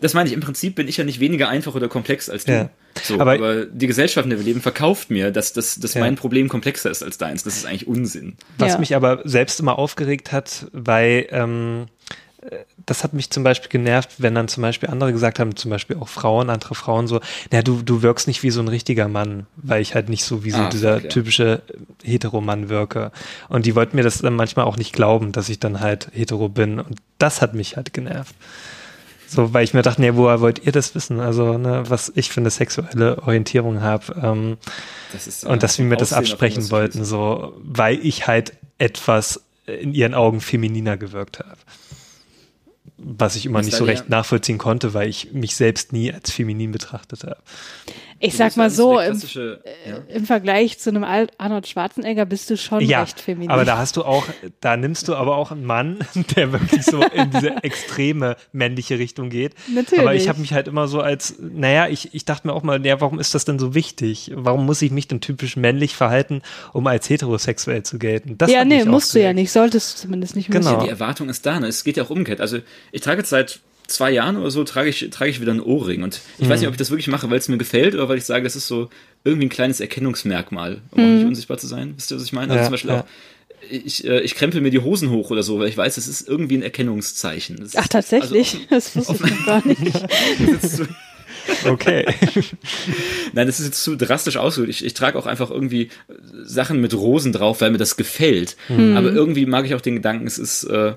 das 0.00 0.14
meine 0.14 0.28
ich, 0.28 0.34
im 0.34 0.40
Prinzip 0.40 0.74
bin 0.74 0.88
ich 0.88 0.96
ja 0.96 1.04
nicht 1.04 1.20
weniger 1.20 1.48
einfach 1.48 1.74
oder 1.74 1.88
komplex 1.88 2.28
als 2.28 2.44
du. 2.44 2.52
Ja. 2.52 2.70
So, 3.02 3.20
aber, 3.20 3.32
Aber- 3.34 3.64
die 3.66 3.86
Gesellschaft, 3.86 4.24
in 4.26 4.30
der 4.30 4.38
wir 4.38 4.44
leben, 4.44 4.60
verkauft 4.60 5.10
mir, 5.10 5.30
dass, 5.30 5.52
dass, 5.52 5.76
dass 5.76 5.94
Ja. 5.94 6.00
mein 6.00 6.16
Problem 6.16 6.48
komplexer 6.48 6.90
ist 6.90 7.02
als 7.02 7.18
deins. 7.18 7.44
Das 7.44 7.56
ist 7.56 7.64
eigentlich 7.66 7.86
Unsinn. 7.86 8.36
Was 8.58 8.72
Ja. 8.72 8.78
mich 8.78 8.94
aber 8.96 9.20
selbst 9.24 9.60
immer 9.60 9.78
aufgeregt 9.78 10.32
hat, 10.32 10.66
weil 10.72 11.26
ähm, 11.30 11.86
äh, 12.10 12.14
das 12.86 13.04
hat 13.04 13.12
mich 13.12 13.30
zum 13.30 13.44
Beispiel 13.44 13.68
genervt, 13.70 14.10
wenn 14.18 14.34
dann 14.34 14.48
zum 14.48 14.62
Beispiel 14.62 14.90
andere 14.90 15.12
gesagt 15.12 15.38
haben, 15.38 15.54
zum 15.54 15.70
Beispiel 15.70 15.96
auch 15.96 16.08
Frauen, 16.08 16.50
andere 16.50 16.74
Frauen 16.74 17.06
so, 17.06 17.20
na 17.50 17.62
du, 17.62 17.82
du 17.82 18.02
wirkst 18.02 18.26
nicht 18.26 18.42
wie 18.42 18.50
so 18.50 18.60
ein 18.60 18.68
richtiger 18.68 19.06
Mann, 19.08 19.46
weil 19.56 19.80
ich 19.80 19.94
halt 19.94 20.08
nicht 20.08 20.24
so 20.24 20.44
wie 20.44 20.50
so 20.50 20.62
Ah, 20.62 20.68
dieser 20.68 21.00
ja. 21.02 21.08
typische 21.08 21.62
Hetero-Mann 22.02 22.68
wirke. 22.68 23.12
Und 23.48 23.66
die 23.66 23.74
wollten 23.76 23.96
mir 23.96 24.02
das 24.02 24.18
dann 24.18 24.34
manchmal 24.34 24.64
auch 24.64 24.76
nicht 24.76 24.92
glauben, 24.92 25.30
dass 25.32 25.48
ich 25.48 25.60
dann 25.60 25.80
halt 25.80 26.08
hetero 26.12 26.48
bin. 26.48 26.80
Und 26.80 26.98
das 27.18 27.42
hat 27.42 27.54
mich 27.54 27.76
halt 27.76 27.92
genervt. 27.92 28.34
So, 29.28 29.54
weil 29.54 29.64
ich 29.64 29.72
mir 29.72 29.82
dachte, 29.82 30.02
nee, 30.02 30.14
woher 30.14 30.40
wollt 30.40 30.66
ihr 30.66 30.72
das 30.72 30.94
wissen? 30.94 31.18
Also, 31.20 31.56
ne, 31.56 31.84
was 31.88 32.12
ich 32.14 32.30
für 32.30 32.40
eine 32.40 32.50
sexuelle 32.50 33.22
Orientierung 33.22 33.80
habe. 33.80 34.14
Ähm, 34.22 34.58
Das 35.12 35.44
und 35.44 35.62
dass 35.62 35.78
wir 35.78 35.86
mir 35.86 35.96
das 35.96 36.12
absprechen 36.12 36.70
wollten, 36.70 37.04
so, 37.04 37.54
weil 37.62 38.04
ich 38.04 38.26
halt 38.26 38.52
etwas 38.76 39.42
in 39.64 39.94
ihren 39.94 40.12
Augen 40.12 40.40
femininer 40.42 40.96
gewirkt 40.96 41.38
habe. 41.38 41.56
Was 42.96 43.36
ich 43.36 43.46
immer 43.46 43.62
nicht 43.62 43.76
so 43.76 43.84
recht 43.84 44.08
nachvollziehen 44.08 44.58
konnte, 44.58 44.94
weil 44.94 45.08
ich 45.08 45.32
mich 45.32 45.56
selbst 45.56 45.92
nie 45.92 46.12
als 46.12 46.30
feminin 46.30 46.72
betrachtet 46.72 47.24
habe. 47.24 47.38
Ich 48.24 48.36
sag 48.36 48.56
mal 48.56 48.70
so, 48.70 49.00
im, 49.00 49.20
ja. 49.34 49.98
im 50.08 50.24
Vergleich 50.26 50.78
zu 50.78 50.90
einem 50.90 51.04
Al- 51.04 51.28
Arnold 51.38 51.66
Schwarzenegger 51.66 52.24
bist 52.24 52.48
du 52.50 52.56
schon 52.56 52.80
Ja, 52.80 53.00
recht 53.02 53.20
feminin. 53.20 53.50
aber 53.50 53.64
da 53.64 53.78
hast 53.78 53.96
du 53.96 54.04
auch, 54.04 54.26
da 54.60 54.76
nimmst 54.76 55.08
du 55.08 55.14
aber 55.14 55.36
auch 55.36 55.50
einen 55.50 55.64
Mann, 55.64 55.98
der 56.36 56.52
wirklich 56.52 56.84
so 56.84 57.02
in 57.02 57.30
diese 57.32 57.62
extreme 57.64 58.36
männliche 58.52 58.98
Richtung 58.98 59.28
geht. 59.28 59.54
Natürlich. 59.74 60.00
Aber 60.00 60.14
ich 60.14 60.28
habe 60.28 60.40
mich 60.40 60.52
halt 60.52 60.68
immer 60.68 60.86
so 60.88 61.00
als, 61.00 61.34
naja, 61.40 61.88
ich, 61.88 62.14
ich 62.14 62.24
dachte 62.24 62.46
mir 62.46 62.52
auch 62.54 62.62
mal, 62.62 62.84
ja, 62.86 63.00
warum 63.00 63.18
ist 63.18 63.34
das 63.34 63.44
denn 63.44 63.58
so 63.58 63.74
wichtig? 63.74 64.30
Warum 64.34 64.66
muss 64.66 64.80
ich 64.82 64.92
mich 64.92 65.08
denn 65.08 65.20
typisch 65.20 65.56
männlich 65.56 65.94
verhalten, 65.96 66.42
um 66.72 66.86
als 66.86 67.10
heterosexuell 67.10 67.82
zu 67.82 67.98
gelten? 67.98 68.38
Das 68.38 68.50
ja, 68.50 68.64
nee, 68.64 68.84
musst 68.84 69.14
du 69.14 69.20
ja 69.20 69.32
nicht, 69.32 69.50
solltest 69.50 69.96
du 69.98 70.02
zumindest 70.02 70.36
nicht. 70.36 70.50
Genau. 70.50 70.82
Die 70.82 70.88
Erwartung 70.88 71.28
ist 71.28 71.44
da. 71.44 71.58
Ne? 71.58 71.66
Es 71.66 71.82
geht 71.82 71.96
ja 71.96 72.04
auch 72.04 72.10
umgekehrt. 72.10 72.40
Also 72.40 72.58
ich 72.92 73.00
trage 73.00 73.18
jetzt 73.18 73.30
seit 73.30 73.60
zwei 73.92 74.10
Jahren 74.10 74.36
oder 74.36 74.50
so, 74.50 74.64
trage 74.64 74.88
ich, 74.90 75.08
trage 75.10 75.30
ich 75.30 75.40
wieder 75.40 75.52
einen 75.52 75.60
Ohrring. 75.60 76.02
Und 76.02 76.20
ich 76.38 76.48
weiß 76.48 76.60
nicht, 76.60 76.68
ob 76.68 76.74
ich 76.74 76.78
das 76.78 76.90
wirklich 76.90 77.08
mache, 77.08 77.30
weil 77.30 77.38
es 77.38 77.48
mir 77.48 77.58
gefällt 77.58 77.94
oder 77.94 78.08
weil 78.08 78.18
ich 78.18 78.24
sage, 78.24 78.44
das 78.44 78.56
ist 78.56 78.66
so 78.66 78.88
irgendwie 79.24 79.46
ein 79.46 79.50
kleines 79.50 79.80
Erkennungsmerkmal, 79.80 80.80
um 80.90 81.02
auch 81.02 81.06
nicht 81.18 81.26
unsichtbar 81.26 81.58
zu 81.58 81.66
sein. 81.66 81.94
Wisst 81.96 82.10
ihr, 82.10 82.16
was 82.16 82.24
ich 82.24 82.32
meine? 82.32 82.52
Also 82.52 82.58
Ja, 82.60 82.64
zum 82.64 82.72
Beispiel 82.72 82.90
ja. 82.90 83.00
auch, 83.00 83.04
ich, 83.70 84.04
äh, 84.04 84.20
ich 84.20 84.34
krempel 84.34 84.60
mir 84.60 84.70
die 84.70 84.80
Hosen 84.80 85.10
hoch 85.10 85.30
oder 85.30 85.42
so, 85.42 85.58
weil 85.60 85.68
ich 85.68 85.76
weiß, 85.76 85.94
das 85.94 86.08
ist 86.08 86.28
irgendwie 86.28 86.56
ein 86.56 86.62
Erkennungszeichen. 86.62 87.56
Das 87.60 87.76
Ach, 87.76 87.82
ist- 87.84 87.92
tatsächlich? 87.92 88.58
Also, 88.70 88.90
das 89.00 89.08
wusste 89.08 89.28
ich 89.28 89.46
gar 89.46 89.66
nicht. 89.66 89.80
Okay. 91.66 92.04
Nein, 93.32 93.46
das 93.48 93.58
ist 93.58 93.66
jetzt 93.66 93.82
zu 93.82 93.96
drastisch 93.96 94.36
ausgedrückt. 94.36 94.70
Ich, 94.76 94.84
ich 94.84 94.94
trage 94.94 95.18
auch 95.18 95.26
einfach 95.26 95.50
irgendwie 95.50 95.88
Sachen 96.44 96.80
mit 96.80 96.94
Rosen 96.94 97.32
drauf, 97.32 97.60
weil 97.60 97.72
mir 97.72 97.78
das 97.78 97.96
gefällt. 97.96 98.56
Aber 98.68 99.10
irgendwie 99.12 99.46
mag 99.46 99.64
ich 99.66 99.74
auch 99.74 99.80
den 99.80 99.96
Gedanken, 99.96 100.26
es 100.28 100.38
ist, 100.38 100.62
äh, 100.64 100.94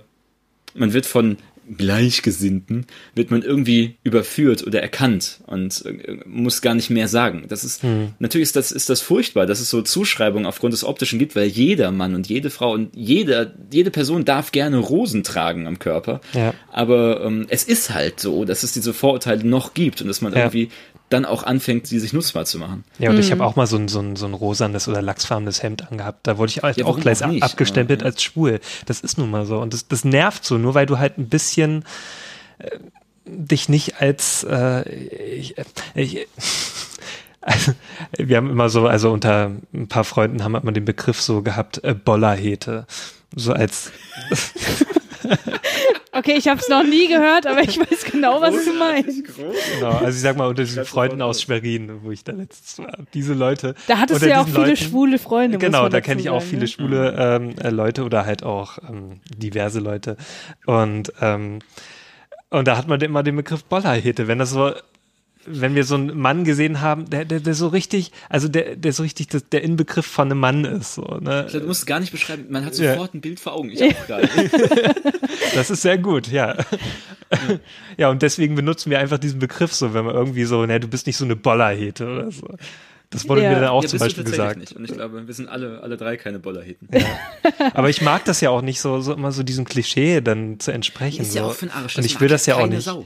man 0.75 0.93
wird 0.93 1.05
von 1.07 1.37
Gleichgesinnten, 1.77 2.85
wird 3.15 3.31
man 3.31 3.41
irgendwie 3.41 3.95
überführt 4.03 4.65
oder 4.65 4.81
erkannt 4.81 5.39
und 5.47 5.83
äh, 5.85 6.17
muss 6.25 6.61
gar 6.61 6.75
nicht 6.75 6.89
mehr 6.89 7.07
sagen. 7.07 7.45
Das 7.47 7.63
ist, 7.63 7.81
natürlich 8.19 8.43
ist 8.49 8.55
das, 8.55 8.71
ist 8.71 8.89
das 8.89 9.01
furchtbar, 9.01 9.45
dass 9.45 9.59
es 9.59 9.69
so 9.69 9.81
Zuschreibungen 9.81 10.45
aufgrund 10.45 10.73
des 10.73 10.83
Optischen 10.83 11.19
gibt, 11.19 11.35
weil 11.35 11.47
jeder 11.47 11.91
Mann 11.91 12.15
und 12.15 12.27
jede 12.27 12.49
Frau 12.49 12.73
und 12.73 12.95
jeder, 12.95 13.53
jede 13.71 13.91
Person 13.91 14.25
darf 14.25 14.51
gerne 14.51 14.77
Rosen 14.77 15.23
tragen 15.23 15.67
am 15.67 15.79
Körper. 15.79 16.21
Ja. 16.33 16.53
Aber 16.71 17.23
ähm, 17.25 17.45
es 17.49 17.63
ist 17.63 17.93
halt 17.93 18.19
so, 18.19 18.45
dass 18.45 18.63
es 18.63 18.73
diese 18.73 18.93
Vorurteile 18.93 19.43
noch 19.45 19.73
gibt 19.73 20.01
und 20.01 20.07
dass 20.07 20.21
man 20.21 20.33
Ja. 20.33 20.39
irgendwie 20.39 20.69
dann 21.15 21.25
auch 21.25 21.43
anfängt, 21.43 21.87
sie 21.87 21.99
sich 21.99 22.13
nutzbar 22.13 22.45
zu 22.45 22.59
machen. 22.59 22.83
Ja, 22.99 23.09
und 23.09 23.17
ich 23.19 23.27
Mhm. 23.27 23.31
habe 23.33 23.45
auch 23.45 23.55
mal 23.55 23.65
so 23.67 23.77
ein, 23.77 23.87
so, 23.87 23.99
ein, 23.99 24.15
so 24.15 24.25
ein 24.25 24.33
rosanes 24.33 24.87
oder 24.87 25.01
lachsfarbenes 25.01 25.63
Hemd 25.63 25.89
angehabt. 25.91 26.27
Da 26.27 26.37
wurde 26.37 26.51
ich 26.51 26.61
halt 26.63 26.77
Ja, 26.77 26.85
auch 26.85 26.99
gleich 26.99 27.23
auch 27.23 27.27
nicht? 27.29 27.43
abgestempelt 27.43 28.01
ja. 28.01 28.05
als 28.05 28.21
schwul. 28.21 28.59
Das 28.85 28.99
ist 29.01 29.17
nun 29.17 29.31
mal 29.31 29.45
so. 29.45 29.59
Und 29.59 29.73
das, 29.73 29.87
das 29.87 30.05
nervt 30.05 30.45
so, 30.45 30.57
nur 30.57 30.73
weil 30.75 30.85
du 30.85 30.99
halt 30.99 31.17
ein 31.17 31.27
bisschen 31.29 31.83
äh, 32.59 32.69
dich 33.25 33.69
nicht 33.69 34.01
als 34.01 34.43
äh, 34.49 34.87
ich, 34.93 35.55
ich, 35.95 36.27
also, 37.41 37.71
wir 38.17 38.37
haben 38.37 38.49
immer 38.49 38.69
so, 38.69 38.87
also 38.87 39.11
unter 39.11 39.51
ein 39.73 39.87
paar 39.87 40.03
Freunden 40.03 40.43
haben 40.43 40.51
wir 40.53 40.71
den 40.71 40.85
Begriff 40.85 41.21
so 41.21 41.41
gehabt, 41.41 41.83
äh, 41.83 41.93
Bollerhete. 41.95 42.85
So 43.35 43.51
als 43.53 43.91
Okay, 46.11 46.35
ich 46.37 46.47
habe 46.47 46.59
es 46.61 46.69
noch 46.69 46.83
nie 46.83 47.07
gehört, 47.07 47.45
aber 47.45 47.61
ich 47.61 47.77
weiß 47.77 48.05
genau, 48.11 48.39
was 48.39 48.63
du 48.63 48.73
meinst. 48.73 49.23
Genau, 49.75 49.89
also 49.91 50.09
ich 50.15 50.21
sag 50.21 50.37
mal 50.37 50.47
unter 50.47 50.63
diesen 50.63 50.85
Freunden 50.85 51.21
aus 51.21 51.41
Schwerin, 51.41 51.99
wo 52.03 52.11
ich 52.11 52.23
da 52.23 52.31
letztens 52.31 52.79
war. 52.85 52.97
Diese 53.13 53.33
Leute. 53.33 53.75
Da 53.87 53.97
hattest 53.99 54.21
du 54.23 54.29
ja 54.29 54.41
auch 54.41 54.45
viele 54.47 54.59
Leuten- 54.59 54.77
schwule 54.77 55.19
Freunde. 55.19 55.57
muss 55.57 55.65
Genau, 55.65 55.83
man 55.83 55.91
da 55.91 55.99
kenne 56.01 56.21
ich 56.21 56.29
auch 56.29 56.41
viele 56.41 56.61
ne? 56.61 56.67
schwule 56.67 57.15
ähm, 57.17 57.55
äh, 57.61 57.69
Leute 57.69 58.03
oder 58.05 58.25
halt 58.25 58.43
auch 58.43 58.77
ähm, 58.89 59.19
diverse 59.37 59.79
Leute. 59.79 60.15
Und, 60.65 61.11
ähm, 61.21 61.59
und 62.49 62.67
da 62.67 62.77
hat 62.77 62.87
man 62.87 63.01
immer 63.01 63.21
den 63.23 63.35
Begriff 63.35 63.65
Bollerhete, 63.65 64.27
wenn 64.29 64.39
das 64.39 64.51
so 64.51 64.71
wenn 65.45 65.75
wir 65.75 65.83
so 65.83 65.95
einen 65.95 66.17
Mann 66.19 66.43
gesehen 66.43 66.81
haben, 66.81 67.09
der, 67.09 67.25
der, 67.25 67.39
der 67.39 67.53
so 67.53 67.67
richtig, 67.67 68.11
also 68.29 68.47
der, 68.47 68.75
der 68.75 68.93
so 68.93 69.03
richtig 69.03 69.27
das, 69.27 69.47
der 69.49 69.63
Inbegriff 69.63 70.05
von 70.05 70.29
einem 70.31 70.39
Mann 70.39 70.65
ist. 70.65 70.95
So, 70.95 71.03
ne? 71.21 71.47
Du 71.51 71.59
musst 71.61 71.81
es 71.81 71.85
gar 71.85 71.99
nicht 71.99 72.11
beschreiben, 72.11 72.45
man 72.49 72.65
hat 72.65 72.77
Ja. 72.77 72.93
sofort 72.93 73.13
ein 73.13 73.21
Bild 73.21 73.39
vor 73.39 73.53
Augen. 73.53 73.69
Ich 73.69 73.81
auch 73.83 74.07
gerade. 74.07 74.29
Das 75.53 75.69
ist 75.69 75.83
sehr 75.83 75.97
gut, 75.97 76.27
ja. 76.27 76.55
Ja, 77.97 78.09
und 78.09 78.21
deswegen 78.21 78.55
benutzen 78.55 78.89
wir 78.89 78.99
einfach 78.99 79.17
diesen 79.17 79.39
Begriff 79.39 79.73
so, 79.73 79.93
wenn 79.93 80.03
man 80.05 80.13
irgendwie 80.13 80.43
so, 80.43 80.65
ne, 80.65 80.79
du 80.81 80.87
bist 80.87 81.07
nicht 81.07 81.15
so 81.17 81.23
eine 81.23 81.35
Bollerhete 81.37 82.05
oder 82.07 82.31
so. 82.31 82.47
Das 83.09 83.29
wurde 83.29 83.43
Ja. 83.43 83.49
mir 83.51 83.59
dann 83.61 83.69
auch 83.69 83.83
ja, 83.83 83.87
zum 83.89 83.99
Beispiel 83.99 84.23
gesagt. 84.25 84.59
nicht. 84.59 84.73
Und 84.73 84.83
ich 84.83 84.91
glaube, 84.91 85.25
wir 85.25 85.33
sind 85.33 85.47
alle, 85.47 85.81
alle 85.81 85.95
drei 85.95 86.17
keine 86.17 86.39
Bollerheten. 86.39 86.89
Aber 87.73 87.89
ich 87.89 88.01
mag 88.01 88.25
das 88.25 88.41
ja 88.41 88.49
auch 88.49 88.61
nicht 88.61 88.81
so, 88.81 88.99
so 88.99 89.13
immer 89.13 89.31
so 89.31 89.43
diesem 89.43 89.63
Klischee 89.63 90.19
dann 90.21 90.59
zu 90.59 90.71
entsprechen. 90.71 91.21
Ist 91.21 91.35
ja 91.35 91.43
so. 91.43 91.49
auch 91.49 91.53
für 91.53 91.67
den 91.67 91.71
Arsch. 91.73 91.95
Und 91.97 92.05
ich 92.05 92.19
will 92.19 92.27
das 92.27 92.45
ja 92.47 92.55
auch 92.55 92.67
nicht. 92.67 92.83
Sau. 92.83 93.05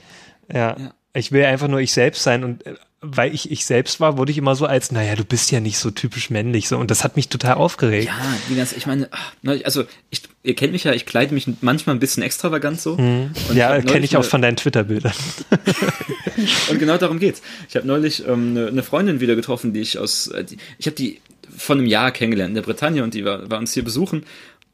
Ja. 0.52 0.76
Ja. 0.80 0.94
Ich 1.14 1.32
will 1.32 1.44
einfach 1.44 1.68
nur 1.68 1.80
ich 1.80 1.92
selbst 1.92 2.24
sein 2.24 2.44
und 2.44 2.66
äh, 2.66 2.76
weil 3.02 3.34
ich 3.34 3.50
ich 3.50 3.66
selbst 3.66 4.00
war, 4.02 4.18
wurde 4.18 4.32
ich 4.32 4.38
immer 4.38 4.56
so 4.56 4.66
als, 4.66 4.92
naja, 4.92 5.16
du 5.16 5.24
bist 5.24 5.52
ja 5.52 5.60
nicht 5.62 5.78
so 5.78 5.90
typisch 5.90 6.30
männlich 6.30 6.68
so 6.68 6.78
und 6.78 6.92
das 6.92 7.04
hat 7.06 7.16
mich 7.16 7.30
total 7.30 7.54
aufgeregt. 7.56 8.08
Ja, 8.08 8.56
ganze, 8.56 8.76
ich 8.76 8.86
meine, 8.86 9.08
ach, 9.12 9.32
neulich- 9.42 9.66
also 9.66 9.86
ich, 10.10 10.24
ihr 10.44 10.54
kennt 10.56 10.74
mich 10.74 10.84
ja, 10.84 10.92
ich 10.92 11.06
kleide 11.06 11.34
mich 11.34 11.48
manchmal 11.62 11.96
ein 11.96 12.00
bisschen 12.00 12.24
extravagant 12.24 12.82
so. 12.82 12.98
Mhm. 12.98 13.32
Ja, 13.54 13.82
kenne 13.82 14.04
ich 14.06 14.18
auch 14.18 14.26
von 14.26 14.42
deinen 14.42 14.58
Twitter-Bildern. 14.58 15.14
Und 16.70 16.80
genau 16.80 16.98
darum 16.98 17.20
geht's. 17.20 17.42
Ich 17.70 17.76
habe 17.76 17.88
neulich 17.88 18.26
ähm, 18.28 18.52
eine, 18.52 18.68
eine 18.68 18.84
Freundin 18.84 19.20
wieder 19.20 19.36
getroffen, 19.36 19.74
die 19.74 19.82
ich 19.82 19.98
aus, 19.98 20.28
äh, 20.28 20.44
die, 20.44 20.58
ich 20.78 20.86
habe 20.86 20.96
die 20.96 21.22
vor 21.56 21.76
einem 21.76 21.86
Jahr 21.86 22.12
kennengelernt 22.12 22.50
in 22.50 22.56
der 22.56 22.62
Bretagne 22.62 23.04
und 23.04 23.14
die 23.14 23.26
war, 23.26 23.50
war 23.50 23.60
uns 23.60 23.74
hier 23.74 23.84
besuchen 23.84 24.26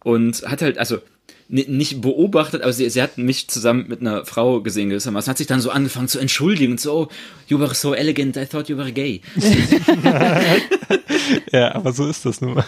und 0.03 0.43
hat 0.47 0.61
halt, 0.61 0.77
also 0.77 0.99
nicht 1.47 2.01
beobachtet, 2.01 2.63
aber 2.63 2.73
sie, 2.73 2.89
sie 2.89 3.01
hat 3.01 3.17
mich 3.17 3.47
zusammen 3.47 3.85
mit 3.87 4.01
einer 4.01 4.25
Frau 4.25 4.61
gesehen 4.61 4.89
gewissermaßen, 4.89 5.29
hat 5.29 5.37
sich 5.37 5.47
dann 5.47 5.61
so 5.61 5.69
angefangen 5.69 6.07
zu 6.07 6.19
entschuldigen 6.19 6.73
und 6.73 6.79
so, 6.79 6.93
oh, 6.93 7.07
you 7.47 7.59
were 7.59 7.75
so 7.75 7.93
elegant, 7.93 8.35
I 8.35 8.45
thought 8.45 8.67
you 8.67 8.77
were 8.77 8.91
gay. 8.91 9.21
ja, 11.51 11.75
aber 11.75 11.93
so 11.93 12.07
ist 12.07 12.25
das 12.25 12.41
nun 12.41 12.55
mal. 12.55 12.65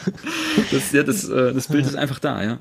Das, 0.72 0.92
ja, 0.92 1.04
das, 1.04 1.28
äh, 1.28 1.54
das 1.54 1.70
Bild 1.70 1.86
ist 1.86 1.96
einfach 1.96 2.20
da, 2.20 2.44
ja. 2.44 2.60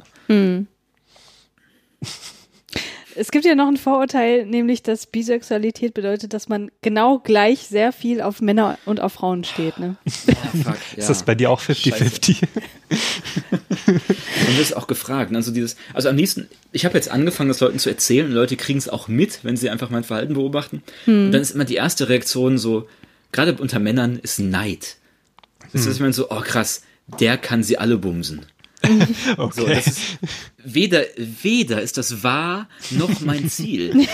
Es 3.18 3.30
gibt 3.30 3.44
ja 3.44 3.54
noch 3.54 3.68
ein 3.68 3.76
Vorurteil, 3.76 4.44
nämlich, 4.46 4.82
dass 4.82 5.06
Bisexualität 5.06 5.94
bedeutet, 5.94 6.32
dass 6.34 6.48
man 6.48 6.70
genau 6.82 7.18
gleich 7.18 7.60
sehr 7.60 7.92
viel 7.92 8.20
auf 8.20 8.40
Männer 8.40 8.78
und 8.84 9.00
auf 9.00 9.14
Frauen 9.14 9.44
steht. 9.44 9.78
Ne? 9.78 9.96
fuck, 10.06 10.76
Ist 10.96 11.08
das 11.08 11.22
bei 11.24 11.34
dir 11.34 11.50
auch 11.50 11.60
50-50? 11.60 12.42
Und 12.90 14.00
das 14.48 14.58
ist 14.60 14.76
auch 14.76 14.86
gefragt. 14.86 15.34
Also 15.34 15.50
dieses, 15.52 15.76
also 15.94 16.08
am 16.08 16.16
liebsten, 16.16 16.48
ich 16.72 16.84
habe 16.84 16.94
jetzt 16.96 17.10
angefangen, 17.10 17.48
das 17.48 17.60
Leuten 17.60 17.78
zu 17.78 17.88
erzählen 17.88 18.26
und 18.26 18.32
Leute 18.32 18.56
kriegen 18.56 18.78
es 18.78 18.88
auch 18.88 19.08
mit, 19.08 19.40
wenn 19.44 19.56
sie 19.56 19.70
einfach 19.70 19.90
mein 19.90 20.04
Verhalten 20.04 20.34
beobachten. 20.34 20.82
Und 21.06 21.32
dann 21.32 21.40
ist 21.40 21.52
immer 21.52 21.64
die 21.64 21.76
erste 21.76 22.08
Reaktion 22.08 22.58
so, 22.58 22.86
gerade 23.32 23.54
unter 23.54 23.78
Männern, 23.78 24.18
ist 24.18 24.38
Neid. 24.38 24.96
Das 25.72 25.86
ist 25.86 26.00
immer 26.00 26.12
so, 26.12 26.30
oh 26.30 26.40
krass, 26.40 26.82
der 27.20 27.38
kann 27.38 27.62
sie 27.62 27.78
alle 27.78 27.98
bumsen. 27.98 28.46
So, 28.86 29.42
Okay. 29.42 29.74
das 29.74 29.86
ist, 29.88 30.00
weder, 30.74 31.02
weder 31.16 31.80
ist 31.80 31.96
das 31.96 32.22
wahr, 32.22 32.68
noch 32.90 33.20
mein 33.20 33.48
Ziel. 33.50 34.06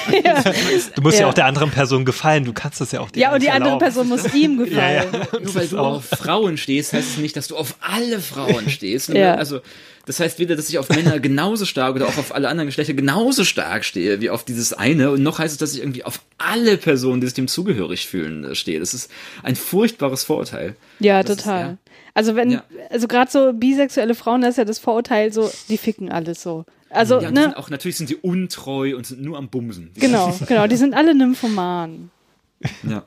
Du 0.94 1.02
musst 1.02 1.18
ja. 1.18 1.24
Ja. 1.24 1.28
auch 1.30 1.34
der 1.34 1.46
anderen 1.46 1.70
Person 1.70 2.04
gefallen. 2.04 2.44
Du 2.44 2.52
kannst 2.52 2.80
das 2.80 2.92
ja 2.92 3.00
auch 3.00 3.10
dir 3.10 3.20
Ja, 3.20 3.34
und 3.34 3.42
die 3.42 3.50
andere. 3.50 3.78
Person 3.78 4.08
muss 4.08 4.32
ihm 4.34 4.58
gefallen. 4.64 5.08
Nur 5.42 5.54
weil 5.54 5.66
du 5.68 5.78
auf 5.78 6.04
Frauen 6.04 6.56
stehst, 6.56 6.92
heißt 6.92 7.12
es 7.12 7.16
nicht, 7.18 7.36
dass 7.36 7.48
du 7.48 7.56
auf 7.56 7.76
alle 7.80 8.20
Frauen 8.20 8.68
stehst. 8.70 9.08
Ja. 9.08 9.34
Also, 9.34 9.60
das 10.06 10.18
heißt 10.20 10.38
weder, 10.40 10.56
dass 10.56 10.68
ich 10.68 10.78
auf 10.78 10.88
Männer 10.88 11.20
genauso 11.20 11.64
stark 11.64 11.94
oder 11.94 12.06
auch 12.08 12.16
auf 12.18 12.34
alle 12.34 12.48
anderen 12.48 12.66
Geschlechter 12.66 12.92
genauso 12.94 13.44
stark 13.44 13.84
stehe 13.84 14.20
wie 14.20 14.30
auf 14.30 14.44
dieses 14.44 14.72
eine. 14.72 15.10
Und 15.12 15.22
noch 15.22 15.38
heißt 15.38 15.52
es, 15.52 15.58
dass 15.58 15.74
ich 15.74 15.80
irgendwie 15.80 16.04
auf 16.04 16.20
alle 16.38 16.76
Personen, 16.76 17.20
die 17.20 17.28
sich 17.28 17.34
dem 17.34 17.46
zugehörig 17.48 18.06
fühlen, 18.08 18.54
stehe. 18.56 18.80
Das 18.80 18.94
ist 18.94 19.10
ein 19.44 19.54
furchtbares 19.56 20.24
Vorurteil. 20.24 20.74
Ja, 20.98 21.22
Das 21.22 21.36
ist, 21.36 21.44
total. 21.44 21.60
ja. 21.60 21.76
Also 22.14 22.36
wenn, 22.36 22.50
Ja. 22.50 22.64
also 22.90 23.08
gerade 23.08 23.30
so 23.30 23.52
bisexuelle 23.54 24.14
Frauen, 24.14 24.42
das 24.42 24.50
ist 24.50 24.56
ja 24.58 24.64
das 24.64 24.78
Vorurteil 24.78 25.32
so, 25.32 25.50
die 25.68 25.78
ficken 25.78 26.10
alles 26.10 26.42
so. 26.42 26.64
Also, 26.90 27.20
Ja, 27.20 27.30
ne, 27.30 27.56
auch, 27.56 27.70
natürlich 27.70 27.96
sind 27.96 28.08
sie 28.08 28.16
untreu 28.16 28.94
und 28.96 29.06
sind 29.06 29.22
nur 29.22 29.38
am 29.38 29.48
Bumsen. 29.48 29.92
Die 29.96 30.00
genau, 30.06 30.36
genau, 30.46 30.66
die 30.66 30.76
sind 30.76 30.92
alle 30.94 31.14
Nymphomanen. 31.14 32.10
Ja. 32.88 33.04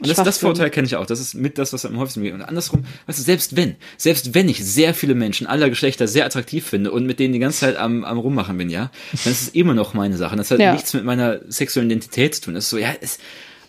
Und 0.00 0.08
das, 0.08 0.16
das. 0.22 0.38
Vorteil 0.38 0.70
kenne 0.70 0.86
ich 0.86 0.94
auch. 0.94 1.06
Das 1.06 1.18
ist 1.18 1.34
mit 1.34 1.58
das, 1.58 1.72
was 1.72 1.84
am 1.84 1.96
häufigsten 1.98 2.22
geht. 2.22 2.32
Und 2.32 2.42
andersrum, 2.42 2.84
weißt 3.06 3.18
du, 3.18 3.22
selbst 3.24 3.56
wenn, 3.56 3.74
selbst 3.96 4.32
wenn 4.32 4.48
ich 4.48 4.64
sehr 4.64 4.94
viele 4.94 5.14
Menschen 5.16 5.48
aller 5.48 5.68
Geschlechter 5.70 6.06
sehr 6.06 6.24
attraktiv 6.24 6.64
finde 6.66 6.92
und 6.92 7.04
mit 7.04 7.18
denen 7.18 7.32
die 7.32 7.40
ganze 7.40 7.60
Zeit 7.60 7.76
am, 7.76 8.04
am 8.04 8.18
Rummachen 8.18 8.56
bin, 8.58 8.70
ja, 8.70 8.90
dann 9.24 9.32
ist 9.32 9.42
es 9.42 9.48
immer 9.48 9.74
noch 9.74 9.94
meine 9.94 10.16
Sache. 10.16 10.36
Das 10.36 10.52
hat 10.52 10.60
Ja. 10.60 10.72
nichts 10.72 10.94
mit 10.94 11.04
meiner 11.04 11.40
sexuellen 11.50 11.90
Identität 11.90 12.34
zu 12.36 12.42
tun. 12.42 12.54
Das 12.54 12.64
ist 12.64 12.70
so, 12.70 12.78
ja, 12.78 12.92
es, 13.00 13.18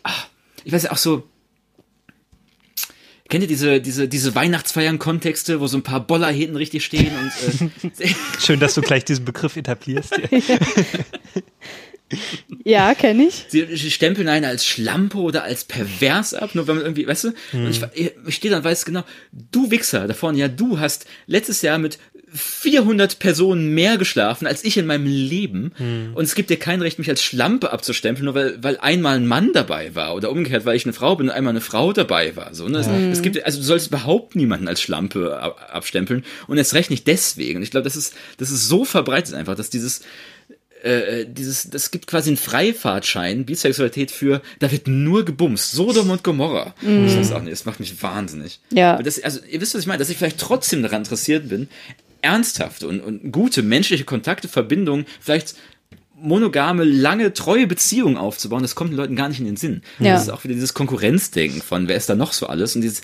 ach, 0.03 0.27
ich 0.63 0.71
weiß 0.71 0.83
ja 0.83 0.91
auch 0.91 0.97
so, 0.97 1.23
kennt 3.29 3.43
ihr 3.43 3.47
diese, 3.47 3.79
diese, 3.79 4.07
diese 4.07 4.35
Weihnachtsfeiern-Kontexte, 4.35 5.59
wo 5.59 5.67
so 5.67 5.77
ein 5.77 5.83
paar 5.83 6.05
Bollerheten 6.05 6.55
richtig 6.55 6.83
stehen 6.83 7.11
und, 7.15 7.91
äh, 7.99 8.09
Schön, 8.39 8.59
dass 8.59 8.73
du 8.73 8.81
gleich 8.81 9.05
diesen 9.05 9.23
Begriff 9.23 9.55
etablierst. 9.55 10.13
Ja, 12.63 12.93
kenne 12.95 13.27
ich. 13.27 13.45
Sie 13.49 13.67
sie 13.75 13.91
stempeln 13.91 14.27
einen 14.27 14.45
als 14.45 14.65
Schlampe 14.65 15.19
oder 15.19 15.43
als 15.43 15.63
pervers 15.63 16.33
ab, 16.33 16.55
nur 16.55 16.67
wenn 16.67 16.77
man 16.77 16.85
irgendwie, 16.85 17.07
weißt 17.07 17.25
du? 17.25 17.33
Und 17.53 17.69
ich, 17.69 18.11
ich 18.25 18.35
stehe 18.35 18.51
dann, 18.51 18.63
weiß 18.63 18.83
genau, 18.83 19.03
du 19.31 19.69
Wichser 19.69 20.07
da 20.07 20.13
vorne, 20.15 20.39
ja, 20.39 20.47
du 20.47 20.79
hast 20.79 21.05
letztes 21.27 21.61
Jahr 21.61 21.77
mit 21.77 21.99
400 22.33 23.19
Personen 23.19 23.73
mehr 23.73 23.97
geschlafen 23.97 24.47
als 24.47 24.63
ich 24.63 24.77
in 24.77 24.85
meinem 24.85 25.05
Leben 25.05 25.71
und 26.13 26.23
es 26.23 26.35
gibt 26.35 26.49
dir 26.49 26.57
kein 26.57 26.81
Recht, 26.81 26.99
mich 26.99 27.09
als 27.09 27.23
Schlampe 27.23 27.71
abzustempeln, 27.71 28.25
nur 28.25 28.35
weil, 28.35 28.61
weil 28.61 28.77
einmal 28.77 29.15
ein 29.15 29.27
Mann 29.27 29.51
dabei 29.53 29.95
war 29.95 30.15
oder 30.15 30.31
umgekehrt, 30.31 30.65
weil 30.65 30.75
ich 30.75 30.85
eine 30.85 30.93
Frau 30.93 31.15
bin 31.15 31.29
und 31.29 31.33
einmal 31.33 31.51
eine 31.51 31.61
Frau 31.61 31.93
dabei 31.93 32.35
war. 32.35 32.53
So, 32.53 32.67
ne? 32.67 32.79
es, 32.79 32.87
es 32.87 33.21
gibt, 33.21 33.43
also 33.45 33.59
du 33.59 33.63
sollst 33.63 33.87
überhaupt 33.87 34.35
niemanden 34.35 34.67
als 34.67 34.81
Schlampe 34.81 35.39
ab, 35.39 35.69
abstempeln 35.71 36.23
und 36.47 36.57
erst 36.57 36.73
recht 36.73 36.89
nicht 36.89 37.07
deswegen. 37.07 37.61
Ich 37.61 37.71
glaube, 37.71 37.85
das 37.85 37.95
ist, 37.95 38.13
das 38.37 38.51
ist 38.51 38.67
so 38.67 38.85
verbreitet 38.85 39.33
einfach, 39.33 39.55
dass 39.55 39.69
dieses, 39.69 40.01
äh, 40.83 41.25
dieses, 41.27 41.69
das 41.69 41.91
gibt 41.91 42.07
quasi 42.07 42.29
einen 42.29 42.37
Freifahrtschein, 42.37 43.45
Bisexualität 43.45 44.11
für, 44.11 44.41
da 44.59 44.71
wird 44.71 44.87
nur 44.87 45.25
gebumst, 45.25 45.71
Sodom 45.71 46.09
und 46.09 46.23
Gomorra. 46.23 46.73
Ich 46.81 47.17
weiß 47.17 47.31
auch 47.33 47.41
nicht, 47.41 47.51
das 47.51 47.65
macht 47.65 47.79
mich 47.79 48.01
wahnsinnig. 48.01 48.59
Ja. 48.71 49.01
Das, 49.01 49.21
also, 49.21 49.39
ihr 49.49 49.59
wisst, 49.61 49.73
was 49.73 49.81
ich 49.81 49.87
meine, 49.87 49.99
dass 49.99 50.09
ich 50.09 50.17
vielleicht 50.17 50.39
trotzdem 50.39 50.81
daran 50.81 51.01
interessiert 51.01 51.49
bin, 51.49 51.67
ernsthafte 52.21 52.87
und, 52.87 53.01
und 53.01 53.31
gute 53.31 53.63
menschliche 53.63 54.03
Kontakte, 54.03 54.47
Verbindungen, 54.47 55.05
vielleicht 55.19 55.55
monogame, 56.21 56.83
lange, 56.83 57.33
treue 57.33 57.67
Beziehungen 57.67 58.17
aufzubauen, 58.17 58.61
das 58.61 58.75
kommt 58.75 58.91
den 58.91 58.97
Leuten 58.97 59.15
gar 59.15 59.29
nicht 59.29 59.39
in 59.39 59.45
den 59.45 59.55
Sinn. 59.55 59.81
Ja. 59.99 60.13
Das 60.13 60.23
ist 60.23 60.29
auch 60.29 60.43
wieder 60.43 60.53
dieses 60.53 60.73
Konkurrenzdenken 60.73 61.61
von, 61.61 61.87
wer 61.87 61.95
ist 61.95 62.09
da 62.09 62.15
noch 62.15 62.33
so 62.33 62.47
alles 62.47 62.75
und 62.75 62.81
dieses, 62.81 63.01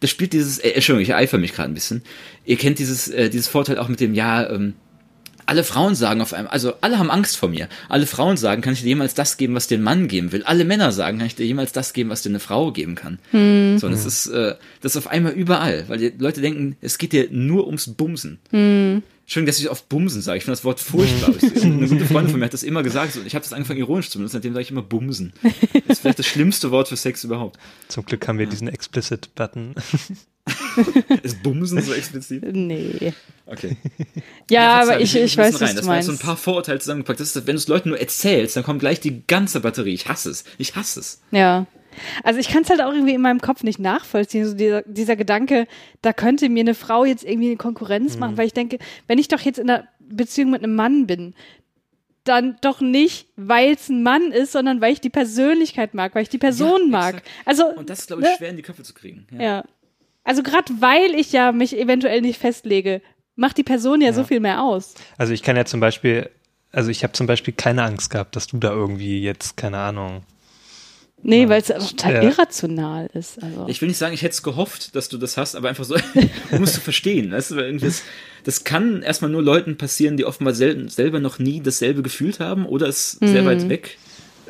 das 0.00 0.10
spielt 0.10 0.32
dieses, 0.32 0.58
äh, 0.58 0.70
Entschuldigung, 0.70 1.02
ich 1.02 1.14
eifere 1.14 1.40
mich 1.40 1.54
gerade 1.54 1.70
ein 1.70 1.74
bisschen. 1.74 2.02
Ihr 2.44 2.56
kennt 2.56 2.78
dieses, 2.78 3.08
äh, 3.08 3.30
dieses 3.30 3.48
Vorteil 3.48 3.78
auch 3.78 3.88
mit 3.88 4.00
dem, 4.00 4.14
ja, 4.14 4.48
ähm, 4.50 4.74
alle 5.50 5.64
Frauen 5.64 5.96
sagen 5.96 6.20
auf 6.20 6.32
einmal, 6.32 6.52
also 6.52 6.74
alle 6.80 7.00
haben 7.00 7.10
Angst 7.10 7.36
vor 7.36 7.48
mir. 7.48 7.68
Alle 7.88 8.06
Frauen 8.06 8.36
sagen, 8.36 8.62
kann 8.62 8.72
ich 8.72 8.82
dir 8.82 8.86
jemals 8.86 9.14
das 9.14 9.36
geben, 9.36 9.56
was 9.56 9.66
dir 9.66 9.78
ein 9.78 9.82
Mann 9.82 10.06
geben 10.06 10.30
will. 10.30 10.44
Alle 10.44 10.64
Männer 10.64 10.92
sagen, 10.92 11.18
kann 11.18 11.26
ich 11.26 11.34
dir 11.34 11.44
jemals 11.44 11.72
das 11.72 11.92
geben, 11.92 12.08
was 12.08 12.22
dir 12.22 12.28
eine 12.28 12.38
Frau 12.38 12.70
geben 12.70 12.94
kann. 12.94 13.18
So, 13.80 13.86
und 13.88 13.92
das 13.92 14.06
ist, 14.06 14.28
äh, 14.28 14.54
das 14.80 14.92
ist 14.92 14.96
auf 14.96 15.08
einmal 15.10 15.32
überall, 15.32 15.86
weil 15.88 15.98
die 15.98 16.12
Leute 16.16 16.40
denken, 16.40 16.76
es 16.80 16.98
geht 16.98 17.12
dir 17.12 17.26
nur 17.32 17.66
ums 17.66 17.88
Bumsen. 17.88 18.38
Entschuldigung, 19.30 19.46
dass 19.46 19.60
ich 19.60 19.70
oft 19.70 19.88
Bumsen 19.88 20.22
sage. 20.22 20.38
Ich 20.38 20.44
finde 20.44 20.56
das 20.56 20.64
Wort 20.64 20.80
furchtbar. 20.80 21.32
Eine 21.62 21.86
gute 21.86 22.04
Freundin 22.04 22.32
von 22.32 22.40
mir 22.40 22.46
hat 22.46 22.52
das 22.52 22.64
immer 22.64 22.82
gesagt 22.82 23.14
und 23.14 23.28
ich 23.28 23.36
habe 23.36 23.44
das 23.44 23.52
angefangen 23.52 23.78
ironisch 23.78 24.10
zu 24.10 24.18
benutzen, 24.18 24.32
seitdem 24.32 24.54
sage 24.54 24.62
ich 24.62 24.72
immer 24.72 24.82
Bumsen. 24.82 25.32
Das 25.72 25.98
ist 25.98 26.00
vielleicht 26.00 26.18
das 26.18 26.26
schlimmste 26.26 26.72
Wort 26.72 26.88
für 26.88 26.96
Sex 26.96 27.22
überhaupt. 27.22 27.56
Zum 27.86 28.04
Glück 28.04 28.26
haben 28.26 28.40
wir 28.40 28.46
diesen 28.46 28.66
Explicit-Button. 28.66 29.76
Ist 31.22 31.44
Bumsen 31.44 31.80
so 31.80 31.92
explizit? 31.92 32.42
Nee. 32.42 33.12
Okay. 33.46 33.76
Ja, 34.50 34.82
aber 34.82 35.00
ich, 35.00 35.14
ich 35.14 35.36
weiß, 35.36 35.52
bisschen 35.52 35.60
was 35.60 35.70
du 35.70 35.76
Das 35.76 35.86
meinst. 35.86 36.06
so 36.06 36.12
ein 36.12 36.18
paar 36.18 36.36
Vorurteile 36.36 36.80
zusammengepackt. 36.80 37.20
Das 37.20 37.36
ist, 37.36 37.46
wenn 37.46 37.54
du 37.54 37.60
es 37.60 37.68
Leuten 37.68 37.90
nur 37.90 38.00
erzählst, 38.00 38.56
dann 38.56 38.64
kommt 38.64 38.80
gleich 38.80 38.98
die 38.98 39.24
ganze 39.28 39.60
Batterie. 39.60 39.94
Ich 39.94 40.08
hasse 40.08 40.30
es. 40.30 40.42
Ich 40.58 40.74
hasse 40.74 40.98
es. 40.98 41.20
Ja. 41.30 41.68
Also 42.24 42.40
ich 42.40 42.48
kann 42.48 42.62
es 42.62 42.70
halt 42.70 42.80
auch 42.82 42.92
irgendwie 42.92 43.14
in 43.14 43.20
meinem 43.20 43.40
Kopf 43.40 43.62
nicht 43.62 43.78
nachvollziehen. 43.78 44.46
So 44.46 44.54
dieser, 44.54 44.82
dieser 44.82 45.16
Gedanke, 45.16 45.66
da 46.02 46.12
könnte 46.12 46.48
mir 46.48 46.60
eine 46.60 46.74
Frau 46.74 47.04
jetzt 47.04 47.24
irgendwie 47.24 47.48
eine 47.48 47.56
Konkurrenz 47.56 48.14
Mhm. 48.14 48.20
machen, 48.20 48.36
weil 48.38 48.46
ich 48.46 48.52
denke, 48.54 48.78
wenn 49.06 49.18
ich 49.18 49.28
doch 49.28 49.40
jetzt 49.40 49.58
in 49.58 49.68
einer 49.70 49.86
Beziehung 50.00 50.50
mit 50.50 50.62
einem 50.62 50.74
Mann 50.74 51.06
bin, 51.06 51.34
dann 52.24 52.56
doch 52.60 52.80
nicht, 52.80 53.28
weil 53.36 53.72
es 53.72 53.88
ein 53.88 54.02
Mann 54.02 54.30
ist, 54.32 54.52
sondern 54.52 54.80
weil 54.80 54.92
ich 54.92 55.00
die 55.00 55.08
Persönlichkeit 55.10 55.94
mag, 55.94 56.14
weil 56.14 56.22
ich 56.22 56.28
die 56.28 56.38
Person 56.38 56.82
Ja, 56.82 56.88
mag. 56.88 57.14
exakt. 57.14 57.28
Also 57.46 57.66
Und 57.68 57.88
das 57.88 58.00
ist, 58.00 58.06
glaube 58.08 58.22
ich, 58.22 58.28
ne? 58.28 58.34
schwer 58.36 58.50
in 58.50 58.56
die 58.56 58.62
Köpfe 58.62 58.82
zu 58.82 58.92
kriegen. 58.94 59.26
Ja. 59.32 59.40
Ja. 59.42 59.64
Also 60.22 60.42
gerade 60.42 60.72
weil 60.80 61.14
ich 61.14 61.32
ja 61.32 61.50
mich 61.52 61.76
eventuell 61.78 62.20
nicht 62.20 62.38
festlege, 62.38 63.00
macht 63.36 63.56
die 63.56 63.62
Person 63.62 64.02
ja, 64.02 64.12
so 64.12 64.22
viel 64.24 64.38
mehr 64.40 64.62
aus. 64.62 64.94
Also 65.16 65.32
ich 65.32 65.42
kann 65.42 65.56
ja 65.56 65.64
zum 65.64 65.80
Beispiel, 65.80 66.28
also 66.72 66.90
ich 66.90 67.02
habe 67.04 67.14
zum 67.14 67.26
Beispiel 67.26 67.54
keine 67.54 67.82
Angst 67.84 68.10
gehabt, 68.10 68.36
dass 68.36 68.46
du 68.46 68.58
da 68.58 68.70
irgendwie 68.70 69.22
jetzt, 69.22 69.56
keine 69.56 69.78
Ahnung. 69.78 70.22
Nee, 71.22 71.48
weil 71.48 71.60
es 71.60 71.66
total 71.66 72.14
Ja. 72.14 72.22
irrational 72.22 73.08
ist. 73.12 73.42
Also. 73.42 73.66
Ich 73.68 73.80
will 73.80 73.88
nicht 73.88 73.98
sagen, 73.98 74.14
ich 74.14 74.22
hätte 74.22 74.32
es 74.32 74.42
gehofft, 74.42 74.94
dass 74.96 75.08
du 75.08 75.18
das 75.18 75.36
hast, 75.36 75.54
aber 75.54 75.68
einfach 75.68 75.84
so, 75.84 75.94
um 76.50 76.62
es 76.62 76.72
zu 76.74 76.80
verstehen. 76.80 77.32
Weißt 77.32 77.50
du, 77.50 77.56
weil 77.56 77.64
irgendwie 77.66 77.86
das, 77.86 78.02
das 78.44 78.64
kann 78.64 79.02
erstmal 79.02 79.30
nur 79.30 79.42
Leuten 79.42 79.76
passieren, 79.76 80.16
die 80.16 80.24
offenbar 80.24 80.54
sel 80.54 80.88
selber 80.88 81.20
noch 81.20 81.38
nie 81.38 81.60
dasselbe 81.60 82.02
gefühlt 82.02 82.40
haben 82.40 82.64
oder 82.66 82.88
es 82.88 83.12
sehr 83.20 83.44
weit 83.44 83.68
weg 83.68 83.98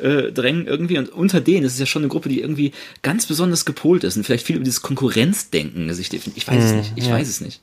äh, 0.01 0.31
drängen 0.31 0.67
irgendwie. 0.67 0.97
Und 0.97 1.09
unter 1.09 1.41
denen 1.41 1.65
ist 1.65 1.73
es 1.73 1.79
ja 1.79 1.85
schon 1.85 2.03
eine 2.03 2.09
Gruppe, 2.09 2.29
die 2.29 2.41
irgendwie 2.41 2.71
ganz 3.01 3.25
besonders 3.25 3.65
gepolt 3.65 4.03
ist 4.03 4.17
und 4.17 4.23
vielleicht 4.23 4.45
viel 4.45 4.55
über 4.55 4.65
dieses 4.65 4.81
Konkurrenzdenken 4.81 5.93
sich 5.93 6.09
definiert. 6.09 6.37
Ich 6.37 6.47
weiß 6.47 6.63
es 6.63 6.71
nicht. 6.73 6.93
Ich 6.95 7.07
ja. 7.07 7.13
weiß 7.13 7.27
es 7.27 7.41
nicht. 7.41 7.61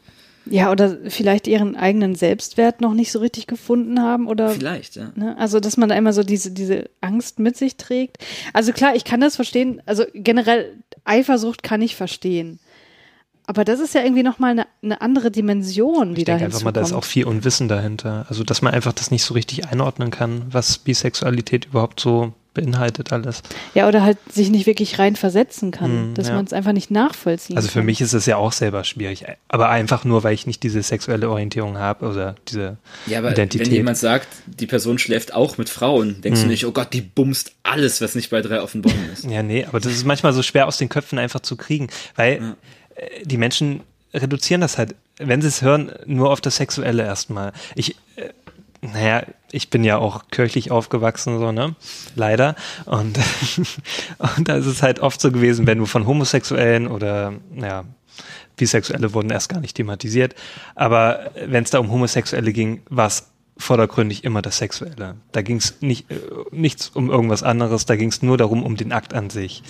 Ja, 0.50 0.70
oder 0.70 0.96
vielleicht 1.08 1.46
ihren 1.46 1.76
eigenen 1.76 2.14
Selbstwert 2.14 2.80
noch 2.80 2.94
nicht 2.94 3.12
so 3.12 3.18
richtig 3.18 3.46
gefunden 3.46 4.00
haben 4.00 4.26
oder 4.26 4.50
Vielleicht, 4.50 4.96
ja. 4.96 5.10
ne? 5.14 5.36
also 5.38 5.60
dass 5.60 5.76
man 5.76 5.88
da 5.88 5.94
immer 5.94 6.12
so 6.12 6.22
diese 6.22 6.50
diese 6.50 6.90
Angst 7.00 7.38
mit 7.38 7.56
sich 7.56 7.76
trägt. 7.76 8.18
Also 8.52 8.72
klar, 8.72 8.94
ich 8.94 9.04
kann 9.04 9.20
das 9.20 9.36
verstehen. 9.36 9.82
Also 9.86 10.04
generell 10.14 10.76
Eifersucht 11.04 11.62
kann 11.62 11.82
ich 11.82 11.96
verstehen. 11.96 12.58
Aber 13.48 13.64
das 13.64 13.80
ist 13.80 13.94
ja 13.94 14.02
irgendwie 14.02 14.22
noch 14.22 14.38
mal 14.38 14.50
eine, 14.50 14.66
eine 14.82 15.00
andere 15.00 15.30
Dimension, 15.30 16.14
die 16.14 16.20
Ich 16.20 16.24
da 16.26 16.32
denke 16.32 16.44
einfach 16.44 16.62
mal, 16.64 16.72
da 16.72 16.82
ist 16.82 16.92
auch 16.92 17.04
viel 17.04 17.24
Unwissen 17.24 17.66
dahinter. 17.66 18.26
Also, 18.28 18.44
dass 18.44 18.60
man 18.60 18.74
einfach 18.74 18.92
das 18.92 19.10
nicht 19.10 19.24
so 19.24 19.32
richtig 19.32 19.66
einordnen 19.66 20.10
kann, 20.10 20.42
was 20.50 20.76
Bisexualität 20.76 21.64
überhaupt 21.64 21.98
so 21.98 22.34
beinhaltet 22.54 23.12
alles. 23.12 23.42
Ja, 23.74 23.86
oder 23.88 24.02
halt 24.02 24.18
sich 24.32 24.50
nicht 24.50 24.66
wirklich 24.66 24.98
rein 24.98 25.16
versetzen 25.16 25.70
kann, 25.70 25.90
Hm, 25.90 26.14
dass 26.14 26.28
ja. 26.28 26.34
man 26.34 26.44
es 26.44 26.52
einfach 26.52 26.72
nicht 26.72 26.90
nachvollziehen 26.90 27.56
Also 27.56 27.68
für 27.68 27.80
kann. 27.80 27.86
mich 27.86 28.00
ist 28.00 28.12
es 28.14 28.26
ja 28.26 28.36
auch 28.36 28.52
selber 28.52 28.82
schwierig, 28.84 29.24
aber 29.48 29.68
einfach 29.68 30.04
nur, 30.04 30.24
weil 30.24 30.34
ich 30.34 30.46
nicht 30.46 30.62
diese 30.62 30.82
sexuelle 30.82 31.28
Orientierung 31.30 31.78
habe 31.78 32.06
oder 32.08 32.34
diese 32.48 32.76
Ja, 33.06 33.18
aber 33.18 33.32
Identität. 33.32 33.66
wenn 33.68 33.74
jemand 33.74 33.98
sagt, 33.98 34.26
die 34.46 34.66
Person 34.66 34.98
schläft 34.98 35.34
auch 35.34 35.56
mit 35.58 35.68
Frauen, 35.68 36.20
denkst 36.22 36.42
du 36.42 36.46
nicht, 36.48 36.66
oh 36.66 36.72
Gott, 36.72 36.92
die 36.92 37.00
bumst 37.02 37.52
alles, 37.62 38.00
was 38.00 38.14
nicht 38.14 38.30
bei 38.30 38.40
drei 38.42 38.60
auf 38.60 38.72
den 38.72 38.82
Bäumen 38.82 39.08
ist. 39.12 39.24
Ja, 39.28 39.42
nee, 39.42 39.64
aber 39.64 39.78
das 39.78 39.92
ist 39.92 40.04
manchmal 40.04 40.32
so 40.32 40.42
schwer 40.42 40.66
aus 40.66 40.78
den 40.78 40.88
Köpfen 40.88 41.18
einfach 41.18 41.40
zu 41.40 41.56
kriegen, 41.56 41.88
weil 42.16 42.56
äh, 42.96 43.24
die 43.24 43.36
Menschen 43.36 43.80
reduzieren 44.14 44.62
das 44.62 44.78
halt, 44.78 44.94
wenn 45.18 45.42
sie 45.42 45.48
es 45.48 45.62
hören, 45.62 45.92
nur 46.06 46.30
auf 46.30 46.40
das 46.40 46.56
Sexuelle 46.56 47.04
erstmal. 47.04 47.52
Ich, 47.74 47.96
äh, 48.16 48.30
naja, 48.80 49.24
ich 49.50 49.70
bin 49.70 49.84
ja 49.84 49.98
auch 49.98 50.28
kirchlich 50.30 50.70
aufgewachsen, 50.70 51.38
so, 51.38 51.52
ne? 51.52 51.74
Leider. 52.14 52.54
Und, 52.84 53.18
und 54.36 54.48
da 54.48 54.56
ist 54.56 54.66
es 54.66 54.82
halt 54.82 55.00
oft 55.00 55.20
so 55.20 55.32
gewesen, 55.32 55.66
wenn 55.66 55.78
du 55.78 55.86
von 55.86 56.06
Homosexuellen 56.06 56.86
oder, 56.86 57.34
naja, 57.52 57.84
Bisexuelle 58.56 59.14
wurden 59.14 59.30
erst 59.30 59.48
gar 59.48 59.60
nicht 59.60 59.76
thematisiert. 59.76 60.34
Aber 60.74 61.30
wenn 61.46 61.64
es 61.64 61.70
da 61.70 61.78
um 61.78 61.90
Homosexuelle 61.90 62.52
ging, 62.52 62.82
war 62.88 63.06
es 63.06 63.30
vordergründig 63.56 64.24
immer 64.24 64.42
das 64.42 64.58
Sexuelle. 64.58 65.16
Da 65.32 65.42
ging 65.42 65.56
es 65.56 65.80
nicht, 65.80 66.10
äh, 66.10 66.16
nichts 66.50 66.88
um 66.88 67.10
irgendwas 67.10 67.42
anderes, 67.42 67.86
da 67.86 67.96
ging 67.96 68.08
es 68.08 68.22
nur 68.22 68.36
darum, 68.36 68.62
um 68.62 68.76
den 68.76 68.92
Akt 68.92 69.14
an 69.14 69.30
sich. 69.30 69.62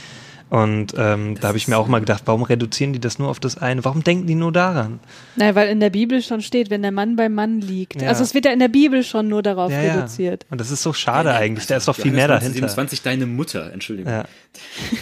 Und 0.50 0.94
ähm, 0.96 1.38
da 1.40 1.48
habe 1.48 1.58
ich 1.58 1.68
mir 1.68 1.76
auch 1.76 1.88
mal 1.88 1.98
gedacht, 1.98 2.22
warum 2.24 2.42
reduzieren 2.42 2.94
die 2.94 3.00
das 3.00 3.18
nur 3.18 3.28
auf 3.28 3.38
das 3.38 3.58
eine? 3.58 3.84
Warum 3.84 4.02
denken 4.02 4.26
die 4.26 4.34
nur 4.34 4.50
daran? 4.50 4.98
Naja, 5.36 5.54
weil 5.54 5.68
in 5.68 5.78
der 5.80 5.90
Bibel 5.90 6.22
schon 6.22 6.40
steht, 6.40 6.70
wenn 6.70 6.80
der 6.80 6.92
Mann 6.92 7.16
beim 7.16 7.34
Mann 7.34 7.60
liegt. 7.60 8.00
Ja. 8.00 8.08
Also 8.08 8.22
es 8.22 8.32
wird 8.32 8.46
ja 8.46 8.52
in 8.52 8.58
der 8.58 8.68
Bibel 8.68 9.02
schon 9.02 9.28
nur 9.28 9.42
darauf 9.42 9.70
Ja, 9.70 9.82
ja. 9.82 9.94
reduziert. 9.96 10.46
Und 10.50 10.58
das 10.60 10.70
ist 10.70 10.82
so 10.82 10.92
schade 10.94 11.34
eigentlich. 11.34 11.66
Da 11.66 11.76
ist 11.76 11.86
doch 11.86 11.96
viel 11.96 12.12
mehr 12.12 12.28
dahinter. 12.28 12.56
1927 12.56 13.02
deine 13.02 13.26
Mutter, 13.26 13.72
Entschuldigung. 13.72 14.10
Ja. 14.12 14.24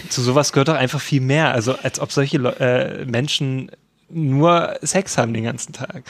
Zu 0.08 0.20
sowas 0.22 0.52
gehört 0.52 0.68
doch 0.68 0.74
einfach 0.74 1.00
viel 1.00 1.20
mehr. 1.20 1.52
Also 1.52 1.76
als 1.76 2.00
ob 2.00 2.10
solche 2.10 2.38
Le 2.38 2.56
äh, 2.58 3.04
Menschen 3.04 3.70
nur 4.08 4.76
Sex 4.82 5.18
haben 5.18 5.32
den 5.32 5.44
ganzen 5.44 5.72
Tag. 5.72 6.02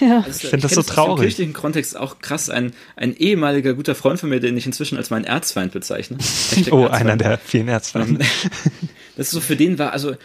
Ja. 0.00 0.18
Also, 0.26 0.40
Ich 0.44 0.50
find 0.50 0.64
das 0.64 0.72
so 0.72 0.82
traurig. 0.82 1.20
kirchlichen 1.22 1.52
Kontext 1.52 1.96
auch 1.96 2.18
krass. 2.18 2.50
Ein, 2.50 2.72
ein 2.96 3.16
ehemaliger 3.16 3.74
guter 3.74 3.94
Freund 3.94 4.18
von 4.20 4.28
mir, 4.28 4.40
den 4.40 4.56
ich 4.56 4.66
inzwischen 4.66 4.96
als 4.98 5.10
meinen 5.10 5.24
Erzfeind 5.24 5.72
bezeichne. 5.72 6.18
Oh, 6.70 6.82
Erzfeind. 6.82 6.90
einer 6.92 7.16
der 7.16 7.38
vielen 7.38 7.68
Erzfeinde. 7.68 8.24
Das 9.16 9.26
ist 9.26 9.30
so, 9.32 9.40
für 9.40 9.54
den 9.54 9.78
war, 9.78 9.92
also, 9.92 10.16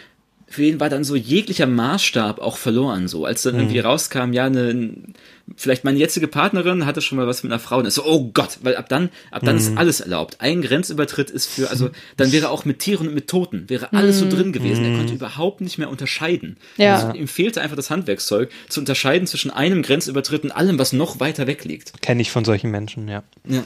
für 0.50 0.64
den 0.64 0.80
war 0.80 0.90
dann 0.90 1.04
so 1.04 1.16
jeglicher 1.16 1.68
Maßstab 1.68 2.40
auch 2.40 2.58
verloren, 2.58 3.08
so. 3.08 3.26
Als 3.26 3.44
dann 3.44 3.54
Mhm. 3.56 3.60
irgendwie 3.62 3.80
rauskam, 3.80 4.34
ja, 4.34 4.46
eine, 4.46 4.92
vielleicht 5.56 5.84
meine 5.84 5.98
jetzige 6.00 6.28
Partnerin 6.28 6.86
hatte 6.86 7.02
schon 7.02 7.18
mal 7.18 7.28
was 7.28 7.44
mit 7.44 7.52
einer 7.52 7.60
Frau, 7.60 7.78
und 7.80 7.86
ist 7.86 7.96
so, 7.96 8.06
oh 8.06 8.30
Gott, 8.34 8.58
weil 8.62 8.76
ab 8.76 8.90
dann, 8.90 9.10
ab 9.32 9.44
dann 9.46 9.56
Mhm. 9.56 9.62
ist 9.62 9.78
alles 9.78 10.00
erlaubt. 10.00 10.38
Ein 10.42 10.62
Grenzübertritt 10.62 11.30
ist 11.30 11.48
für, 11.48 11.70
also, 11.70 11.90
dann 12.18 12.32
wäre 12.32 12.50
auch 12.50 12.66
mit 12.66 12.80
Tieren 12.80 13.08
und 13.08 13.14
mit 13.14 13.28
Toten, 13.28 13.66
wäre 13.70 13.94
alles 13.94 14.20
so 14.20 14.28
drin 14.30 14.52
gewesen. 14.52 14.84
Er 14.86 14.92
Mhm. 14.92 14.98
konnte 14.98 15.14
überhaupt 15.14 15.62
nicht 15.62 15.78
mehr 15.78 15.90
unterscheiden. 15.90 16.58
Ja. 16.78 16.96
Also, 16.96 17.18
ihm 17.18 17.28
fehlte 17.28 17.62
einfach 17.62 17.76
das 17.76 17.90
Handwerkszeug, 17.90 18.50
zu 18.70 18.80
unterscheiden 18.80 19.28
zwischen 19.28 19.52
einem 19.52 19.82
Grenzübertritt 19.82 20.44
und 20.44 20.52
allem, 20.52 20.78
was 20.80 20.94
noch 20.94 21.20
weiter 21.20 21.48
weg 21.48 21.64
liegt. 21.66 22.02
Kenne 22.02 22.22
ich 22.22 22.32
von 22.32 22.44
solchen 22.46 22.72
Menschen, 22.72 23.08
ja. 23.08 23.24
Ja. 23.48 23.64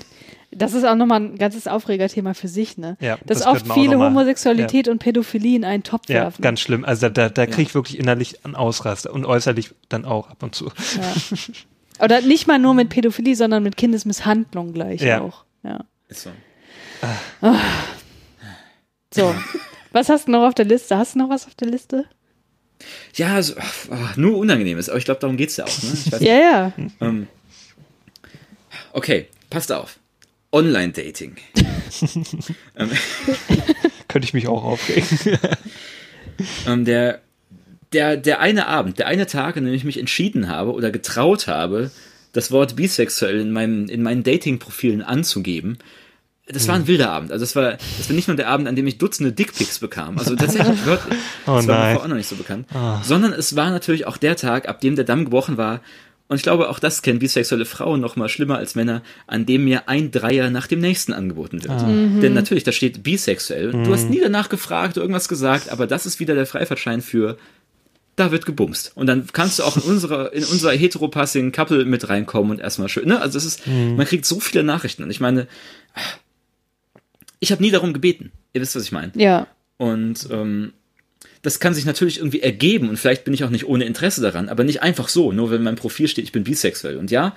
Das 0.55 0.73
ist 0.73 0.83
auch 0.85 0.95
nochmal 0.95 1.21
ein 1.21 1.37
ganzes 1.37 1.67
Aufregerthema 1.67 2.33
für 2.33 2.47
sich, 2.47 2.77
ne? 2.77 2.97
Ja, 2.99 3.17
Dass 3.25 3.39
das 3.39 3.47
oft 3.47 3.71
viele 3.73 3.97
Homosexualität 3.99 4.87
und 4.87 4.99
Pädophilie 4.99 5.55
in 5.55 5.65
einen 5.65 5.83
Topf 5.83 6.09
Ja, 6.09 6.15
werfen. 6.23 6.41
ganz 6.41 6.59
schlimm. 6.61 6.85
Also 6.85 7.09
da, 7.09 7.29
da 7.29 7.45
kriege 7.45 7.63
ich 7.63 7.75
wirklich 7.75 7.99
innerlich 7.99 8.43
einen 8.45 8.55
Ausraster 8.55 9.13
und 9.13 9.25
äußerlich 9.25 9.71
dann 9.89 10.05
auch 10.05 10.29
ab 10.29 10.43
und 10.43 10.55
zu. 10.55 10.71
Oder 11.99 12.21
nicht 12.21 12.47
mal 12.47 12.59
nur 12.59 12.73
mit 12.73 12.89
Pädophilie, 12.89 13.35
sondern 13.35 13.63
mit 13.63 13.77
Kindesmisshandlung 13.77 14.73
gleich 14.73 15.01
Ja. 15.01 15.21
auch. 15.21 15.45
Ja. 15.63 15.85
Ist 16.07 16.23
so. 16.23 16.31
So. 19.13 19.35
Was 19.91 20.09
hast 20.09 20.27
du 20.27 20.31
noch 20.31 20.43
auf 20.47 20.55
der 20.55 20.65
Liste? 20.65 20.97
Hast 20.97 21.15
du 21.15 21.19
noch 21.19 21.29
was 21.29 21.45
auf 21.45 21.55
der 21.55 21.67
Liste? 21.67 22.05
Ja, 23.15 23.41
so, 23.41 23.53
ach, 23.59 23.73
ach, 23.91 24.17
nur 24.17 24.37
Unangenehmes, 24.37 24.89
aber 24.89 24.97
ich 24.97 25.05
glaube, 25.05 25.19
darum 25.21 25.37
geht's 25.37 25.55
ja 25.57 25.65
auch. 25.65 25.83
Ne? 25.83 25.91
Ich 26.05 26.11
weiß 26.11 26.21
Ja, 26.21 26.33
ja. 26.35 26.71
Ähm, 26.99 27.27
okay, 28.91 29.27
passt 29.49 29.71
auf. 29.71 29.99
Online-Dating. 30.53 31.35
ähm, 32.77 32.89
Könnte 34.07 34.25
ich 34.25 34.33
mich 34.33 34.47
auch 34.47 34.63
aufregen. 34.63 35.39
ähm, 36.67 36.85
der 36.85 37.21
der, 37.93 38.17
der 38.17 38.39
eine 38.39 38.67
Abend, 38.67 38.99
der 38.99 39.07
eine 39.07 39.27
Tag, 39.27 39.55
an 39.55 39.65
dem 39.65 39.73
ich 39.73 39.83
mich 39.83 39.99
entschieden 39.99 40.49
habe 40.49 40.73
oder 40.73 40.91
getraut 40.91 41.47
habe, 41.47 41.91
das 42.31 42.51
Wort 42.51 42.75
bisexuell 42.75 43.39
in, 43.39 43.51
meinem, 43.51 43.87
in 43.87 44.01
meinen 44.01 44.23
Dating-Profilen 44.23 45.03
anzugeben, 45.03 45.77
das 46.45 46.67
war 46.67 46.75
ein 46.75 46.87
wilder 46.87 47.09
Abend. 47.09 47.31
Also 47.31 47.43
das 47.43 47.55
war, 47.55 47.77
das 47.97 48.09
war 48.09 48.15
nicht 48.15 48.27
nur 48.27 48.35
der 48.35 48.49
Abend, 48.49 48.67
an 48.67 48.75
dem 48.75 48.85
ich 48.85 48.97
Dutzende 48.97 49.31
Dickpics 49.31 49.79
bekam. 49.79 50.17
Also 50.17 50.35
tatsächlich 50.35 50.85
wörtlich. 50.85 51.17
Oh 51.47 51.55
das 51.55 51.67
war 51.67 51.75
mir 51.75 51.81
nein. 51.81 51.93
vorher 51.93 52.01
auch 52.01 52.07
noch 52.09 52.17
nicht 52.17 52.27
so 52.27 52.35
bekannt. 52.35 52.67
Sondern 53.03 53.31
es 53.31 53.55
war 53.55 53.69
natürlich 53.69 54.05
auch 54.07 54.17
der 54.17 54.35
Tag, 54.35 54.67
ab 54.67 54.81
dem 54.81 54.97
der 54.97 55.05
Damm 55.05 55.23
gebrochen 55.23 55.55
war. 55.55 55.79
Und 56.33 56.37
ich 56.37 56.43
glaube, 56.43 56.67
auch 56.69 56.79
das 56.79 57.03
kennen 57.03 57.19
bisexuelle 57.19 57.65
Frauen 57.65 58.01
noch 58.01 58.15
mal 58.15 58.27
schlimmer 58.27 58.57
als 58.57 58.73
Männer, 58.73 59.03
an 59.27 59.45
dem 59.45 59.65
mir 59.65 59.87
ein 59.87 60.09
Dreier 60.09 60.49
nach 60.49 60.65
dem 60.65 60.79
nächsten 60.79 61.13
angeboten 61.13 61.63
wird. 61.63 61.79
Denn 62.23 62.33
natürlich, 62.33 62.63
da 62.63 62.71
steht 62.71 63.03
bisexuell. 63.03 63.69
Und 63.69 63.83
Du 63.83 63.93
hast 63.93 64.09
nie 64.09 64.19
danach 64.19 64.49
gefragt 64.49 64.97
irgendwas 64.97 65.27
gesagt, 65.27 65.69
aber 65.69 65.85
das 65.85 66.07
ist 66.07 66.19
wieder 66.19 66.33
der 66.33 66.47
Freifahrtschein 66.47 67.03
für 67.03 67.37
da 68.15 68.31
wird 68.31 68.47
gebumst. 68.47 68.93
Und 68.95 69.05
dann 69.05 69.27
kannst 69.31 69.59
du 69.59 69.63
auch 69.63 69.77
in 69.77 69.83
unserer, 69.83 70.33
in 70.33 70.43
unser 70.43 70.71
heteropassing 70.71 71.51
Couple 71.51 71.85
mit 71.85 72.09
reinkommen 72.09 72.49
und 72.49 72.59
erstmal 72.59 72.89
schön, 72.89 73.07
ne? 73.07 73.21
Also 73.21 73.37
es 73.37 73.45
ist, 73.45 73.67
man 73.67 74.07
kriegt 74.07 74.25
so 74.25 74.39
viele 74.39 74.63
Nachrichten. 74.63 75.03
Und 75.03 75.11
ich 75.11 75.19
meine, 75.19 75.45
ich 77.41 77.51
habe 77.51 77.61
nie 77.61 77.69
darum 77.69 77.93
gebeten. 77.93 78.31
Ihr 78.53 78.61
wisst, 78.61 78.75
was 78.75 78.85
ich 78.85 78.91
meine. 78.91 79.11
Ja. 79.13 79.45
Und 79.77 80.27
ähm, 80.31 80.73
das 81.43 81.59
kann 81.59 81.73
sich 81.73 81.85
natürlich 81.85 82.17
irgendwie 82.17 82.41
ergeben 82.41 82.89
und 82.89 82.97
vielleicht 82.97 83.25
bin 83.25 83.33
ich 83.33 83.43
auch 83.43 83.49
nicht 83.49 83.67
ohne 83.67 83.83
Interesse 83.83 84.21
daran, 84.21 84.49
aber 84.49 84.63
nicht 84.63 84.81
einfach 84.81 85.09
so, 85.09 85.31
nur 85.31 85.51
wenn 85.51 85.57
in 85.57 85.63
meinem 85.63 85.75
Profil 85.75 86.07
steht, 86.07 86.23
ich 86.23 86.31
bin 86.31 86.45
bisexuell. 86.45 86.97
Und 86.97 87.11
ja, 87.11 87.35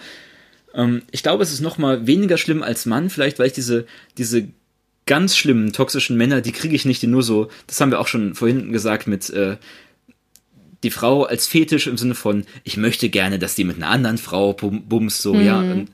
ähm, 0.74 1.02
ich 1.10 1.24
glaube, 1.24 1.42
es 1.42 1.52
ist 1.52 1.60
noch 1.60 1.76
mal 1.76 2.06
weniger 2.06 2.38
schlimm 2.38 2.62
als 2.62 2.86
Mann, 2.86 3.10
vielleicht 3.10 3.38
weil 3.40 3.48
ich 3.48 3.52
diese, 3.52 3.84
diese 4.16 4.46
ganz 5.06 5.36
schlimmen 5.36 5.72
toxischen 5.72 6.16
Männer, 6.16 6.40
die 6.40 6.52
kriege 6.52 6.76
ich 6.76 6.84
nicht, 6.84 7.02
die 7.02 7.08
nur 7.08 7.24
so, 7.24 7.50
das 7.66 7.80
haben 7.80 7.90
wir 7.90 8.00
auch 8.00 8.06
schon 8.06 8.36
vorhin 8.36 8.72
gesagt 8.72 9.08
mit 9.08 9.28
äh, 9.30 9.56
die 10.84 10.90
Frau 10.92 11.24
als 11.24 11.48
Fetisch 11.48 11.88
im 11.88 11.96
Sinne 11.96 12.14
von, 12.14 12.44
ich 12.62 12.76
möchte 12.76 13.08
gerne, 13.08 13.40
dass 13.40 13.56
die 13.56 13.64
mit 13.64 13.76
einer 13.76 13.88
anderen 13.88 14.18
Frau 14.18 14.52
bum, 14.52 14.86
bumst, 14.86 15.20
so, 15.20 15.34
ja. 15.34 15.60
Und, 15.60 15.90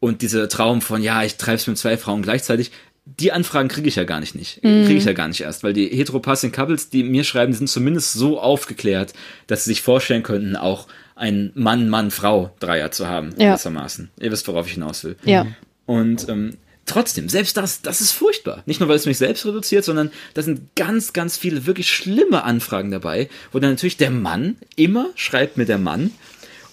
und 0.00 0.22
dieser 0.22 0.48
Traum 0.48 0.80
von, 0.80 1.02
ja, 1.02 1.22
ich 1.22 1.36
treib's 1.36 1.68
mit 1.68 1.78
zwei 1.78 1.96
Frauen 1.96 2.22
gleichzeitig, 2.22 2.72
die 3.06 3.32
Anfragen 3.32 3.68
kriege 3.68 3.86
ich 3.88 3.96
ja 3.96 4.04
gar 4.04 4.20
nicht 4.20 4.34
nicht. 4.34 4.62
Kriege 4.62 4.94
ich 4.94 5.04
ja 5.04 5.12
gar 5.12 5.28
nicht 5.28 5.42
erst, 5.42 5.62
weil 5.62 5.72
die 5.74 5.88
heteropassing 5.88 6.52
Couples, 6.52 6.88
die 6.88 7.02
mir 7.04 7.22
schreiben, 7.24 7.52
die 7.52 7.58
sind 7.58 7.68
zumindest 7.68 8.14
so 8.14 8.40
aufgeklärt, 8.40 9.12
dass 9.46 9.64
sie 9.64 9.70
sich 9.72 9.82
vorstellen 9.82 10.22
könnten, 10.22 10.56
auch 10.56 10.86
ein 11.14 11.52
Mann-Mann-Frau-Dreier 11.54 12.90
zu 12.90 13.06
haben, 13.06 13.30
Ja. 13.38 13.50
gewissermaßen. 13.50 14.10
Ihr 14.20 14.32
wisst, 14.32 14.48
worauf 14.48 14.66
ich 14.66 14.74
hinaus 14.74 15.04
will. 15.04 15.16
Ja. 15.24 15.46
Und 15.86 16.28
ähm, 16.28 16.56
trotzdem, 16.86 17.28
selbst 17.28 17.56
das, 17.56 17.82
das 17.82 18.00
ist 18.00 18.12
furchtbar. 18.12 18.62
Nicht 18.66 18.80
nur, 18.80 18.88
weil 18.88 18.96
es 18.96 19.06
mich 19.06 19.18
selbst 19.18 19.44
reduziert, 19.46 19.84
sondern 19.84 20.10
da 20.32 20.42
sind 20.42 20.74
ganz, 20.74 21.12
ganz 21.12 21.36
viele 21.36 21.66
wirklich 21.66 21.90
schlimme 21.90 22.42
Anfragen 22.44 22.90
dabei, 22.90 23.28
wo 23.52 23.58
dann 23.58 23.70
natürlich 23.70 23.96
der 23.96 24.10
Mann 24.10 24.56
immer 24.76 25.10
schreibt 25.14 25.56
mir 25.56 25.66
der 25.66 25.78
Mann. 25.78 26.10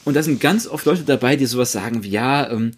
Und 0.05 0.15
da 0.15 0.23
sind 0.23 0.39
ganz 0.39 0.65
oft 0.65 0.85
Leute 0.85 1.03
dabei, 1.03 1.35
die 1.35 1.45
sowas 1.45 1.71
sagen 1.71 2.03
wie, 2.03 2.09
ja, 2.09 2.49
ähm, 2.49 2.71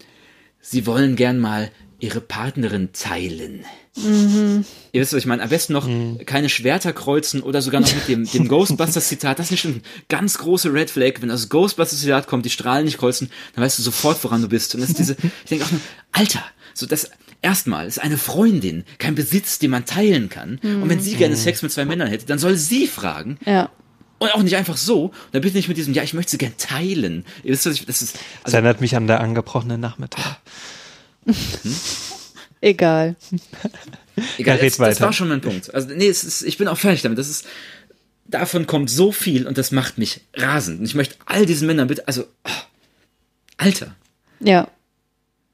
sie 0.59 0.85
wollen 0.85 1.15
gern 1.15 1.39
mal 1.39 1.71
ihre 2.03 2.19
Partnerin 2.19 2.89
teilen. 2.91 3.63
Ihr 3.95 5.01
wisst, 5.01 5.13
was 5.13 5.19
ich 5.19 5.25
meine. 5.25 5.41
Am 5.41 5.49
besten 5.49 5.71
noch 5.71 5.87
keine 6.25 6.49
Schwerter 6.49 6.91
kreuzen 6.91 7.41
oder 7.41 7.61
sogar 7.61 7.79
noch 7.79 7.93
mit 7.95 8.09
dem, 8.09 8.29
dem 8.29 8.49
Ghostbusters-Zitat. 8.49 9.39
Das 9.39 9.45
ist 9.45 9.51
nicht 9.51 9.65
ein 9.65 9.83
ganz 10.09 10.37
große 10.37 10.73
Red 10.73 10.89
Flag. 10.89 11.21
Wenn 11.21 11.29
das 11.29 11.47
Ghostbusters-Zitat 11.47 12.27
kommt, 12.27 12.45
die 12.45 12.49
Strahlen 12.49 12.85
nicht 12.85 12.97
kreuzen, 12.97 13.31
dann 13.55 13.63
weißt 13.63 13.79
du 13.79 13.83
sofort, 13.83 14.21
woran 14.25 14.41
du 14.41 14.49
bist. 14.49 14.75
Und 14.75 14.81
das 14.81 14.89
ist 14.89 14.99
diese, 14.99 15.13
ich 15.13 15.49
denke 15.49 15.63
auch 15.63 15.71
nur, 15.71 15.79
Alter, 16.11 16.43
so 16.73 16.85
das, 16.85 17.09
erstmal 17.41 17.87
ist 17.87 18.01
eine 18.01 18.17
Freundin 18.17 18.83
kein 18.97 19.15
Besitz, 19.15 19.59
den 19.59 19.71
man 19.71 19.85
teilen 19.85 20.27
kann. 20.27 20.59
Und 20.61 20.89
wenn 20.89 20.99
sie 20.99 21.15
gerne 21.15 21.37
Sex 21.37 21.61
mit 21.61 21.71
zwei 21.71 21.85
Männern 21.85 22.09
hätte, 22.09 22.25
dann 22.25 22.39
soll 22.39 22.57
sie 22.57 22.87
fragen. 22.87 23.37
Ja. 23.45 23.69
Und 24.19 24.33
auch 24.33 24.43
nicht 24.43 24.57
einfach 24.57 24.77
so. 24.77 25.05
Und 25.05 25.13
dann 25.31 25.41
bitte 25.41 25.55
nicht 25.55 25.69
mit 25.69 25.77
diesem, 25.77 25.93
ja, 25.93 26.03
ich 26.03 26.13
möchte 26.13 26.31
sie 26.31 26.37
gern 26.37 26.57
teilen. 26.57 27.23
Ihr 27.43 27.53
wisst, 27.53 27.65
was 27.65 27.75
ich, 27.75 27.85
das 27.85 28.01
ist, 28.01 28.15
Das 28.15 28.21
also, 28.43 28.57
erinnert 28.57 28.81
mich 28.81 28.97
an 28.97 29.07
der 29.07 29.21
angebrochene 29.21 29.77
Nachmittag. 29.77 30.39
Egal. 32.61 33.15
Egal, 34.37 34.57
Ja, 34.57 34.61
red 34.61 34.79
das, 34.79 35.01
war 35.01 35.13
schon 35.13 35.27
mein 35.27 35.41
Punkt. 35.41 35.73
Also, 35.73 35.89
nee, 35.93 36.07
es 36.07 36.23
ist, 36.23 36.43
ich 36.43 36.57
bin 36.57 36.67
auch 36.67 36.77
fertig 36.77 37.01
damit. 37.01 37.17
Das 37.17 37.29
ist, 37.29 37.45
davon 38.25 38.67
kommt 38.67 38.89
so 38.89 39.11
viel 39.11 39.47
und 39.47 39.57
das 39.57 39.71
macht 39.71 39.97
mich 39.97 40.21
rasend. 40.35 40.79
Und 40.79 40.85
ich 40.85 40.95
möchte 40.95 41.15
all 41.25 41.45
diesen 41.45 41.67
Männern 41.67 41.87
bitte, 41.87 42.07
also, 42.07 42.23
oh, 42.45 42.49
Alter, 43.57 43.95
Ja. 44.39 44.67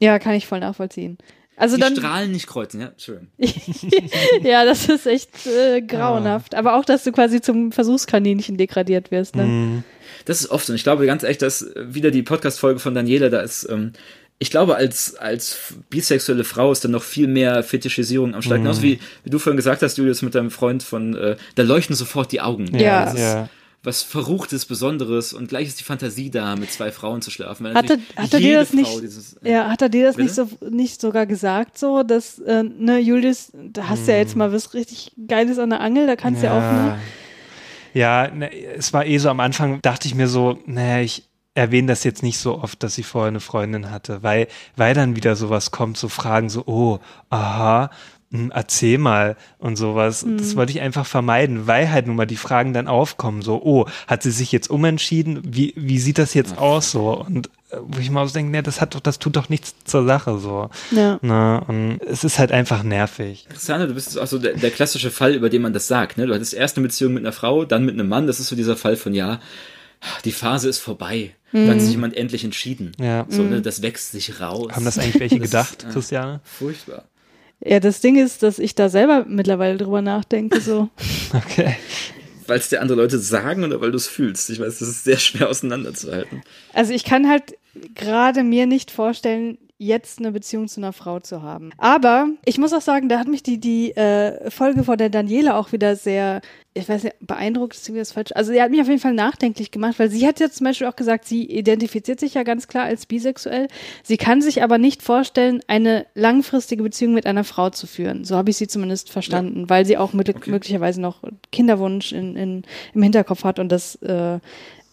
Ja, 0.01 0.17
kann 0.17 0.33
ich 0.35 0.47
voll 0.47 0.61
nachvollziehen. 0.61 1.17
Also 1.57 1.75
die 1.75 1.81
dann, 1.81 1.95
Strahlen 1.95 2.31
nicht 2.31 2.47
kreuzen, 2.47 2.79
ja, 2.79 2.87
Entschuldigung. 2.87 3.27
ja, 4.43 4.63
das 4.63 4.87
ist 4.87 5.05
echt 5.05 5.45
äh, 5.45 5.81
grauenhaft. 5.81 6.55
Aber 6.55 6.75
auch, 6.75 6.85
dass 6.85 7.03
du 7.03 7.11
quasi 7.11 7.41
zum 7.41 7.73
Versuchskaninchen 7.73 8.55
degradiert 8.55 9.11
wirst. 9.11 9.35
Ne? 9.35 9.83
Das 10.23 10.39
ist 10.39 10.51
oft 10.51 10.65
so. 10.65 10.71
Und 10.71 10.77
ich 10.77 10.83
glaube 10.83 11.05
ganz 11.05 11.23
echt, 11.23 11.41
dass 11.41 11.69
wieder 11.75 12.11
die 12.11 12.23
Podcast-Folge 12.23 12.79
von 12.79 12.95
Daniela, 12.95 13.27
da 13.27 13.41
ist, 13.41 13.67
ähm, 13.69 13.91
ich 14.41 14.51
glaube, 14.51 14.75
als, 14.77 15.15
als 15.15 15.73
bisexuelle 15.89 16.45
Frau 16.45 16.71
ist 16.71 16.83
dann 16.85 16.91
noch 16.91 17.03
viel 17.03 17.27
mehr 17.27 17.61
Fetischisierung 17.61 18.33
am 18.33 18.41
Start. 18.41 18.61
Genauso 18.61 18.81
wie, 18.81 18.99
wie 19.25 19.29
du 19.29 19.37
vorhin 19.37 19.57
gesagt 19.57 19.81
hast, 19.81 19.97
Julius, 19.97 20.21
mit 20.21 20.33
deinem 20.33 20.49
Freund 20.49 20.81
von, 20.81 21.13
äh, 21.15 21.35
da 21.55 21.63
leuchten 21.63 21.95
sofort 21.95 22.31
die 22.31 22.39
Augen. 22.39 22.73
Ja. 22.77 23.05
Das 23.05 23.13
ist 23.15 23.19
Ja. 23.19 23.49
was 23.83 24.01
Verruchtes, 24.01 24.65
Besonderes 24.65 25.33
und 25.33 25.49
gleich 25.49 25.67
ist 25.67 25.79
die 25.79 25.83
Fantasie 25.83 26.29
da, 26.29 26.55
mit 26.55 26.71
zwei 26.71 26.91
Frauen 26.91 27.21
zu 27.21 27.31
schlafen. 27.31 27.65
Weil 27.65 27.75
Hatte, 27.75 27.97
natürlich 27.97 28.17
hat 28.17 28.33
er 28.33 28.39
dir 28.39 28.59
das 28.59 28.73
nicht, 28.73 29.01
dieses, 29.01 29.35
ja, 29.43 29.69
hat 29.69 29.81
er 29.81 29.89
dir 29.89 30.05
das 30.05 30.15
nicht 30.17 30.33
so, 30.33 30.49
nicht 30.69 31.01
sogar 31.01 31.25
gesagt 31.25 31.77
so, 31.77 32.03
dass, 32.03 32.39
äh, 32.39 32.63
ne, 32.63 32.99
Julius, 32.99 33.51
da 33.53 33.89
hast 33.89 34.07
du 34.07 34.11
ja 34.11 34.17
jetzt 34.19 34.37
mal 34.37 34.53
was 34.53 34.73
richtig 34.73 35.11
Geiles 35.27 35.59
an 35.59 35.69
der 35.69 35.81
Angel, 35.81 36.07
da 36.07 36.15
kannst 36.15 36.41
du 36.41 36.47
ja, 36.47 36.57
auch, 36.57 36.61
ne? 36.73 36.99
Ja, 37.93 38.29
ne, 38.29 38.53
es 38.53 38.93
war 38.93 39.05
eh 39.05 39.17
so 39.17 39.29
am 39.29 39.39
Anfang, 39.39 39.81
dachte 39.81 40.07
ich 40.07 40.15
mir 40.15 40.27
so, 40.27 40.59
naja, 40.65 41.01
ich 41.01 41.28
erwähne 41.55 41.87
das 41.87 42.03
jetzt 42.03 42.23
nicht 42.23 42.37
so 42.37 42.61
oft, 42.61 42.83
dass 42.83 42.97
ich 42.97 43.05
vorher 43.05 43.29
eine 43.29 43.39
Freundin 43.39 43.91
hatte, 43.91 44.23
weil, 44.23 44.47
weil 44.75 44.93
dann 44.93 45.15
wieder 45.15 45.35
sowas 45.35 45.71
kommt, 45.71 45.97
so 45.97 46.09
Fragen 46.09 46.49
so, 46.49 46.63
oh, 46.65 46.99
aha, 47.29 47.89
hm, 48.31 48.51
erzähl 48.53 48.99
mal 48.99 49.37
und 49.57 49.75
sowas. 49.75 50.23
Das 50.37 50.55
wollte 50.55 50.71
ich 50.71 50.81
einfach 50.81 51.07
vermeiden, 51.07 51.65
weil 51.65 51.91
halt 51.91 52.05
nun 52.05 52.15
mal 52.15 52.27
die 52.27 52.35
Fragen 52.35 52.73
dann 52.73 52.87
aufkommen, 52.87 53.41
so, 53.41 53.61
oh, 53.63 53.87
hat 54.07 54.21
sie 54.21 54.29
sich 54.29 54.51
jetzt 54.51 54.69
umentschieden? 54.69 55.41
Wie, 55.43 55.73
wie 55.75 55.97
sieht 55.97 56.19
das 56.19 56.35
jetzt 56.35 56.59
aus 56.59 56.91
so? 56.91 57.11
Und 57.25 57.47
äh, 57.71 57.77
wo 57.81 57.99
ich 57.99 58.11
mal 58.11 58.27
so 58.27 58.33
denke, 58.33 58.51
ne, 58.51 58.61
das 58.61 58.81
hat 58.81 58.93
doch, 58.93 58.99
das 58.99 59.17
tut 59.17 59.35
doch 59.35 59.49
nichts 59.49 59.73
zur 59.83 60.05
Sache 60.05 60.37
so. 60.37 60.69
Ja. 60.91 61.17
Ne? 61.23 61.63
Und 61.67 62.01
es 62.05 62.23
ist 62.23 62.37
halt 62.37 62.51
einfach 62.51 62.83
nervig. 62.83 63.47
Christiane, 63.49 63.87
du 63.87 63.95
bist 63.95 64.17
auch 64.19 64.27
so 64.27 64.37
der, 64.37 64.53
der 64.53 64.69
klassische 64.69 65.09
Fall, 65.09 65.33
über 65.33 65.49
den 65.49 65.63
man 65.63 65.73
das 65.73 65.87
sagt. 65.87 66.19
Ne? 66.19 66.27
Du 66.27 66.33
hattest 66.35 66.53
erst 66.53 66.77
eine 66.77 66.85
Beziehung 66.85 67.13
mit 67.13 67.23
einer 67.23 67.33
Frau, 67.33 67.65
dann 67.65 67.83
mit 67.83 67.95
einem 67.95 68.09
Mann. 68.09 68.27
Das 68.27 68.39
ist 68.39 68.49
so 68.49 68.55
dieser 68.55 68.77
Fall 68.77 68.95
von, 68.95 69.15
ja, 69.15 69.39
die 70.23 70.31
Phase 70.31 70.69
ist 70.69 70.79
vorbei. 70.79 71.33
Da 71.51 71.67
hat 71.67 71.81
sich 71.81 71.91
jemand 71.91 72.15
endlich 72.15 72.43
entschieden. 72.43 72.91
Ja. 72.99 73.25
So, 73.29 73.41
ne, 73.43 73.61
das 73.61 73.81
wächst 73.81 74.11
sich 74.11 74.39
raus. 74.39 74.71
Haben 74.71 74.85
das 74.85 74.99
eigentlich 74.99 75.19
welche 75.19 75.39
Das 75.39 75.45
ist, 75.45 75.51
gedacht, 75.51 75.85
äh, 75.89 75.93
Christiane? 75.93 76.41
Furchtbar. 76.43 77.05
Ja, 77.61 77.79
das 77.79 78.01
Ding 78.01 78.17
ist, 78.17 78.43
dass 78.43 78.59
ich 78.59 78.75
da 78.75 78.87
selber 78.89 79.25
mittlerweile 79.27 79.77
drüber 79.77 80.01
nachdenke, 80.01 80.61
so. 80.61 80.89
Okay. 81.33 81.75
Weil 82.47 82.57
es 82.59 82.69
dir 82.69 82.81
andere 82.81 82.97
Leute 82.97 83.19
sagen 83.19 83.63
oder 83.63 83.79
weil 83.79 83.91
du 83.91 83.97
es 83.97 84.07
fühlst. 84.07 84.49
Ich 84.49 84.59
weiß, 84.59 84.79
das 84.79 84.87
ist 84.87 85.03
sehr 85.03 85.17
schwer 85.17 85.49
auseinanderzuhalten. 85.49 86.41
Also 86.73 86.93
ich 86.93 87.03
kann 87.03 87.29
halt 87.29 87.55
gerade 87.93 88.43
mir 88.43 88.65
nicht 88.65 88.89
vorstellen, 88.89 89.57
jetzt 89.79 90.19
eine 90.19 90.33
Beziehung 90.33 90.67
zu 90.67 90.81
einer 90.81 90.91
Frau 90.91 91.21
zu 91.21 91.41
haben. 91.41 91.71
Aber 91.77 92.27
ich 92.43 92.57
muss 92.57 92.73
auch 92.73 92.81
sagen, 92.81 93.07
da 93.07 93.17
hat 93.17 93.29
mich 93.29 93.43
die, 93.43 93.59
die 93.59 93.95
äh, 93.95 94.51
Folge 94.51 94.83
von 94.83 94.97
der 94.97 95.09
Daniela 95.09 95.57
auch 95.57 95.71
wieder 95.71 95.95
sehr, 95.95 96.41
ich 96.73 96.89
weiß 96.89 97.05
nicht, 97.05 97.15
beeindruckt 97.21 97.75
ist 97.75 97.87
irgendwie 97.87 98.01
das 98.01 98.11
falsch. 98.11 98.31
Also 98.35 98.51
sie 98.51 98.61
hat 98.61 98.71
mich 98.71 98.81
auf 98.81 98.89
jeden 98.89 98.99
Fall 98.99 99.13
nachdenklich 99.13 99.71
gemacht, 99.71 99.97
weil 99.97 100.09
sie 100.09 100.27
hat 100.27 100.41
jetzt 100.41 100.57
zum 100.57 100.65
Beispiel 100.65 100.85
auch 100.85 100.97
gesagt, 100.97 101.25
sie 101.25 101.45
identifiziert 101.45 102.19
sich 102.19 102.33
ja 102.33 102.43
ganz 102.43 102.67
klar 102.67 102.83
als 102.83 103.05
bisexuell. 103.05 103.69
Sie 104.03 104.17
kann 104.17 104.41
sich 104.41 104.61
aber 104.63 104.77
nicht 104.77 105.01
vorstellen, 105.01 105.61
eine 105.67 106.05
langfristige 106.13 106.83
Beziehung 106.83 107.13
mit 107.13 107.25
einer 107.25 107.45
Frau 107.45 107.69
zu 107.69 107.87
führen. 107.87 108.25
So 108.25 108.35
habe 108.35 108.49
ich 108.49 108.57
sie 108.57 108.67
zumindest 108.67 109.09
verstanden, 109.09 109.69
weil 109.69 109.85
sie 109.85 109.97
auch 109.97 110.11
mit, 110.11 110.45
möglicherweise 110.45 110.99
noch 110.99 111.23
Kinderwunsch 111.53 112.11
in, 112.11 112.35
in, 112.35 112.63
im 112.93 113.01
Hinterkopf 113.01 113.45
hat 113.45 113.59
und 113.59 113.71
das 113.71 113.95
äh, 114.01 114.39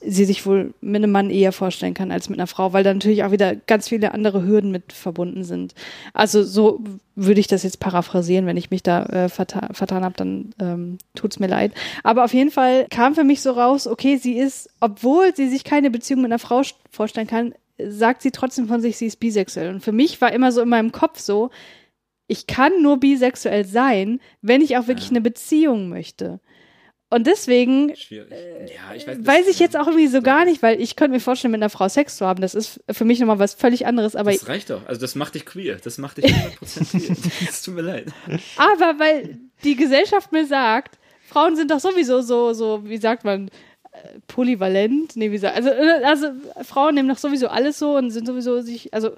sie 0.07 0.25
sich 0.25 0.47
wohl 0.47 0.73
mit 0.81 1.03
einem 1.03 1.11
Mann 1.11 1.31
eher 1.31 1.53
vorstellen 1.53 1.95
kann 1.95 2.11
als 2.11 2.29
mit 2.29 2.39
einer 2.39 2.47
Frau, 2.47 2.73
weil 2.73 2.85
da 2.85 2.95
natürlich 2.95 3.25
auch 3.25 3.33
wieder 3.33 3.57
ganz 3.57 3.89
viele 3.89 4.15
andere 4.15 4.47
Hürden 4.47 4.71
mit 4.71 4.93
verbunden 4.93 5.45
sind. 5.45 5.75
Also 6.15 6.43
so 6.45 6.81
würde 7.15 7.41
ich 7.41 7.47
das 7.47 7.63
jetzt 7.63 7.81
paraphrasieren, 7.81 8.47
wenn 8.47 8.57
ich 8.57 8.71
mich 8.71 8.83
da 8.83 9.05
äh, 9.07 9.29
verta 9.29 9.69
vertan 9.73 10.05
habe, 10.05 10.15
dann 10.17 10.55
ähm, 10.61 10.99
tut's 11.15 11.39
mir 11.39 11.49
leid. 11.49 11.73
Aber 12.03 12.25
auf 12.25 12.35
jeden 12.35 12.51
Fall 12.51 12.87
kam 12.91 13.15
für 13.15 13.25
mich 13.25 13.41
so 13.41 13.51
raus, 13.51 13.87
okay, 13.87 14.17
sie 14.17 14.39
ist, 14.39 14.69
obwohl 14.81 15.35
sie 15.35 15.49
sich 15.49 15.65
keine 15.65 15.91
Beziehung 15.91 16.23
mit 16.23 16.31
einer 16.31 16.39
Frau 16.39 16.61
st- 16.61 16.75
vorstellen 16.91 17.27
kann, 17.27 17.55
sagt 17.79 18.23
sie 18.23 18.31
trotzdem 18.31 18.69
von 18.69 18.81
sich, 18.81 18.97
sie 18.97 19.07
ist 19.07 19.21
bisexuell. 19.21 19.69
Und 19.69 19.83
für 19.83 19.93
mich 19.93 20.21
war 20.21 20.33
immer 20.33 20.53
so 20.53 20.63
in 20.63 20.69
meinem 20.69 20.93
Kopf 20.93 21.19
so, 21.19 21.51
ich 22.29 22.47
kann 22.47 22.83
nur 22.83 22.99
bisexuell 22.99 23.65
sein, 23.65 24.21
wenn 24.43 24.61
ich 24.61 24.77
auch 24.77 24.89
wirklich 24.89 25.11
eine 25.11 25.21
Beziehung 25.21 25.89
möchte. 25.89 26.41
Und 27.09 27.27
deswegen 27.27 27.91
ja, 28.11 28.95
ich 28.95 29.07
weiß, 29.07 29.19
Weiß 29.21 29.47
ich 29.49 29.61
jetzt 29.61 29.77
auch 29.77 29.87
irgendwie 29.87 30.09
so 30.09 30.23
gar 30.23 30.45
nicht, 30.45 30.63
weil 30.63 30.81
ich 30.81 30.97
könnte 30.97 31.13
mir 31.13 31.21
vorstellen, 31.21 31.53
mit 31.53 31.63
einer 31.63 31.71
Frau 31.71 31.89
Sex 31.89 32.17
zu 32.17 32.27
haben. 32.27 32.41
Das 32.41 32.55
ist 32.55 32.81
für 32.91 33.05
mich 33.05 33.21
nochmal 33.21 33.39
was 33.39 33.55
völlig 33.55 33.87
anderes. 33.87 34.17
Aber, 34.17 34.33
Das 34.33 34.49
reicht 34.49 34.71
doch. 34.71 34.85
Also 34.87 35.01
das 35.01 35.15
macht 35.15 35.37
dich 35.37 35.47
queer. 35.47 35.79
Das 35.83 35.99
macht 35.99 36.19
dich 36.19 36.25
100% 36.27 36.91
queer. 36.91 37.17
Es 37.49 37.63
tut 37.63 37.75
mir 37.75 37.83
leid. 37.83 38.07
aber 38.57 38.99
weil 38.99 39.39
die 39.63 39.77
Gesellschaft 39.77 40.33
mir 40.33 40.47
sagt, 40.47 40.99
Frauen 41.29 41.55
sind 41.55 41.71
doch 41.71 41.81
sowieso 41.81 42.23
so, 42.23 42.53
so, 42.53 42.83
wie 42.85 42.99
sagt 42.99 43.25
man, 43.25 43.51
polyvalent, 44.27 45.17
nee, 45.17 45.29
wie 45.31 45.35
gesagt, 45.35 45.57
also, 45.57 45.71
äh, 45.71 46.03
also 46.05 46.29
Frauen 46.63 46.95
nehmen 46.95 47.09
doch 47.09 47.19
sowieso 47.19 47.49
alles 47.49 47.79
so 47.79 47.97
und 47.97 48.11
sind 48.11 48.27
sowieso 48.27 48.61
sich, 48.61 48.93
also 48.93 49.13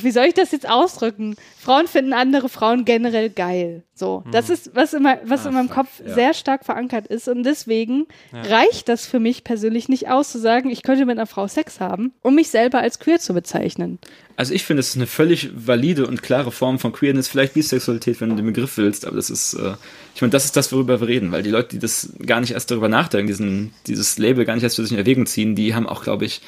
wie 0.00 0.10
soll 0.10 0.24
ich 0.24 0.34
das 0.34 0.52
jetzt 0.52 0.68
ausdrücken? 0.68 1.36
Frauen 1.58 1.86
finden 1.86 2.12
andere 2.12 2.48
Frauen 2.48 2.84
generell 2.84 3.30
geil. 3.30 3.82
So, 3.94 4.22
das 4.30 4.48
ist 4.48 4.70
was 4.74 4.94
immer, 4.94 5.18
was 5.24 5.44
Ah, 5.44 5.48
in 5.48 5.54
meinem 5.54 5.70
Kopf 5.70 6.00
ja. 6.06 6.14
sehr 6.14 6.34
stark 6.34 6.64
verankert 6.64 7.08
ist 7.08 7.28
und 7.28 7.42
deswegen 7.42 8.06
reicht 8.32 8.88
das 8.88 9.06
für 9.06 9.18
mich 9.18 9.42
persönlich 9.42 9.88
nicht 9.88 10.08
aus 10.08 10.30
zu 10.30 10.38
sagen, 10.38 10.70
ich 10.70 10.82
könnte 10.82 11.04
mit 11.04 11.18
einer 11.18 11.26
Frau 11.26 11.48
Sex 11.48 11.80
haben, 11.80 12.12
um 12.22 12.36
mich 12.36 12.48
selber 12.48 12.78
als 12.78 13.00
queer 13.00 13.18
zu 13.18 13.34
bezeichnen. 13.34 13.98
Also 14.36 14.54
ich 14.54 14.62
finde, 14.62 14.80
es 14.80 14.90
ist 14.90 14.96
eine 14.96 15.08
völlig 15.08 15.50
valide 15.52 16.06
und 16.06 16.22
klare 16.22 16.52
Form 16.52 16.78
von 16.78 16.92
Queerness, 16.92 17.26
vielleicht 17.26 17.54
Bisexualität, 17.54 18.20
wenn 18.20 18.30
du 18.30 18.36
den 18.36 18.46
Begriff 18.46 18.76
willst, 18.76 19.04
aber 19.04 19.16
das 19.16 19.30
ist, 19.30 19.54
äh, 19.54 19.72
ich 20.14 20.20
meine, 20.20 20.30
das 20.30 20.44
ist 20.44 20.56
das, 20.56 20.72
worüber 20.72 21.00
wir 21.00 21.08
reden, 21.08 21.32
weil 21.32 21.42
die 21.42 21.50
Leute, 21.50 21.70
die 21.70 21.80
das 21.80 22.12
gar 22.24 22.40
nicht 22.40 22.52
erst 22.52 22.70
darüber 22.70 22.88
nachdenken, 22.88 23.26
diesen, 23.26 23.72
dieses 23.88 24.16
Label 24.16 24.44
gar 24.44 24.54
nicht 24.54 24.62
erst 24.62 24.76
für 24.76 24.82
sich 24.82 24.92
in 24.92 24.98
Erwägung 24.98 25.26
ziehen, 25.26 25.56
die 25.56 25.74
haben 25.74 25.88
auch, 25.88 26.04
glaube 26.04 26.24
ich, 26.24 26.40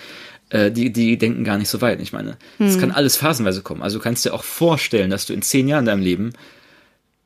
äh, 0.50 0.70
die, 0.70 0.92
die 0.92 1.16
denken 1.18 1.44
gar 1.44 1.58
nicht 1.58 1.68
so 1.68 1.80
weit. 1.80 2.00
Ich 2.00 2.12
meine, 2.12 2.36
es 2.58 2.78
kann 2.78 2.90
alles 2.90 3.16
phasenweise 3.16 3.62
kommen. 3.62 3.82
Also 3.82 3.98
du 3.98 4.02
kannst 4.02 4.24
dir 4.24 4.34
auch 4.34 4.44
vorstellen, 4.44 5.10
dass 5.10 5.26
du 5.26 5.32
in 5.32 5.42
zehn 5.42 5.68
Jahren 5.68 5.80
in 5.80 5.86
deinem 5.86 6.02
Leben 6.02 6.32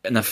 an 0.04 0.16
einer 0.16 0.24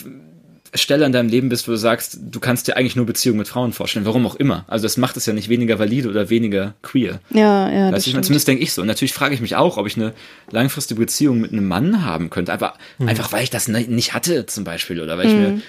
Stelle 0.74 1.04
in 1.04 1.12
deinem 1.12 1.28
Leben 1.28 1.50
bist, 1.50 1.68
wo 1.68 1.72
du 1.72 1.76
sagst, 1.76 2.18
du 2.30 2.40
kannst 2.40 2.66
dir 2.66 2.76
eigentlich 2.78 2.96
nur 2.96 3.04
Beziehungen 3.04 3.38
mit 3.38 3.48
Frauen 3.48 3.74
vorstellen, 3.74 4.06
warum 4.06 4.26
auch 4.26 4.36
immer. 4.36 4.64
Also 4.68 4.84
das 4.84 4.96
macht 4.96 5.18
es 5.18 5.26
ja 5.26 5.34
nicht 5.34 5.50
weniger 5.50 5.78
valide 5.78 6.08
oder 6.08 6.30
weniger 6.30 6.74
queer. 6.80 7.20
Ja, 7.30 7.70
ja, 7.70 7.90
das 7.90 8.06
ich 8.06 8.12
zumindest 8.12 8.48
denke 8.48 8.62
ich 8.62 8.72
so. 8.72 8.80
Und 8.80 8.88
natürlich 8.88 9.12
frage 9.12 9.34
ich 9.34 9.42
mich 9.42 9.54
auch, 9.54 9.76
ob 9.76 9.86
ich 9.86 9.96
eine 9.96 10.14
langfristige 10.50 11.00
Beziehung 11.00 11.40
mit 11.40 11.52
einem 11.52 11.68
Mann 11.68 12.06
haben 12.06 12.30
könnte. 12.30 12.54
Aber 12.54 12.74
einfach, 12.98 13.32
weil 13.32 13.44
ich 13.44 13.50
das 13.50 13.68
nicht 13.68 14.14
hatte, 14.14 14.46
zum 14.46 14.64
Beispiel. 14.64 15.02
Oder 15.02 15.18
weil 15.18 15.26
ich 15.26 15.34
mir, 15.34 15.60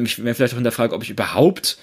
mich 0.00 0.18
mir 0.18 0.34
vielleicht 0.34 0.54
auch 0.54 0.58
hinterfrage, 0.58 0.94
ob 0.94 1.02
ich 1.02 1.10
überhaupt 1.10 1.76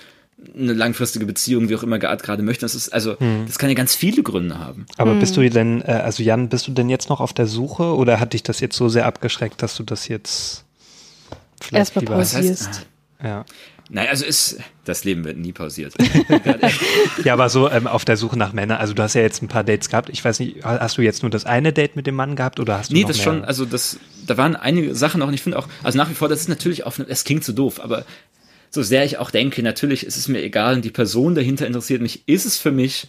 eine 0.58 0.74
langfristige 0.74 1.26
Beziehung, 1.26 1.70
wie 1.70 1.76
auch 1.76 1.84
immer 1.84 2.00
gerade 2.00 2.44
möchte. 2.44 2.62
Das 2.66 2.76
ist, 2.76 2.90
also, 2.90 3.16
das 3.46 3.58
kann 3.60 3.70
ja 3.70 3.76
ganz 3.76 3.96
viele 3.96 4.24
Gründe 4.24 4.58
haben. 4.60 4.86
Aber 4.98 5.16
bist 5.16 5.36
du 5.38 5.48
denn, 5.50 5.82
äh, 5.82 5.92
also 5.92 6.24
Jan, 6.24 6.50
bist 6.50 6.68
du 6.68 6.72
denn 6.72 6.90
jetzt 6.90 7.10
noch 7.10 7.20
auf 7.20 7.34
der 7.34 7.46
Suche 7.48 7.96
oder 7.96 8.20
hat 8.20 8.34
dich 8.34 8.44
das 8.44 8.60
jetzt 8.60 8.76
so 8.76 8.90
sehr 8.90 9.06
abgeschreckt, 9.06 9.62
dass 9.62 9.76
du 9.76 9.84
das 9.84 10.08
jetzt 10.08 10.64
vielleicht 11.62 11.96
Erstmal 11.96 12.04
lieber- 12.06 12.18
Was 12.18 12.36
heißt, 12.36 12.48
pausierst. 12.64 12.88
Ja. 13.24 13.46
Nein, 13.92 14.08
also 14.08 14.24
ist, 14.24 14.60
das 14.86 15.04
Leben 15.04 15.24
wird 15.24 15.38
nie 15.38 15.52
pausiert. 15.52 15.96
ja, 17.24 17.34
aber 17.34 17.50
so 17.50 17.70
ähm, 17.72 17.88
auf 17.88 18.06
der 18.06 18.18
Suche 18.18 18.38
nach 18.38 18.54
Männern. 18.54 18.78
Also 18.78 18.94
du 18.94 19.02
hast 19.02 19.16
ja 19.16 19.22
jetzt 19.22 19.42
ein 19.42 19.48
paar 19.48 19.64
Dates 19.64 19.90
gehabt. 19.90 20.10
Ich 20.10 20.24
weiß 20.24 20.40
nicht, 20.40 20.64
hast 20.64 20.98
du 20.98 21.02
jetzt 21.02 21.24
nur 21.24 21.32
das 21.32 21.46
eine 21.46 21.74
Date 21.74 21.96
mit 21.96 22.06
dem 22.06 22.14
Mann 22.16 22.36
gehabt 22.36 22.60
oder 22.60 22.78
hast 22.78 22.92
du 22.92 22.94
Nee, 22.94 23.02
noch 23.02 23.08
das 23.10 23.18
mehr? 23.18 23.24
schon, 23.26 23.44
also 23.46 23.66
das, 23.66 23.98
da 24.28 24.38
waren 24.38 24.56
einige 24.56 24.94
Sachen 24.94 25.22
auch, 25.24 25.28
und 25.28 25.34
ich 25.34 25.42
finde 25.42 25.58
auch, 25.58 25.68
also 25.84 25.98
nach 25.98 26.10
wie 26.10 26.14
vor, 26.14 26.30
das 26.30 26.42
ist 26.42 26.50
natürlich 26.50 26.86
auf, 26.86 27.00
es 27.00 27.24
klingt 27.24 27.44
so 27.44 27.52
doof, 27.52 27.80
aber 27.84 28.06
so 28.72 28.84
sehr 28.84 29.04
ich 29.06 29.18
auch 29.18 29.32
denke, 29.32 29.64
natürlich 29.64 30.06
ist 30.06 30.18
es 30.18 30.28
mir 30.28 30.42
egal 30.42 30.76
und 30.76 30.86
die 30.86 30.92
Person 30.92 31.36
dahinter 31.36 31.66
interessiert 31.66 32.02
mich, 32.02 32.24
ist 32.28 32.46
es 32.46 32.58
für 32.58 32.72
mich 32.72 33.08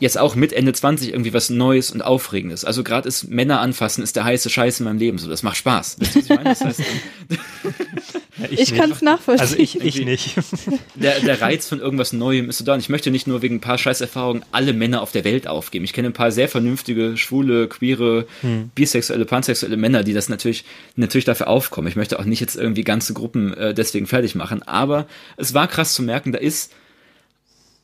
jetzt 0.00 0.18
auch 0.18 0.34
mit 0.34 0.52
Ende 0.52 0.72
20 0.72 1.10
irgendwie 1.10 1.32
was 1.32 1.50
Neues 1.50 1.90
und 1.90 2.02
Aufregendes. 2.02 2.64
Also 2.64 2.82
gerade 2.82 3.08
ist 3.08 3.28
Männer 3.28 3.60
anfassen, 3.60 4.02
ist 4.02 4.16
der 4.16 4.24
heiße 4.24 4.50
Scheiß 4.50 4.80
in 4.80 4.84
meinem 4.84 4.98
Leben, 4.98 5.18
so, 5.18 5.28
das 5.28 5.42
macht 5.42 5.56
Spaß. 5.56 5.96
Wisst 6.00 6.16
ihr, 6.16 6.22
was 6.22 6.30
ich 6.30 6.36
meine? 6.36 6.48
Das 6.50 6.60
heißt, 6.60 6.82
Ja, 8.38 8.46
Ich 8.50 8.58
nicht. 8.58 8.76
kann 8.76 8.90
es 8.90 9.02
nachvollziehen. 9.02 9.40
Also 9.40 9.56
ich, 9.58 9.80
ich 9.80 10.04
nicht. 10.04 10.34
der, 10.94 11.20
der 11.20 11.40
Reiz 11.40 11.68
von 11.68 11.80
irgendwas 11.80 12.12
Neuem 12.12 12.50
ist 12.50 12.58
so 12.58 12.64
da. 12.64 12.74
Und 12.74 12.80
ich 12.80 12.88
möchte 12.88 13.10
nicht 13.10 13.26
nur 13.26 13.42
wegen 13.42 13.56
ein 13.56 13.60
paar 13.60 13.78
Scheißerfahrungen 13.78 14.44
alle 14.52 14.72
Männer 14.72 15.02
auf 15.02 15.12
der 15.12 15.24
Welt 15.24 15.46
aufgeben. 15.46 15.84
Ich 15.84 15.92
kenne 15.92 16.08
ein 16.08 16.12
paar 16.12 16.30
sehr 16.30 16.48
vernünftige, 16.48 17.16
schwule, 17.16 17.68
queere, 17.68 18.26
bisexuelle, 18.74 19.24
pansexuelle 19.24 19.76
Männer, 19.76 20.02
die 20.02 20.12
das 20.12 20.28
natürlich, 20.28 20.64
natürlich 20.96 21.24
dafür 21.24 21.48
aufkommen. 21.48 21.88
Ich 21.88 21.96
möchte 21.96 22.18
auch 22.18 22.24
nicht 22.24 22.40
jetzt 22.40 22.56
irgendwie 22.56 22.84
ganze 22.84 23.14
Gruppen 23.14 23.54
äh, 23.54 23.72
deswegen 23.74 24.06
fertig 24.06 24.34
machen. 24.34 24.62
Aber 24.62 25.06
es 25.36 25.54
war 25.54 25.68
krass 25.68 25.94
zu 25.94 26.02
merken, 26.02 26.32
da 26.32 26.38
ist 26.38 26.72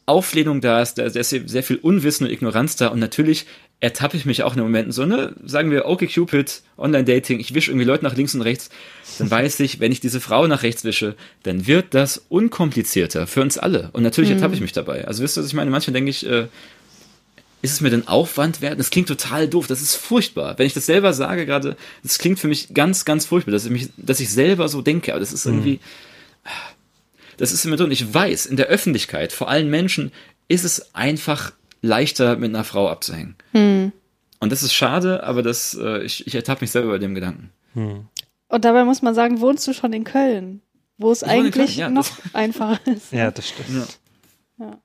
Auflehnung 0.04 0.60
da, 0.60 0.82
ist, 0.82 0.94
da 0.98 1.04
ist 1.04 1.30
sehr, 1.30 1.42
sehr 1.46 1.62
viel 1.62 1.76
Unwissen 1.76 2.26
und 2.26 2.32
Ignoranz 2.32 2.76
da. 2.76 2.88
Und 2.88 2.98
natürlich 2.98 3.46
ertappe 3.82 4.16
ich 4.16 4.24
mich 4.24 4.44
auch 4.44 4.52
in 4.52 4.58
den 4.58 4.62
Momenten 4.62 4.92
so, 4.92 5.04
ne, 5.04 5.34
sagen 5.44 5.72
wir, 5.72 5.86
okay, 5.86 6.06
Cupid, 6.06 6.62
Online-Dating, 6.78 7.40
ich 7.40 7.52
wische 7.52 7.72
irgendwie 7.72 7.84
Leute 7.84 8.04
nach 8.04 8.14
links 8.14 8.32
und 8.32 8.40
rechts, 8.42 8.70
dann 9.18 9.28
weiß 9.30 9.58
ich, 9.58 9.80
wenn 9.80 9.90
ich 9.90 9.98
diese 9.98 10.20
Frau 10.20 10.46
nach 10.46 10.62
rechts 10.62 10.84
wische, 10.84 11.16
dann 11.42 11.66
wird 11.66 11.92
das 11.92 12.22
unkomplizierter 12.28 13.26
für 13.26 13.42
uns 13.42 13.58
alle. 13.58 13.90
Und 13.92 14.04
natürlich 14.04 14.30
ertappe 14.30 14.54
ich 14.54 14.60
mich 14.60 14.72
dabei. 14.72 15.08
Also 15.08 15.24
wisst 15.24 15.36
ihr, 15.36 15.40
was 15.40 15.48
ich 15.48 15.54
meine? 15.54 15.72
Manchmal 15.72 15.94
denke 15.94 16.10
ich, 16.10 16.24
äh, 16.24 16.46
ist 17.60 17.72
es 17.72 17.80
mir 17.80 17.90
denn 17.90 18.06
Aufwand 18.06 18.60
wert? 18.60 18.78
Das 18.78 18.90
klingt 18.90 19.08
total 19.08 19.48
doof, 19.48 19.66
das 19.66 19.82
ist 19.82 19.96
furchtbar. 19.96 20.56
Wenn 20.60 20.66
ich 20.66 20.74
das 20.74 20.86
selber 20.86 21.12
sage 21.12 21.44
gerade, 21.44 21.76
das 22.04 22.18
klingt 22.18 22.38
für 22.38 22.48
mich 22.48 22.72
ganz, 22.74 23.04
ganz 23.04 23.26
furchtbar, 23.26 23.50
dass 23.50 23.64
ich 23.64 23.72
mich, 23.72 23.88
dass 23.96 24.20
ich 24.20 24.30
selber 24.30 24.68
so 24.68 24.80
denke, 24.80 25.10
aber 25.10 25.18
das 25.18 25.32
ist 25.32 25.44
irgendwie, 25.44 25.80
das 27.36 27.50
ist 27.50 27.64
immer 27.64 27.76
drin. 27.76 27.90
Ich 27.90 28.14
weiß, 28.14 28.46
in 28.46 28.56
der 28.56 28.66
Öffentlichkeit, 28.66 29.32
vor 29.32 29.48
allen 29.48 29.70
Menschen, 29.70 30.12
ist 30.46 30.64
es 30.64 30.94
einfach 30.94 31.52
leichter, 31.82 32.36
mit 32.36 32.54
einer 32.54 32.64
Frau 32.64 32.88
abzuhängen. 32.88 33.36
Und 33.52 34.50
das 34.50 34.62
ist 34.62 34.72
schade, 34.72 35.22
aber 35.22 35.42
das, 35.42 35.78
äh, 35.80 36.02
ich, 36.02 36.26
ich 36.26 36.34
ertappe 36.34 36.62
mich 36.64 36.70
selber 36.70 36.90
bei 36.90 36.98
dem 36.98 37.14
Gedanken. 37.14 37.50
Und 37.74 38.64
dabei 38.64 38.84
muss 38.84 39.02
man 39.02 39.14
sagen, 39.14 39.40
wohnst 39.40 39.66
du 39.66 39.72
schon 39.72 39.92
in 39.92 40.04
Köln, 40.04 40.62
wo 40.98 41.10
es 41.10 41.22
eigentlich 41.22 41.76
Köln, 41.76 41.78
ja, 41.78 41.90
noch 41.90 42.08
einfacher 42.32 42.80
ist. 42.86 43.12
Ja, 43.12 43.30
das 43.30 43.48
stimmt. 43.48 43.98
Ja. 44.58 44.78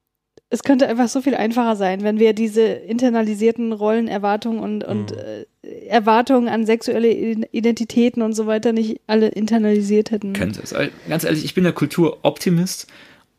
Es 0.50 0.64
könnte 0.64 0.88
einfach 0.88 1.10
so 1.10 1.22
viel 1.22 1.36
einfacher 1.36 1.76
sein, 1.76 2.04
wenn 2.04 2.20
wir 2.20 2.34
diese 2.34 2.62
internalisierten 2.62 3.74
Rollenerwartungen 3.74 4.62
und, 4.62 4.86
und 4.86 5.12
äh, 5.12 5.46
Erwartungen 5.88 6.48
an 6.48 6.66
sexuelle 6.66 7.10
Identitäten 7.10 8.22
und 8.22 8.34
so 8.34 8.48
weiter 8.48 8.72
nicht 8.72 9.02
alle 9.08 9.28
internalisiert 9.28 10.12
hätten. 10.12 10.32
Könnte 10.32 10.62
es. 10.64 10.74
Aber 10.74 10.88
Ganz 11.10 11.26
ehrlich, 11.26 11.44
ich 11.44 11.54
bin 11.54 11.66
der 11.66 11.74
Kulturoptimist 11.74 12.88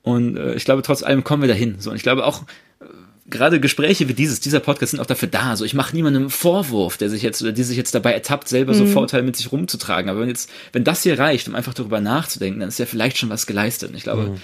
und 0.02 0.36
äh, 0.36 0.54
ich 0.54 0.66
glaube, 0.66 0.82
trotz 0.82 1.02
allem 1.02 1.24
kommen 1.24 1.42
wir 1.42 1.48
dahin. 1.48 1.76
So, 1.78 1.90
und 1.90 1.96
ich 1.96 2.02
glaube 2.02 2.26
auch, 2.26 2.42
gerade 3.30 3.60
Gespräche 3.60 4.08
wie 4.08 4.14
dieses, 4.14 4.40
dieser 4.40 4.60
Podcast 4.60 4.92
sind 4.92 5.00
auch 5.00 5.06
dafür 5.06 5.28
da. 5.28 5.56
So, 5.56 5.64
ich 5.64 5.74
mache 5.74 5.94
niemandem 5.94 6.24
einen 6.24 6.30
Vorwurf, 6.30 6.96
der 6.96 7.10
sich 7.10 7.22
jetzt 7.22 7.42
oder 7.42 7.52
die 7.52 7.62
sich 7.62 7.76
jetzt 7.76 7.94
dabei 7.94 8.12
ertappt, 8.12 8.48
selber 8.48 8.74
so 8.74 8.86
Vorteile 8.86 9.22
mit 9.22 9.36
sich 9.36 9.52
rumzutragen. 9.52 10.10
Aber 10.10 10.20
wenn 10.20 10.28
jetzt, 10.28 10.50
wenn 10.72 10.84
das 10.84 11.02
hier 11.02 11.18
reicht, 11.18 11.48
um 11.48 11.54
einfach 11.54 11.74
darüber 11.74 12.00
nachzudenken, 12.00 12.60
dann 12.60 12.68
ist 12.68 12.78
ja 12.78 12.86
vielleicht 12.86 13.18
schon 13.18 13.30
was 13.30 13.46
geleistet. 13.46 13.90
Und 13.90 13.96
ich 13.96 14.02
glaube, 14.02 14.36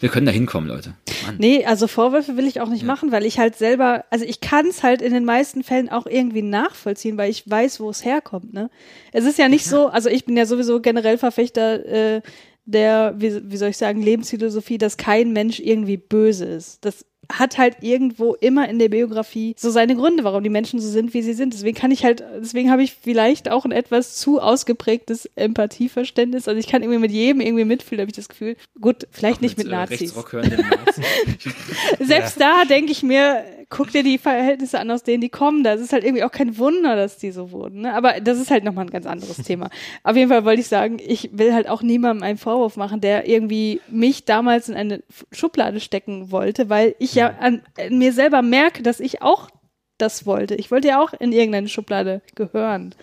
wir 0.00 0.08
können 0.08 0.26
da 0.26 0.32
hinkommen, 0.32 0.68
Leute. 0.68 0.94
Mann. 1.24 1.36
Nee, 1.38 1.64
also 1.64 1.86
Vorwürfe 1.86 2.36
will 2.36 2.46
ich 2.46 2.60
auch 2.60 2.68
nicht 2.68 2.84
machen, 2.84 3.12
weil 3.12 3.24
ich 3.24 3.38
halt 3.38 3.56
selber, 3.56 4.04
also 4.10 4.24
ich 4.24 4.40
kann 4.40 4.66
es 4.66 4.82
halt 4.82 5.02
in 5.02 5.12
den 5.12 5.24
meisten 5.24 5.62
Fällen 5.62 5.88
auch 5.88 6.06
irgendwie 6.06 6.42
nachvollziehen, 6.42 7.16
weil 7.16 7.30
ich 7.30 7.48
weiß, 7.48 7.80
wo 7.80 7.90
es 7.90 8.04
herkommt. 8.04 8.52
Ne? 8.52 8.70
Es 9.12 9.24
ist 9.24 9.38
ja 9.38 9.48
nicht 9.48 9.64
so, 9.64 9.88
also 9.88 10.08
ich 10.08 10.24
bin 10.24 10.36
ja 10.36 10.46
sowieso 10.46 10.80
generell 10.80 11.18
Verfechter 11.18 11.86
äh, 11.86 12.22
der, 12.64 13.14
wie, 13.16 13.50
wie 13.50 13.56
soll 13.56 13.70
ich 13.70 13.76
sagen, 13.76 14.02
Lebensphilosophie, 14.02 14.78
dass 14.78 14.96
kein 14.96 15.32
Mensch 15.32 15.60
irgendwie 15.60 15.96
böse 15.96 16.44
ist. 16.44 16.84
Das 16.84 17.04
hat 17.32 17.58
halt 17.58 17.78
irgendwo 17.80 18.34
immer 18.34 18.68
in 18.68 18.78
der 18.78 18.88
Biografie 18.88 19.54
so 19.58 19.70
seine 19.70 19.96
Gründe, 19.96 20.24
warum 20.24 20.42
die 20.42 20.50
Menschen 20.50 20.80
so 20.80 20.88
sind, 20.88 21.14
wie 21.14 21.22
sie 21.22 21.34
sind. 21.34 21.54
Deswegen 21.54 21.76
kann 21.76 21.90
ich 21.90 22.04
halt, 22.04 22.24
deswegen 22.40 22.70
habe 22.70 22.82
ich 22.82 22.94
vielleicht 22.94 23.50
auch 23.50 23.64
ein 23.64 23.72
etwas 23.72 24.16
zu 24.16 24.40
ausgeprägtes 24.40 25.28
Empathieverständnis. 25.36 26.48
Also 26.48 26.58
ich 26.58 26.66
kann 26.66 26.82
irgendwie 26.82 27.00
mit 27.00 27.10
jedem 27.10 27.40
irgendwie 27.40 27.64
mitfühlen, 27.64 28.00
habe 28.00 28.10
ich 28.10 28.16
das 28.16 28.28
Gefühl. 28.28 28.56
Gut, 28.80 29.06
vielleicht 29.10 29.42
nicht 29.42 29.58
mit, 29.58 29.66
äh, 29.66 29.70
Nazis. 29.70 30.14
Nazis. 30.14 31.54
Selbst 32.00 32.40
da 32.40 32.64
denke 32.64 32.92
ich 32.92 33.02
mir, 33.02 33.44
guck 33.68 33.90
dir 33.90 34.02
die 34.02 34.18
Verhältnisse 34.18 34.78
an, 34.78 34.90
aus 34.90 35.02
denen 35.02 35.20
die 35.20 35.28
kommen. 35.28 35.64
Das 35.64 35.80
ist 35.80 35.92
halt 35.92 36.04
irgendwie 36.04 36.24
auch 36.24 36.30
kein 36.30 36.56
Wunder, 36.58 36.94
dass 36.94 37.18
die 37.18 37.32
so 37.32 37.50
wurden. 37.50 37.82
Ne? 37.82 37.94
Aber 37.94 38.20
das 38.20 38.38
ist 38.38 38.50
halt 38.50 38.64
nochmal 38.64 38.86
ein 38.86 38.90
ganz 38.90 39.06
anderes 39.06 39.36
Thema. 39.44 39.70
Auf 40.04 40.16
jeden 40.16 40.30
Fall 40.30 40.44
wollte 40.44 40.60
ich 40.60 40.68
sagen, 40.68 40.98
ich 41.04 41.30
will 41.32 41.52
halt 41.52 41.68
auch 41.68 41.82
niemandem 41.82 42.22
einen 42.22 42.38
Vorwurf 42.38 42.76
machen, 42.76 43.00
der 43.00 43.28
irgendwie 43.28 43.80
mich 43.88 44.24
damals 44.24 44.68
in 44.68 44.76
eine 44.76 45.02
Schublade 45.32 45.80
stecken 45.80 46.30
wollte, 46.30 46.68
weil 46.68 46.94
ich 46.98 47.14
ja 47.14 47.34
an, 47.40 47.62
an 47.78 47.98
mir 47.98 48.12
selber 48.12 48.42
merke, 48.42 48.82
dass 48.82 49.00
ich 49.00 49.22
auch 49.22 49.50
das 49.98 50.26
wollte. 50.26 50.54
Ich 50.54 50.70
wollte 50.70 50.88
ja 50.88 51.02
auch 51.02 51.12
in 51.14 51.32
irgendeine 51.32 51.68
Schublade 51.68 52.22
gehören. 52.34 52.94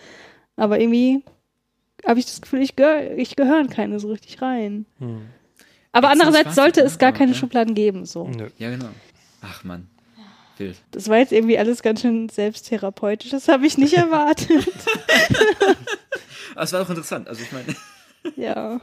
Aber 0.56 0.80
irgendwie 0.80 1.24
habe 2.06 2.20
ich 2.20 2.26
das 2.26 2.42
Gefühl, 2.42 2.62
ich, 2.62 2.76
gehör, 2.76 3.18
ich 3.18 3.36
gehöre 3.36 3.60
in 3.60 3.70
keine 3.70 4.00
so 4.00 4.10
richtig 4.10 4.42
rein. 4.42 4.86
Aber 5.92 6.10
Jetzt 6.10 6.22
andererseits 6.22 6.56
sollte 6.56 6.82
es 6.82 6.98
gar 6.98 7.12
ne? 7.12 7.18
keine. 7.18 7.34
Schubladen 7.34 7.76
geben. 7.76 8.06
So. 8.06 8.28
Nö. 8.28 8.50
ja, 8.58 8.70
genau. 8.70 8.90
Ach 9.42 9.64
man. 9.64 9.88
Wild. 10.58 10.78
Das 10.92 11.08
war 11.10 11.18
jetzt 11.18 11.32
irgendwie 11.32 11.58
alles 11.58 11.82
ganz 11.82 12.02
schön 12.02 12.30
selbsttherapeutisch. 12.30 13.32
Das 13.32 13.48
habe 13.48 13.66
ich 13.66 13.78
nicht 13.78 13.94
erwartet. 13.98 14.68
Aber 16.56 16.64
es 16.64 16.74
war 16.74 16.82
doch 16.82 16.90
interessant. 16.90 17.28
Also 17.28 17.42
ich 17.44 17.52
meine, 17.52 17.76
ja. 18.36 18.80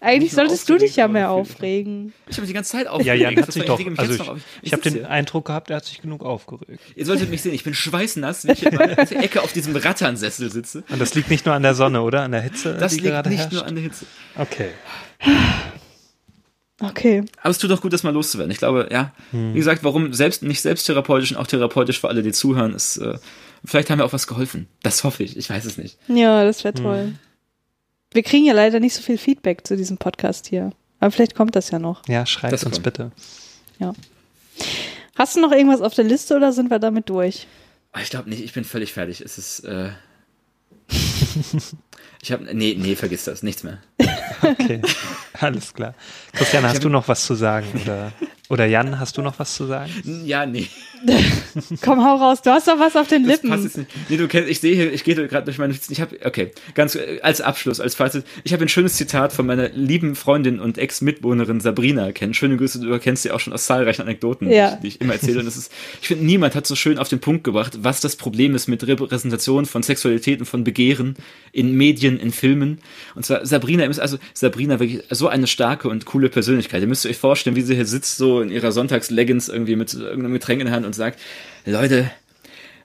Eigentlich 0.00 0.30
solltest 0.30 0.68
du 0.68 0.78
dich 0.78 0.94
ja 0.94 1.08
mehr 1.08 1.28
aufregen. 1.32 2.12
ich 2.28 2.36
habe 2.36 2.42
mich 2.42 2.50
die 2.50 2.54
ganze 2.54 2.70
Zeit 2.70 2.84
Ja, 2.84 2.92
aufgeregt. 2.92 3.20
Jan 3.20 3.36
hat 3.36 3.48
Das 3.48 3.54
sich 3.54 3.64
doch, 3.64 3.80
also 3.80 3.90
jetzt 3.90 4.10
ich, 4.12 4.18
noch 4.20 4.28
auf. 4.28 4.38
ich 4.62 4.72
habe 4.72 4.82
den 4.82 4.92
hier. 4.94 5.10
Eindruck 5.10 5.46
gehabt, 5.46 5.70
er 5.70 5.76
hat 5.78 5.86
sich 5.86 6.00
genug 6.00 6.22
aufgeregt. 6.24 6.80
Ihr 6.94 7.04
solltet 7.04 7.30
mich 7.30 7.42
sehen, 7.42 7.52
ich 7.52 7.64
bin 7.64 7.74
schweißnass, 7.74 8.46
wenn 8.46 8.52
ich 8.54 8.62
in 8.64 8.76
meiner 8.76 8.96
Ecke 9.12 9.42
auf 9.42 9.52
diesem 9.52 9.74
Ratternsessel 9.74 10.52
sitze. 10.52 10.84
Und 10.88 11.00
das 11.00 11.14
liegt 11.16 11.30
nicht 11.30 11.46
nur 11.46 11.54
an 11.56 11.64
der 11.64 11.74
Sonne, 11.74 12.02
oder? 12.02 12.22
An 12.22 12.30
der 12.30 12.42
Hitze, 12.42 12.76
Das 12.78 12.92
die 12.92 12.98
liegt 13.00 13.08
gerade 13.10 13.28
nicht 13.28 13.40
herrscht? 13.40 13.52
nur 13.54 13.66
an 13.66 13.74
der 13.74 13.82
Hitze. 13.82 14.06
Okay. 14.36 14.68
Okay. 16.80 17.24
Aber 17.40 17.50
es 17.50 17.58
tut 17.58 17.70
doch 17.70 17.80
gut, 17.80 17.92
das 17.92 18.02
mal 18.04 18.12
loszuwerden. 18.12 18.52
Ich 18.52 18.58
glaube, 18.58 18.88
ja, 18.92 19.12
Hm. 19.32 19.52
wie 19.54 19.58
gesagt, 19.58 19.82
warum 19.82 20.12
selbst 20.12 20.42
nicht 20.42 20.60
selbsttherapeutisch 20.60 21.32
und 21.32 21.36
auch 21.38 21.46
therapeutisch 21.46 22.00
für 22.00 22.08
alle, 22.08 22.22
die 22.22 22.30
zuhören, 22.32 22.74
ist, 22.74 22.98
äh, 22.98 23.18
vielleicht 23.64 23.90
haben 23.90 23.98
wir 23.98 24.04
auch 24.04 24.12
was 24.12 24.26
geholfen. 24.28 24.68
Das 24.82 25.02
hoffe 25.02 25.24
ich. 25.24 25.36
Ich 25.36 25.50
weiß 25.50 25.64
es 25.64 25.76
nicht. 25.76 25.98
Ja, 26.08 26.44
das 26.44 26.58
Hm. 26.58 26.64
wäre 26.64 26.74
toll. 26.74 27.12
Wir 28.12 28.22
kriegen 28.22 28.44
ja 28.46 28.52
leider 28.54 28.78
nicht 28.80 28.94
so 28.94 29.02
viel 29.02 29.18
Feedback 29.18 29.66
zu 29.66 29.76
diesem 29.76 29.98
Podcast 29.98 30.46
hier. 30.46 30.70
Aber 31.00 31.10
vielleicht 31.10 31.34
kommt 31.34 31.54
das 31.56 31.70
ja 31.70 31.78
noch. 31.78 32.06
Ja, 32.08 32.24
schreibt 32.26 32.52
Das 32.52 32.64
uns 32.64 32.74
kommt. 32.76 32.84
bitte. 32.84 33.12
Ja. 33.80 33.92
Hast 35.16 35.36
du 35.36 35.40
noch 35.40 35.52
irgendwas 35.52 35.80
auf 35.82 35.94
der 35.94 36.04
Liste 36.04 36.36
oder 36.36 36.52
sind 36.52 36.70
wir 36.70 36.78
damit 36.78 37.08
durch? 37.10 37.46
Ich 38.00 38.10
glaube 38.10 38.30
nicht, 38.30 38.42
ich 38.42 38.52
bin 38.52 38.64
völlig 38.64 38.92
fertig. 38.92 39.20
Es 39.20 39.36
ist. 39.38 39.60
Äh, 39.64 39.90
ich 42.22 42.32
habe. 42.32 42.44
Nee, 42.54 42.76
nee, 42.78 42.96
vergiss 42.96 43.24
das. 43.24 43.42
Nichts 43.42 43.62
mehr. 43.64 43.78
Okay, 44.40 44.80
alles 45.40 45.74
klar. 45.74 45.94
Christian, 46.32 46.62
hast 46.62 46.84
du 46.84 46.88
noch 46.88 47.08
was 47.08 47.24
zu 47.26 47.34
sagen? 47.34 47.66
Oder, 47.82 48.12
oder 48.50 48.66
Jan, 48.66 48.98
hast 48.98 49.16
du 49.18 49.22
noch 49.22 49.38
was 49.38 49.54
zu 49.54 49.66
sagen? 49.66 49.90
Ja, 50.24 50.46
nee. 50.46 50.66
Komm, 51.82 52.04
hau 52.04 52.16
raus. 52.16 52.42
Du 52.42 52.50
hast 52.50 52.66
doch 52.66 52.78
was 52.78 52.96
auf 52.96 53.06
den 53.08 53.22
Das 53.26 53.40
passt 53.42 53.44
Lippen. 53.44 53.62
jetzt 53.64 53.76
nicht. 53.76 53.90
Nee, 54.08 54.16
du 54.16 54.26
kennst, 54.26 54.48
ich 54.48 54.60
sehe 54.60 54.74
hier, 54.74 54.92
ich 54.92 55.04
gehe 55.04 55.14
gerade 55.14 55.44
durch 55.44 55.58
meine 55.58 55.72
Notizen. 55.72 55.92
Ich 55.92 56.00
habe, 56.00 56.16
okay, 56.24 56.50
ganz 56.74 56.98
als 57.22 57.40
Abschluss, 57.40 57.78
als 57.80 57.94
Fazit. 57.94 58.24
Ich 58.44 58.52
habe 58.52 58.64
ein 58.64 58.68
schönes 58.68 58.94
Zitat 58.94 59.32
von 59.32 59.46
meiner 59.46 59.68
lieben 59.70 60.16
Freundin 60.16 60.60
und 60.60 60.76
Ex-Mitwohnerin 60.78 61.60
Sabrina 61.60 62.10
kennen. 62.12 62.34
Schöne 62.34 62.56
Grüße, 62.56 62.80
du 62.80 62.98
kennst 62.98 63.22
sie 63.22 63.30
auch 63.30 63.38
schon 63.40 63.52
aus 63.52 63.66
zahlreichen 63.66 64.02
Anekdoten, 64.02 64.50
Ja. 64.50 64.70
die, 64.70 64.74
ich, 64.74 64.80
die 64.80 64.86
ich 64.88 65.00
immer 65.02 65.12
erzähle. 65.14 65.40
Und 65.40 65.44
das 65.46 65.56
ist, 65.56 65.70
ich 66.00 66.08
finde, 66.08 66.24
niemand 66.24 66.54
hat 66.54 66.66
so 66.66 66.74
schön 66.74 66.98
auf 66.98 67.08
den 67.08 67.20
Punkt 67.20 67.44
gebracht, 67.44 67.78
was 67.82 68.00
das 68.00 68.16
Problem 68.16 68.54
ist 68.54 68.66
mit 68.66 68.84
Repräsentation 68.86 69.66
von 69.66 69.82
Sexualität 69.82 70.40
und 70.40 70.46
von 70.46 70.64
Begehren 70.64 71.14
in 71.52 71.76
Medien, 71.76 72.18
in 72.18 72.32
Filmen. 72.32 72.78
Und 73.14 73.24
zwar 73.24 73.46
Sabrina 73.46 73.84
ist 73.84 74.00
also 74.00 74.18
Sabrina 74.34 74.80
wirklich 74.80 75.02
so 75.10 75.28
eine 75.28 75.46
starke 75.46 75.88
und 75.88 76.06
coole 76.06 76.28
Persönlichkeit. 76.28 76.80
Ihr 76.80 76.88
müsst 76.88 77.06
euch 77.06 77.16
vorstellen, 77.18 77.54
wie 77.56 77.62
sie 77.62 77.74
hier 77.74 77.86
sitzt, 77.86 78.16
so 78.16 78.37
in 78.40 78.50
ihrer 78.50 78.72
Sonntagsleggings 78.72 79.48
irgendwie 79.48 79.76
mit 79.76 79.92
irgendeinem 79.94 80.34
Getränk 80.34 80.60
in 80.60 80.66
der 80.66 80.74
Hand 80.74 80.86
und 80.86 80.94
sagt, 80.94 81.20
Leute, 81.64 82.10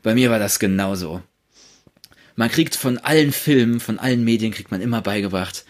bei 0.01 0.13
mir 0.13 0.29
war 0.29 0.39
das 0.39 0.59
genauso. 0.59 1.21
Man 2.35 2.49
kriegt 2.49 2.75
von 2.75 2.97
allen 2.97 3.31
Filmen, 3.31 3.79
von 3.79 3.99
allen 3.99 4.23
Medien 4.23 4.51
kriegt 4.51 4.71
man 4.71 4.81
immer 4.81 5.01
beigebracht, 5.01 5.65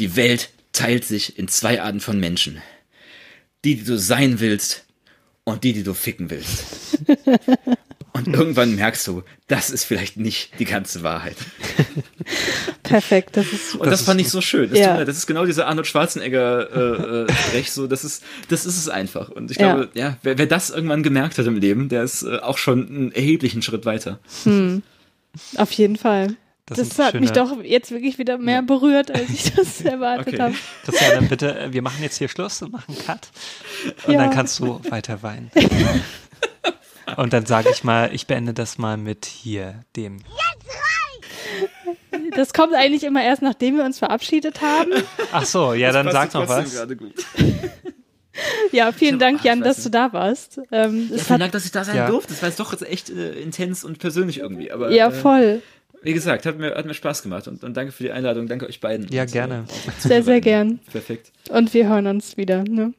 die 0.00 0.16
Welt 0.16 0.50
teilt 0.72 1.04
sich 1.04 1.38
in 1.38 1.48
zwei 1.48 1.80
Arten 1.80 2.00
von 2.00 2.18
Menschen. 2.18 2.60
Die, 3.64 3.76
die 3.76 3.84
du 3.84 3.96
sein 3.96 4.40
willst 4.40 4.84
und 5.44 5.64
die, 5.64 5.72
die 5.72 5.84
du 5.84 5.94
ficken 5.94 6.30
willst. 6.30 6.98
Und 8.16 8.28
irgendwann 8.28 8.76
merkst 8.76 9.06
du, 9.08 9.22
das 9.48 9.70
ist 9.70 9.84
vielleicht 9.84 10.16
nicht 10.16 10.58
die 10.60 10.64
ganze 10.64 11.02
Wahrheit. 11.02 11.36
Perfekt. 12.84 13.36
Das 13.36 13.52
ist 13.52 13.74
Und 13.74 13.86
das, 13.90 14.00
ist 14.00 14.06
fand 14.06 14.20
ich 14.20 14.28
so 14.30 14.40
schön. 14.40 14.70
Das, 14.70 14.78
Ja. 14.78 14.84
tut 14.86 14.92
mir 14.94 14.98
leid, 15.00 15.08
das 15.08 15.16
ist 15.16 15.26
genau 15.26 15.44
dieser 15.46 15.66
Arnold 15.66 15.86
Schwarzenegger 15.88 16.70
äh, 16.70 17.22
äh, 17.24 17.32
Sprech, 17.32 17.72
so 17.72 17.86
das 17.88 18.04
ist 18.04 18.22
das 18.48 18.66
ist 18.66 18.76
es 18.78 18.88
einfach. 18.88 19.30
Und 19.30 19.50
ich 19.50 19.56
Ja. 19.58 19.74
glaube, 19.74 19.90
ja, 19.94 20.16
wer, 20.22 20.38
wer 20.38 20.46
das 20.46 20.70
irgendwann 20.70 21.02
gemerkt 21.02 21.38
hat 21.38 21.46
im 21.46 21.56
Leben, 21.56 21.88
der 21.88 22.04
ist 22.04 22.22
äh, 22.22 22.38
auch 22.38 22.56
schon 22.58 22.86
einen 22.88 23.12
erheblichen 23.12 23.62
Schritt 23.62 23.84
weiter. 23.84 24.20
auf 25.56 25.72
jeden 25.72 25.96
Fall. 25.96 26.36
Das 26.66 26.78
Das, 26.78 26.98
hat 26.98 27.14
mich 27.14 27.30
schöne- 27.30 27.32
doch 27.32 27.62
jetzt 27.64 27.90
wirklich 27.90 28.16
wieder 28.18 28.38
mehr 28.38 28.62
berührt, 28.62 29.10
als 29.10 29.28
ich 29.28 29.52
das 29.54 29.80
erwartet 29.84 30.28
Okay. 30.34 30.38
habe. 30.40 30.54
Christian, 30.84 31.10
dann 31.14 31.28
bitte, 31.28 31.58
äh, 31.58 31.72
wir 31.72 31.82
machen 31.82 32.00
jetzt 32.02 32.16
hier 32.18 32.28
Schluss 32.28 32.62
und 32.62 32.72
machen 32.72 32.96
Cut. 33.04 33.28
Und 34.06 34.12
Ja. 34.14 34.20
dann 34.20 34.30
kannst 34.30 34.60
du 34.60 34.80
weiter 34.88 35.20
weinen. 35.22 35.50
Und 37.16 37.32
dann 37.32 37.46
sage 37.46 37.68
ich 37.70 37.84
mal, 37.84 38.10
ich 38.14 38.26
beende 38.26 38.54
das 38.54 38.78
mal 38.78 38.96
mit 38.96 39.24
hier, 39.26 39.80
dem. 39.96 40.18
Das 42.36 42.52
kommt 42.52 42.74
eigentlich 42.74 43.04
immer 43.04 43.22
erst, 43.22 43.42
nachdem 43.42 43.76
wir 43.76 43.84
uns 43.84 43.98
verabschiedet 43.98 44.60
haben. 44.62 44.90
Ach 45.32 45.44
so, 45.44 45.74
ja, 45.74 45.92
dann 45.92 46.10
sag 46.10 46.32
noch 46.34 46.48
was. 46.48 46.74
Ja, 48.72 48.90
vielen 48.90 49.20
Dank, 49.20 49.44
Jan, 49.44 49.60
dass 49.60 49.84
du 49.84 49.90
da 49.90 50.12
warst. 50.12 50.60
Ähm, 50.72 51.08
Ja, 51.10 51.18
vielen 51.18 51.28
hat, 51.28 51.40
Dank, 51.40 51.52
dass 51.52 51.64
ich 51.64 51.70
da 51.70 51.84
sein 51.84 51.96
Ja. 51.96 52.08
durfte. 52.08 52.32
Das 52.32 52.42
war 52.42 52.48
jetzt 52.48 52.58
doch 52.58 52.72
jetzt 52.72 52.82
echt 52.84 53.08
äh, 53.10 53.34
intens 53.34 53.84
und 53.84 54.00
persönlich 54.00 54.38
irgendwie. 54.38 54.72
Aber 54.72 54.90
ja, 54.90 55.08
äh, 55.08 55.12
voll. 55.12 55.62
wie 56.02 56.12
gesagt, 56.12 56.44
hat 56.44 56.58
mir, 56.58 56.74
hat 56.74 56.84
mir 56.84 56.94
Spaß 56.94 57.22
gemacht. 57.22 57.46
Und, 57.46 57.62
und 57.62 57.76
danke 57.76 57.92
für 57.92 58.02
die 58.02 58.10
Einladung. 58.10 58.48
Danke 58.48 58.66
euch 58.66 58.80
beiden. 58.80 59.06
Ja, 59.12 59.22
und, 59.22 59.32
gerne. 59.32 59.64
Äh, 59.86 60.08
Sehr, 60.08 60.22
sehr 60.24 60.40
gern. 60.40 60.80
Perfekt. 60.90 61.30
Und 61.50 61.72
wir 61.74 61.88
hören 61.88 62.08
uns 62.08 62.36
wieder. 62.36 62.64
Ne? 62.64 62.92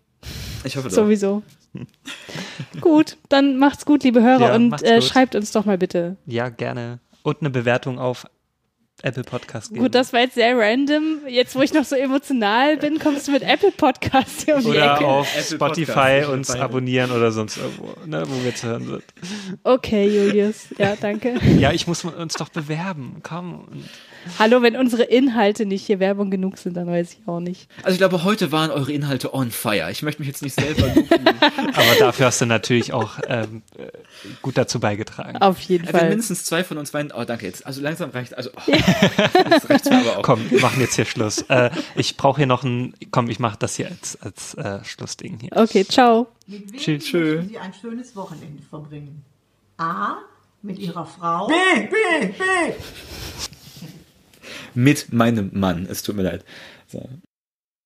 Ich 0.64 0.77
hoffe 0.77 0.88
doch. 0.88 0.95
Sowieso. 0.95 1.44
gut, 2.82 3.18
dann 3.30 3.58
macht's 3.58 3.86
gut, 3.86 4.04
liebe 4.04 4.22
Hörer, 4.22 4.50
Ja, 4.50 4.56
und 4.56 4.82
äh, 4.84 5.02
schreibt 5.02 5.36
uns 5.36 5.52
doch 5.52 5.66
mal 5.66 5.78
bitte. 5.78 6.18
Ja, 6.26 6.50
gerne. 6.50 7.00
Und 7.24 7.42
eine 7.42 7.50
Bewertung 7.50 8.00
auf 8.00 8.26
Apple 9.02 9.24
Podcast 9.24 9.70
geben. 9.70 9.82
Gut, 9.82 9.94
das 9.94 10.14
war 10.14 10.22
jetzt 10.22 10.36
sehr 10.36 10.58
random. 10.58 11.20
Jetzt, 11.28 11.56
wo 11.56 11.62
ich 11.62 11.74
noch 11.74 11.84
so 11.84 11.96
emotional 11.96 12.78
bin, 12.78 12.98
kommst 12.98 13.28
du 13.28 13.34
mit 13.34 13.44
Apple 13.44 13.72
Podcast 13.72 14.46
hier 14.46 14.56
um 14.56 14.62
die 14.62 14.70
oder 14.70 14.96
Ecke. 14.96 15.06
auf 15.06 15.30
Apple 15.36 15.56
Spotify 15.58 15.92
Podcast, 15.94 16.30
uns 16.30 16.50
abonnieren 16.52 17.12
oder 17.12 17.32
sonst 17.32 17.58
irgendwo, 17.58 17.94
ne, 18.06 18.24
wo 18.28 18.44
wir 18.44 18.56
zu 18.56 18.68
hören 18.68 18.86
sind. 18.88 19.04
Okay, 19.64 20.08
Julius. 20.08 20.68
Ja, 20.78 20.96
danke. 20.96 21.36
Ja, 21.60 21.72
ich 21.72 21.88
muss 21.88 22.06
uns 22.06 22.34
doch 22.36 22.50
bewerben. 22.50 23.18
Komm. 23.22 23.68
Hallo, 24.40 24.62
wenn 24.62 24.76
unsere 24.76 25.04
Inhalte 25.04 25.66
nicht 25.66 25.86
hier 25.86 26.00
Werbung 26.00 26.30
genug 26.30 26.58
sind, 26.58 26.76
dann 26.76 26.88
weiß 26.88 27.14
ich 27.14 27.28
auch 27.28 27.40
nicht. 27.40 27.70
Also 27.84 27.92
ich 27.94 27.98
glaube, 28.00 28.24
heute 28.24 28.52
waren 28.52 28.72
eure 28.72 28.92
Inhalte 28.92 29.34
on 29.34 29.52
fire. 29.52 29.90
Ich 29.92 30.02
möchte 30.02 30.22
mich 30.22 30.28
jetzt 30.28 30.42
nicht 30.42 30.60
selber 30.60 30.88
loben. 30.96 31.28
Aber 31.40 31.96
dafür 32.00 32.28
hast 32.28 32.42
du 32.42 32.46
natürlich 32.46 32.94
auch 32.94 33.20
ähm, 33.28 33.62
äh, 33.78 33.88
gut 34.42 34.58
dazu 34.58 34.80
beigetragen. 34.80 35.38
Auf 35.38 35.60
jeden 35.62 35.86
Wenn 35.88 35.96
Fall. 35.96 36.10
mindestens 36.10 36.44
zwei 36.46 36.64
von 36.64 36.78
uns 36.78 36.94
weinen, 36.94 37.12
oh 37.16 37.24
danke 37.24 37.46
jetzt. 37.46 37.66
Also 37.66 37.82
langsam 37.82 38.10
reicht, 38.10 38.36
also 38.38 38.50
oh, 38.56 38.72
mir 38.72 39.92
aber 39.92 40.18
auch. 40.18 40.24
Komm, 40.24 40.50
wir 40.50 40.62
machen 40.62 40.82
jetzt 40.82 40.96
hier 40.96 41.06
Schluss. 41.06 41.44
Äh, 41.50 41.70
ich 41.96 42.18
brauche 42.18 42.38
hier 42.38 42.48
noch 42.48 42.64
ein. 42.64 42.94
Komm, 43.12 43.30
ich 43.30 43.40
mache 43.40 43.58
das 43.60 43.76
hier 43.76 43.88
als, 43.88 44.18
als 44.22 44.54
äh, 44.56 44.84
Schlussding 44.84 45.40
hier. 45.40 45.52
Okay, 45.56 45.86
ciao. 45.86 46.28
Mit 46.48 46.72
wem 46.72 46.80
Tschüss. 46.80 47.14
möchten 47.14 47.50
Sie 47.50 47.58
ein 47.58 47.74
schönes 47.74 48.16
Wochenende 48.16 48.64
verbringen? 48.64 49.24
A. 49.78 50.18
Mit 50.62 50.80
Ihrer 50.80 51.06
Frau. 51.06 51.48
B, 51.48 51.54
B, 51.82 52.28
B. 52.28 52.36
Mit 54.74 55.14
meinem 55.14 55.50
Mann. 55.54 55.88
Es 55.90 56.04
tut 56.04 56.16
mir 56.16 56.24
leid. 56.24 56.44
So. 56.88 57.10